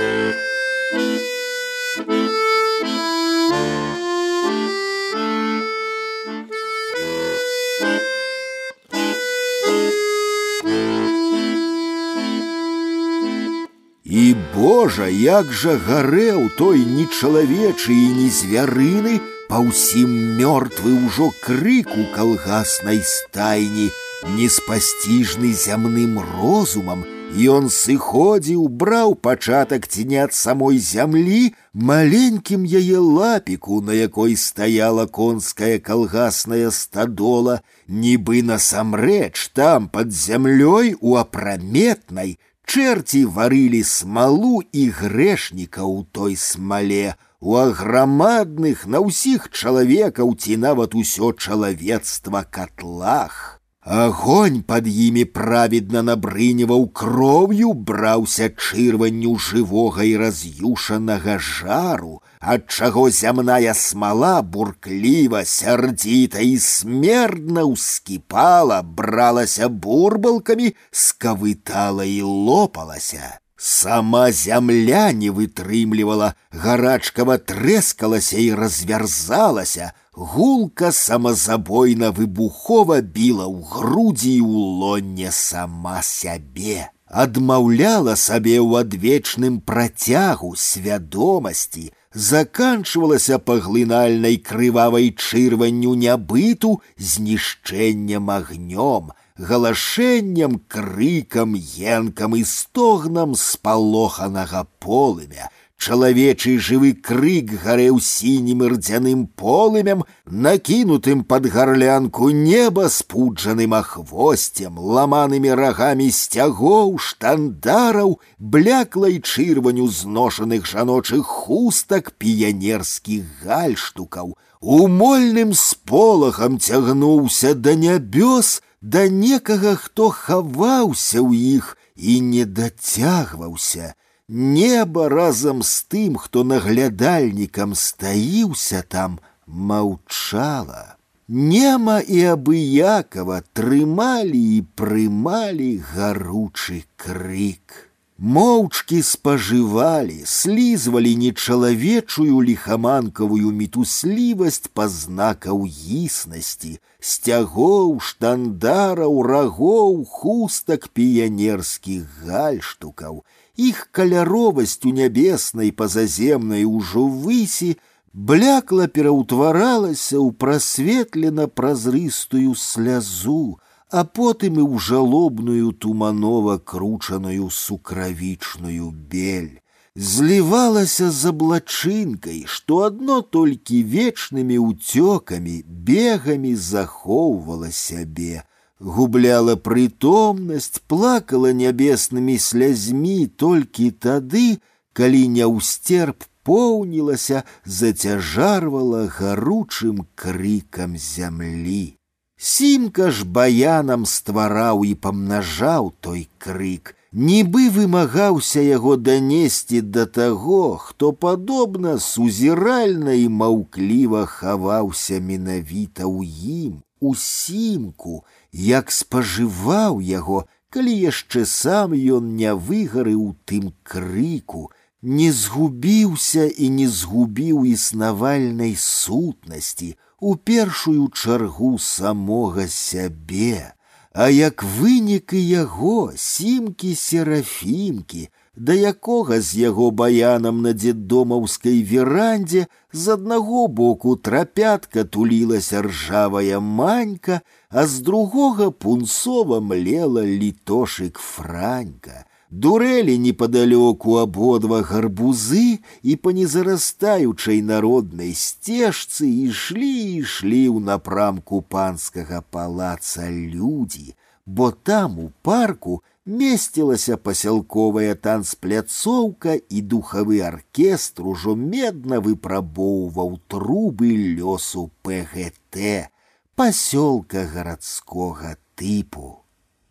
І 14.08 14.36
Божа, 14.56 15.08
як 15.08 15.52
жа 15.52 15.78
гарэў 15.80 16.50
той 16.58 16.84
нечалавечы 16.84 17.96
і 17.96 18.10
не 18.20 18.30
звярыны, 18.30 19.22
па 19.48 19.64
ўсім 19.64 20.12
мёртвы 20.40 20.92
ўжо 21.08 21.32
крыку 21.46 22.04
калгаснай 22.16 23.00
стайні, 23.00 23.90
неспасціжны 24.36 25.56
зямным 25.56 26.20
розумам, 26.36 27.08
Ён 27.34 27.70
сыходзіў, 27.74 28.68
браў 28.70 29.16
пачатак 29.18 29.88
ці 29.90 30.04
не 30.06 30.20
ад 30.22 30.36
самой 30.38 30.78
зямлі, 30.78 31.56
маленькім 31.74 32.62
яе 32.62 33.00
лапіку, 33.02 33.82
на 33.82 33.94
якой 33.98 34.36
стаяла 34.38 35.08
конская 35.08 35.80
калгасная 35.80 36.70
стадола, 36.70 37.62
нібы 37.88 38.44
насамрэч 38.46 39.50
там 39.58 39.90
пад 39.90 40.14
зямлёй 40.14 40.94
у 41.02 41.18
апраметнай, 41.18 42.38
Чэрці 42.68 43.26
варылі 43.38 43.84
смалу 43.84 44.62
і 44.72 44.84
грэшніка 44.90 45.84
ў 45.84 46.08
той 46.12 46.34
смале, 46.40 47.16
у 47.44 47.58
аграмадных 47.60 48.88
на 48.88 49.04
ўсіх 49.04 49.50
чалавекаў 49.52 50.32
ці 50.40 50.58
нават 50.58 50.96
усё 50.96 51.34
чалавецтва 51.36 52.48
катлах. 52.48 53.57
Агонь 53.88 54.62
под 54.64 54.88
імі 54.88 55.26
праведна 55.36 56.02
набрыніваў 56.08 56.86
кроўю, 56.96 57.74
браўся 57.74 58.48
чырванню 58.48 59.36
жывога 59.36 60.08
і 60.08 60.16
раз'юшанага 60.22 61.36
жару, 61.36 62.22
ад 62.40 62.72
чаго 62.72 63.10
зямная 63.12 63.76
смала 63.76 64.40
буркліва, 64.42 65.44
сярдзіта 65.44 66.40
і 66.40 66.56
смердна 66.64 67.68
ўскіпала, 67.68 68.80
бралася 68.88 69.68
бурбалкамі, 69.68 70.72
скавытала 70.92 72.08
і 72.08 72.22
лопалася. 72.24 73.44
Сама 73.60 74.32
зямля 74.32 75.12
не 75.12 75.28
вытрымлівала, 75.28 76.36
гарачкава 76.52 77.36
трэскалася 77.36 78.40
і 78.40 78.56
развярзалася, 78.56 79.92
гулка 80.18 80.92
самазабойна 80.92 82.12
выбухова 82.12 83.02
біла 83.02 83.46
ў 83.50 83.62
грудзі 83.76 84.34
і 84.38 84.42
ў 84.42 84.54
лонне 84.82 85.30
сама 85.32 86.02
сябе 86.02 86.94
адмаўляла 87.14 88.16
сабе 88.18 88.58
ў 88.58 88.82
адвечным 88.82 89.60
працягу 89.62 90.56
свядомасці, 90.58 91.92
заканчвалася 92.14 93.38
паглынальнай 93.38 94.38
крывавай 94.38 95.14
чырванню 95.14 95.94
нябыту 95.94 96.82
знішчэннем 96.98 98.34
агнём, 98.34 99.14
галашэннем, 99.38 100.60
крыкам, 100.68 101.54
енкам 101.58 102.36
і 102.36 102.44
стогнам 102.44 103.38
спалоханага 103.38 104.66
полымя, 104.80 105.54
Чалавечы 105.84 106.60
жывы 106.64 106.94
крык 106.94 107.50
гарэў 107.64 107.98
сінім 108.00 108.62
рдзяным 108.72 109.26
полымем, 109.28 110.04
накінутым 110.26 111.24
пад 111.28 111.48
гарлянку 111.52 112.30
неба 112.30 112.88
спуджаным 112.88 113.74
ахвосцем, 113.76 114.78
ламанымі 114.80 115.52
рагамі 115.60 116.08
сцягоў, 116.08 116.96
штандараў, 117.04 118.16
бляклай 118.40 119.20
чырваню 119.20 119.90
зношаных 119.92 120.64
жаночых 120.66 121.26
хустак 121.28 122.14
піянерскіх 122.16 123.44
гальштукаў. 123.44 124.38
Умольным 124.62 125.52
сполахам 125.52 126.60
цягнуўся 126.60 127.52
да 127.56 127.76
нябёс, 127.76 128.62
да 128.80 129.10
некага, 129.10 129.76
хто 129.76 130.08
хаваўся 130.16 131.20
ў 131.20 131.60
іх 131.60 131.76
і 132.00 132.22
не 132.24 132.46
дацягваўся 132.48 133.92
Неба 134.30 135.10
разам 135.10 135.62
з 135.62 135.84
тым, 135.92 136.18
хто 136.18 136.44
наглядальнікам 136.44 137.76
стаіўся 137.76 138.84
там, 138.88 139.20
маўчала. 139.48 140.96
Нема 141.28 142.00
і 142.00 142.20
абыякава 142.36 143.44
трымалі 143.54 144.44
і 144.58 144.62
прымалі 144.76 145.72
гаручы 145.94 146.84
крык. 146.96 147.90
Моўчкі 148.20 149.02
спажывалі, 149.04 150.24
слізвалі 150.24 151.16
нечалавечую 151.16 152.40
ліхаманкавую 152.48 153.52
мітуслівасць 153.52 154.70
пазнакаў 154.72 155.66
існасці, 155.68 156.80
сцягоў, 157.00 158.00
штандараў, 158.00 159.24
рагоў, 159.28 160.06
хустак 160.06 160.88
піянерскіх 160.94 162.08
гальштукаў. 162.24 163.24
Іх 163.58 163.88
каляровасць 163.92 164.82
у 164.90 164.92
нябеснай 164.98 165.72
пазаземнай 165.72 166.66
ужо 166.66 167.06
высі 167.08 167.76
блякла 168.14 168.88
пераўтваралася 168.88 170.18
ў 170.18 170.30
прасветлена 170.44 171.48
празрыстую 171.48 172.54
слязу, 172.58 173.58
а 173.90 174.04
потым 174.06 174.58
і 174.58 174.66
ў 174.66 174.82
жалобную 174.82 175.74
туманова 175.74 176.58
кручаную 176.58 177.50
сукравічную 177.50 178.90
бель. 178.90 179.62
Злівалася 179.96 181.12
з 181.14 181.30
аблачынкай, 181.30 182.46
што 182.50 182.82
адно 182.90 183.22
толькі 183.22 183.84
вечнымі 183.86 184.58
ўцёкамі, 184.58 185.62
бегамі 185.70 186.56
захоўвала 186.58 187.70
сябе, 187.70 188.42
губляла 188.80 189.56
прытомнасць, 189.56 190.82
плакала 190.88 191.54
нябеснымі 191.54 192.38
слязьмі 192.38 193.28
толькі 193.28 193.90
тады, 193.92 194.60
калі 194.94 195.28
няўстерп 195.40 196.28
поўнілася, 196.44 197.44
зацяжарвала 197.66 199.08
гаручым 199.08 200.06
крыкам 200.16 200.98
зямлі. 200.98 201.96
Сімка 202.38 203.08
ж 203.10 203.24
баянам 203.24 204.04
ствараў 204.06 204.84
і 204.84 204.94
памнажаў 205.00 205.94
той 206.04 206.28
крык, 206.44 206.92
нібы 207.14 207.70
вымагаўся 207.72 208.60
яго 208.60 208.98
данесці 209.00 209.80
да 209.96 210.04
таго, 210.06 210.76
хто 210.76 211.14
падобна 211.14 212.00
сузіральна 212.04 213.16
і 213.16 213.30
маўкліва 213.30 214.26
хаваўся 214.26 215.24
менавіта 215.24 216.04
ў 216.04 216.28
ім, 216.68 216.74
у 217.00 217.16
сімку, 217.16 218.24
як 218.52 218.92
спажываў 218.92 220.00
яго, 220.00 220.46
калі 220.74 220.94
яшчэ 220.94 221.46
сам 221.50 221.94
ён 221.94 222.34
не 222.40 222.54
выгарыў 222.68 223.36
тым 223.46 223.74
крыку, 223.84 224.72
не 225.02 225.32
згубіўся 225.32 226.48
і 226.48 226.70
не 226.78 226.88
згубіў 226.88 227.66
існавальнай 227.68 228.76
сутнасці, 228.80 229.94
у 230.20 230.36
першую 230.36 231.10
чаргу 231.10 231.78
самога 231.78 232.68
сябе, 232.72 233.74
а 234.14 234.30
як 234.30 234.64
вынік 234.64 235.34
і 235.34 235.42
яго 235.48 236.14
сімкі 236.16 236.96
серафімкі, 236.96 238.30
да 238.58 238.74
якога 238.74 239.40
з 239.42 239.58
яго 239.60 239.90
баянам 239.92 240.62
на 240.62 240.74
дзеддомаўскай 240.74 241.82
верандзе 241.82 242.68
з 242.92 243.16
аднаго 243.16 243.68
боку 243.68 244.16
трапятка 244.16 245.04
тулілася 245.04 245.82
ржавая 245.82 246.60
манька, 246.60 247.42
а 247.70 247.88
з 247.88 248.06
другога 248.06 248.70
пунцова 248.70 249.60
млела 249.60 250.22
літошык 250.22 251.18
франька, 251.18 252.26
Дурэлі 252.54 253.18
непадалёку 253.18 254.20
абодва 254.22 254.84
гарбузы 254.86 255.82
і 256.06 256.14
па 256.22 256.34
незарастаючай 256.38 257.66
народнай 257.66 258.38
сцежцы 258.38 259.26
ішлі 259.26 259.90
і 259.90 260.22
ішлі 260.22 260.62
ў 260.70 260.78
напрамку 260.90 261.66
панскага 261.66 262.46
палаца 262.54 263.26
людзі, 263.26 264.14
бо 264.46 264.70
там 264.70 265.18
у 265.18 265.32
парку 265.42 266.04
месцілася 266.28 267.18
пасялковая 267.18 268.16
танцпляцоўка 268.16 269.56
і 269.70 269.82
духавы 269.82 270.40
аркестр 270.42 271.28
ужо 271.36 271.56
медна 271.56 272.20
выпрабоўваў 272.24 273.40
трубы 273.48 274.16
лёсу 274.40 274.90
ПГТ, 275.04 276.10
пасёлка 276.56 277.46
гарадскога 277.54 278.58
тыпу. 278.76 279.44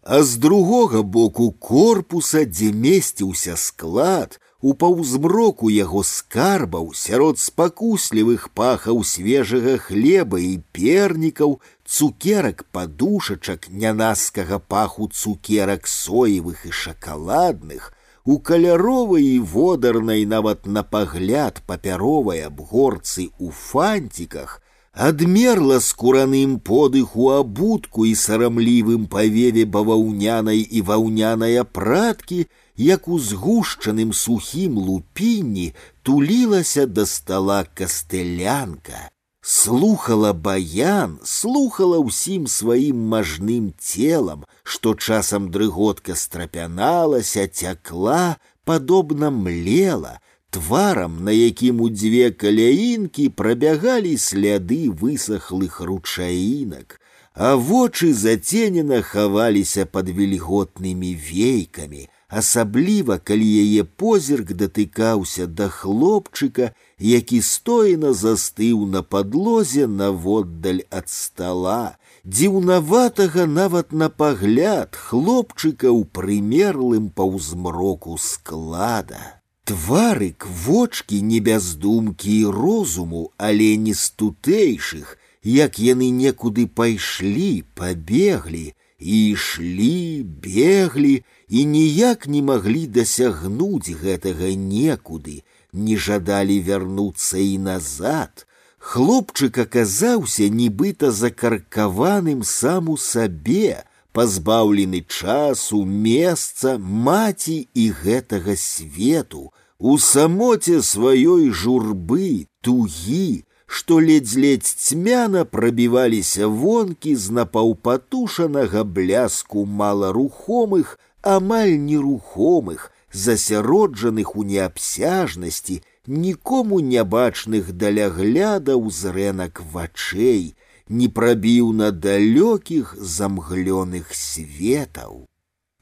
А 0.02 0.22
з 0.22 0.36
другога 0.36 1.02
боку 1.02 1.52
корпуса, 1.52 2.44
дзе 2.44 2.72
месціўся 2.72 3.56
склад, 3.56 4.40
у 4.62 4.74
паўзмроку 4.74 5.70
яго 5.70 6.02
скарбаў 6.06 6.92
сярод 6.94 7.38
спакуслівых 7.38 8.48
пахаў 8.54 9.02
свежага 9.04 9.76
хлеба 9.78 10.38
і 10.38 10.58
пернікаў, 10.72 11.60
цукерак 11.86 12.64
падушачак 12.72 13.68
нянаскага 13.70 14.58
паху 14.58 15.08
цукерак 15.08 15.86
соевых 15.86 16.66
і 16.66 16.72
шакаладных, 16.72 17.92
у 18.24 18.38
каляровай 18.38 19.24
і 19.36 19.38
водарнай 19.38 20.26
нават 20.26 20.66
на 20.66 20.82
пагляд 20.82 21.62
папяровай 21.66 22.42
абгорцы 22.46 23.30
у 23.38 23.50
фантиках, 23.50 24.62
адмерла 24.92 25.80
скураным 25.80 26.60
подыху 26.60 27.30
абутку 27.30 28.04
і 28.06 28.14
сарамлівым 28.14 29.06
павеве 29.06 29.64
баваўнянай 29.64 30.60
і 30.60 30.82
ваўняная 30.82 31.64
праткі, 31.64 32.46
як 32.76 33.08
у 33.08 33.18
згушчаным 33.18 34.12
сухім 34.12 34.78
лупінні 34.78 35.72
тулілася 36.02 36.86
да 36.86 37.06
стала 37.06 37.64
кастэлянка. 37.64 39.10
Слухала 39.46 40.32
баян, 40.32 41.18
слухала 41.26 41.98
ўсім 41.98 42.46
сваім 42.46 42.98
мажным 43.10 43.74
целам, 43.74 44.46
што 44.62 44.94
часам 44.94 45.50
дрыготка 45.50 46.14
страпяналася, 46.14 47.48
цякла, 47.50 48.38
падобна 48.62 49.30
млела, 49.34 50.20
тварам, 50.50 51.24
на 51.26 51.34
якім 51.34 51.82
у 51.82 51.90
дзве 51.90 52.30
каляінкі 52.30 53.28
прабягалі 53.34 54.14
сляды 54.14 54.86
высохлых 55.02 55.82
ручаінак, 55.82 57.00
а 57.34 57.56
вочы 57.58 58.14
заценена 58.14 59.02
хаваліся 59.02 59.90
пад 59.90 60.06
вільготнымі 60.06 61.18
вейкамі, 61.18 62.06
асабліва 62.28 63.18
калі 63.18 63.48
яе 63.64 63.84
позірк 63.84 64.52
датыкаўся 64.56 65.46
да 65.46 65.68
хлопчыка, 65.68 66.72
які 66.98 67.40
стоена 67.40 68.12
застыў 68.12 68.86
на 68.86 69.02
падлозе 69.02 69.86
наводдаль 69.86 70.82
ад 70.88 71.12
стала, 71.12 71.98
дзіўнаватага 72.24 73.46
нават 73.46 73.92
на 73.92 74.08
пагляд 74.08 74.96
хлопчыка 74.96 75.92
ў 75.92 76.08
прымерлым 76.08 77.10
паўзмроку 77.10 78.16
склада. 78.16 79.42
Тварык 79.64 80.46
вочки 80.46 81.20
не 81.20 81.40
без 81.40 81.74
думкі 81.74 82.38
і 82.38 82.46
розуму, 82.46 83.30
але 83.38 83.76
не 83.76 83.94
з 83.94 84.10
тутэйшых, 84.10 85.18
як 85.42 85.78
яны 85.78 86.10
некуды 86.10 86.66
пайшлі, 86.66 87.64
пабеглі, 87.74 88.72
і 89.02 89.30
ішлі, 89.30 90.22
беглі 90.22 91.24
і 91.48 91.64
ніяк 91.64 92.26
не 92.26 92.42
маглі 92.42 92.86
дасягнуць 92.86 93.94
гэтага 94.02 94.54
некуды, 94.56 95.42
не 95.72 95.96
жадалі 95.96 96.60
вярнуцца 96.60 97.38
і 97.38 97.58
назад. 97.58 98.46
Хлопчык 98.78 99.58
аказаўся 99.62 100.48
нібыта 100.48 101.12
закаркаваным 101.12 102.42
сам 102.42 102.88
у 102.88 102.96
сабе, 102.96 103.84
пазбаўлены 104.12 105.04
часу, 105.06 105.84
месца, 105.84 106.78
маці 106.78 107.68
і 107.74 107.84
гэтага 108.02 108.56
свету, 108.56 109.52
у 109.78 109.98
самоце 109.98 110.82
сваёй 110.82 111.50
журбы, 111.50 112.46
тугі, 112.60 113.44
што 113.66 113.98
ледзь-ледзь 114.04 114.74
цьмяна 114.84 115.44
прабіваліся 115.44 116.46
вонкі 116.46 117.14
з 117.16 117.32
напаўпатушанага 117.38 118.84
бляску 118.84 119.64
маларухомых, 119.64 120.98
амаль 121.22 121.76
нерухомых, 121.78 122.90
засяроджаных 123.12 124.36
у 124.36 124.42
неабсяжнасці, 124.42 125.82
нікому 126.06 126.80
нябачных 126.80 127.72
далягляда 127.72 128.76
ўзрэнак 128.76 129.62
вачэй, 129.72 130.54
не 130.88 131.08
прабіў 131.08 131.72
на 131.72 131.90
далёкіх 131.90 132.96
замглёных 132.98 134.14
светаў. 134.14 135.26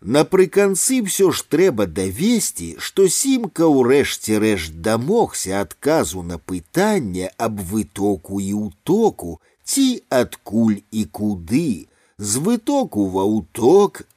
Напрыканцы 0.01 1.05
ўсё 1.05 1.29
ж 1.31 1.45
трэба 1.53 1.85
давесці, 1.85 2.77
што 2.81 3.05
сімка 3.09 3.69
ўрэшце 3.69 4.39
рэшт 4.41 4.81
дамогся 4.81 5.61
адказу 5.61 6.23
на 6.23 6.39
пытанне 6.39 7.29
аб 7.37 7.61
вытоку 7.61 8.41
і 8.41 8.53
ўтоку, 8.61 9.41
ці 9.65 10.01
адкуль 10.09 10.81
і 10.91 11.05
куды, 11.05 11.89
з 12.17 12.41
вытоку 12.41 13.13
ва 13.13 13.25
ўток, 13.29 14.09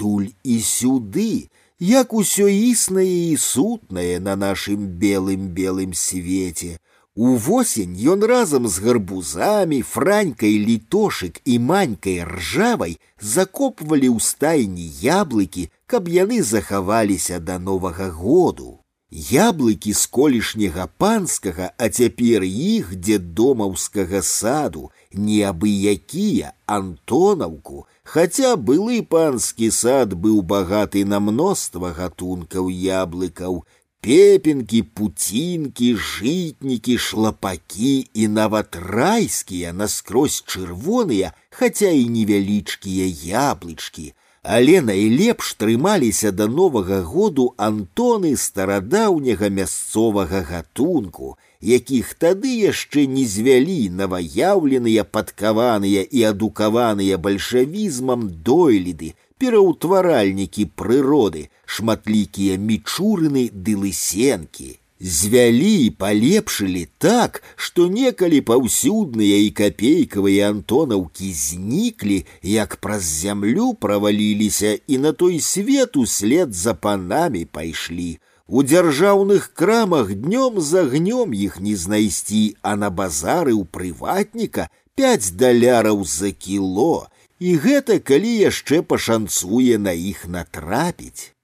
адтуль 0.00 0.28
і 0.44 0.60
сюды, 0.60 1.48
як 1.80 2.12
усё 2.12 2.48
існае 2.48 3.32
і 3.32 3.36
сутнае 3.36 4.20
на 4.20 4.36
нашым 4.36 4.86
белым 5.00 5.48
белым 5.48 5.94
свеце. 5.94 6.78
Увосень 7.16 7.96
ён 8.12 8.24
разам 8.24 8.68
з 8.68 8.78
гарбузамі, 8.84 9.80
франькай 9.82 10.58
літошык 10.60 11.40
і 11.44 11.58
манькай 11.58 12.24
ржавай 12.24 12.98
закопвалі 13.20 14.12
ў 14.12 14.20
стайні 14.20 14.84
яблыкі, 15.00 15.70
каб 15.86 16.08
яны 16.12 16.42
захаваліся 16.42 17.40
да 17.40 17.58
новага 17.58 18.10
году. 18.10 18.84
Яблыкі 19.08 19.92
з 19.96 20.06
колішняга 20.06 20.88
панскага, 20.98 21.72
а 21.78 21.88
цяпер 21.88 22.44
іх 22.44 22.92
дзедомаўскага 23.00 24.20
саду, 24.20 24.90
неабыякія 25.14 26.52
антонаўку, 26.66 27.86
хаця 28.10 28.56
былы 28.56 29.02
панскі 29.14 29.70
сад 29.70 30.14
быў 30.14 30.42
багаты 30.42 31.04
на 31.04 31.18
мноства 31.20 31.90
гатункаў 31.96 32.68
яблыкаў, 32.70 33.64
пепенкі, 34.06 34.82
пуцінкі, 34.82 35.88
жытнікі, 36.08 36.98
шлапакі 36.98 37.94
і 38.14 38.28
нават 38.28 38.78
райскія 38.78 39.72
наскрозь 39.72 40.44
чырвоныя, 40.46 41.32
хаця 41.50 41.90
і 41.90 42.06
невялічкія 42.14 43.10
яблычкі, 43.50 44.12
але 44.46 44.78
найлепш 44.80 45.54
трымаліся 45.58 46.30
да 46.30 46.46
новага 46.46 47.02
году 47.02 47.48
антоны 47.58 48.36
старадаўняга 48.36 49.50
мясцовага 49.50 50.46
гатунку, 50.46 51.34
якіх 51.60 52.14
тады 52.14 52.52
яшчэ 52.68 53.06
не 53.06 53.26
звялі 53.26 53.78
наваяўленыя 54.00 55.04
падкаваныя 55.04 56.02
і 56.02 56.24
адукаваныя 56.30 57.18
бальшавізмам 57.18 58.28
дойліды, 58.48 59.14
пераўтваральнікі 59.38 60.66
прыроды, 60.80 61.48
шматлікія 61.64 62.56
мічурыны 62.58 63.48
ды 63.52 63.76
лысенкі. 63.76 64.76
Звялі 64.98 65.86
і 65.86 65.90
палепшылі 65.90 66.86
так, 66.96 67.42
што 67.56 67.84
некалі 67.92 68.40
паўсюдныя 68.40 69.42
і 69.44 69.50
капейкавыя 69.58 70.48
антонаўкі 70.48 71.32
зніклі, 71.36 72.24
як 72.42 72.78
праз 72.80 73.04
зямлю 73.04 73.74
праваліліся 73.74 74.78
і 74.86 74.98
на 74.98 75.12
той 75.12 75.40
свет 75.40 75.96
услед 76.00 76.54
за 76.54 76.74
панамі 76.74 77.44
пайшлі. 77.44 78.16
У 78.50 78.62
дзяржаўных 78.62 79.50
крамах 79.58 80.14
днём 80.14 80.60
з 80.60 80.86
агнём 80.86 81.32
іх 81.34 81.58
не 81.60 81.74
знайсці, 81.74 82.56
а 82.62 82.76
на 82.76 82.90
базары 82.90 83.54
ў 83.54 83.64
прыватніка 83.66 84.68
пяць 84.94 85.34
даляраў 85.34 86.04
за 86.04 86.30
кіло, 86.30 87.08
і 87.38 87.56
гэта 87.64 87.98
калі 87.98 88.32
яшчэ 88.50 88.82
пашанцуе 88.82 89.78
на 89.78 89.92
іх 89.92 90.26
натрапіць. 90.26 91.34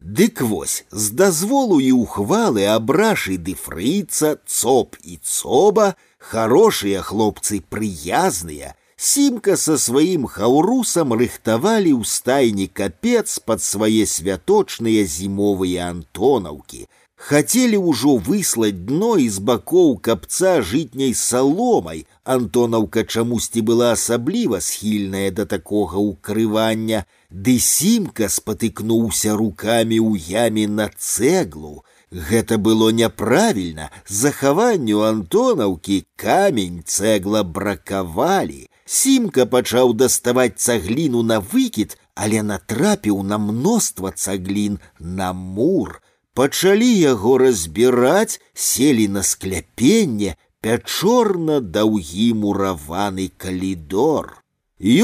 Дык 0.00 0.40
вось, 0.40 0.84
з 0.90 1.10
дазволу 1.10 1.80
і 1.80 1.92
ухвалы 1.92 2.64
абрашы 2.72 3.36
ды 3.36 3.54
фрыца, 3.54 4.36
цоп 4.46 4.96
і 5.02 5.18
цоба, 5.22 5.96
хорошыя 6.18 7.02
хлопцы 7.02 7.60
прыязныя, 7.60 8.74
Сімка 9.00 9.56
са 9.60 9.76
сваім 9.78 10.24
хаўрусам 10.34 11.12
рыхтавалі 11.20 11.92
ў 11.96 12.02
стайні 12.08 12.66
капец 12.80 13.38
пад 13.48 13.60
свае 13.62 14.06
святочныя 14.08 15.04
зімовыя 15.04 15.90
антонаўкі, 15.92 16.86
Хацелі 17.16 17.78
ўжо 17.80 18.14
выслаць 18.24 18.76
дно 18.88 19.12
з 19.18 19.40
бакоў 19.50 19.96
капца 20.08 20.60
жытняй 20.70 21.14
саломай. 21.20 22.04
Антонаўка 22.36 23.04
чамусьці 23.04 23.62
была 23.70 23.88
асабліва 23.96 24.60
схільная 24.60 25.30
да 25.38 25.46
такога 25.48 25.96
ўкрывання, 25.96 27.04
ды 27.30 27.56
сімка 27.58 28.28
спатыкнуўся 28.28 29.32
рукамі 29.40 29.98
ў 29.98 30.44
яме 30.44 30.68
на 30.68 30.90
цэглу. 30.92 31.82
Гэта 32.12 32.60
было 32.68 32.92
няправільна, 32.92 33.90
захаванню 34.06 35.02
антонаўкі 35.08 36.04
камень 36.20 36.82
цэгла 36.84 37.42
бракавалі. 37.42 38.68
Сімка 38.86 39.46
пачаў 39.46 39.94
даставаць 40.02 40.56
цагліну 40.56 41.22
на 41.22 41.38
выкід, 41.52 41.98
але 42.14 42.42
натрапіў 42.42 43.22
на 43.22 43.38
мноства 43.38 44.12
цаглін 44.14 44.78
на 45.00 45.32
мур 45.32 46.00
пачалі 46.36 46.90
яго 46.92 47.38
разбіраць, 47.38 48.40
селі 48.52 49.08
на 49.08 49.22
скляпенне, 49.22 50.36
пячорна 50.60 51.60
даўгі 51.76 52.28
мураваны 52.42 53.30
калідор. 53.44 54.34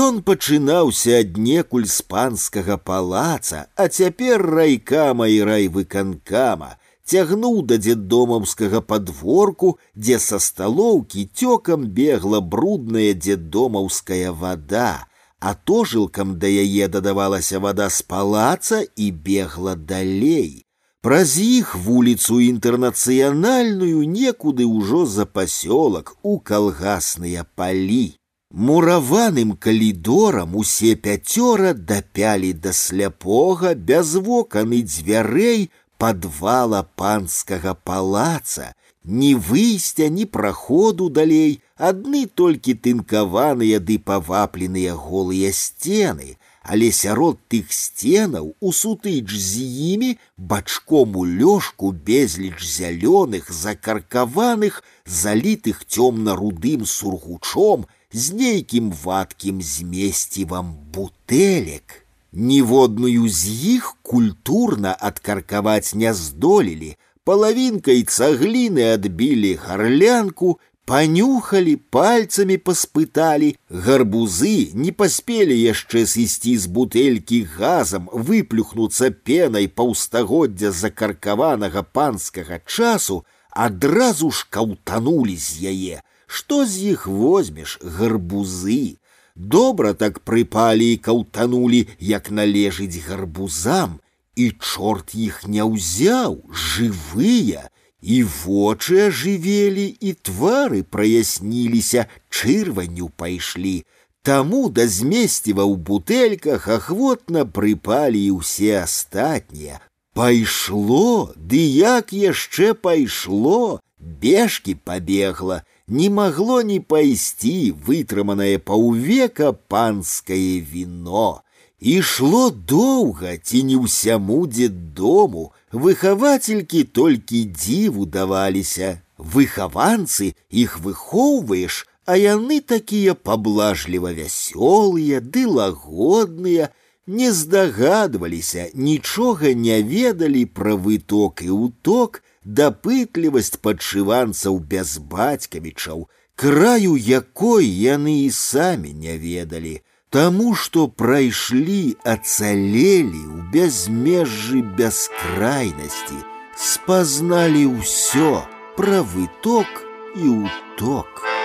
Ён 0.06 0.20
пачынаўся 0.28 1.22
аднекуль 1.24 1.88
з 1.88 2.04
панскага 2.12 2.76
палаца, 2.76 3.64
а 3.74 3.88
цяпер 3.88 4.44
райкама 4.58 5.30
і 5.32 5.40
райвыканкама, 5.48 6.76
цягнуў 7.06 7.62
да 7.66 7.78
дзедомаўскага 7.78 8.80
падворку, 8.80 9.78
дзе 9.96 10.18
са 10.18 10.38
сталоўкі 10.38 11.28
цёкам 11.34 11.86
бегла 11.98 12.40
брудная 12.40 13.12
дзедомаўская 13.14 14.32
вада, 14.32 15.06
а 15.40 15.54
тожылкам 15.54 16.38
да 16.38 16.46
яе 16.46 16.88
дадавалася 16.88 17.58
вада 17.58 17.88
з 17.90 18.02
палаца 18.02 18.82
і 18.96 19.10
бегла 19.10 19.74
далей. 19.74 20.64
Праз 21.02 21.34
іх 21.42 21.74
вуліцу 21.74 22.38
інтэрнацыянальную 22.38 24.06
некуды 24.06 24.62
ўжо 24.62 25.02
за 25.04 25.26
пасёлак 25.26 26.14
у 26.22 26.38
калгасныя 26.38 27.42
палі. 27.58 28.14
Мураваным 28.52 29.56
калідорам 29.56 30.54
усе 30.54 30.94
пяцёра 30.94 31.72
дапялі 31.72 32.52
да 32.52 32.72
сляпога 32.72 33.74
без 33.74 34.14
вокан 34.14 34.76
і 34.78 34.82
дзвярэй 34.86 35.70
падвала 35.98 36.82
панскага 36.98 37.74
палаца, 37.74 38.72
ні 39.04 39.34
выйсця, 39.34 40.08
ні 40.08 40.24
праходу 40.26 41.08
далей, 41.10 41.60
адны 41.76 42.26
толькі 42.26 42.74
тынкаваныя 42.74 43.78
ды 43.78 43.98
павапленыя 43.98 44.94
голыя 44.94 45.52
сцены, 45.52 46.36
але 46.62 46.92
сярод 46.94 47.38
тых 47.50 47.72
сценаў 47.74 48.54
у 48.60 48.72
сутыч 48.72 49.26
з 49.30 49.62
імі 49.92 50.10
бачком 50.36 51.16
у 51.16 51.24
лёжку 51.26 51.90
безліч 51.90 52.62
зялёных 52.62 53.50
закаркаваных 53.50 54.82
залітых 55.06 55.82
цёмна-рудым 55.86 56.86
сургучом 56.86 57.86
з 58.12 58.38
нейкім 58.38 58.92
вадкім 58.92 59.62
змесцівам 59.62 60.78
бутэлек. 60.94 62.05
Ніводную 62.32 63.28
з 63.28 63.76
іх 63.76 63.94
культурна 64.02 64.96
адкаркаваць 64.98 65.94
не 65.94 66.14
здолелі, 66.14 66.96
палавінкай 67.24 68.02
цагліны 68.08 68.92
адбілі 68.94 69.54
гарлянку, 69.64 70.58
Понюхали, 70.84 71.76
пальцами 71.76 72.56
паспыталі, 72.58 73.54
гарбузы 73.70 74.74
не 74.74 74.90
паспелі 74.90 75.54
яшчэ 75.54 76.02
сысці 76.10 76.56
з 76.58 76.66
бутэлькі 76.66 77.38
газам, 77.54 78.08
выплюхнуцца 78.12 79.12
пенай 79.14 79.68
паўстагоддзя 79.70 80.72
закаркаванага 80.74 81.84
панскага 81.86 82.58
часу, 82.66 83.22
адразу 83.54 84.32
ж 84.34 84.48
каўтанулі 84.50 85.36
з 85.38 85.70
яе. 85.70 85.96
Што 86.26 86.66
з 86.66 86.98
іх 86.98 87.06
возьмеш 87.06 87.78
гарбузы? 87.80 88.98
Добра 89.36 89.92
так 89.94 90.20
прыпалі 90.20 90.92
і 90.92 91.00
каўтанулі, 91.08 91.88
як 91.98 92.30
належыць 92.30 93.02
гарбузам, 93.08 94.00
і 94.36 94.50
чорт 94.60 95.14
іх 95.14 95.44
не 95.48 95.64
ўзяў, 95.64 96.40
жывыя, 96.50 97.68
і 98.02 98.22
вочы 98.26 98.98
ажывелі 99.06 99.86
і 100.00 100.12
твары 100.26 100.82
праясніліся 100.82 102.06
чырванню 102.28 103.08
пайшлі 103.16 103.82
Таму 104.22 104.68
да 104.70 104.86
змесціва 104.86 105.64
ў 105.66 105.74
бутэльках 105.86 106.66
ахвотна 106.70 107.42
прыпалі 107.46 108.18
і 108.18 108.42
ўсе 108.42 108.82
астатнія 108.82 109.78
пайшло 110.18 111.32
ды 111.36 111.62
як 111.62 112.12
яшчэ 112.12 112.74
пайшло 112.74 113.80
бежкі 113.98 114.74
пабегла 114.74 115.62
не 115.86 116.10
магло 116.10 116.62
не 116.62 116.80
пайсці 116.80 117.72
вытрыманае 117.86 118.58
паўвека 118.58 119.52
панскае 119.52 120.60
віно 120.74 121.42
ішло 121.82 122.50
доўга 122.50 123.36
ці 123.42 123.62
не 123.66 123.76
ўсяму 123.76 124.46
дому 124.94 125.52
выхавацелькі 125.72 126.84
толькі 126.84 127.44
дзіву 127.44 128.06
даваліся. 128.06 129.02
Выхаванцы 129.18 130.34
іх 130.50 130.78
выхоўваеш, 130.78 131.86
а 132.06 132.16
яны 132.16 132.60
такія 132.60 133.14
паблажліва 133.14 134.12
вясёлыя 134.14 135.20
ды 135.20 135.46
лагодныя, 135.46 136.70
не 137.06 137.32
здагадваліся, 137.32 138.70
нічога 138.74 139.54
не 139.54 139.82
ведалі 139.82 140.46
пра 140.46 140.74
выток 140.74 141.42
і 141.42 141.50
ўток, 141.50 142.22
дапытлівасць 142.46 143.56
падшыванцаў 143.62 144.58
без 144.72 144.98
бацькавічаў, 144.98 146.08
краю 146.34 146.96
якой 146.96 147.66
яны 147.66 148.14
і 148.26 148.30
самі 148.30 148.92
не 148.92 149.16
ведалі. 149.18 149.80
Таму, 150.12 150.54
што 150.54 150.88
прайшлі, 150.88 151.96
ацалелі 152.04 153.22
ў 153.32 153.38
бязмежжы 153.54 154.60
бяскрайнасці, 154.76 156.18
спазналі 156.52 157.64
ўсё 157.80 158.44
пра 158.76 159.00
выток 159.14 159.86
і 160.16 160.44
ўток. 160.44 161.35